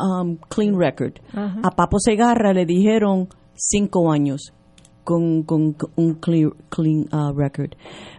um, 0.00 0.36
clean 0.48 0.78
record. 0.78 1.20
A 1.34 1.70
Papo 1.70 1.98
Segarra 1.98 2.52
le 2.52 2.64
dijeron 2.64 3.28
5 3.54 4.12
años 4.12 4.52
con, 5.04 5.42
con, 5.42 5.76
un 5.96 6.14
clean, 6.14 6.52
clean 6.68 7.06
uh, 7.12 7.32
record. 7.32 7.72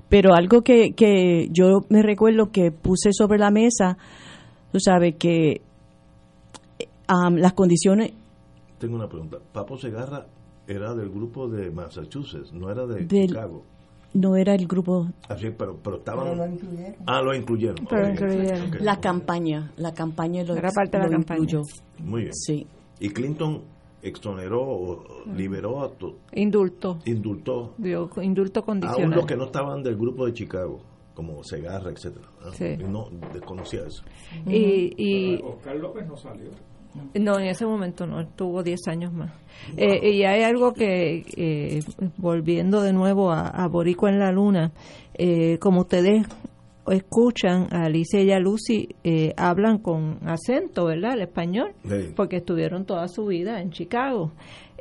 Pero 0.10 0.34
algo 0.34 0.62
que, 0.62 0.94
que 0.94 1.48
yo 1.52 1.82
me 1.90 2.02
recuerdo 2.02 2.52
que 2.52 2.72
puse 2.72 3.12
sobre 3.14 3.40
la 3.40 3.50
mesa, 3.50 3.98
tú 4.72 4.80
sabes 4.80 5.16
que 5.18 5.62
um, 7.10 7.36
las 7.36 7.54
condiciones 7.54 8.14
tengo 8.82 8.96
una 8.96 9.08
pregunta. 9.08 9.38
Papo 9.54 9.78
Segarra 9.78 10.26
era 10.68 10.96
del 10.96 11.10
grupo 11.12 11.48
de 11.48 11.70
Massachusetts, 11.70 12.52
no 12.52 12.70
era 12.70 12.88
de 12.88 13.08
Chicago. 13.08 13.64
No 14.14 14.36
era 14.36 14.54
el 14.56 14.68
grupo. 14.68 15.08
Así, 15.30 15.48
ah, 15.48 15.54
pero, 15.58 15.78
pero 15.84 15.98
estaban. 15.98 16.26
Pero 16.26 16.36
lo 16.36 16.54
incluyeron. 16.54 16.96
Ah, 17.08 17.22
lo 17.22 17.34
incluyeron. 17.36 17.86
Pero 17.90 18.10
incluyeron. 18.10 18.72
La 18.82 19.00
campaña, 19.00 19.72
la 19.78 19.94
campaña 19.94 20.44
lo, 20.44 20.56
Era 20.56 20.72
parte 20.72 20.98
de 20.98 21.04
la 21.04 21.06
lo 21.06 21.12
campaña. 21.14 21.40
incluyó. 21.42 21.64
Muy 22.00 22.22
bien. 22.24 22.34
Sí. 22.34 22.68
Y 23.00 23.10
Clinton 23.10 23.62
exoneró 24.04 24.62
o 24.62 25.04
liberó 25.36 25.84
a 25.84 25.90
to- 25.92 26.18
Indulto. 26.34 27.00
indultó 27.06 27.74
Dio 27.78 28.10
indulto 28.22 28.62
a 28.62 28.66
condicional. 28.66 29.08
unos 29.14 29.26
que 29.26 29.36
no 29.36 29.46
estaban 29.46 29.84
del 29.84 29.96
grupo 29.96 30.26
de 30.26 30.34
Chicago, 30.34 30.80
como 31.14 31.44
Segarra, 31.44 31.92
etcétera. 31.92 32.28
¿no? 32.44 32.52
Sí. 32.52 32.78
No 32.78 33.10
desconocía 33.32 33.82
eso. 33.86 34.04
Y, 34.48 34.94
y 34.98 35.42
Oscar 35.44 35.76
López 35.76 36.08
no 36.08 36.18
salió. 36.18 36.50
No, 37.14 37.40
en 37.40 37.46
ese 37.48 37.66
momento 37.66 38.06
no, 38.06 38.22
estuvo 38.22 38.64
10 38.64 38.88
años 38.88 39.14
más. 39.14 39.32
Eh, 39.78 40.12
y 40.12 40.24
hay 40.24 40.44
algo 40.44 40.74
que, 40.74 41.26
eh, 41.36 41.84
volviendo 42.18 42.82
de 42.82 42.94
nuevo 42.94 43.32
a, 43.32 43.48
a 43.48 43.68
Boricua 43.68 44.10
en 44.10 44.20
la 44.20 44.32
Luna, 44.32 44.72
eh, 45.14 45.58
como 45.60 45.82
ustedes 45.82 46.26
escuchan, 46.88 47.68
Alicia 47.72 48.22
y 48.22 48.32
a 48.32 48.40
Lucy 48.40 48.90
eh, 49.04 49.34
hablan 49.38 49.78
con 49.80 50.20
acento, 50.28 50.86
¿verdad? 50.86 51.14
El 51.14 51.22
español, 51.22 51.74
Sí. 51.84 52.14
porque 52.16 52.38
estuvieron 52.38 52.86
toda 52.86 53.08
su 53.08 53.26
vida 53.26 53.62
en 53.62 53.72
Chicago. 53.72 54.32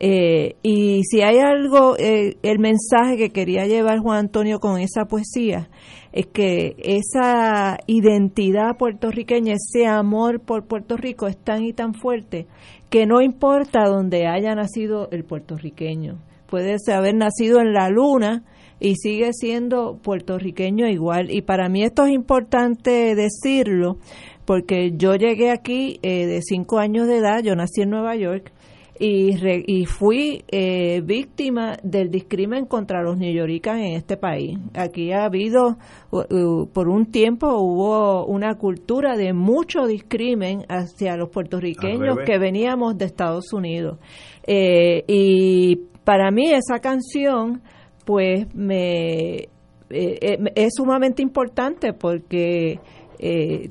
Eh, 0.02 0.56
y 0.62 1.02
si 1.04 1.20
hay 1.20 1.38
algo, 1.38 1.94
eh, 1.98 2.36
el 2.42 2.58
mensaje 2.58 3.18
que 3.18 3.30
quería 3.30 3.66
llevar 3.66 3.98
Juan 3.98 4.18
Antonio 4.18 4.58
con 4.58 4.80
esa 4.80 5.04
poesía, 5.04 5.68
es 6.12 6.26
que 6.26 6.74
esa 6.78 7.76
identidad 7.86 8.76
puertorriqueña, 8.78 9.54
ese 9.54 9.86
amor 9.86 10.40
por 10.40 10.66
Puerto 10.66 10.96
Rico 10.96 11.26
es 11.26 11.36
tan 11.36 11.64
y 11.64 11.72
tan 11.74 11.92
fuerte 11.94 12.46
que 12.88 13.06
no 13.06 13.20
importa 13.20 13.84
donde 13.84 14.26
haya 14.26 14.54
nacido 14.54 15.08
el 15.12 15.24
puertorriqueño. 15.24 16.18
Puede 16.48 16.78
ser 16.78 16.96
haber 16.96 17.14
nacido 17.14 17.60
en 17.60 17.72
la 17.74 17.90
luna 17.90 18.42
y 18.80 18.96
sigue 18.96 19.32
siendo 19.32 19.98
puertorriqueño 20.02 20.88
igual. 20.88 21.30
Y 21.30 21.42
para 21.42 21.68
mí 21.68 21.84
esto 21.84 22.06
es 22.06 22.12
importante 22.12 23.14
decirlo 23.14 23.98
porque 24.46 24.92
yo 24.96 25.14
llegué 25.14 25.50
aquí 25.50 26.00
eh, 26.02 26.26
de 26.26 26.40
cinco 26.42 26.78
años 26.78 27.06
de 27.06 27.18
edad, 27.18 27.42
yo 27.44 27.54
nací 27.54 27.82
en 27.82 27.90
Nueva 27.90 28.16
York 28.16 28.50
y, 28.98 29.36
re- 29.36 29.64
y 29.66 29.86
fui 29.86 30.44
eh, 30.48 31.00
víctima 31.02 31.78
del 31.82 32.10
discrimen 32.10 32.66
contra 32.66 33.02
los 33.02 33.16
neoyoricas 33.16 33.78
en 33.78 33.94
este 33.94 34.16
país. 34.16 34.58
Aquí 34.74 35.12
ha 35.12 35.24
habido, 35.24 35.78
uh, 36.10 36.34
uh, 36.34 36.66
por 36.70 36.88
un 36.88 37.06
tiempo 37.06 37.46
hubo 37.60 38.26
una 38.26 38.56
cultura 38.56 39.16
de 39.16 39.32
mucho 39.32 39.86
discrimen 39.86 40.64
hacia 40.68 41.16
los 41.16 41.30
puertorriqueños 41.30 42.18
que 42.26 42.38
veníamos 42.38 42.98
de 42.98 43.04
Estados 43.06 43.52
Unidos. 43.54 43.98
Eh, 44.46 45.04
y 45.06 45.76
para 46.04 46.30
mí 46.30 46.50
esa 46.50 46.80
canción, 46.80 47.62
pues 48.10 48.52
me 48.56 49.36
eh, 49.36 49.48
eh, 49.88 50.38
es 50.56 50.70
sumamente 50.74 51.22
importante 51.22 51.92
porque 51.92 52.80
eh, 53.20 53.70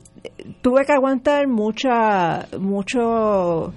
tuve 0.61 0.85
que 0.85 0.93
aguantar 0.93 1.45
mucha 1.49 2.47
mucho 2.57 3.73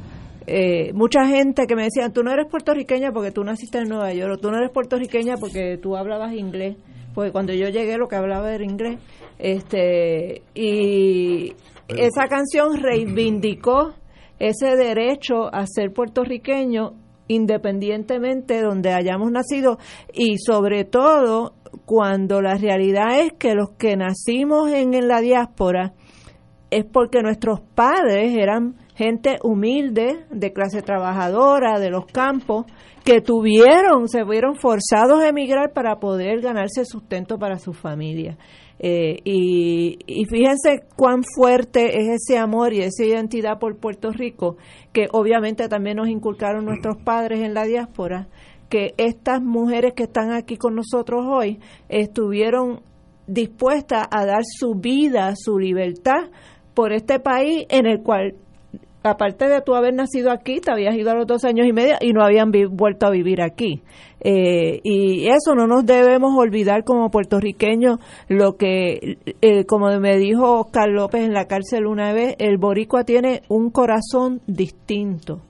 eh, 0.47 0.93
mucha 0.93 1.27
gente 1.27 1.67
que 1.67 1.75
me 1.75 1.83
decía 1.83 2.11
tú 2.11 2.23
no 2.23 2.31
eres 2.31 2.47
puertorriqueña 2.49 3.11
porque 3.11 3.33
tú 3.33 3.43
naciste 3.43 3.79
en 3.79 3.89
Nueva 3.89 4.13
York 4.13 4.35
o 4.35 4.39
tú 4.39 4.53
no 4.53 4.59
eres 4.59 4.71
puertorriqueña 4.71 5.35
porque 5.37 5.79
tú 5.83 5.97
hablabas 5.97 6.33
inglés 6.33 6.77
porque 7.13 7.33
cuando 7.33 7.53
yo 7.55 7.69
llegué 7.69 7.99
lo 7.99 8.07
que 8.07 8.15
hablaba 8.15 8.55
era 8.55 8.63
inglés. 8.63 9.01
Este 9.41 10.43
y 10.55 11.55
esa 11.89 12.29
canción 12.29 12.77
reivindicó 12.77 13.95
ese 14.39 14.77
derecho 14.77 15.53
a 15.53 15.67
ser 15.67 15.93
puertorriqueño 15.93 17.02
independientemente 17.29 18.55
de 18.55 18.63
donde 18.63 18.93
hayamos 18.93 19.31
nacido 19.31 19.79
y 20.13 20.39
sobre 20.39 20.85
todo 20.85 21.55
cuando 21.85 22.41
la 22.43 22.55
realidad 22.55 23.21
es 23.21 23.33
que 23.33 23.55
los 23.55 23.71
que 23.71 23.97
nacimos 23.97 24.71
en, 24.71 24.93
la 25.09 25.21
diáspora 25.21 25.95
es 26.71 26.85
porque 26.85 27.23
nuestros 27.23 27.61
padres 27.61 28.35
eran 28.35 28.77
gente 28.95 29.39
humilde, 29.43 30.25
de 30.31 30.53
clase 30.53 30.83
trabajadora, 30.83 31.79
de 31.79 31.91
los 31.91 32.07
campos, 32.07 32.67
que 33.05 33.21
tuvieron, 33.21 34.09
se 34.09 34.23
vieron 34.25 34.57
forzados 34.57 35.21
a 35.21 35.29
emigrar 35.29 35.73
para 35.73 35.97
poder 35.97 36.41
ganarse 36.41 36.85
sustento 36.85 37.39
para 37.39 37.59
su 37.59 37.73
familia. 37.73 38.37
Eh, 38.85 39.21
y, 39.25 39.99
y 40.07 40.25
fíjense 40.25 40.83
cuán 40.97 41.23
fuerte 41.23 42.01
es 42.01 42.21
ese 42.21 42.37
amor 42.37 42.73
y 42.73 42.81
esa 42.81 43.05
identidad 43.05 43.61
por 43.61 43.79
Puerto 43.79 44.11
Rico, 44.11 44.57
que 44.93 45.07
obviamente 45.13 45.69
también 45.69 45.99
nos 45.99 46.09
inculcaron 46.09 46.65
nuestros 46.65 46.97
padres 46.97 47.41
en 47.41 47.55
la 47.55 47.65
diáspora, 47.65 48.29
que 48.69 48.95
estas 48.97 49.41
mujeres 49.41 49.93
que 49.95 50.05
están 50.05 50.33
aquí 50.33 50.57
con 50.57 50.75
nosotros 50.75 51.25
hoy 51.29 51.61
estuvieron 51.89 52.81
dispuestas 53.29 54.09
a 54.11 54.27
dar 54.27 54.43
su 54.45 54.75
vida, 54.75 55.33
su 55.37 55.59
libertad 55.59 56.31
por 56.75 56.93
este 56.93 57.21
país 57.21 57.67
en 57.69 57.87
el 57.87 58.03
cual 58.03 58.35
aparte 59.03 59.49
de 59.49 59.61
tú 59.61 59.75
haber 59.75 59.95
nacido 59.95 60.31
aquí, 60.31 60.61
te 60.61 60.71
habías 60.71 60.95
ido 60.95 61.11
a 61.11 61.15
los 61.15 61.27
dos 61.27 61.45
años 61.45 61.67
y 61.67 61.73
medio 61.73 61.97
y 62.01 62.13
no 62.13 62.25
habían 62.25 62.53
vuelto 62.71 63.07
a 63.07 63.11
vivir 63.11 63.43
aquí. 63.43 63.83
Eh, 64.21 64.81
y 64.85 65.27
eso 65.27 65.55
no 65.57 65.67
nos 65.67 65.85
debemos 65.85 66.33
olvidar 66.37 66.85
como 66.85 67.11
puertorriqueños, 67.11 67.99
lo 68.29 68.57
que, 68.57 69.19
eh, 69.41 69.65
como 69.65 69.89
me 69.99 70.17
dijo 70.19 70.61
Oscar 70.61 70.89
López 70.89 71.23
en 71.23 71.33
la 71.33 71.47
cárcel 71.47 71.87
una 71.87 72.13
vez, 72.13 72.37
el 72.39 72.59
boricua 72.59 73.05
tiene 73.05 73.43
un 73.49 73.71
corazón 73.71 74.41
distinto 74.47 75.43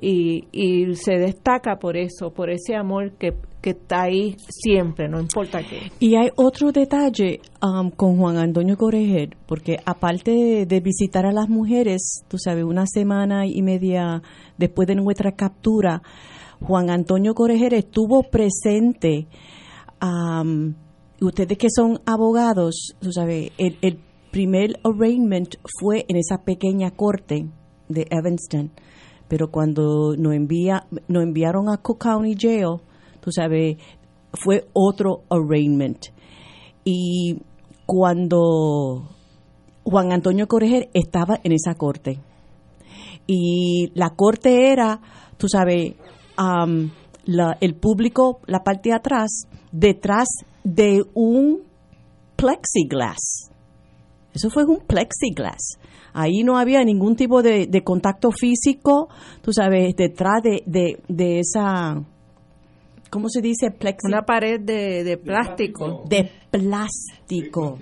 y, 0.00 0.48
y 0.50 0.94
se 0.96 1.18
destaca 1.18 1.76
por 1.76 1.96
eso, 1.96 2.32
por 2.32 2.50
ese 2.50 2.74
amor 2.74 3.12
que, 3.12 3.32
que 3.66 3.70
está 3.70 4.02
ahí 4.02 4.36
siempre, 4.48 5.08
no 5.08 5.20
importa 5.20 5.58
qué. 5.58 5.90
Y 5.98 6.14
hay 6.14 6.28
otro 6.36 6.70
detalle 6.70 7.40
um, 7.60 7.90
con 7.90 8.16
Juan 8.16 8.36
Antonio 8.36 8.76
Correger, 8.76 9.36
porque 9.44 9.78
aparte 9.84 10.64
de, 10.66 10.80
visitar 10.80 11.26
a 11.26 11.32
las 11.32 11.48
mujeres, 11.48 12.22
tú 12.28 12.38
sabes, 12.38 12.62
una 12.62 12.84
semana 12.86 13.44
y 13.44 13.60
media 13.62 14.22
después 14.56 14.86
de 14.86 14.94
nuestra 14.94 15.32
captura, 15.32 16.00
Juan 16.60 16.90
Antonio 16.90 17.34
Correger 17.34 17.74
estuvo 17.74 18.22
presente. 18.22 19.26
um, 20.00 20.74
ustedes 21.20 21.58
que 21.58 21.68
son 21.68 21.98
abogados, 22.06 22.94
tú 23.00 23.10
sabes, 23.10 23.50
el, 23.58 23.78
el 23.82 23.98
primer 24.30 24.78
arraignment 24.84 25.56
fue 25.80 26.04
en 26.06 26.18
esa 26.18 26.44
pequeña 26.44 26.92
corte 26.92 27.48
de 27.88 28.06
Evanston, 28.10 28.70
pero 29.26 29.50
cuando 29.50 30.14
nos, 30.16 30.34
envía, 30.34 30.86
nos 31.08 31.24
enviaron 31.24 31.68
a 31.68 31.78
Cook 31.78 31.98
County 31.98 32.36
Jail, 32.38 32.76
tú 33.26 33.32
sabes, 33.32 33.76
fue 34.32 34.68
otro 34.72 35.24
arraignment. 35.28 35.98
Y 36.84 37.40
cuando 37.84 39.08
Juan 39.82 40.12
Antonio 40.12 40.46
Correger 40.46 40.90
estaba 40.94 41.40
en 41.42 41.50
esa 41.50 41.74
corte, 41.74 42.20
y 43.26 43.90
la 43.94 44.10
corte 44.10 44.70
era, 44.70 45.00
tú 45.38 45.48
sabes, 45.48 45.94
am, 46.36 46.92
la- 47.24 47.58
el 47.60 47.74
público, 47.74 48.38
la 48.46 48.62
parte 48.62 48.90
de 48.90 48.94
atrás, 48.94 49.48
detrás 49.72 50.28
de 50.62 51.02
un 51.12 51.62
plexiglass. 52.36 53.50
Eso 54.32 54.50
fue 54.50 54.64
un 54.66 54.78
plexiglass. 54.86 55.80
Ahí 56.12 56.44
no 56.44 56.58
había 56.58 56.84
ningún 56.84 57.16
tipo 57.16 57.42
de, 57.42 57.68
contacto 57.82 58.30
físico, 58.30 59.08
tú 59.42 59.52
sabes, 59.52 59.96
detrás 59.96 60.44
de, 60.44 60.62
de, 60.64 61.00
de 61.08 61.40
esa, 61.40 62.04
¿cómo 63.10 63.28
se 63.28 63.40
dice? 63.40 63.70
Plexi 63.70 64.06
Una 64.06 64.22
pared 64.22 64.60
de, 64.60 65.04
de 65.04 65.16
plástico. 65.16 66.04
de 66.08 66.30
plástico, 66.50 67.78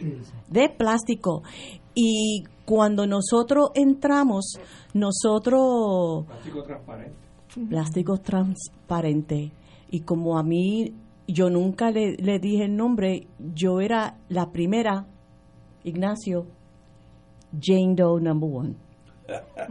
de 0.49 0.69
plástico. 0.69 1.43
Y 1.95 2.45
cuando 2.65 3.07
nosotros 3.07 3.71
entramos, 3.75 4.59
nosotros 4.95 6.27
Plástico 6.27 6.63
transparente. 6.63 7.17
plástico 7.69 8.17
transparente. 8.19 9.53
Y 9.91 10.01
como 10.01 10.39
a 10.39 10.43
mí, 10.43 10.93
yo 11.29 11.51
nunca 11.51 11.91
le, 11.91 12.17
le 12.17 12.39
dije 12.39 12.65
el 12.65 12.77
nombre, 12.77 13.27
yo 13.55 13.81
era 13.81 14.19
la 14.29 14.51
primera, 14.51 15.07
Ignacio, 15.85 16.47
Jane 17.61 17.95
Doe 17.95 18.21
number 18.21 18.51
one. 18.53 18.75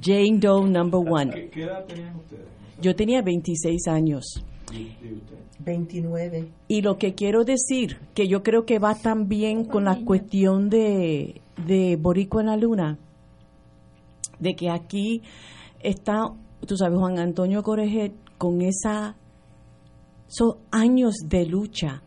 Jane 0.00 0.38
Doe 0.38 0.68
number 0.68 1.00
one. 1.00 1.30
¿Qué, 1.32 1.48
qué 1.50 1.62
edad 1.62 1.84
tenían 1.86 2.16
ustedes? 2.16 2.46
Yo 2.82 2.94
tenía 2.94 3.22
26 3.22 3.88
años. 3.88 4.44
¿Y, 4.72 4.96
y 5.04 5.14
usted? 5.14 5.36
29. 5.60 6.48
Y 6.68 6.82
lo 6.82 6.98
que 6.98 7.14
quiero 7.14 7.44
decir, 7.44 7.98
que 8.14 8.28
yo 8.28 8.42
creo 8.42 8.64
que 8.64 8.78
va 8.78 8.94
también 8.94 9.64
con 9.64 9.84
la 9.84 10.04
cuestión 10.04 10.68
de, 10.68 11.40
de 11.66 11.96
Boricua 11.96 12.42
en 12.42 12.46
la 12.48 12.56
Luna, 12.56 12.98
de 14.38 14.54
que 14.54 14.70
aquí 14.70 15.22
está, 15.80 16.32
tú 16.66 16.76
sabes, 16.76 16.98
Juan 16.98 17.18
Antonio 17.18 17.62
Correget 17.62 18.12
con 18.38 18.60
esa, 18.62 19.16
esos 20.28 20.56
años 20.70 21.14
de 21.26 21.46
lucha. 21.46 22.02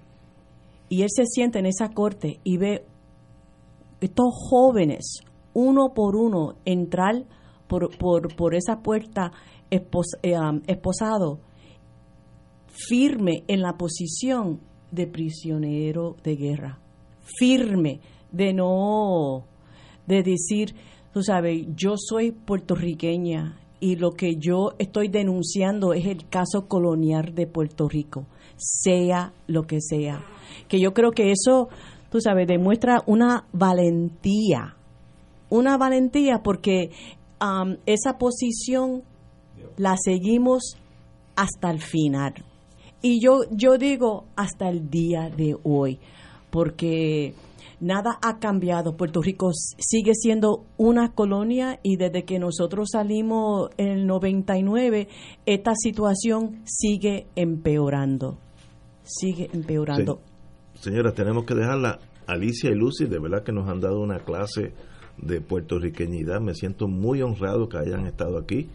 Y 0.90 1.04
él 1.04 1.10
se 1.10 1.26
sienta 1.26 1.60
en 1.60 1.66
esa 1.66 1.90
corte 1.90 2.40
y 2.44 2.58
ve 2.58 2.86
estos 4.02 4.34
jóvenes, 4.50 5.22
uno 5.54 5.94
por 5.94 6.16
uno, 6.16 6.56
entrar 6.66 7.26
por, 7.68 7.96
por, 7.98 8.36
por 8.36 8.56
esa 8.56 8.82
puerta 8.82 9.32
espos, 9.70 10.08
eh, 10.24 10.38
um, 10.38 10.62
esposado 10.68 11.40
firme 12.88 13.44
en 13.48 13.62
la 13.62 13.78
posición 13.78 14.62
de 14.92 15.08
prisionero 15.08 16.16
de 16.24 16.36
guerra, 16.36 16.80
firme, 17.38 18.00
de 18.32 18.54
no, 18.54 19.46
de 20.08 20.24
decir, 20.24 20.76
tú 21.14 21.22
sabes, 21.22 21.68
yo 21.76 21.96
soy 21.98 22.32
puertorriqueña 22.32 23.60
y 23.80 23.96
lo 23.96 24.12
que 24.12 24.36
yo 24.38 24.74
estoy 24.78 25.08
denunciando 25.08 25.94
es 25.94 26.06
el 26.06 26.28
caso 26.28 26.68
colonial 26.68 27.34
de 27.34 27.48
Puerto 27.48 27.88
Rico, 27.88 28.26
sea 28.58 29.34
lo 29.48 29.64
que 29.64 29.80
sea. 29.82 30.24
Que 30.68 30.80
yo 30.80 30.94
creo 30.94 31.12
que 31.12 31.32
eso, 31.32 31.70
tú 32.10 32.20
sabes, 32.20 32.48
demuestra 32.48 33.04
una 33.06 33.48
valentía, 33.54 34.76
una 35.50 35.78
valentía 35.78 36.42
porque 36.44 36.92
um, 37.42 37.78
esa 37.86 38.18
posición 38.18 39.04
la 39.78 39.96
seguimos 39.98 40.76
hasta 41.36 41.72
el 41.72 41.82
final. 41.82 42.34
Y 43.02 43.22
yo, 43.22 43.42
yo 43.52 43.78
digo 43.78 44.26
hasta 44.36 44.70
el 44.70 44.90
día 44.90 45.30
de 45.30 45.56
hoy, 45.64 46.00
porque 46.50 47.34
nada 47.80 48.20
ha 48.22 48.40
cambiado. 48.40 48.98
Puerto 48.98 49.22
Rico 49.22 49.52
sigue 49.54 50.14
siendo 50.14 50.66
una 50.78 51.14
colonia 51.14 51.80
y 51.84 51.96
desde 51.96 52.26
que 52.26 52.40
nosotros 52.40 52.90
salimos 52.92 53.70
en 53.78 53.88
el 53.88 54.08
99, 54.08 55.08
esta 55.46 55.72
situación 55.76 56.62
sigue 56.66 57.28
empeorando. 57.36 58.38
Sigue 59.04 59.50
empeorando. 59.54 60.22
Señora, 60.76 61.14
tenemos 61.14 61.46
que 61.46 61.56
dejarla. 61.56 62.00
Alicia 62.28 62.70
y 62.70 62.76
Lucy, 62.76 63.06
de 63.06 63.18
verdad 63.18 63.44
que 63.44 63.52
nos 63.52 63.68
han 63.68 63.80
dado 63.80 64.00
una 64.02 64.20
clase 64.20 64.74
de 65.18 65.42
puertorriqueñidad. 65.42 66.40
Me 66.42 66.54
siento 66.54 66.88
muy 66.88 67.22
honrado 67.22 67.68
que 67.68 67.78
hayan 67.78 68.06
estado 68.06 68.38
aquí. 68.38 68.70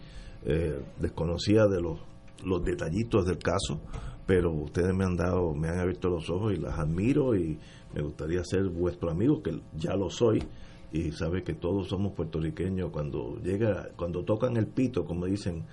Eh, 0.45 0.77
desconocía 0.99 1.65
de 1.65 1.81
los, 1.81 1.99
los 2.43 2.63
detallitos 2.63 3.25
del 3.25 3.39
caso, 3.39 3.79
pero 4.25 4.51
ustedes 4.51 4.93
me 4.93 5.05
han 5.05 5.15
dado, 5.15 5.53
me 5.53 5.69
han 5.69 5.79
abierto 5.79 6.09
los 6.09 6.29
ojos 6.29 6.53
y 6.53 6.57
las 6.57 6.79
admiro 6.79 7.35
y 7.35 7.57
me 7.93 8.01
gustaría 8.01 8.43
ser 8.43 8.63
vuestro 8.63 9.09
amigo, 9.09 9.41
que 9.41 9.59
ya 9.77 9.95
lo 9.95 10.09
soy, 10.09 10.43
y 10.91 11.11
sabe 11.11 11.43
que 11.43 11.53
todos 11.53 11.87
somos 11.87 12.13
puertorriqueños. 12.13 12.89
Cuando 12.91 13.37
llega, 13.43 13.89
cuando 13.95 14.23
tocan 14.23 14.57
el 14.57 14.67
pito, 14.67 15.05
como 15.05 15.25
dicen, 15.25 15.63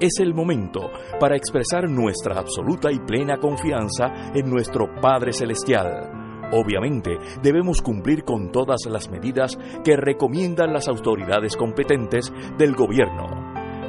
Es 0.00 0.20
el 0.20 0.32
momento 0.32 0.90
para 1.18 1.36
expresar 1.36 1.90
nuestra 1.90 2.38
absoluta 2.38 2.92
y 2.92 3.00
plena 3.00 3.38
confianza 3.38 4.30
en 4.34 4.48
nuestro 4.48 4.94
Padre 5.00 5.32
Celestial. 5.32 6.18
Obviamente, 6.52 7.18
debemos 7.42 7.82
cumplir 7.82 8.24
con 8.24 8.50
todas 8.50 8.86
las 8.86 9.10
medidas 9.10 9.58
que 9.84 9.96
recomiendan 9.96 10.72
las 10.72 10.88
autoridades 10.88 11.56
competentes 11.56 12.32
del 12.56 12.74
gobierno. 12.74 13.26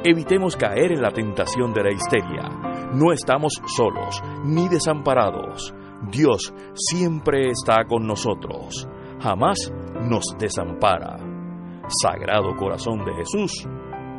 Evitemos 0.02 0.56
caer 0.56 0.92
en 0.92 1.02
la 1.02 1.10
tentación 1.10 1.72
de 1.72 1.84
la 1.84 1.92
histeria. 1.92 2.48
No 2.92 3.12
estamos 3.12 3.52
solos 3.66 4.22
ni 4.44 4.68
desamparados. 4.68 5.74
Dios 6.10 6.52
siempre 6.74 7.50
está 7.50 7.84
con 7.84 8.06
nosotros. 8.06 8.88
Jamás 9.20 9.72
nos 10.08 10.24
desampara. 10.38 11.18
Sagrado 12.02 12.56
Corazón 12.56 13.04
de 13.04 13.14
Jesús, 13.14 13.68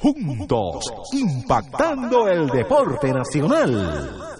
juntos, 0.00 0.92
impactando 1.12 2.28
el 2.28 2.48
deporte 2.48 3.12
nacional. 3.12 4.39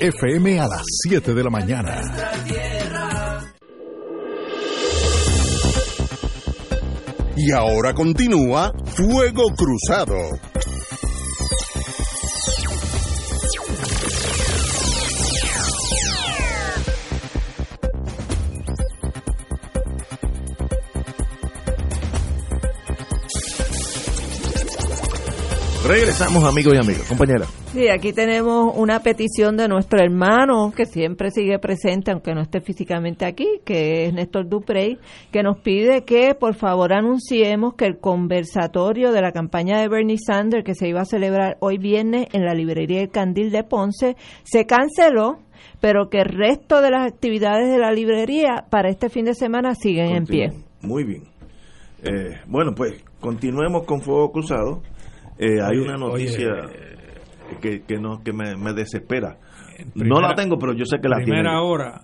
FM 0.00 0.60
a 0.60 0.68
las 0.68 0.82
7 1.02 1.34
de 1.34 1.44
la 1.44 1.50
mañana. 1.50 2.00
Y 7.36 7.52
ahora 7.52 7.94
continúa 7.94 8.72
Fuego 8.84 9.44
Cruzado. 9.56 10.16
Regresamos 25.90 26.44
amigos 26.44 26.74
y 26.74 26.76
amigas, 26.76 27.08
compañera. 27.08 27.46
Sí, 27.72 27.88
aquí 27.88 28.12
tenemos 28.12 28.72
una 28.76 29.00
petición 29.00 29.56
de 29.56 29.66
nuestro 29.66 29.98
hermano 29.98 30.70
que 30.70 30.86
siempre 30.86 31.32
sigue 31.32 31.58
presente, 31.58 32.12
aunque 32.12 32.32
no 32.32 32.42
esté 32.42 32.60
físicamente 32.60 33.26
aquí, 33.26 33.60
que 33.64 34.04
es 34.04 34.12
Néstor 34.12 34.48
Duprey, 34.48 34.98
que 35.32 35.42
nos 35.42 35.58
pide 35.58 36.04
que 36.04 36.36
por 36.36 36.54
favor 36.54 36.92
anunciemos 36.92 37.74
que 37.74 37.86
el 37.86 37.98
conversatorio 37.98 39.10
de 39.10 39.20
la 39.20 39.32
campaña 39.32 39.80
de 39.80 39.88
Bernie 39.88 40.16
Sanders 40.24 40.62
que 40.62 40.76
se 40.76 40.86
iba 40.86 41.00
a 41.00 41.04
celebrar 41.04 41.56
hoy 41.58 41.78
viernes 41.78 42.28
en 42.34 42.44
la 42.44 42.54
librería 42.54 43.00
El 43.00 43.10
Candil 43.10 43.50
de 43.50 43.64
Ponce 43.64 44.16
se 44.44 44.66
canceló 44.66 45.40
pero 45.80 46.08
que 46.08 46.18
el 46.18 46.26
resto 46.26 46.82
de 46.82 46.90
las 46.92 47.10
actividades 47.10 47.68
de 47.68 47.78
la 47.78 47.90
librería 47.90 48.64
para 48.70 48.90
este 48.90 49.08
fin 49.08 49.24
de 49.24 49.34
semana 49.34 49.74
siguen 49.74 50.14
en 50.14 50.24
pie. 50.24 50.52
Muy 50.82 51.02
bien. 51.02 51.24
Eh, 52.04 52.38
bueno, 52.46 52.74
pues 52.76 53.02
continuemos 53.18 53.84
con 53.86 54.00
Fuego 54.00 54.30
Cruzado. 54.30 54.82
Eh, 55.40 55.58
hay 55.62 55.78
una 55.78 55.96
noticia 55.96 56.50
que, 57.62 57.82
que, 57.82 57.96
no, 57.98 58.22
que 58.22 58.30
me, 58.32 58.74
desespera. 58.74 59.38
no 59.94 60.20
la 60.20 60.34
tengo, 60.34 60.58
pero 60.58 60.74
yo 60.74 60.84
sé 60.84 60.98
que 61.00 61.08
la 61.08 61.16
primera 61.16 61.52
tiene. 61.52 61.58
hora 61.58 62.02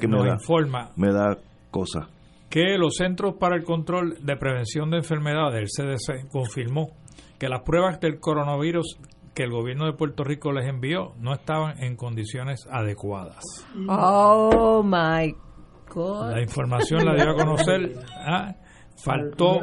que 0.00 0.08
me 0.08 0.16
da, 0.16 0.32
informa 0.32 0.90
me 0.96 1.12
da 1.12 1.36
cosa. 1.70 2.08
Que 2.48 2.78
los 2.78 2.94
Centros 2.96 3.34
para 3.38 3.56
el 3.56 3.64
Control 3.64 4.16
de 4.22 4.36
Prevención 4.36 4.90
de 4.90 4.98
Enfermedades, 4.98 5.60
el 5.60 5.68
CDC, 5.68 6.30
confirmó 6.30 6.92
que 7.38 7.50
las 7.50 7.60
pruebas 7.60 8.00
del 8.00 8.20
coronavirus 8.20 8.98
que 9.34 9.42
el 9.42 9.50
gobierno 9.50 9.84
de 9.84 9.92
Puerto 9.92 10.24
Rico 10.24 10.50
les 10.52 10.66
envió 10.66 11.12
no 11.20 11.34
estaban 11.34 11.78
en 11.82 11.94
condiciones 11.94 12.66
adecuadas. 12.70 13.44
Oh 13.86 14.82
my 14.82 15.34
God. 15.94 16.32
La 16.32 16.40
información 16.40 17.04
la 17.04 17.14
dio 17.14 17.30
a 17.30 17.34
conocer. 17.34 17.92
¿ah? 18.16 18.54
Faltó 18.96 19.60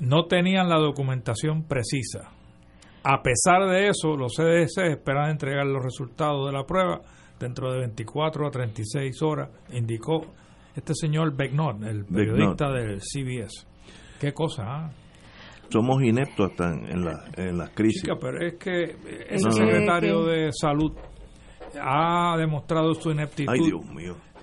no 0.00 0.26
tenían 0.26 0.68
la 0.68 0.78
documentación 0.78 1.64
precisa. 1.64 2.30
A 3.04 3.22
pesar 3.22 3.68
de 3.68 3.88
eso, 3.88 4.16
los 4.16 4.34
CDC 4.34 4.92
esperan 4.92 5.30
entregar 5.30 5.66
los 5.66 5.82
resultados 5.82 6.46
de 6.46 6.52
la 6.52 6.64
prueba 6.64 7.00
dentro 7.38 7.72
de 7.72 7.78
24 7.78 8.46
a 8.46 8.50
36 8.50 9.22
horas, 9.22 9.50
indicó 9.72 10.22
este 10.74 10.94
señor 10.94 11.34
Becknott, 11.36 11.82
el 11.84 12.04
periodista 12.04 12.70
del 12.70 13.00
CBS. 13.00 13.66
Qué 14.20 14.32
cosa, 14.32 14.62
¿ah? 14.66 14.90
Somos 15.70 16.02
ineptos 16.02 16.50
hasta 16.50 16.72
en, 16.72 17.04
la, 17.04 17.24
en 17.36 17.58
las 17.58 17.70
crisis. 17.70 18.02
pero 18.18 18.40
es 18.40 18.54
que 18.54 18.96
ese 19.28 19.50
secretario 19.50 20.24
de 20.24 20.50
salud 20.52 20.92
ha 21.80 22.36
demostrado 22.38 22.94
su 22.94 23.10
ineptitud 23.10 23.54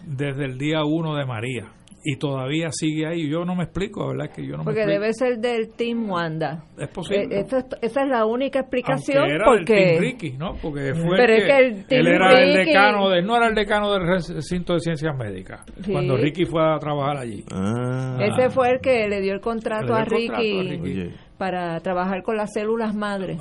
desde 0.05 0.45
el 0.45 0.57
día 0.59 0.83
1 0.83 1.15
de 1.15 1.25
María 1.25 1.71
y 2.05 2.17
todavía 2.17 2.69
sigue 2.71 3.07
ahí. 3.07 3.27
Yo 3.27 3.43
no 3.43 3.55
me 3.55 3.63
explico, 3.63 4.07
¿verdad? 4.09 4.29
Que 4.33 4.45
yo 4.45 4.55
no 4.57 4.63
porque 4.63 4.85
debe 4.85 5.11
ser 5.11 5.39
del 5.39 5.71
Team 5.71 6.07
Wanda. 6.07 6.63
Es 6.77 6.87
posible. 6.89 7.39
Eh, 7.39 7.45
esa 7.81 8.01
es 8.03 8.09
la 8.09 8.25
única 8.25 8.59
explicación. 8.59 9.27
porque 9.43 9.75
Team 9.75 10.01
Ricky, 10.01 10.31
¿no? 10.37 10.53
Porque 10.61 10.93
fue 10.93 11.17
Pero 11.17 11.33
que, 11.33 11.41
es 11.41 11.85
que 11.87 11.95
el 11.97 12.07
él 12.07 12.13
era 12.13 12.39
el 12.39 12.53
decano, 12.53 13.09
de, 13.09 13.23
no 13.23 13.35
era 13.35 13.47
el 13.47 13.55
decano 13.55 13.91
del 13.91 14.07
recinto 14.07 14.73
de 14.73 14.81
ciencias 14.81 15.17
médicas, 15.17 15.65
cuando 15.91 16.15
Ricky 16.15 16.45
fue 16.45 16.61
a 16.61 16.77
trabajar 16.77 17.17
allí. 17.17 17.43
Ah. 17.51 18.19
Ese 18.21 18.51
fue 18.51 18.69
el 18.69 18.79
que 18.79 19.07
le 19.07 19.21
dio 19.21 19.33
el 19.33 19.41
contrato, 19.41 19.95
a, 19.95 20.05
Ricky 20.05 21.11
para 21.39 21.79
trabajar 21.79 22.21
con 22.23 22.37
las 22.37 22.53
células 22.53 22.93
madre. 22.95 23.37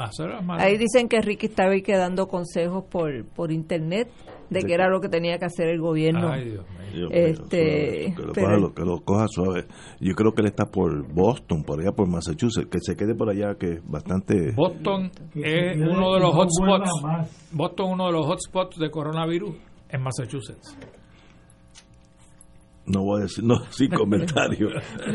Ahí 0.58 0.78
dicen 0.78 1.08
que 1.08 1.20
Ricky 1.20 1.46
estaba 1.46 1.70
ahí 1.72 1.82
quedando 1.82 2.26
consejos 2.26 2.84
por, 2.90 3.24
por 3.26 3.52
internet 3.52 4.08
de 4.54 4.64
qué 4.64 4.74
era 4.74 4.88
lo 4.88 5.00
que 5.00 5.08
tenía 5.08 5.38
que 5.38 5.44
hacer 5.44 5.68
el 5.68 5.80
gobierno. 5.80 6.32
este, 7.10 8.14
que, 8.34 8.84
lo, 8.84 9.00
coja 9.04 9.26
suave. 9.28 9.66
Yo 10.00 10.14
creo 10.14 10.32
que 10.32 10.42
él 10.42 10.48
está 10.48 10.66
por 10.66 11.06
Boston, 11.12 11.62
por 11.64 11.80
allá 11.80 11.92
por 11.92 12.08
Massachusetts, 12.08 12.68
que 12.70 12.78
se 12.80 12.96
quede 12.96 13.14
por 13.14 13.28
allá, 13.28 13.56
que 13.58 13.74
es 13.74 13.86
bastante... 13.86 14.52
Boston 14.54 15.10
es 15.34 15.76
uno 15.76 16.14
de 16.14 16.20
los 16.20 16.34
hotspots. 16.34 16.90
Boston 17.52 17.90
uno 17.92 18.06
de 18.06 18.12
los 18.12 18.26
hotspots 18.26 18.78
de 18.78 18.90
coronavirus 18.90 19.54
en 19.90 20.02
Massachusetts 20.02 20.76
no 22.86 23.02
voy 23.02 23.20
a 23.20 23.22
decir, 23.22 23.44
no, 23.44 23.56
sin 23.70 23.90
comentario. 23.90 24.68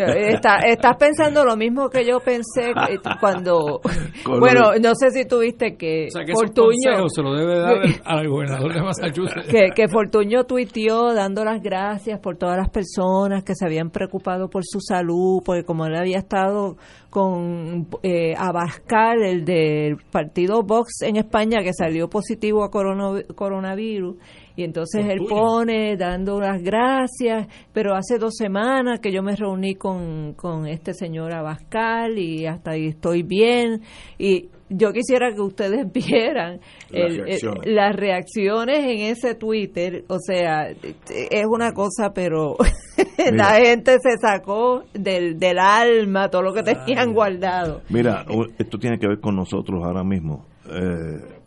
estás 0.66 0.98
pensando 0.98 1.46
lo 1.46 1.56
mismo 1.56 1.90
que 1.90 2.06
yo 2.06 2.20
pensé 2.20 2.74
cuando, 3.20 3.82
bueno, 4.26 4.74
no 4.82 4.94
sé 4.96 5.12
si 5.12 5.26
tuviste 5.26 5.76
que, 5.76 6.08
Fortuño 6.34 7.08
se 7.10 7.22
lo 7.22 7.34
debe 7.34 7.60
dar 7.60 7.78
al 8.06 8.28
gobernador 8.28 8.74
de 8.74 8.82
Massachusetts. 8.82 9.48
Que, 9.48 9.70
que 9.76 9.88
Fortuño 9.88 10.46
tuiteó 10.46 11.14
dando 11.14 11.44
las 11.44 11.62
gracias 11.62 12.20
por 12.20 12.38
todas 12.38 12.58
las 12.58 12.70
personas 12.70 13.44
que 13.44 13.54
se 13.56 13.66
habían 13.66 13.90
preocupado 13.90 14.50
por 14.50 14.64
su 14.66 14.80
salud, 14.80 15.42
porque 15.46 15.64
como 15.64 15.86
él 15.86 15.96
había 15.96 16.18
estado 16.18 16.78
con 17.10 17.88
eh, 18.04 18.34
Abascal, 18.38 19.24
el 19.24 19.46
del 19.46 19.98
partido 20.12 20.62
Vox 20.64 21.02
en 21.02 21.18
España, 21.18 21.60
que 21.64 21.74
salió 21.74 22.08
positivo 22.08 22.64
a 22.64 22.70
coronavirus, 22.70 24.16
y 24.60 24.64
entonces 24.64 25.06
él 25.08 25.22
pone 25.30 25.96
dando 25.96 26.42
las 26.42 26.62
gracias, 26.62 27.48
pero 27.72 27.96
hace 27.96 28.18
dos 28.18 28.36
semanas 28.36 29.00
que 29.00 29.10
yo 29.10 29.24
me 29.24 29.34
reuní 29.34 29.76
con, 29.76 30.34
con 30.34 30.68
este 30.68 30.94
señor 30.94 31.34
Abascal 31.34 32.20
y 32.20 32.46
hasta 32.46 32.72
ahí 32.72 32.88
estoy 32.88 33.24
bien. 33.24 33.82
Y 34.18 34.50
yo 34.70 34.92
quisiera 34.92 35.34
que 35.34 35.40
ustedes 35.40 35.90
vieran 35.94 36.60
las, 36.92 37.96
reacciones. 37.96 38.80
en 38.80 39.00
ese 39.12 39.36
Twitter. 39.36 40.04
O 40.10 40.18
sea, 40.20 40.68
es 40.70 41.46
una 41.50 41.72
cosa, 41.72 42.12
pero 42.14 42.58
la 43.32 43.62
gente 43.64 43.94
se 43.94 44.18
sacó 44.20 44.84
del, 44.94 45.40
del 45.40 45.58
alma 45.58 46.30
todo 46.30 46.42
lo 46.42 46.54
que 46.54 46.64
tenían 46.64 47.14
guardado. 47.14 47.82
Mira, 47.90 48.26
esto 48.58 48.78
tiene 48.78 49.00
que 49.00 49.08
ver 49.08 49.22
con 49.22 49.38
nosotros 49.38 49.82
ahora 49.86 50.04
mismo. 50.04 50.46
Eh, 50.66 51.39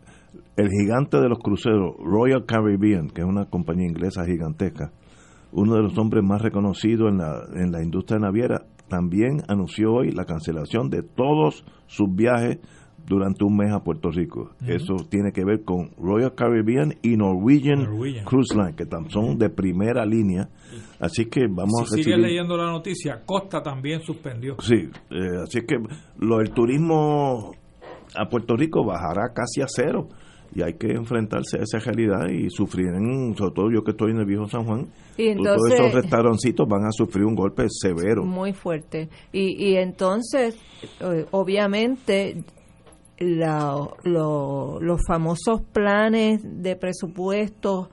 el 0.57 0.69
gigante 0.69 1.19
de 1.19 1.29
los 1.29 1.39
cruceros, 1.39 1.95
Royal 1.99 2.45
Caribbean, 2.47 3.09
que 3.09 3.23
es 3.23 3.27
una 3.27 3.47
compañía 3.47 3.87
inglesa 3.87 4.25
gigantesca, 4.25 4.93
uno 5.53 5.75
de 5.75 5.83
los 5.83 5.97
hombres 5.99 6.23
más 6.25 6.43
reconocidos 6.43 7.11
en 7.11 7.19
la, 7.19 7.43
en 7.55 7.73
la 7.73 7.83
industria 7.83 8.19
naviera, 8.19 8.67
también 8.89 9.43
anunció 9.49 9.93
hoy 9.93 10.11
la 10.11 10.25
cancelación 10.25 10.91
de 10.91 11.03
todos 11.03 11.65
sus 11.87 12.15
viajes 12.15 12.59
durante 13.07 13.45
un 13.45 13.57
mes 13.57 13.73
a 13.73 13.81
Puerto 13.81 14.11
Rico. 14.11 14.51
Eso 14.67 14.95
tiene 15.09 15.33
que 15.33 15.45
ver 15.45 15.65
con 15.65 15.91
Royal 15.97 16.35
Caribbean 16.35 16.95
y 17.03 17.17
Norwegian, 17.17 17.87
Cruise 18.25 18.55
Line, 18.55 18.75
que 18.77 18.85
son 19.09 19.39
de 19.39 19.51
primera 19.51 20.05
línea. 20.05 20.49
Así 21.01 21.27
que 21.27 21.47
vamos 21.49 21.81
a 21.81 21.83
recibir... 21.85 22.05
sigue 22.05 22.17
leyendo 22.19 22.57
la 22.57 22.71
noticia, 22.71 23.23
Costa 23.25 23.63
también 23.63 24.01
suspendió. 24.03 24.57
Sí, 24.61 24.89
eh, 25.11 25.43
así 25.43 25.63
que 25.67 25.77
lo 26.19 26.39
del 26.39 26.51
turismo 26.51 27.53
a 28.17 28.29
Puerto 28.29 28.57
Rico 28.57 28.85
bajará 28.85 29.33
casi 29.35 29.63
a 29.63 29.67
cero 29.67 30.09
y 30.55 30.63
hay 30.63 30.75
que 30.75 30.93
enfrentarse 30.93 31.59
a 31.59 31.63
esa 31.63 31.79
realidad 31.79 32.29
y 32.29 32.51
sufrir, 32.51 32.87
sobre 33.37 33.55
todo 33.55 33.71
yo 33.71 33.83
que 33.83 33.93
estoy 33.93 34.13
en 34.13 34.19
el 34.19 34.27
viejo 34.27 34.47
San 34.49 34.65
Juan, 34.65 34.89
y 35.17 35.29
entonces, 35.29 35.57
todos 35.57 35.73
esos 35.73 35.95
restaurancitos 35.95 36.69
van 36.69 36.85
a 36.85 36.93
sufrir 36.93 37.25
un 37.25 37.35
golpe 37.35 37.67
severo. 37.69 38.25
Muy 38.25 38.53
fuerte. 38.53 39.09
Y, 39.33 39.71
y 39.71 39.77
entonces, 39.77 40.57
eh, 41.01 41.27
obviamente, 41.31 42.45
la, 43.19 43.77
los 44.05 45.01
famosos 45.07 45.63
planes 45.73 46.41
de 46.43 46.77
presupuestos 46.77 47.89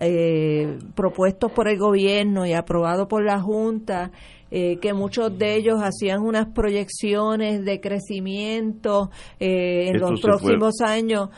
eh, 0.00 0.78
propuestos 0.94 1.50
por 1.50 1.68
el 1.68 1.76
gobierno 1.76 2.46
y 2.46 2.52
aprobados 2.52 3.08
por 3.08 3.24
la 3.24 3.40
Junta, 3.40 4.12
eh, 4.50 4.78
que 4.80 4.94
muchos 4.94 5.36
de 5.36 5.56
ellos 5.56 5.78
hacían 5.82 6.22
unas 6.22 6.46
proyecciones 6.54 7.64
de 7.66 7.80
crecimiento 7.80 9.10
eh, 9.38 9.88
en 9.88 10.00
los 10.00 10.20
próximos 10.22 10.80
años. 10.80 11.28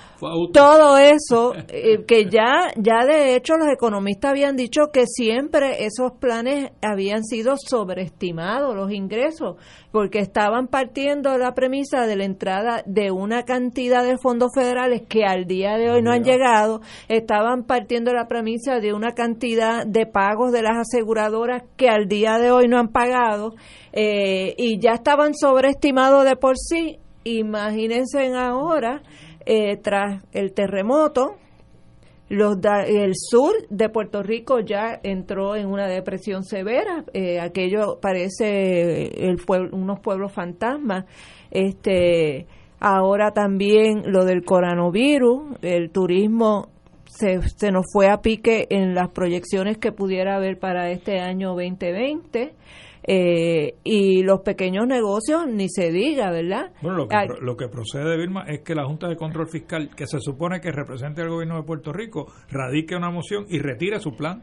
Todo 0.52 0.96
eso, 0.96 1.54
eh, 1.68 2.04
que 2.06 2.26
ya, 2.26 2.72
ya 2.76 3.04
de 3.04 3.34
hecho 3.34 3.56
los 3.56 3.68
economistas 3.68 4.30
habían 4.30 4.54
dicho 4.54 4.90
que 4.92 5.06
siempre 5.06 5.84
esos 5.84 6.12
planes 6.20 6.70
habían 6.82 7.24
sido 7.24 7.56
sobreestimados, 7.56 8.76
los 8.76 8.92
ingresos, 8.92 9.56
porque 9.90 10.20
estaban 10.20 10.68
partiendo 10.68 11.32
de 11.32 11.38
la 11.38 11.52
premisa 11.54 12.06
de 12.06 12.14
la 12.14 12.24
entrada 12.24 12.84
de 12.86 13.10
una 13.10 13.42
cantidad 13.42 14.04
de 14.04 14.18
fondos 14.18 14.50
federales 14.54 15.02
que 15.08 15.24
al 15.24 15.46
día 15.46 15.76
de 15.78 15.90
hoy 15.90 16.02
no 16.02 16.12
han 16.12 16.22
llegado, 16.22 16.80
estaban 17.08 17.64
partiendo 17.64 18.12
de 18.12 18.18
la 18.18 18.28
premisa 18.28 18.78
de 18.78 18.92
una 18.92 19.14
cantidad 19.14 19.84
de 19.84 20.06
pagos 20.06 20.52
de 20.52 20.62
las 20.62 20.78
aseguradoras 20.78 21.64
que 21.76 21.88
al 21.88 22.06
día 22.06 22.38
de 22.38 22.52
hoy 22.52 22.68
no 22.68 22.78
han 22.78 22.88
pagado 22.88 22.99
eh, 23.93 24.55
y 24.56 24.78
ya 24.78 24.93
estaban 24.93 25.35
sobreestimados 25.35 26.24
de 26.24 26.36
por 26.36 26.56
sí. 26.59 26.98
Imagínense 27.24 28.35
ahora, 28.35 29.02
eh, 29.44 29.77
tras 29.77 30.22
el 30.32 30.52
terremoto, 30.52 31.36
el 32.31 33.12
sur 33.14 33.52
de 33.68 33.89
Puerto 33.89 34.22
Rico 34.22 34.60
ya 34.60 35.01
entró 35.02 35.56
en 35.56 35.66
una 35.66 35.89
depresión 35.89 36.44
severa. 36.44 37.05
Eh, 37.12 37.40
aquello 37.40 37.98
parece 38.01 39.28
el 39.28 39.39
unos 39.72 39.98
pueblos 40.01 40.32
fantasmas. 40.32 41.06
Este, 41.51 42.47
ahora 42.78 43.32
también 43.32 44.05
lo 44.06 44.24
del 44.24 44.44
coronavirus, 44.44 45.59
el 45.62 45.90
turismo 45.90 46.68
se, 47.06 47.43
se 47.43 47.72
nos 47.72 47.86
fue 47.93 48.09
a 48.09 48.18
pique 48.18 48.68
en 48.70 48.94
las 48.94 49.09
proyecciones 49.10 49.78
que 49.78 49.90
pudiera 49.90 50.36
haber 50.36 50.59
para 50.59 50.90
este 50.90 51.18
año 51.18 51.48
2020. 51.51 52.55
Eh, 53.02 53.74
y 53.85 54.22
los 54.22 54.40
pequeños 54.40 54.86
negocios 54.86 55.47
ni 55.48 55.68
se 55.68 55.90
diga, 55.90 56.31
¿verdad? 56.31 56.70
Bueno, 56.82 56.98
lo 56.98 57.09
que, 57.09 57.16
lo 57.40 57.56
que 57.56 57.68
procede, 57.68 58.16
Vilma, 58.16 58.44
es 58.47 58.60
que 58.60 58.74
la 58.74 58.85
Junta 58.85 59.09
de 59.09 59.16
Control 59.16 59.48
Fiscal, 59.48 59.90
que 59.94 60.06
se 60.06 60.20
supone 60.20 60.60
que 60.60 60.70
representa 60.70 61.22
al 61.22 61.31
gobierno 61.31 61.56
de 61.56 61.62
Puerto 61.62 61.93
Rico, 61.93 62.27
radique 62.51 62.94
una 62.94 63.10
moción 63.10 63.47
y 63.48 63.59
retire 63.59 63.98
su 64.01 64.14
plan. 64.14 64.43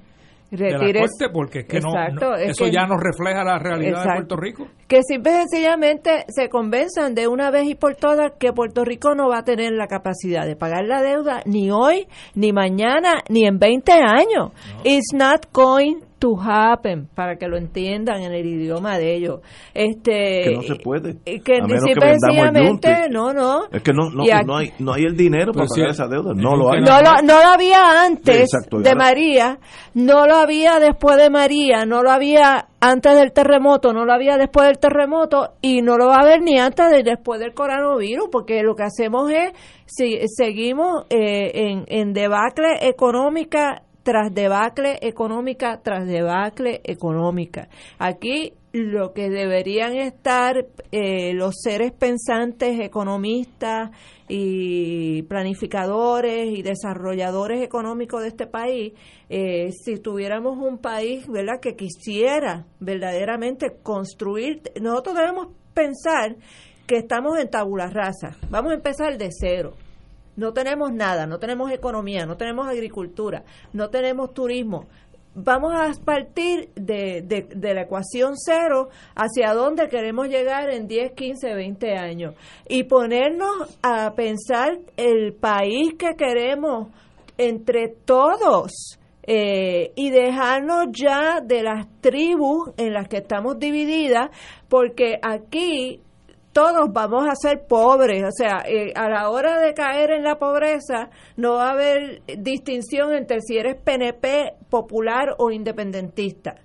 Retire, 0.49 1.03
porque 1.33 1.59
es 1.59 1.65
que 1.65 1.81
no, 1.81 1.91
eso 2.37 2.67
ya 2.67 2.85
no 2.85 2.95
refleja 2.97 3.43
la 3.43 3.59
realidad 3.59 4.03
de 4.03 4.13
Puerto 4.13 4.37
Rico. 4.37 4.67
Que 4.87 5.01
simple 5.03 5.31
y 5.31 5.35
sencillamente 5.39 6.23
se 6.29 6.47
convenzan 6.47 7.15
de 7.15 7.27
una 7.27 7.51
vez 7.51 7.67
y 7.67 7.75
por 7.75 7.95
todas 7.95 8.31
que 8.39 8.53
Puerto 8.53 8.85
Rico 8.85 9.13
no 9.13 9.27
va 9.27 9.39
a 9.39 9.43
tener 9.43 9.73
la 9.73 9.87
capacidad 9.87 10.45
de 10.45 10.55
pagar 10.55 10.85
la 10.85 11.01
deuda 11.01 11.41
ni 11.45 11.69
hoy, 11.69 12.07
ni 12.33 12.53
mañana, 12.53 13.15
ni 13.29 13.45
en 13.45 13.59
20 13.59 13.91
años. 13.91 14.51
It's 14.85 15.13
not 15.13 15.47
going 15.51 16.06
to 16.19 16.35
happen 16.39 17.07
para 17.13 17.37
que 17.37 17.47
lo 17.47 17.57
entiendan 17.57 18.21
en 18.21 18.33
el 18.33 18.45
idioma 18.45 18.97
de 18.97 19.15
ellos. 19.15 19.41
Este 19.73 20.43
que 20.43 20.53
no 20.55 20.61
se 20.63 20.75
puede 20.75 21.17
que 21.23 21.59
sencillamente 21.61 23.09
no 23.09 23.33
no. 23.33 23.65
Es 23.71 23.81
que 23.83 23.93
no 23.93 24.09
no, 24.09 24.23
no 24.45 24.57
hay 24.57 24.71
no 24.79 24.93
hay 24.93 25.03
el 25.03 25.15
dinero 25.15 25.51
para 25.53 25.67
pagar 25.67 25.89
esa 25.89 26.07
deuda 26.07 26.33
no 26.33 26.55
lo 26.55 26.71
hay. 26.71 26.81
no 26.81 27.01
lo, 27.01 27.21
no 27.23 27.41
lo 27.41 27.47
había 27.47 28.03
antes 28.03 28.49
de 28.71 28.95
María 28.95 29.59
no 29.93 30.25
lo 30.25 30.35
había 30.35 30.79
después 30.79 31.17
de 31.17 31.29
María 31.29 31.85
no 31.85 32.01
lo 32.03 32.11
había 32.11 32.67
antes 32.79 33.15
del 33.15 33.31
terremoto 33.31 33.93
no 33.93 34.05
lo 34.05 34.13
había 34.13 34.37
después 34.37 34.67
del 34.67 34.79
terremoto 34.79 35.53
y 35.61 35.81
no 35.81 35.97
lo 35.97 36.07
va 36.07 36.17
a 36.17 36.21
haber 36.21 36.41
ni 36.41 36.59
antes 36.59 36.89
de 36.91 37.03
después 37.03 37.39
del 37.39 37.53
coronavirus 37.53 38.29
porque 38.31 38.63
lo 38.63 38.75
que 38.75 38.83
hacemos 38.83 39.31
es 39.31 39.53
si 39.85 40.19
seguimos 40.27 41.05
eh, 41.09 41.51
en, 41.53 41.85
en 41.87 42.13
debacle 42.13 42.87
económica 42.87 43.83
tras 44.07 44.33
debacle 44.33 44.99
económica 45.01 45.81
tras 45.83 46.07
debacle 46.07 46.79
económica. 46.85 47.67
Aquí 47.99 48.53
lo 48.71 49.11
que 49.11 49.29
deberían 49.29 49.97
estar 49.97 50.65
eh, 50.93 51.33
los 51.33 51.55
seres 51.61 51.91
pensantes, 51.91 52.79
economistas 52.79 53.91
y 54.29 55.23
planificadores 55.23 56.57
y 56.57 56.61
desarrolladores 56.61 57.61
económicos 57.61 58.21
de 58.21 58.29
este 58.29 58.47
país, 58.47 58.93
eh, 59.27 59.73
si 59.73 59.97
tuviéramos 59.97 60.57
un 60.57 60.77
país 60.77 61.27
¿verdad? 61.27 61.59
que 61.61 61.75
quisiera 61.75 62.65
verdaderamente 62.79 63.75
construir, 63.83 64.61
nosotros 64.81 65.17
debemos 65.17 65.47
pensar 65.73 66.37
que 66.85 66.95
estamos 66.95 67.37
en 67.39 67.49
tabula 67.49 67.87
rasa, 67.87 68.37
vamos 68.49 68.71
a 68.71 68.75
empezar 68.75 69.17
de 69.17 69.27
cero 69.37 69.73
no 70.37 70.53
tenemos 70.53 70.93
nada, 70.93 71.25
no 71.25 71.39
tenemos 71.39 71.71
economía, 71.71 72.25
no 72.25 72.37
tenemos 72.37 72.67
agricultura, 72.67 73.43
no 73.73 73.89
tenemos 73.89 74.33
turismo. 74.33 74.85
Vamos 75.33 75.73
a 75.75 75.91
partir 76.03 76.69
de, 76.75 77.21
de, 77.21 77.73
la 77.73 77.81
ecuación 77.81 78.33
cero 78.37 78.89
hacia 79.15 79.53
dónde 79.53 79.87
queremos 79.87 80.29
llegar 80.29 80.69
en 80.71 80.87
10, 80.87 81.11
15, 81.11 81.53
20 81.53 81.95
años 81.95 82.35
y 82.67 82.83
ponernos 82.85 83.77
a 83.83 84.13
pensar 84.15 84.79
el 84.95 85.33
país 85.33 85.95
que 85.97 86.15
queremos 86.15 86.89
entre 87.37 87.89
todos. 87.89 88.99
Eh, 89.29 89.91
y 89.97 90.09
dejarnos 90.09 90.85
ya 90.93 91.41
de 91.41 91.61
las 91.61 91.85
tribus 91.99 92.69
en 92.77 92.93
las 92.93 93.09
que 93.09 93.17
estamos 93.17 93.59
divididas, 93.59 94.29
porque 94.69 95.19
aquí 95.21 95.99
todos 96.57 96.91
vamos 96.91 97.27
a 97.29 97.35
ser 97.35 97.67
pobres, 97.67 98.23
o 98.23 98.31
sea, 98.31 98.63
eh, 98.65 98.91
a 98.95 99.07
la 99.07 99.29
hora 99.29 99.59
de 99.59 99.75
caer 99.75 100.09
en 100.09 100.23
la 100.23 100.39
pobreza 100.39 101.11
no 101.35 101.53
va 101.53 101.67
a 101.67 101.73
haber 101.73 102.23
distinción 102.39 103.13
entre 103.13 103.41
si 103.41 103.59
eres 103.59 103.75
PNP, 103.75 104.55
popular 104.67 105.35
o 105.37 105.51
independentista. 105.51 106.55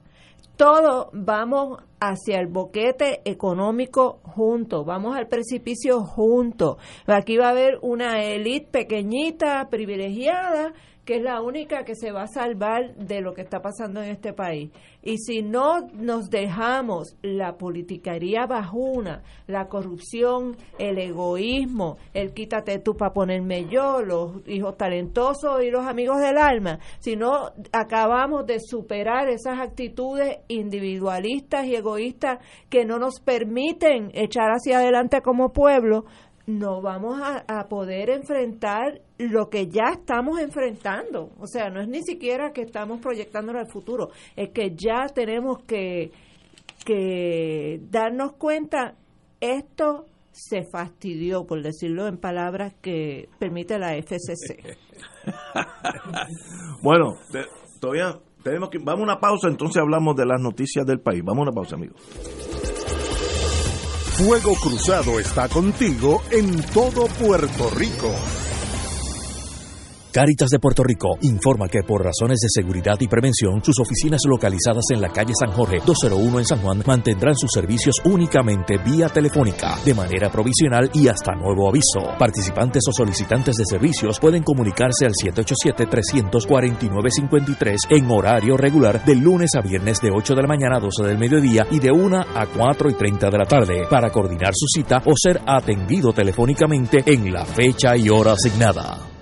Todos 0.56 1.08
vamos 1.12 1.82
hacia 2.00 2.40
el 2.40 2.46
boquete 2.46 3.20
económico 3.26 4.20
juntos, 4.22 4.86
vamos 4.86 5.14
al 5.14 5.28
precipicio 5.28 6.00
juntos. 6.00 6.78
Aquí 7.06 7.36
va 7.36 7.48
a 7.48 7.50
haber 7.50 7.78
una 7.82 8.22
élite 8.24 8.68
pequeñita, 8.70 9.68
privilegiada, 9.68 10.72
que 11.04 11.16
es 11.16 11.22
la 11.22 11.40
única 11.40 11.84
que 11.84 11.96
se 11.96 12.12
va 12.12 12.22
a 12.22 12.28
salvar 12.28 12.94
de 12.94 13.20
lo 13.20 13.34
que 13.34 13.42
está 13.42 13.60
pasando 13.60 14.02
en 14.02 14.10
este 14.10 14.32
país. 14.32 14.70
Y 15.02 15.18
si 15.18 15.42
no 15.42 15.88
nos 15.94 16.30
dejamos 16.30 17.16
la 17.22 17.56
politicaría 17.56 18.46
bajuna, 18.46 19.22
la 19.48 19.66
corrupción, 19.66 20.56
el 20.78 20.98
egoísmo, 20.98 21.96
el 22.14 22.32
quítate 22.32 22.78
tú 22.78 22.94
para 22.96 23.12
ponerme 23.12 23.66
yo, 23.68 24.00
los 24.00 24.46
hijos 24.46 24.76
talentosos 24.76 25.62
y 25.64 25.70
los 25.70 25.86
amigos 25.86 26.20
del 26.20 26.38
alma, 26.38 26.78
si 27.00 27.16
no 27.16 27.50
acabamos 27.72 28.46
de 28.46 28.60
superar 28.60 29.28
esas 29.28 29.58
actitudes 29.58 30.38
individualistas 30.46 31.66
y 31.66 31.74
egoístas 31.74 32.38
que 32.70 32.84
no 32.84 32.98
nos 32.98 33.18
permiten 33.18 34.12
echar 34.14 34.50
hacia 34.50 34.78
adelante 34.78 35.20
como 35.20 35.52
pueblo, 35.52 36.04
no 36.46 36.82
vamos 36.82 37.20
a, 37.22 37.68
poder 37.68 38.10
enfrentar 38.10 39.00
lo 39.18 39.48
que 39.48 39.68
ya 39.68 39.92
estamos 39.92 40.40
enfrentando. 40.40 41.30
O 41.38 41.46
sea, 41.46 41.70
no 41.70 41.80
es 41.80 41.88
ni 41.88 42.02
siquiera 42.02 42.52
que 42.52 42.62
estamos 42.62 43.00
proyectando 43.00 43.52
al 43.52 43.70
futuro, 43.70 44.10
es 44.36 44.50
que 44.50 44.74
ya 44.74 45.06
tenemos 45.14 45.62
que, 45.64 46.10
que 46.84 47.80
darnos 47.90 48.32
cuenta, 48.32 48.96
esto 49.40 50.06
se 50.32 50.64
fastidió, 50.64 51.44
por 51.46 51.62
decirlo 51.62 52.08
en 52.08 52.16
palabras 52.16 52.74
que 52.80 53.28
permite 53.38 53.78
la 53.78 53.96
FCC. 53.96 54.76
bueno, 56.82 57.18
todavía 57.80 58.18
tenemos 58.42 58.70
que, 58.70 58.78
vamos 58.78 59.00
a 59.00 59.04
una 59.04 59.20
pausa, 59.20 59.48
entonces 59.48 59.80
hablamos 59.80 60.16
de 60.16 60.26
las 60.26 60.40
noticias 60.40 60.84
del 60.86 61.00
país. 61.00 61.22
Vamos 61.24 61.40
a 61.40 61.50
una 61.50 61.52
pausa, 61.52 61.76
amigos. 61.76 62.00
Fuego 64.24 64.54
Cruzado 64.54 65.18
está 65.18 65.48
contigo 65.48 66.22
en 66.30 66.62
todo 66.72 67.06
Puerto 67.08 67.70
Rico. 67.70 68.14
Caritas 70.12 70.50
de 70.50 70.58
Puerto 70.58 70.84
Rico 70.84 71.16
informa 71.22 71.68
que 71.68 71.82
por 71.82 72.04
razones 72.04 72.38
de 72.40 72.48
seguridad 72.50 73.00
y 73.00 73.08
prevención, 73.08 73.64
sus 73.64 73.80
oficinas 73.80 74.20
localizadas 74.28 74.84
en 74.92 75.00
la 75.00 75.08
calle 75.08 75.32
San 75.32 75.52
Jorge 75.52 75.78
201 75.86 76.38
en 76.38 76.44
San 76.44 76.60
Juan 76.60 76.82
mantendrán 76.86 77.34
sus 77.34 77.50
servicios 77.50 77.96
únicamente 78.04 78.76
vía 78.76 79.08
telefónica, 79.08 79.78
de 79.82 79.94
manera 79.94 80.30
provisional 80.30 80.90
y 80.92 81.08
hasta 81.08 81.34
nuevo 81.34 81.66
aviso. 81.66 82.00
Participantes 82.18 82.82
o 82.90 82.92
solicitantes 82.92 83.56
de 83.56 83.64
servicios 83.64 84.20
pueden 84.20 84.42
comunicarse 84.42 85.06
al 85.06 85.12
787-349-53 85.12 87.76
en 87.88 88.10
horario 88.10 88.58
regular 88.58 89.02
de 89.06 89.16
lunes 89.16 89.52
a 89.56 89.62
viernes 89.62 90.02
de 90.02 90.10
8 90.14 90.34
de 90.34 90.42
la 90.42 90.48
mañana 90.48 90.76
a 90.76 90.80
12 90.80 91.04
del 91.04 91.16
mediodía 91.16 91.66
y 91.70 91.78
de 91.78 91.90
1 91.90 92.20
a 92.20 92.46
4 92.54 92.90
y 92.90 92.94
30 92.94 93.30
de 93.30 93.38
la 93.38 93.46
tarde 93.46 93.86
para 93.88 94.10
coordinar 94.10 94.52
su 94.54 94.66
cita 94.66 95.02
o 95.06 95.14
ser 95.16 95.40
atendido 95.46 96.12
telefónicamente 96.12 97.02
en 97.06 97.32
la 97.32 97.46
fecha 97.46 97.96
y 97.96 98.10
hora 98.10 98.32
asignada. 98.32 99.21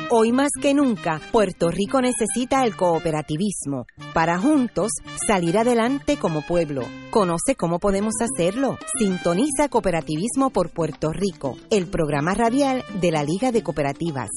Hoy 0.13 0.33
más 0.33 0.49
que 0.61 0.73
nunca, 0.73 1.21
Puerto 1.31 1.71
Rico 1.71 2.01
necesita 2.01 2.65
el 2.65 2.75
cooperativismo 2.75 3.85
para 4.13 4.37
juntos 4.39 4.91
salir 5.25 5.57
adelante 5.57 6.17
como 6.17 6.41
pueblo. 6.45 6.81
Conoce 7.11 7.55
cómo 7.55 7.79
podemos 7.79 8.15
hacerlo. 8.19 8.77
Sintoniza 8.99 9.69
Cooperativismo 9.69 10.49
por 10.49 10.69
Puerto 10.69 11.13
Rico, 11.13 11.55
el 11.69 11.87
programa 11.87 12.33
radial 12.33 12.83
de 12.99 13.09
la 13.09 13.23
Liga 13.23 13.53
de 13.53 13.63
Cooperativas. 13.63 14.29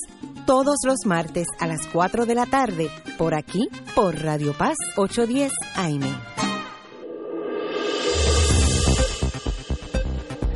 Todos 0.47 0.77
los 0.87 0.99
martes 1.07 1.49
a 1.59 1.67
las 1.67 1.89
4 1.89 2.25
de 2.25 2.35
la 2.37 2.47
tarde, 2.47 2.89
por 3.19 3.35
aquí, 3.35 3.69
por 3.97 4.15
Radio 4.23 4.53
Paz 4.53 4.77
810 4.95 5.51
AM. 5.75 6.05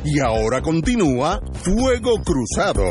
Y 0.05 0.21
ahora 0.21 0.61
continúa 0.61 1.41
Fuego 1.61 2.13
Cruzado. 2.23 2.85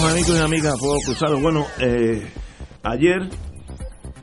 Amigos 0.00 0.38
y 0.38 0.42
amigas, 0.42 0.78
Fuego 0.78 0.98
Cruzado. 1.04 1.40
Bueno, 1.40 1.66
eh, 1.78 2.22
ayer 2.82 3.28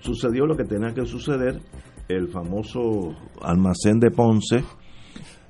sucedió 0.02 0.46
lo 0.46 0.58
que 0.58 0.64
tenía 0.64 0.94
que 0.94 1.06
suceder. 1.06 1.62
El 2.08 2.28
famoso 2.30 3.16
almacén 3.42 4.00
de 4.00 4.10
Ponce. 4.10 4.64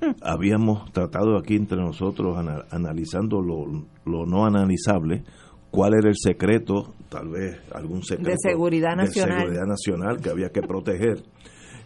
Habíamos 0.22 0.92
tratado 0.92 1.38
aquí 1.38 1.56
entre 1.56 1.78
nosotros, 1.78 2.36
analizando 2.70 3.40
lo, 3.40 4.26
no 4.26 4.44
analizable, 4.44 5.24
cuál 5.70 5.94
era 5.94 6.10
el 6.10 6.16
secreto, 6.16 6.94
tal 7.08 7.28
vez 7.28 7.58
algún 7.72 8.02
secreto 8.02 8.30
de 8.30 8.36
seguridad 8.38 8.96
nacional, 8.96 9.36
de 9.36 9.40
seguridad 9.40 9.66
nacional 9.66 10.20
que 10.20 10.30
había 10.30 10.50
que 10.50 10.60
proteger. 10.60 11.22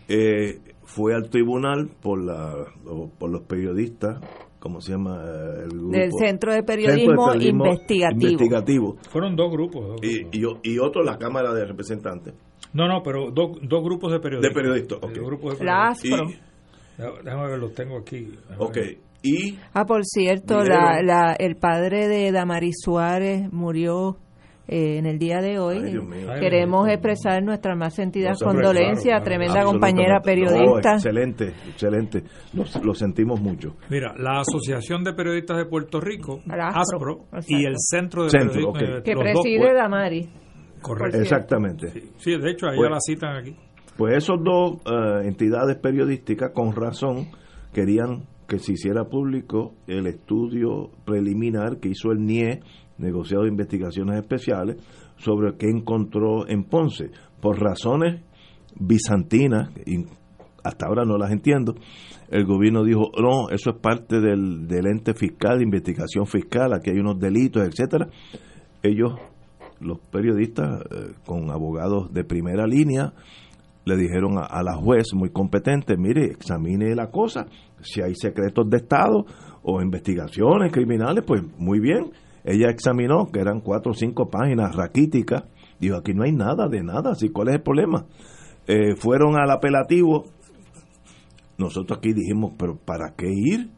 Eh, 0.09 0.61
fue 0.85 1.15
al 1.15 1.31
tribunal 1.31 1.89
por, 2.02 2.23
la, 2.23 2.52
por 3.19 3.31
los 3.31 3.43
periodistas 3.43 4.20
¿cómo 4.65 4.81
se 4.81 4.93
llama? 4.93 5.23
El 5.62 5.91
Del 5.91 6.11
Centro 6.19 6.55
de 6.55 6.62
Periodismo, 6.62 7.35
investigativo. 7.35 8.97
Fueron 9.11 9.36
dos 9.36 9.53
grupos. 9.53 10.01
y, 10.03 10.27
y, 10.32 10.78
otro 10.78 11.03
la 11.03 11.19
Cámara 11.19 11.53
de 11.53 11.66
Representantes. 11.66 12.32
No, 12.73 12.89
no, 12.89 13.03
pero 13.03 13.31
dos 13.31 13.85
grupos 13.85 14.11
de 14.11 14.20
periodistas. 14.20 14.55
De 14.55 14.61
periodistas, 14.61 14.99
ok. 15.03 15.12
Grupos 15.12 15.53
de 15.53 15.65
periodistas. 15.65 16.41
déjame 17.24 17.51
ver, 17.51 17.59
los 17.59 17.74
tengo 17.74 17.99
aquí. 17.99 18.32
ok. 18.57 18.78
Y, 19.23 19.59
ah, 19.74 19.85
por 19.85 20.05
cierto, 20.05 20.65
la, 20.65 21.03
la, 21.03 21.35
el 21.39 21.57
padre 21.57 22.09
de 22.09 22.32
Damaris 22.32 22.77
Suárez 22.82 23.51
murió 23.53 24.19
eh, 24.66 24.99
en 24.99 25.07
el 25.07 25.19
día 25.19 25.41
de 25.41 25.59
hoy. 25.59 26.01
Queremos 26.41 26.89
expresar 26.89 27.43
nuestra 27.43 27.74
más 27.74 27.95
sentida 27.95 28.32
condolencia, 28.43 29.20
tremenda 29.20 29.62
compañera 29.65 30.20
periodista. 30.20 30.95
excelente, 30.95 31.53
excelente. 31.69 32.23
Lo, 32.53 32.95
sentimos 32.95 33.41
mucho. 33.41 33.77
Mira, 33.91 34.15
la 34.16 34.41
Asociación 34.41 35.05
de 35.05 35.12
Periodistas 35.12 35.59
de 35.59 35.66
Puerto 35.66 36.01
Rico, 36.01 36.41
ASPRO, 36.49 37.27
y 37.47 37.66
el 37.66 37.74
Centro 37.77 38.24
de 38.24 38.31
Periodistas. 38.31 39.03
Que 39.03 39.15
preside 39.15 39.74
Damari. 39.74 40.28
Correcto. 40.81 41.19
Exactamente. 41.19 41.93
Sí, 42.19 42.36
de 42.39 42.51
hecho, 42.51 42.69
ahí 42.69 42.77
pues, 42.77 42.91
la 42.91 42.99
citan 43.01 43.36
aquí. 43.36 43.57
Pues 43.97 44.16
esos 44.16 44.43
dos 44.43 44.82
eh, 44.85 45.27
entidades 45.27 45.77
periodísticas, 45.77 46.51
con 46.53 46.74
razón, 46.74 47.28
querían 47.73 48.24
que 48.47 48.59
se 48.59 48.73
hiciera 48.73 49.05
público 49.05 49.74
el 49.86 50.07
estudio 50.07 50.91
preliminar 51.05 51.78
que 51.81 51.91
hizo 51.91 52.12
el 52.12 52.24
NIE 52.24 52.61
negociado 52.99 53.47
investigaciones 53.47 54.21
especiales, 54.21 54.77
sobre 55.16 55.57
qué 55.57 55.69
encontró 55.69 56.47
en 56.49 56.65
Ponce. 56.65 57.11
Por 57.41 57.61
razones 57.61 58.23
bizantinas, 58.79 59.71
hasta 60.65 60.87
ahora 60.87 61.05
no 61.05 61.19
las 61.19 61.31
entiendo, 61.31 61.75
el 62.31 62.47
gobierno 62.47 62.85
dijo, 62.85 63.11
no, 63.21 63.51
eso 63.51 63.71
es 63.71 63.77
parte 63.77 64.21
del, 64.21 64.69
ente 64.87 65.15
fiscal, 65.15 65.59
de 65.59 65.65
investigación 65.65 66.27
fiscal, 66.27 66.73
aquí 66.73 66.91
hay 66.91 66.99
unos 66.99 67.19
delitos, 67.19 67.62
etcétera. 67.62 68.09
Ellos, 68.83 69.12
los 69.81 69.99
periodistas, 70.11 70.81
eh, 70.91 71.12
con 71.27 71.51
abogados 71.51 72.12
de 72.12 72.25
primera 72.25 72.66
línea, 72.66 73.12
le 73.85 73.97
dijeron 73.97 74.39
a, 74.39 74.47
a, 74.47 74.62
la 74.62 74.75
juez 74.75 75.12
muy 75.15 75.29
competente, 75.29 75.97
mire, 75.99 76.25
examine 76.25 76.95
la 76.95 77.11
cosa, 77.11 77.47
si 77.83 78.01
hay 78.01 78.15
secretos 78.15 78.69
de 78.71 78.79
Estado 78.79 79.27
o 79.62 79.83
investigaciones 79.83 80.73
criminales, 80.73 81.23
pues 81.27 81.43
muy 81.59 81.81
bien, 81.81 82.11
ella 82.45 82.69
examinó, 82.69 83.31
que 83.33 83.41
eran 83.41 83.61
cuatro 83.61 83.93
o 83.93 83.95
cinco 83.95 84.29
páginas 84.29 84.77
raquíticas, 84.77 85.45
dijo, 85.81 85.97
aquí 85.97 86.12
no 86.12 86.25
hay 86.25 86.33
nada 86.33 86.69
de 86.69 86.83
nada, 86.83 87.12
así 87.12 87.31
cuál 87.31 87.49
es 87.49 87.55
el 87.55 87.62
problema. 87.62 88.05
Eh, 88.66 88.97
fueron 88.97 89.37
al 89.37 89.51
apelativo, 89.51 90.25
nosotros 91.57 91.99
aquí 91.99 92.12
dijimos, 92.12 92.53
pero 92.59 92.77
¿para 92.77 93.15
qué 93.16 93.29
ir? 93.31 93.71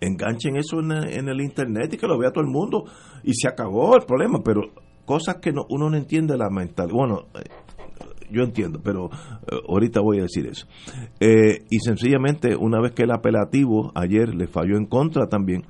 Enganchen 0.00 0.56
eso 0.56 0.80
en, 0.80 1.28
el 1.28 1.40
internet 1.40 1.92
y 1.92 1.96
que 1.98 2.06
lo 2.06 2.18
vea 2.18 2.30
todo 2.30 2.44
el 2.44 2.50
mundo 2.50 2.84
y 3.24 3.34
se 3.34 3.48
acabó 3.48 3.96
el 3.96 4.04
problema, 4.06 4.40
pero 4.42 4.62
cosas 5.04 5.36
que 5.36 5.52
no, 5.52 5.66
uno 5.68 5.90
no 5.90 5.96
entiende 5.96 6.36
la 6.38 6.48
mentalidad. 6.48 6.94
Bueno, 6.94 7.26
eh, 7.34 7.48
yo 8.30 8.42
entiendo, 8.42 8.80
pero 8.82 9.06
eh, 9.06 9.56
ahorita 9.68 10.00
voy 10.00 10.20
a 10.20 10.22
decir 10.22 10.46
eso. 10.46 10.66
y 11.20 11.78
sencillamente, 11.80 12.56
una 12.56 12.80
vez 12.80 12.92
que 12.92 13.02
el 13.02 13.10
apelativo 13.10 13.92
ayer 13.94 14.34
le 14.34 14.46
falló 14.46 14.78
en 14.78 14.86
contra 14.86 15.26
también, 15.26 15.64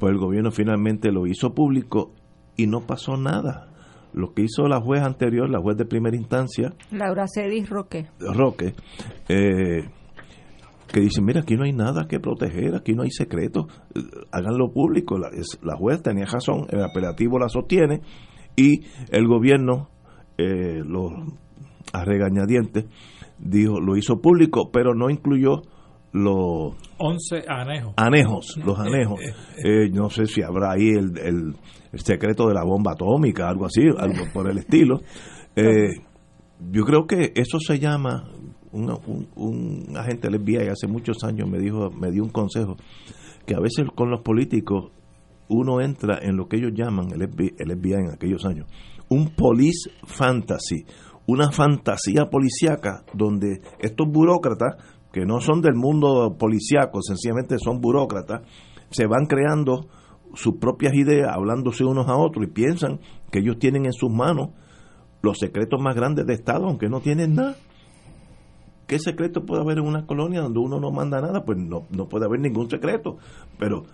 pues 0.00 0.12
el 0.12 0.18
gobierno 0.18 0.50
finalmente 0.50 1.12
lo 1.12 1.26
hizo 1.26 1.54
público 1.54 2.12
y 2.56 2.66
no 2.66 2.80
pasó 2.80 3.16
nada. 3.16 3.68
Lo 4.12 4.32
que 4.32 4.42
hizo 4.42 4.66
la 4.66 4.80
juez 4.80 5.02
anterior, 5.02 5.48
la 5.48 5.60
juez 5.60 5.76
de 5.76 5.84
primera 5.84 6.16
instancia, 6.16 6.72
Laura 6.90 7.26
Cedis 7.32 7.70
Roque, 7.70 8.08
Roque 8.18 8.74
eh, 9.28 9.88
que 10.88 11.00
dice, 11.00 11.22
mira, 11.22 11.42
aquí 11.42 11.54
no 11.54 11.62
hay 11.62 11.72
nada 11.72 12.08
que 12.08 12.18
proteger, 12.18 12.74
aquí 12.74 12.94
no 12.94 13.02
hay 13.02 13.10
secretos, 13.10 13.66
eh, 13.94 14.00
háganlo 14.32 14.72
público. 14.72 15.18
La, 15.18 15.30
la 15.62 15.76
juez 15.76 16.02
tenía 16.02 16.24
razón, 16.24 16.66
el 16.70 16.82
apelativo 16.82 17.38
la 17.38 17.48
sostiene 17.48 18.00
y 18.56 18.80
el 19.10 19.28
gobierno, 19.28 19.90
eh, 20.38 20.82
lo, 20.84 21.10
a 21.92 22.04
regañadientes, 22.04 22.86
dijo, 23.38 23.80
lo 23.80 23.96
hizo 23.96 24.20
público, 24.20 24.70
pero 24.72 24.94
no 24.94 25.10
incluyó 25.10 25.62
los 26.12 26.74
11 27.00 27.44
anejos. 27.48 27.94
Anejos, 27.96 28.56
los 28.64 28.78
anejos. 28.78 29.20
Eh, 29.64 29.88
no 29.90 30.10
sé 30.10 30.26
si 30.26 30.42
habrá 30.42 30.72
ahí 30.72 30.90
el, 30.90 31.16
el, 31.18 31.56
secreto 31.98 32.46
de 32.46 32.54
la 32.54 32.62
bomba 32.62 32.92
atómica, 32.92 33.48
algo 33.48 33.66
así, 33.66 33.82
algo 33.98 34.24
por 34.32 34.50
el 34.50 34.58
estilo. 34.58 35.00
Eh, 35.56 35.90
yo 36.70 36.84
creo 36.84 37.08
que 37.08 37.32
eso 37.34 37.58
se 37.58 37.80
llama, 37.80 38.30
un, 38.70 39.28
un, 39.34 39.96
agente 39.96 40.28
del 40.28 40.40
FBI 40.40 40.68
hace 40.68 40.86
muchos 40.86 41.24
años 41.24 41.50
me 41.50 41.58
dijo, 41.58 41.90
me 41.90 42.12
dio 42.12 42.22
un 42.22 42.30
consejo, 42.30 42.76
que 43.44 43.56
a 43.56 43.60
veces 43.60 43.86
con 43.96 44.10
los 44.10 44.22
políticos 44.22 44.92
uno 45.48 45.80
entra 45.80 46.20
en 46.22 46.36
lo 46.36 46.46
que 46.46 46.58
ellos 46.58 46.70
llaman, 46.72 47.08
el 47.12 47.28
FBI, 47.28 47.54
el 47.58 47.76
FBI 47.76 47.94
en 47.94 48.10
aquellos 48.12 48.44
años, 48.46 48.68
un 49.08 49.30
police 49.30 49.90
fantasy, 50.06 50.86
una 51.26 51.50
fantasía 51.50 52.26
policíaca 52.30 53.04
donde 53.12 53.60
estos 53.80 54.06
burócratas 54.08 54.76
que 55.12 55.24
no 55.24 55.40
son 55.40 55.60
del 55.60 55.74
mundo 55.74 56.36
policíaco, 56.38 57.02
sencillamente 57.02 57.58
son 57.58 57.80
burócratas, 57.80 58.42
se 58.90 59.06
van 59.06 59.26
creando 59.26 59.88
sus 60.34 60.56
propias 60.56 60.94
ideas, 60.94 61.30
hablándose 61.32 61.84
unos 61.84 62.08
a 62.08 62.16
otros 62.16 62.46
y 62.46 62.50
piensan 62.50 63.00
que 63.30 63.40
ellos 63.40 63.58
tienen 63.58 63.86
en 63.86 63.92
sus 63.92 64.10
manos 64.10 64.50
los 65.22 65.38
secretos 65.38 65.80
más 65.80 65.94
grandes 65.94 66.26
de 66.26 66.34
Estado, 66.34 66.66
aunque 66.66 66.88
no 66.88 67.00
tienen 67.00 67.34
nada. 67.34 67.56
¿Qué 68.86 68.98
secreto 68.98 69.44
puede 69.44 69.62
haber 69.62 69.78
en 69.78 69.86
una 69.86 70.06
colonia 70.06 70.40
donde 70.40 70.58
uno 70.58 70.80
no 70.80 70.90
manda 70.90 71.20
nada? 71.20 71.44
Pues 71.44 71.58
no, 71.58 71.86
no 71.90 72.08
puede 72.08 72.26
haber 72.26 72.40
ningún 72.40 72.68
secreto. 72.68 73.18
Pero 73.58 73.84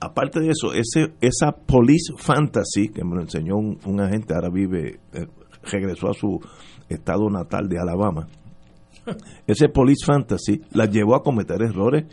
aparte 0.00 0.40
de 0.40 0.50
eso, 0.50 0.74
ese, 0.74 1.14
esa 1.20 1.52
police 1.52 2.12
fantasy 2.16 2.88
que 2.88 3.04
me 3.04 3.14
lo 3.14 3.22
enseñó 3.22 3.56
un, 3.56 4.00
agente, 4.00 4.34
ahora 4.34 4.50
vive, 4.50 5.00
eh, 5.14 5.26
regresó 5.62 6.10
a 6.10 6.14
su 6.14 6.40
estado 6.88 7.30
natal 7.30 7.68
de 7.68 7.78
Alabama, 7.78 8.26
ese 9.46 9.68
police 9.68 10.04
fantasy 10.04 10.62
la 10.72 10.86
llevó 10.86 11.14
a 11.14 11.22
cometer 11.22 11.62
errores. 11.62 12.04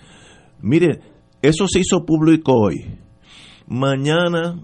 Mire, 0.61 0.99
eso 1.41 1.67
se 1.67 1.79
hizo 1.79 2.05
público 2.05 2.53
hoy. 2.53 2.99
Mañana 3.67 4.59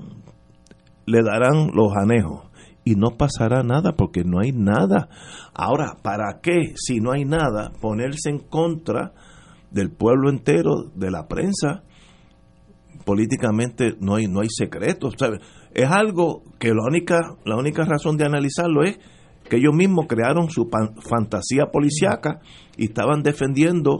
le 1.06 1.24
darán 1.24 1.72
los 1.74 1.96
anejos 1.96 2.50
y 2.84 2.96
no 2.96 3.18
pasará 3.18 3.64
nada 3.64 3.96
porque 3.96 4.24
no 4.24 4.40
hay 4.40 4.52
nada. 4.52 5.10
Ahora, 5.54 5.98
¿para 6.02 6.40
qué, 6.42 6.74
si 6.76 7.00
no 7.00 7.12
hay 7.12 7.26
nada, 7.26 7.72
ponerse 7.82 8.30
en 8.30 8.40
contra 8.40 9.14
del 9.72 9.92
pueblo 9.92 10.30
entero, 10.30 10.92
de 10.94 11.12
la 11.12 11.28
prensa? 11.28 11.84
Políticamente 13.06 13.96
no 14.00 14.16
hay, 14.16 14.28
no 14.28 14.42
hay 14.42 14.50
secretos. 14.50 15.16
Es 15.74 15.90
algo 15.90 16.44
que 16.60 16.70
la 16.70 16.84
única, 16.86 17.20
la 17.46 17.58
única 17.58 17.86
razón 17.86 18.18
de 18.18 18.26
analizarlo 18.26 18.84
es 18.84 19.00
que 19.50 19.58
ellos 19.58 19.74
mismos 19.74 20.08
crearon 20.08 20.50
su 20.50 20.70
fantasía 20.70 21.68
policiaca 21.72 22.40
y 22.78 22.86
estaban 22.86 23.22
defendiendo 23.24 24.00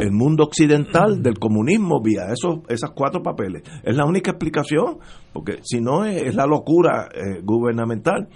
el 0.00 0.12
mundo 0.12 0.44
occidental 0.44 1.22
del 1.22 1.38
comunismo 1.38 2.00
vía 2.02 2.32
esos, 2.32 2.60
esas 2.68 2.90
cuatro 2.92 3.22
papeles. 3.22 3.62
Es 3.82 3.94
la 3.94 4.06
única 4.06 4.30
explicación, 4.30 4.98
porque 5.32 5.58
si 5.62 5.80
no 5.80 6.04
es, 6.04 6.34
la 6.34 6.46
locura 6.46 7.08
eh, 7.12 7.40
gubernamental. 7.42 8.28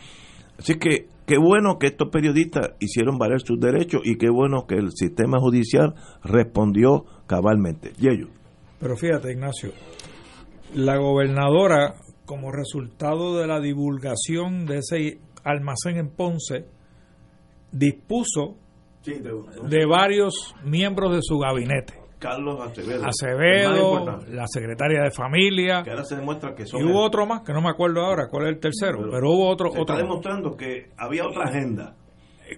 Así 0.58 0.74
que 0.74 1.08
qué 1.26 1.38
bueno 1.38 1.78
que 1.78 1.86
estos 1.86 2.10
periodistas 2.10 2.72
hicieron 2.80 3.16
valer 3.16 3.40
sus 3.40 3.58
derechos 3.58 4.02
y 4.04 4.16
qué 4.16 4.28
bueno 4.28 4.66
que 4.66 4.74
el 4.74 4.90
sistema 4.92 5.38
judicial 5.40 5.94
respondió 6.22 7.04
cabalmente. 7.26 7.92
Y 7.98 8.08
ellos. 8.08 8.28
Pero 8.78 8.96
fíjate, 8.96 9.32
Ignacio, 9.32 9.70
la 10.74 10.98
gobernadora, 10.98 11.94
como 12.26 12.52
resultado 12.52 13.38
de 13.38 13.46
la 13.46 13.60
divulgación 13.60 14.66
de 14.66 14.78
ese 14.78 15.18
almacén 15.44 15.96
en 15.98 16.08
Ponce, 16.10 16.64
dispuso 17.70 18.56
de 19.04 19.86
varios 19.86 20.54
miembros 20.64 21.12
de 21.14 21.20
su 21.22 21.38
gabinete. 21.38 21.94
Carlos 22.18 22.58
Acevedo. 22.58 23.04
Acevedo, 23.04 24.20
la 24.30 24.46
secretaria 24.46 25.02
de 25.02 25.10
familia. 25.10 25.82
Que 25.82 25.90
ahora 25.90 26.04
se 26.04 26.16
demuestra 26.16 26.54
que 26.54 26.64
son. 26.64 26.80
Y 26.80 26.84
hubo 26.84 27.02
otro 27.04 27.26
más, 27.26 27.42
que 27.42 27.52
no 27.52 27.60
me 27.60 27.68
acuerdo 27.68 28.00
ahora 28.00 28.28
cuál 28.30 28.44
es 28.46 28.54
el 28.54 28.60
tercero, 28.60 28.98
pero, 29.10 29.30
hubo 29.30 29.46
otro. 29.50 29.70
Se 29.70 29.78
otro. 29.80 29.94
está 29.94 30.02
demostrando 30.02 30.56
que 30.56 30.90
había 30.96 31.26
otra 31.26 31.44
agenda. 31.44 31.94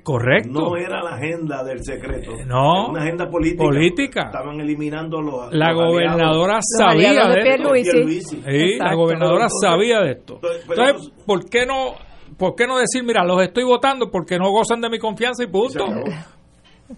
Correcto. 0.02 0.50
No 0.50 0.76
era 0.76 1.02
la 1.02 1.16
agenda 1.16 1.64
del 1.64 1.82
secreto. 1.82 2.32
No. 2.46 2.90
una 2.90 3.02
agenda 3.02 3.28
política. 3.28 3.64
Política. 3.64 4.22
Estaban 4.26 4.60
eliminando 4.60 5.20
los. 5.20 5.52
La 5.52 5.72
los 5.72 5.82
gobernadora 5.90 6.60
aliados. 6.60 6.64
sabía 6.76 7.28
de, 7.28 7.42
de 7.42 7.50
esto. 7.56 7.72
Pierluisi. 7.72 8.36
Sí, 8.46 8.78
la 8.78 8.94
gobernadora 8.94 9.44
Entonces, 9.46 9.60
sabía 9.68 10.00
de 10.00 10.10
esto. 10.12 10.34
entonces, 10.34 10.64
pero- 10.68 10.82
Entonces, 10.88 11.12
¿por 11.24 11.48
qué 11.48 11.66
no 11.66 11.94
por 12.38 12.54
qué 12.54 12.66
no 12.66 12.78
decir, 12.78 13.02
mira, 13.04 13.24
los 13.24 13.40
estoy 13.42 13.64
votando 13.64 14.10
porque 14.10 14.38
no 14.38 14.50
gozan 14.50 14.80
de 14.80 14.90
mi 14.90 14.98
confianza 14.98 15.42
y 15.44 15.46
punto? 15.48 15.84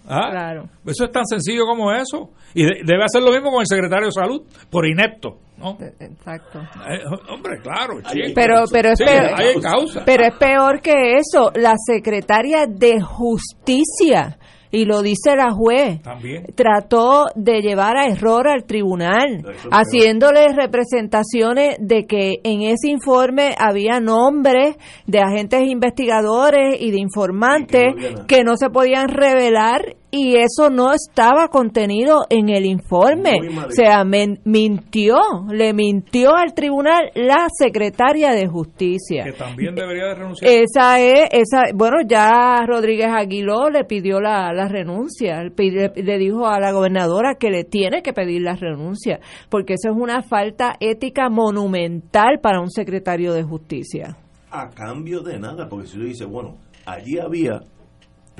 Ah, 0.07 0.29
Claro. 0.31 0.65
Eso 0.85 1.05
es 1.05 1.11
tan 1.11 1.25
sencillo 1.25 1.65
como 1.65 1.91
eso. 1.91 2.29
Y 2.53 2.63
de- 2.63 2.81
debe 2.85 3.03
hacer 3.05 3.23
lo 3.23 3.31
mismo 3.31 3.49
con 3.51 3.61
el 3.61 3.67
secretario 3.67 4.05
de 4.05 4.11
salud, 4.11 4.43
por 4.69 4.85
inepto. 4.87 5.39
¿no? 5.57 5.77
Exacto. 5.99 6.59
Eh, 6.89 7.01
hombre, 7.29 7.59
claro. 7.61 7.99
Chico. 8.03 8.27
Pero, 8.35 8.63
pero, 8.71 8.91
es 8.91 8.99
Sí, 8.99 9.03
peor, 9.03 9.31
hay 9.35 9.55
causa. 9.59 10.03
pero 10.05 10.25
es 10.25 10.35
peor 10.37 10.79
que 10.81 11.15
eso. 11.17 11.51
La 11.55 11.73
secretaria 11.77 12.65
de 12.67 13.01
Justicia, 13.01 14.37
y 14.71 14.85
lo 14.85 15.01
dice 15.01 15.35
la 15.35 15.51
juez, 15.51 16.01
También. 16.01 16.45
trató 16.55 17.25
de 17.35 17.61
llevar 17.61 17.97
a 17.97 18.07
error 18.07 18.47
al 18.47 18.65
tribunal, 18.65 19.43
haciéndole 19.71 20.47
representaciones 20.53 21.77
de 21.79 22.05
que 22.05 22.35
en 22.43 22.61
ese 22.61 22.89
informe 22.89 23.55
había 23.57 23.99
nombres 23.99 24.77
de 25.07 25.19
agentes 25.19 25.61
investigadores 25.67 26.79
y 26.79 26.91
de 26.91 26.99
informantes 26.99 27.93
Y 27.95 27.95
que 27.95 27.95
no 27.95 27.97
había 27.97 28.11
nada. 28.11 28.27
que 28.27 28.43
no 28.43 28.55
se 28.57 28.69
podían 28.69 29.07
revelar 29.09 29.95
y 30.11 30.35
eso 30.37 30.69
no 30.71 30.91
estaba 30.93 31.49
contenido 31.49 32.21
en 32.29 32.49
el 32.49 32.65
informe. 32.65 33.37
O 33.67 33.71
sea, 33.71 34.03
men- 34.03 34.39
mintió, 34.43 35.17
le 35.51 35.73
mintió 35.73 36.35
al 36.35 36.53
tribunal 36.53 37.11
la 37.13 37.47
secretaria 37.55 38.31
de 38.31 38.47
Justicia. 38.47 39.23
Que 39.23 39.33
también 39.33 39.75
debería 39.75 40.05
de 40.07 40.15
renunciar. 40.15 40.51
Esa 40.51 40.99
es, 40.99 41.29
esa, 41.31 41.63
bueno, 41.75 41.97
ya 42.07 42.63
Rodríguez 42.65 43.09
Aguiló 43.11 43.69
le 43.69 43.83
pidió 43.85 44.19
la, 44.19 44.51
la 44.53 44.67
renuncia, 44.67 45.43
le, 45.43 46.17
dijo 46.17 46.47
a 46.47 46.59
la 46.59 46.71
gobernadora 46.71 47.35
que 47.35 47.49
le 47.51 47.63
tiene 47.63 48.01
que 48.01 48.13
pedir 48.13 48.41
la 48.41 48.55
renuncia, 48.55 49.19
porque 49.49 49.73
eso 49.73 49.91
es 49.91 49.95
una 49.95 50.23
falta 50.23 50.75
ética 50.79 51.29
monumental 51.29 52.39
para 52.41 52.59
un 52.61 52.71
secretario 52.71 53.33
de 53.33 53.43
justicia. 53.43 54.17
a 54.51 54.69
cambio 54.69 55.21
de 55.21 55.37
nada, 55.39 55.69
porque 55.69 55.87
si 55.87 55.97
uno 55.97 56.05
dice, 56.07 56.25
bueno, 56.25 56.57
allí 56.85 57.19
había 57.19 57.59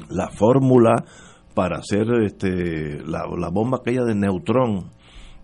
la 0.10 0.30
fórmula 0.30 1.04
para 1.60 1.80
hacer 1.80 2.08
este 2.24 3.04
la, 3.06 3.26
la 3.38 3.50
bomba 3.50 3.80
aquella 3.82 4.06
de 4.06 4.16
neutrón, 4.16 4.92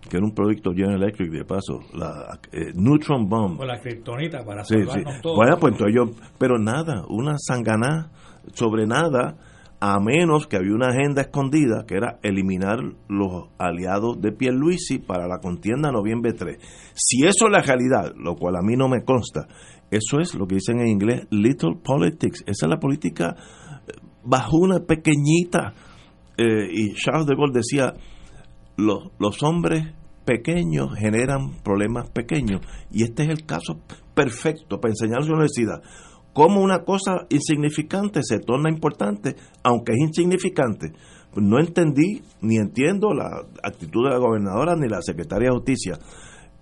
que 0.08 0.16
era 0.16 0.24
un 0.24 0.32
proyecto 0.34 0.70
General 0.72 1.02
Electric 1.02 1.30
de 1.30 1.44
paso, 1.44 1.80
la 1.92 2.40
eh, 2.52 2.72
neutron 2.74 3.28
bomb. 3.28 3.60
O 3.60 3.66
la 3.66 3.78
kriptonita 3.78 4.42
para 4.42 4.64
Sí, 4.64 4.76
sí. 4.78 4.86
salvarnos 4.86 5.20
todos. 5.20 5.36
Bueno, 5.36 5.58
pues 5.60 5.74
entonces 5.74 5.94
yo, 5.94 6.28
pero 6.38 6.58
nada, 6.58 7.04
una 7.10 7.36
sanganá 7.36 8.12
sobre 8.54 8.86
nada, 8.86 9.36
a 9.78 10.00
menos 10.00 10.46
que 10.46 10.56
había 10.56 10.72
una 10.72 10.88
agenda 10.88 11.20
escondida 11.20 11.84
que 11.86 11.96
era 11.96 12.18
eliminar 12.22 12.78
los 13.10 13.50
aliados 13.58 14.18
de 14.18 14.32
Pierluisi 14.32 15.00
para 15.00 15.28
la 15.28 15.36
contienda 15.40 15.92
noviembre 15.92 16.32
3. 16.32 16.56
Si 16.94 17.26
eso 17.26 17.44
es 17.44 17.52
la 17.52 17.60
realidad, 17.60 18.14
lo 18.16 18.36
cual 18.36 18.56
a 18.56 18.62
mí 18.62 18.74
no 18.74 18.88
me 18.88 19.04
consta, 19.04 19.48
eso 19.90 20.18
es 20.18 20.34
lo 20.34 20.46
que 20.46 20.54
dicen 20.54 20.80
en 20.80 20.86
inglés 20.88 21.26
little 21.30 21.76
politics, 21.84 22.40
esa 22.46 22.64
es 22.64 22.70
la 22.70 22.78
política 22.78 23.36
eh, 23.86 23.92
bajuna, 24.24 24.80
pequeñita. 24.80 25.74
Eh, 26.38 26.68
y 26.70 26.94
Charles 26.94 27.26
de 27.26 27.34
Gaulle 27.34 27.52
decía, 27.54 27.94
los, 28.76 29.10
los 29.18 29.42
hombres 29.42 29.94
pequeños 30.24 30.94
generan 30.96 31.62
problemas 31.62 32.10
pequeños 32.10 32.60
y 32.90 33.04
este 33.04 33.22
es 33.22 33.28
el 33.30 33.46
caso 33.46 33.80
perfecto 34.14 34.80
para 34.80 34.92
enseñar 34.92 35.22
a 35.22 35.24
la 35.24 35.32
universidad 35.32 35.82
cómo 36.36 36.60
una 36.60 36.84
cosa 36.84 37.26
insignificante 37.30 38.20
se 38.22 38.40
torna 38.40 38.68
importante 38.68 39.36
aunque 39.62 39.92
es 39.92 39.98
insignificante. 40.08 40.92
No 41.34 41.58
entendí 41.58 42.22
ni 42.42 42.56
entiendo 42.56 43.14
la 43.14 43.42
actitud 43.62 44.04
de 44.04 44.10
la 44.10 44.18
gobernadora 44.18 44.74
ni 44.76 44.86
la 44.86 45.00
secretaria 45.00 45.48
de 45.48 45.56
justicia. 45.56 45.98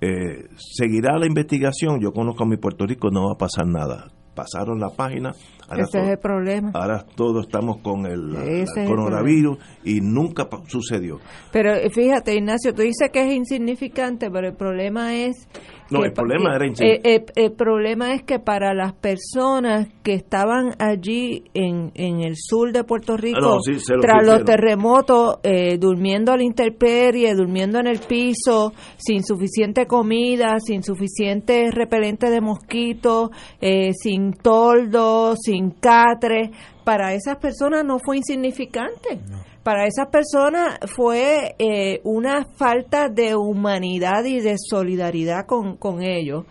Eh, 0.01 0.49
seguirá 0.57 1.19
la 1.19 1.27
investigación. 1.27 2.01
Yo 2.01 2.13
conozco 2.13 2.45
a 2.45 2.47
mi 2.47 2.57
Puerto 2.57 2.87
Rico 2.87 3.11
no 3.11 3.27
va 3.27 3.33
a 3.33 3.39
pasar 3.39 3.67
nada. 3.67 4.13
Pasaron 4.37 4.79
la 4.79 4.91
página 4.91 5.33
ahora 5.69 5.82
Ese 5.82 6.01
es 6.01 6.09
el 6.09 6.19
problema. 6.19 6.70
ahora 6.74 7.05
todos 7.15 7.47
estamos 7.47 7.78
con 7.78 8.07
el, 8.07 8.66
coronavirus 8.86 9.59
y 9.85 10.01
nunca 10.01 10.49
sucedió 10.66 11.19
Pero 11.53 11.74
eh, 11.74 11.91
fíjate, 11.91 12.35
Ignacio, 12.35 12.74
tú 12.74 12.82
dices 12.82 13.11
que 13.12 13.23
es 13.27 13.35
insignificante, 13.35 14.31
pero 14.31 14.49
el 14.49 14.57
problema 14.57 15.15
es... 15.15 15.49
No, 15.90 16.01
que 16.01 16.06
el 16.09 16.12
problema 16.12 16.55
era 16.56 16.65
eh, 16.65 16.69
insignificante. 16.69 17.15
eh, 17.15 17.44
el 17.47 17.52
problema 17.52 18.15
es 18.15 18.23
que 18.23 18.39
para 18.39 18.73
las 18.74 18.94
personas 18.94 19.89
que 20.02 20.15
estaban 20.15 20.74
allí 20.78 21.44
en, 21.55 21.93
en 21.94 22.20
el 22.20 22.35
sur 22.36 22.73
de 22.73 22.85
Puerto 22.85 23.16
Rico, 23.16 23.39
Ah, 23.39 23.40
no, 23.40 23.61
sí, 23.61 23.78
sé 23.78 23.94
lo 23.94 24.01
que 24.01 24.06
tras 24.06 24.27
los 24.27 24.44
terremotos, 24.44 25.39
eh, 25.43 25.77
durmiendo 25.78 26.32
a 26.32 26.36
la 26.36 26.43
intemperie, 26.44 27.35
durmiendo 27.35 27.78
en 27.78 27.86
el 27.86 27.98
piso, 28.01 28.73
sin 28.97 29.23
suficiente 29.24 29.86
comida, 29.86 30.56
sin 30.59 30.82
suficiente 30.82 31.70
repelente 31.70 32.31
de 32.31 32.40
mosquitos, 32.40 33.31
eh, 33.61 33.93
sin 33.93 34.32
toldo, 34.32 35.35
sin 35.36 35.70
catre, 35.73 36.51
para 36.85 37.15
esas 37.15 37.36
personas 37.36 37.85
no 37.85 37.98
fue 37.98 38.19
insignificante. 38.19 39.20
Para 39.65 39.86
esas 39.86 40.09
personas 40.09 40.78
fue 40.95 41.57
eh, 41.59 42.03
una 42.05 42.45
falta 42.45 43.09
de 43.09 43.35
humanidad 43.35 44.23
y 44.24 44.41
de 44.41 44.57
solidaridad 44.59 45.47
con, 45.47 45.78
con 45.78 46.03
ellos. 46.03 46.45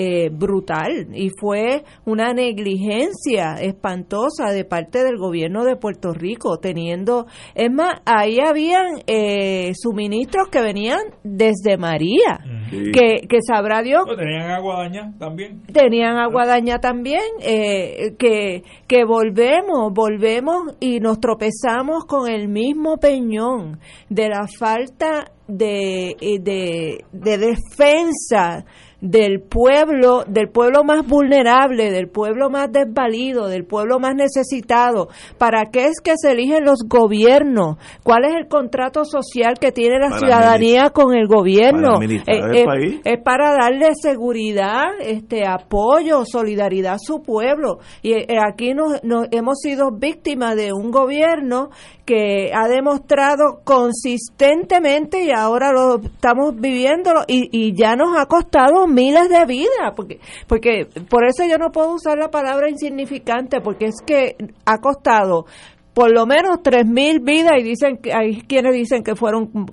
Eh, 0.00 0.30
brutal 0.30 1.08
y 1.12 1.30
fue 1.40 1.82
una 2.04 2.32
negligencia 2.32 3.54
espantosa 3.60 4.52
de 4.52 4.64
parte 4.64 5.02
del 5.02 5.18
gobierno 5.18 5.64
de 5.64 5.74
Puerto 5.74 6.12
Rico 6.12 6.58
teniendo 6.58 7.26
es 7.56 7.68
más 7.72 8.00
ahí 8.04 8.38
habían 8.38 9.02
eh, 9.08 9.72
suministros 9.74 10.48
que 10.50 10.60
venían 10.60 11.00
desde 11.24 11.76
María 11.76 12.38
Sí. 12.70 12.92
que, 12.92 13.26
que 13.26 13.38
sabrá 13.40 13.80
Dios 13.82 14.02
tenían 14.14 14.50
agua 14.50 14.82
dañada 14.82 15.12
también. 15.18 15.62
tenían 15.72 16.18
agua 16.18 16.44
daña 16.44 16.78
también, 16.80 17.22
eh, 17.40 18.14
que, 18.18 18.62
que 18.86 19.04
volvemos, 19.06 19.90
volvemos 19.94 20.76
y 20.78 21.00
nos 21.00 21.18
tropezamos 21.18 22.04
con 22.04 22.28
el 22.30 22.48
mismo 22.48 22.98
peñón 22.98 23.78
de 24.10 24.28
la 24.28 24.46
falta 24.58 25.30
de, 25.46 26.10
eh, 26.20 26.38
de, 26.40 27.04
de 27.12 27.38
defensa 27.38 28.66
del 29.00 29.40
pueblo, 29.40 30.24
del 30.26 30.48
pueblo 30.48 30.82
más 30.82 31.06
vulnerable, 31.06 31.92
del 31.92 32.08
pueblo 32.08 32.50
más 32.50 32.72
desvalido, 32.72 33.46
del 33.46 33.64
pueblo 33.64 34.00
más 34.00 34.14
necesitado. 34.14 35.08
¿Para 35.38 35.66
qué 35.70 35.86
es 35.86 36.00
que 36.00 36.14
se 36.16 36.32
eligen 36.32 36.64
los 36.64 36.80
gobiernos? 36.86 37.76
¿Cuál 38.02 38.24
es 38.24 38.34
el 38.36 38.48
contrato 38.48 39.04
social 39.04 39.54
que 39.60 39.70
tiene 39.70 39.98
la 39.98 40.08
Para 40.08 40.18
ciudadanía 40.18 40.90
con 40.90 41.14
el 41.14 41.28
gobierno? 41.28 41.82
para 41.82 41.96
administrar 41.96 42.50
el 42.50 42.56
Eh, 42.56 42.90
eh, 42.94 43.00
es 43.04 43.22
para 43.22 43.52
darle 43.52 43.94
seguridad, 43.94 44.86
este 45.00 45.46
apoyo, 45.46 46.24
solidaridad 46.24 46.94
a 46.94 46.98
su 46.98 47.22
pueblo. 47.22 47.78
Y 48.02 48.14
eh, 48.14 48.26
aquí 48.44 48.74
nos, 48.74 49.02
nos 49.04 49.28
hemos 49.30 49.60
sido 49.60 49.90
víctimas 49.92 50.56
de 50.56 50.72
un 50.72 50.90
gobierno 50.90 51.70
que 52.04 52.50
ha 52.54 52.66
demostrado 52.68 53.60
consistentemente 53.64 55.24
y 55.24 55.30
ahora 55.30 55.72
lo 55.72 56.00
estamos 56.00 56.56
viviéndolo 56.56 57.20
y, 57.28 57.48
y 57.52 57.74
ya 57.76 57.96
nos 57.96 58.16
ha 58.16 58.24
costado 58.24 58.87
miles 58.88 59.28
de 59.28 59.44
vidas 59.46 59.92
porque 59.94 60.20
porque 60.46 60.86
por 61.08 61.24
eso 61.24 61.44
yo 61.48 61.58
no 61.58 61.70
puedo 61.70 61.94
usar 61.94 62.18
la 62.18 62.30
palabra 62.30 62.68
insignificante 62.70 63.60
porque 63.60 63.86
es 63.86 64.00
que 64.04 64.36
ha 64.64 64.78
costado 64.78 65.46
por 65.94 66.10
lo 66.12 66.26
menos 66.26 66.62
tres 66.62 66.86
mil 66.86 67.20
vidas 67.20 67.52
y 67.58 67.62
dicen 67.62 67.98
que 67.98 68.12
hay 68.12 68.42
quienes 68.42 68.74
dicen 68.74 69.02
que 69.02 69.14
fueron 69.14 69.66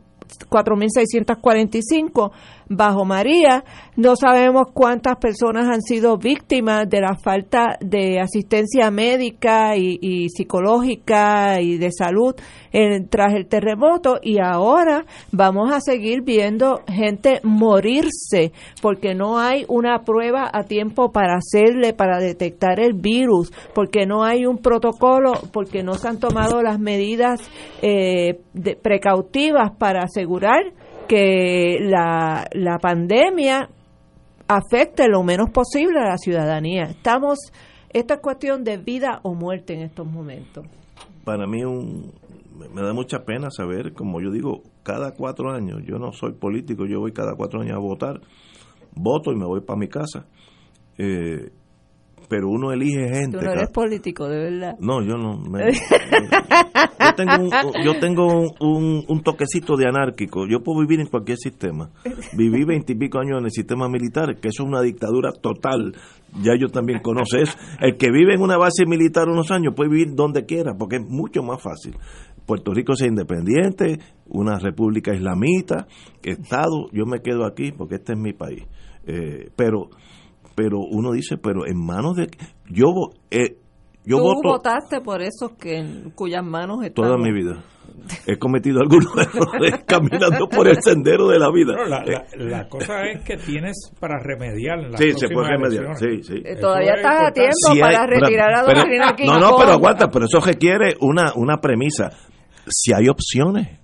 4.645 0.49 2.31
bajo 2.69 3.05
María. 3.05 3.63
No 3.95 4.15
sabemos 4.15 4.67
cuántas 4.73 5.17
personas 5.17 5.67
han 5.67 5.81
sido 5.81 6.17
víctimas 6.17 6.89
de 6.89 7.01
la 7.01 7.15
falta 7.15 7.77
de 7.79 8.19
asistencia 8.19 8.91
médica 8.91 9.77
y, 9.77 10.29
psicológica 10.29 11.61
y 11.61 11.77
de 11.77 11.91
salud 11.91 12.35
tras 13.09 13.33
el 13.33 13.47
terremoto 13.47 14.19
y 14.21 14.39
ahora 14.39 15.05
vamos 15.31 15.71
a 15.73 15.79
seguir 15.79 16.23
viendo 16.23 16.81
gente 16.87 17.39
morirse 17.43 18.51
porque 18.81 19.15
no 19.15 19.39
hay 19.39 19.65
una 19.69 20.03
prueba 20.03 20.49
a 20.51 20.63
tiempo 20.63 21.11
para 21.11 21.35
hacerle, 21.37 21.93
para 21.93 22.19
detectar 22.19 22.81
el 22.81 22.93
virus, 22.93 23.53
porque 23.73 24.05
no 24.05 24.23
hay 24.25 24.45
un 24.45 24.57
protocolo, 24.57 25.33
porque 25.53 25.83
no 25.83 25.93
se 25.93 26.09
han 26.09 26.19
tomado 26.19 26.61
las 26.61 26.79
medidas 26.79 27.39
eh, 27.81 28.39
de- 28.53 28.75
precautivas 28.75 29.71
para 29.77 30.03
asegurar 30.03 30.73
que 31.07 31.77
la, 31.82 32.45
la 32.53 32.77
pandemia 32.80 33.69
afecte 34.48 35.07
lo 35.07 35.23
menos 35.23 35.49
posible 35.49 35.99
a 35.99 36.10
la 36.10 36.18
ciudadanía. 36.18 36.84
Estamos, 36.84 37.40
esta 37.91 38.15
es 38.15 38.19
cuestión 38.22 38.64
de 38.64 38.77
vida 38.77 39.19
o 39.23 39.34
muerte 39.34 39.73
en 39.73 39.82
estos 39.82 40.06
momentos. 40.07 40.65
Para 41.23 41.48
mí 41.48 41.64
un, 41.64 42.11
me 42.73 42.82
da 42.82 42.94
mucha 42.94 43.26
pena 43.26 43.49
saber, 43.49 43.94
como 43.94 44.22
yo 44.22 44.32
digo, 44.32 44.64
cada 44.84 45.11
cuatro 45.11 45.52
años, 45.52 45.82
yo 45.86 45.98
no 45.98 46.11
soy 46.11 46.34
político, 46.34 46.86
yo 46.86 46.99
voy 46.99 47.11
cada 47.11 47.36
cuatro 47.36 47.61
años 47.61 47.76
a 47.76 47.80
votar, 47.80 48.22
voto 48.94 49.32
y 49.32 49.36
me 49.36 49.45
voy 49.45 49.61
para 49.61 49.80
mi 49.80 49.88
casa. 49.88 50.26
Eh, 50.98 51.52
pero 52.30 52.49
uno 52.49 52.72
elige 52.72 53.07
gente. 53.10 53.38
Tú 53.38 53.45
no 53.45 53.52
eres 53.52 53.69
político, 53.69 54.27
de 54.27 54.38
verdad. 54.38 54.76
No, 54.80 55.02
yo 55.03 55.15
no. 55.15 55.44
yo 57.17 57.25
tengo, 57.25 57.35
un, 57.35 57.83
yo 57.83 57.99
tengo 57.99 59.05
un, 59.07 59.21
toquecito 59.23 59.75
de 59.75 59.87
anárquico. 59.87 60.47
Yo 60.47 60.61
puedo 60.61 60.81
vivir 60.81 60.99
en 60.99 61.07
cualquier 61.07 61.37
sistema. 61.37 61.89
Viví 62.33 62.63
veintipico 62.65 63.19
años 63.19 63.39
en 63.39 63.45
el 63.45 63.51
sistema 63.51 63.87
militar, 63.89 64.35
que 64.39 64.49
eso 64.49 64.63
es 64.63 64.69
una 64.69 64.81
dictadura 64.81 65.31
total. 65.31 65.95
Ya 66.41 66.53
yo 66.59 66.67
también 66.67 66.99
conozco 66.99 67.37
eso. 67.37 67.57
El 67.79 67.97
que 67.97 68.11
vive 68.11 68.33
en 68.33 68.41
una 68.41 68.57
base 68.57 68.85
militar 68.85 69.29
unos 69.29 69.51
años 69.51 69.73
puede 69.75 69.89
vivir 69.89 70.15
donde 70.15 70.45
quiera, 70.45 70.75
porque 70.77 70.97
es 70.97 71.03
mucho 71.07 71.41
más 71.43 71.61
fácil. 71.61 71.95
Puerto 72.45 72.73
Rico 72.73 72.93
es 72.93 73.01
independiente, 73.01 73.99
una 74.27 74.59
república 74.59 75.15
islamita, 75.15 75.87
Estado, 76.21 76.89
yo 76.91 77.05
me 77.05 77.21
quedo 77.21 77.45
aquí 77.45 77.71
porque 77.71 77.95
este 77.95 78.13
es 78.13 78.19
mi 78.19 78.33
país. 78.33 78.63
Eh, 79.07 79.49
pero 79.55 79.89
pero 80.55 80.79
uno 80.79 81.11
dice, 81.11 81.37
pero 81.37 81.67
en 81.67 81.77
manos 81.77 82.15
de... 82.15 82.29
Yo, 82.69 82.87
eh, 83.29 83.57
yo 84.06 84.18
Tú 84.18 84.41
votaste 84.44 85.02
por 85.02 85.22
esos 85.22 85.53
que 85.60 85.77
en 85.77 86.11
cuyas 86.11 86.44
manos 86.44 86.84
están... 86.84 87.06
Toda 87.06 87.18
mi 87.18 87.32
vida. 87.32 87.64
He 88.27 88.38
cometido 88.38 88.82
algunos 88.82 89.14
errores 89.18 89.84
caminando 89.86 90.48
por 90.48 90.68
el 90.68 90.77
sendero 90.82 91.27
de 91.27 91.40
la 91.40 91.52
vida. 91.52 91.73
la, 92.36 92.68
cosa 92.68 93.03
es 93.03 93.23
que 93.23 93.38
tienes 93.38 93.91
para 93.99 94.19
remediar 94.22 94.80
en 94.80 94.98
Sí, 94.98 95.14
se 95.14 95.30
puede 95.30 95.49
remediar. 95.49 95.95
Sí, 95.98 96.22
sí. 96.22 96.41
Eh, 96.44 96.56
todavía 96.60 96.94
estás 96.95 97.30
a 97.30 97.32
tiempo 97.32 97.80
para 97.80 98.06
retirar 98.06 98.53
a 98.53 98.64
doctrina 98.64 99.15
No, 99.26 99.40
no, 99.40 99.57
pero 99.57 99.72
aguanta, 99.72 100.10
pero 100.10 100.26
eso 100.26 100.40
requiere 100.40 100.95
una, 100.99 101.34
una 101.36 101.57
premisa. 101.57 102.11
Si 102.68 102.94
hay 102.94 103.07
opciones 103.07 103.80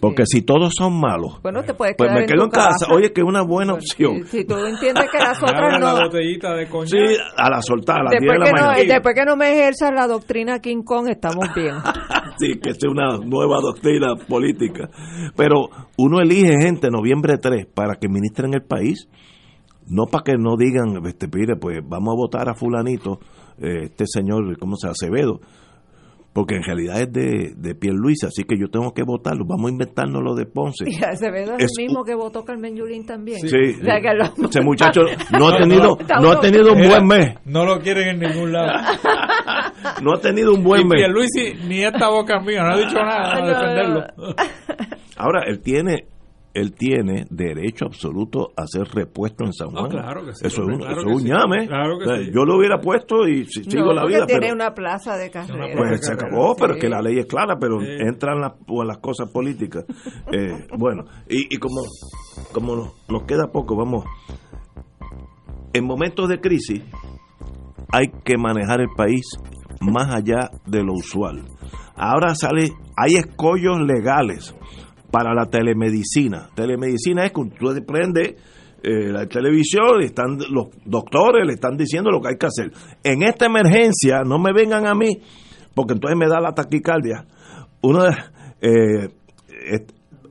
porque 0.00 0.24
si 0.26 0.42
todos 0.42 0.72
son 0.76 0.98
malos, 0.98 1.40
bueno, 1.42 1.62
te 1.62 1.74
puedes 1.74 1.96
pues 1.96 2.10
me 2.12 2.26
quedo 2.26 2.44
en 2.44 2.50
casa. 2.50 2.86
Oye, 2.92 3.12
que 3.12 3.20
es 3.20 3.26
una 3.26 3.42
buena 3.42 3.74
opción. 3.74 4.26
Si, 4.26 4.44
tú 4.44 4.56
entiendes 4.56 5.06
que 5.10 5.18
las 5.18 5.38
otras 5.42 5.80
no. 5.80 5.94
La 5.94 6.04
botellita 6.06 6.54
de 6.54 6.68
coñac. 6.68 6.88
Sí, 6.88 7.16
a 7.36 7.50
la 7.50 7.62
soltar, 7.62 8.00
a 8.00 8.04
las 8.04 8.10
después 8.12 8.38
10 8.38 8.38
de 8.38 8.38
la 8.38 8.52
mañana. 8.52 8.82
No, 8.82 8.94
después 8.94 9.14
que 9.14 9.24
no 9.24 9.36
me 9.36 9.52
ejerzas 9.52 9.92
la 9.92 10.06
doctrina 10.06 10.58
King 10.60 10.82
Kong, 10.84 11.08
estamos 11.08 11.46
bien. 11.54 11.74
sí, 12.38 12.58
que 12.60 12.70
es 12.70 12.78
una 12.84 13.18
nueva 13.18 13.60
doctrina 13.60 14.16
política. 14.16 14.88
Pero 15.36 15.68
uno 15.98 16.20
elige 16.20 16.60
gente 16.60 16.88
noviembre 16.90 17.38
3 17.38 17.66
para 17.66 17.96
que 17.96 18.08
ministren 18.08 18.54
el 18.54 18.62
país. 18.62 19.08
No 19.88 20.06
para 20.06 20.24
que 20.24 20.32
no 20.36 20.56
digan, 20.56 21.06
este, 21.06 21.28
pide, 21.28 21.54
pues 21.56 21.78
vamos 21.84 22.14
a 22.14 22.16
votar 22.16 22.48
a 22.48 22.54
fulanito, 22.54 23.20
eh, 23.58 23.84
este 23.84 24.04
señor, 24.06 24.58
¿cómo 24.58 24.74
se 24.74 24.88
llama? 24.88 24.94
Acevedo 25.00 25.40
porque 26.36 26.56
en 26.56 26.62
realidad 26.64 27.00
es 27.00 27.10
de, 27.10 27.54
de 27.56 27.92
Luis, 27.94 28.22
así 28.24 28.44
que 28.44 28.58
yo 28.58 28.68
tengo 28.68 28.92
que 28.92 29.02
votarlo. 29.02 29.46
Vamos 29.46 29.70
a 29.70 29.72
inventarnos 29.72 30.22
lo 30.22 30.34
de 30.34 30.44
Ponce. 30.44 30.84
Y 30.86 31.02
Acevedo 31.02 31.54
es, 31.58 31.72
el 31.78 31.86
mismo 31.86 32.04
que 32.04 32.14
votó 32.14 32.44
Carmen 32.44 32.76
Yulín 32.76 33.06
también. 33.06 33.40
Sí, 33.40 33.48
ese 33.48 34.60
muchacho 34.60 35.00
no 35.32 35.48
ha 35.48 35.56
tenido, 35.58 35.96
no, 36.20 36.32
ha 36.32 36.38
tenido 36.38 36.74
un 36.74 36.86
buen 36.86 37.06
mes. 37.06 37.36
No 37.46 37.64
lo 37.64 37.80
quieren 37.80 38.08
en 38.08 38.18
ningún 38.18 38.52
lado. 38.52 38.70
no 40.02 40.12
ha 40.12 40.20
tenido 40.20 40.52
un 40.52 40.62
buen 40.62 40.86
mes. 40.86 41.08
Luis 41.08 41.30
ni 41.66 41.82
esta 41.82 42.10
boca 42.10 42.38
mía, 42.40 42.64
no 42.64 42.74
ha 42.74 42.76
dicho 42.76 42.96
nada 42.96 43.32
para 43.32 43.46
defenderlo. 43.46 44.04
Ahora, 45.16 45.44
él 45.46 45.60
tiene 45.62 46.04
él 46.56 46.72
tiene 46.72 47.26
derecho 47.28 47.84
absoluto 47.84 48.48
a 48.56 48.66
ser 48.66 48.88
repuesto 48.88 49.44
en 49.44 49.52
San 49.52 49.68
Juan. 49.68 49.90
claro 49.90 50.24
que 50.24 50.34
sí, 50.34 50.46
eso, 50.46 50.62
es 50.62 51.04
un, 51.04 51.22
ñame. 51.22 51.68
Yo 52.32 52.44
lo 52.46 52.56
hubiera 52.56 52.80
puesto 52.80 53.28
y 53.28 53.44
sigo 53.44 53.92
la 53.92 54.06
vida. 54.06 54.24
tiene 54.26 54.52
una 54.52 54.72
plaza 54.72 55.18
de 55.18 55.30
carrera. 55.30 55.76
Pues 55.76 56.06
se 56.06 56.14
acabó, 56.14 56.56
pero 56.56 56.74
es 56.74 56.80
que 56.80 56.88
la 56.88 57.02
ley 57.02 57.18
es 57.18 57.26
clara, 57.26 57.58
pero 57.60 57.82
entran 57.82 58.40
las, 58.40 58.54
pues, 58.66 58.88
las 58.88 58.98
cosas 58.98 59.30
políticas. 59.30 59.84
Eh, 60.32 60.66
bueno, 60.76 61.04
y, 61.28 61.54
y 61.54 61.58
como, 61.58 61.82
como 62.52 62.94
nos 63.08 63.22
queda 63.26 63.46
poco, 63.52 63.76
vamos. 63.76 64.04
En 65.72 65.84
momentos 65.84 66.28
de 66.28 66.40
crisis 66.40 66.82
hay 67.92 68.06
que 68.24 68.36
manejar 68.36 68.80
el 68.80 68.88
país 68.96 69.24
más 69.80 70.12
allá 70.12 70.50
de 70.66 70.82
lo 70.82 70.94
usual. 70.94 71.44
Ahora 71.94 72.34
sale, 72.34 72.70
hay 72.96 73.14
escollos 73.14 73.78
legales 73.80 74.54
para 75.10 75.34
la 75.34 75.46
telemedicina. 75.46 76.48
Telemedicina 76.54 77.24
es 77.24 77.32
que 77.32 77.42
tú 77.58 77.66
prendes 77.86 78.34
eh, 78.82 79.10
la 79.10 79.26
televisión 79.26 80.00
están 80.00 80.38
los 80.50 80.68
doctores 80.84 81.44
le 81.44 81.54
están 81.54 81.76
diciendo 81.76 82.10
lo 82.10 82.20
que 82.20 82.28
hay 82.28 82.36
que 82.36 82.46
hacer. 82.46 82.72
En 83.02 83.22
esta 83.22 83.46
emergencia, 83.46 84.22
no 84.24 84.38
me 84.38 84.52
vengan 84.52 84.86
a 84.86 84.94
mí, 84.94 85.22
porque 85.74 85.94
entonces 85.94 86.16
me 86.16 86.28
da 86.28 86.40
la 86.40 86.52
taquicardia. 86.52 87.24
Una, 87.82 88.32
eh, 88.60 89.08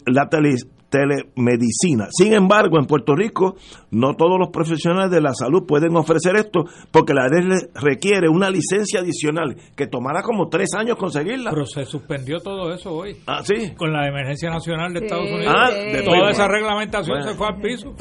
la 0.05 0.29
tele, 0.29 0.55
telemedicina. 0.89 2.07
Sin 2.11 2.33
embargo, 2.33 2.77
en 2.79 2.85
Puerto 2.85 3.15
Rico 3.15 3.55
no 3.91 4.15
todos 4.15 4.39
los 4.39 4.49
profesionales 4.49 5.11
de 5.11 5.21
la 5.21 5.33
salud 5.33 5.65
pueden 5.65 5.95
ofrecer 5.95 6.35
esto 6.35 6.65
porque 6.91 7.13
la 7.13 7.27
ley 7.27 7.45
requiere 7.75 8.29
una 8.29 8.49
licencia 8.49 8.99
adicional 8.99 9.55
que 9.75 9.87
tomará 9.87 10.21
como 10.21 10.47
tres 10.49 10.69
años 10.77 10.97
conseguirla. 10.97 11.51
Pero 11.51 11.65
se 11.65 11.85
suspendió 11.85 12.39
todo 12.39 12.73
eso 12.73 12.91
hoy. 12.91 13.17
Ah, 13.27 13.41
sí. 13.43 13.73
Con 13.75 13.91
la 13.91 14.07
emergencia 14.07 14.49
nacional 14.49 14.93
de 14.93 15.05
Estados 15.05 15.29
Unidos. 15.29 15.53
Ah, 15.55 15.69
Toda 16.03 16.29
esa 16.29 16.47
reglamentación 16.47 17.23
se 17.23 17.33
fue 17.35 17.47
al 17.47 17.61
piso. 17.61 17.93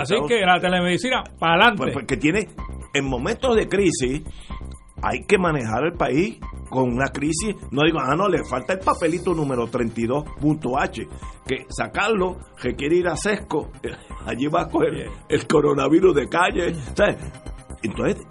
Así 0.00 0.14
que 0.28 0.40
la 0.40 0.60
telemedicina, 0.60 1.22
para 1.38 1.54
adelante. 1.54 1.82
Pues, 1.82 1.94
porque 1.94 2.16
tiene, 2.16 2.48
en 2.94 3.04
momentos 3.04 3.56
de 3.56 3.68
crisis, 3.68 4.22
hay 5.02 5.24
que 5.24 5.38
manejar 5.38 5.84
el 5.84 5.92
país 5.92 6.38
con 6.70 6.92
una 6.92 7.08
crisis. 7.08 7.56
No 7.70 7.82
digo, 7.84 7.98
ah, 8.00 8.14
no, 8.16 8.28
le 8.28 8.44
falta 8.44 8.72
el 8.72 8.78
papelito 8.78 9.34
número 9.34 9.68
32.h, 9.68 11.08
que 11.46 11.66
sacarlo 11.68 12.38
requiere 12.62 12.96
ir 12.96 13.08
a 13.08 13.16
sesco. 13.16 13.70
Allí 14.26 14.46
va 14.46 14.62
a 14.62 14.68
coger 14.68 15.10
el 15.28 15.46
coronavirus 15.46 16.14
de 16.14 16.28
calle. 16.28 16.74
Entonces, 17.82 18.26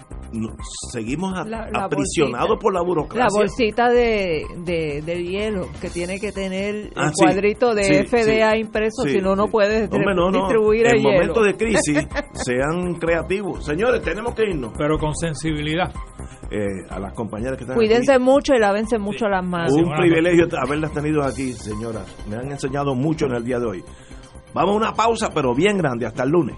seguimos 0.92 1.34
aprisionados 1.74 2.58
por 2.60 2.74
la 2.74 2.82
burocracia. 2.82 3.26
La 3.26 3.30
bolsita 3.34 3.90
de, 3.90 4.46
de, 4.64 5.24
hielo 5.24 5.68
que 5.80 5.90
tiene 5.90 6.20
que 6.20 6.32
tener 6.32 6.76
el 6.76 6.94
ah, 6.96 7.12
cuadrito 7.14 7.74
de 7.74 8.06
FDA 8.06 8.58
impreso, 8.58 9.04
si 9.04 9.20
no, 9.20 9.36
no 9.36 9.48
puedes 9.48 9.90
distribuir 9.90 10.88
el 10.88 10.98
En 10.98 11.04
momentos 11.04 11.46
de 11.46 11.56
crisis, 11.56 12.08
sean 12.34 12.96
creativos. 12.96 13.66
Señores, 13.66 14.02
tenemos 14.02 14.34
que 14.36 14.44
irnos. 14.50 14.74
Pero 14.78 14.98
con 14.98 15.16
sensibilidad. 15.16 15.92
Eh, 16.54 16.86
a 16.90 17.00
las 17.00 17.14
compañeras 17.14 17.56
que 17.56 17.64
están 17.64 17.78
Cuídense 17.78 18.20
mucho 18.20 18.54
y 18.54 18.60
lávense 18.60 18.98
mucho 18.98 19.30
las 19.30 19.46
manos. 19.46 19.72
Un 19.74 19.96
privilegio 19.96 20.48
haberlas 20.62 20.92
tenido 20.92 21.24
aquí, 21.24 21.54
señoras. 21.54 22.04
Me 22.30 22.36
han 22.36 22.52
enseñado 22.52 22.94
mucho 22.94 23.26
en 23.28 23.36
el 23.36 23.46
día 23.46 23.58
de 23.58 23.66
hoy. 23.66 23.84
Vamos 24.54 24.74
a 24.74 24.78
una 24.78 24.94
pausa, 24.94 25.30
pero 25.34 25.56
bien 25.56 25.78
grande. 25.78 26.06
Hasta 26.06 26.24
el 26.24 26.30
lunes. 26.30 26.58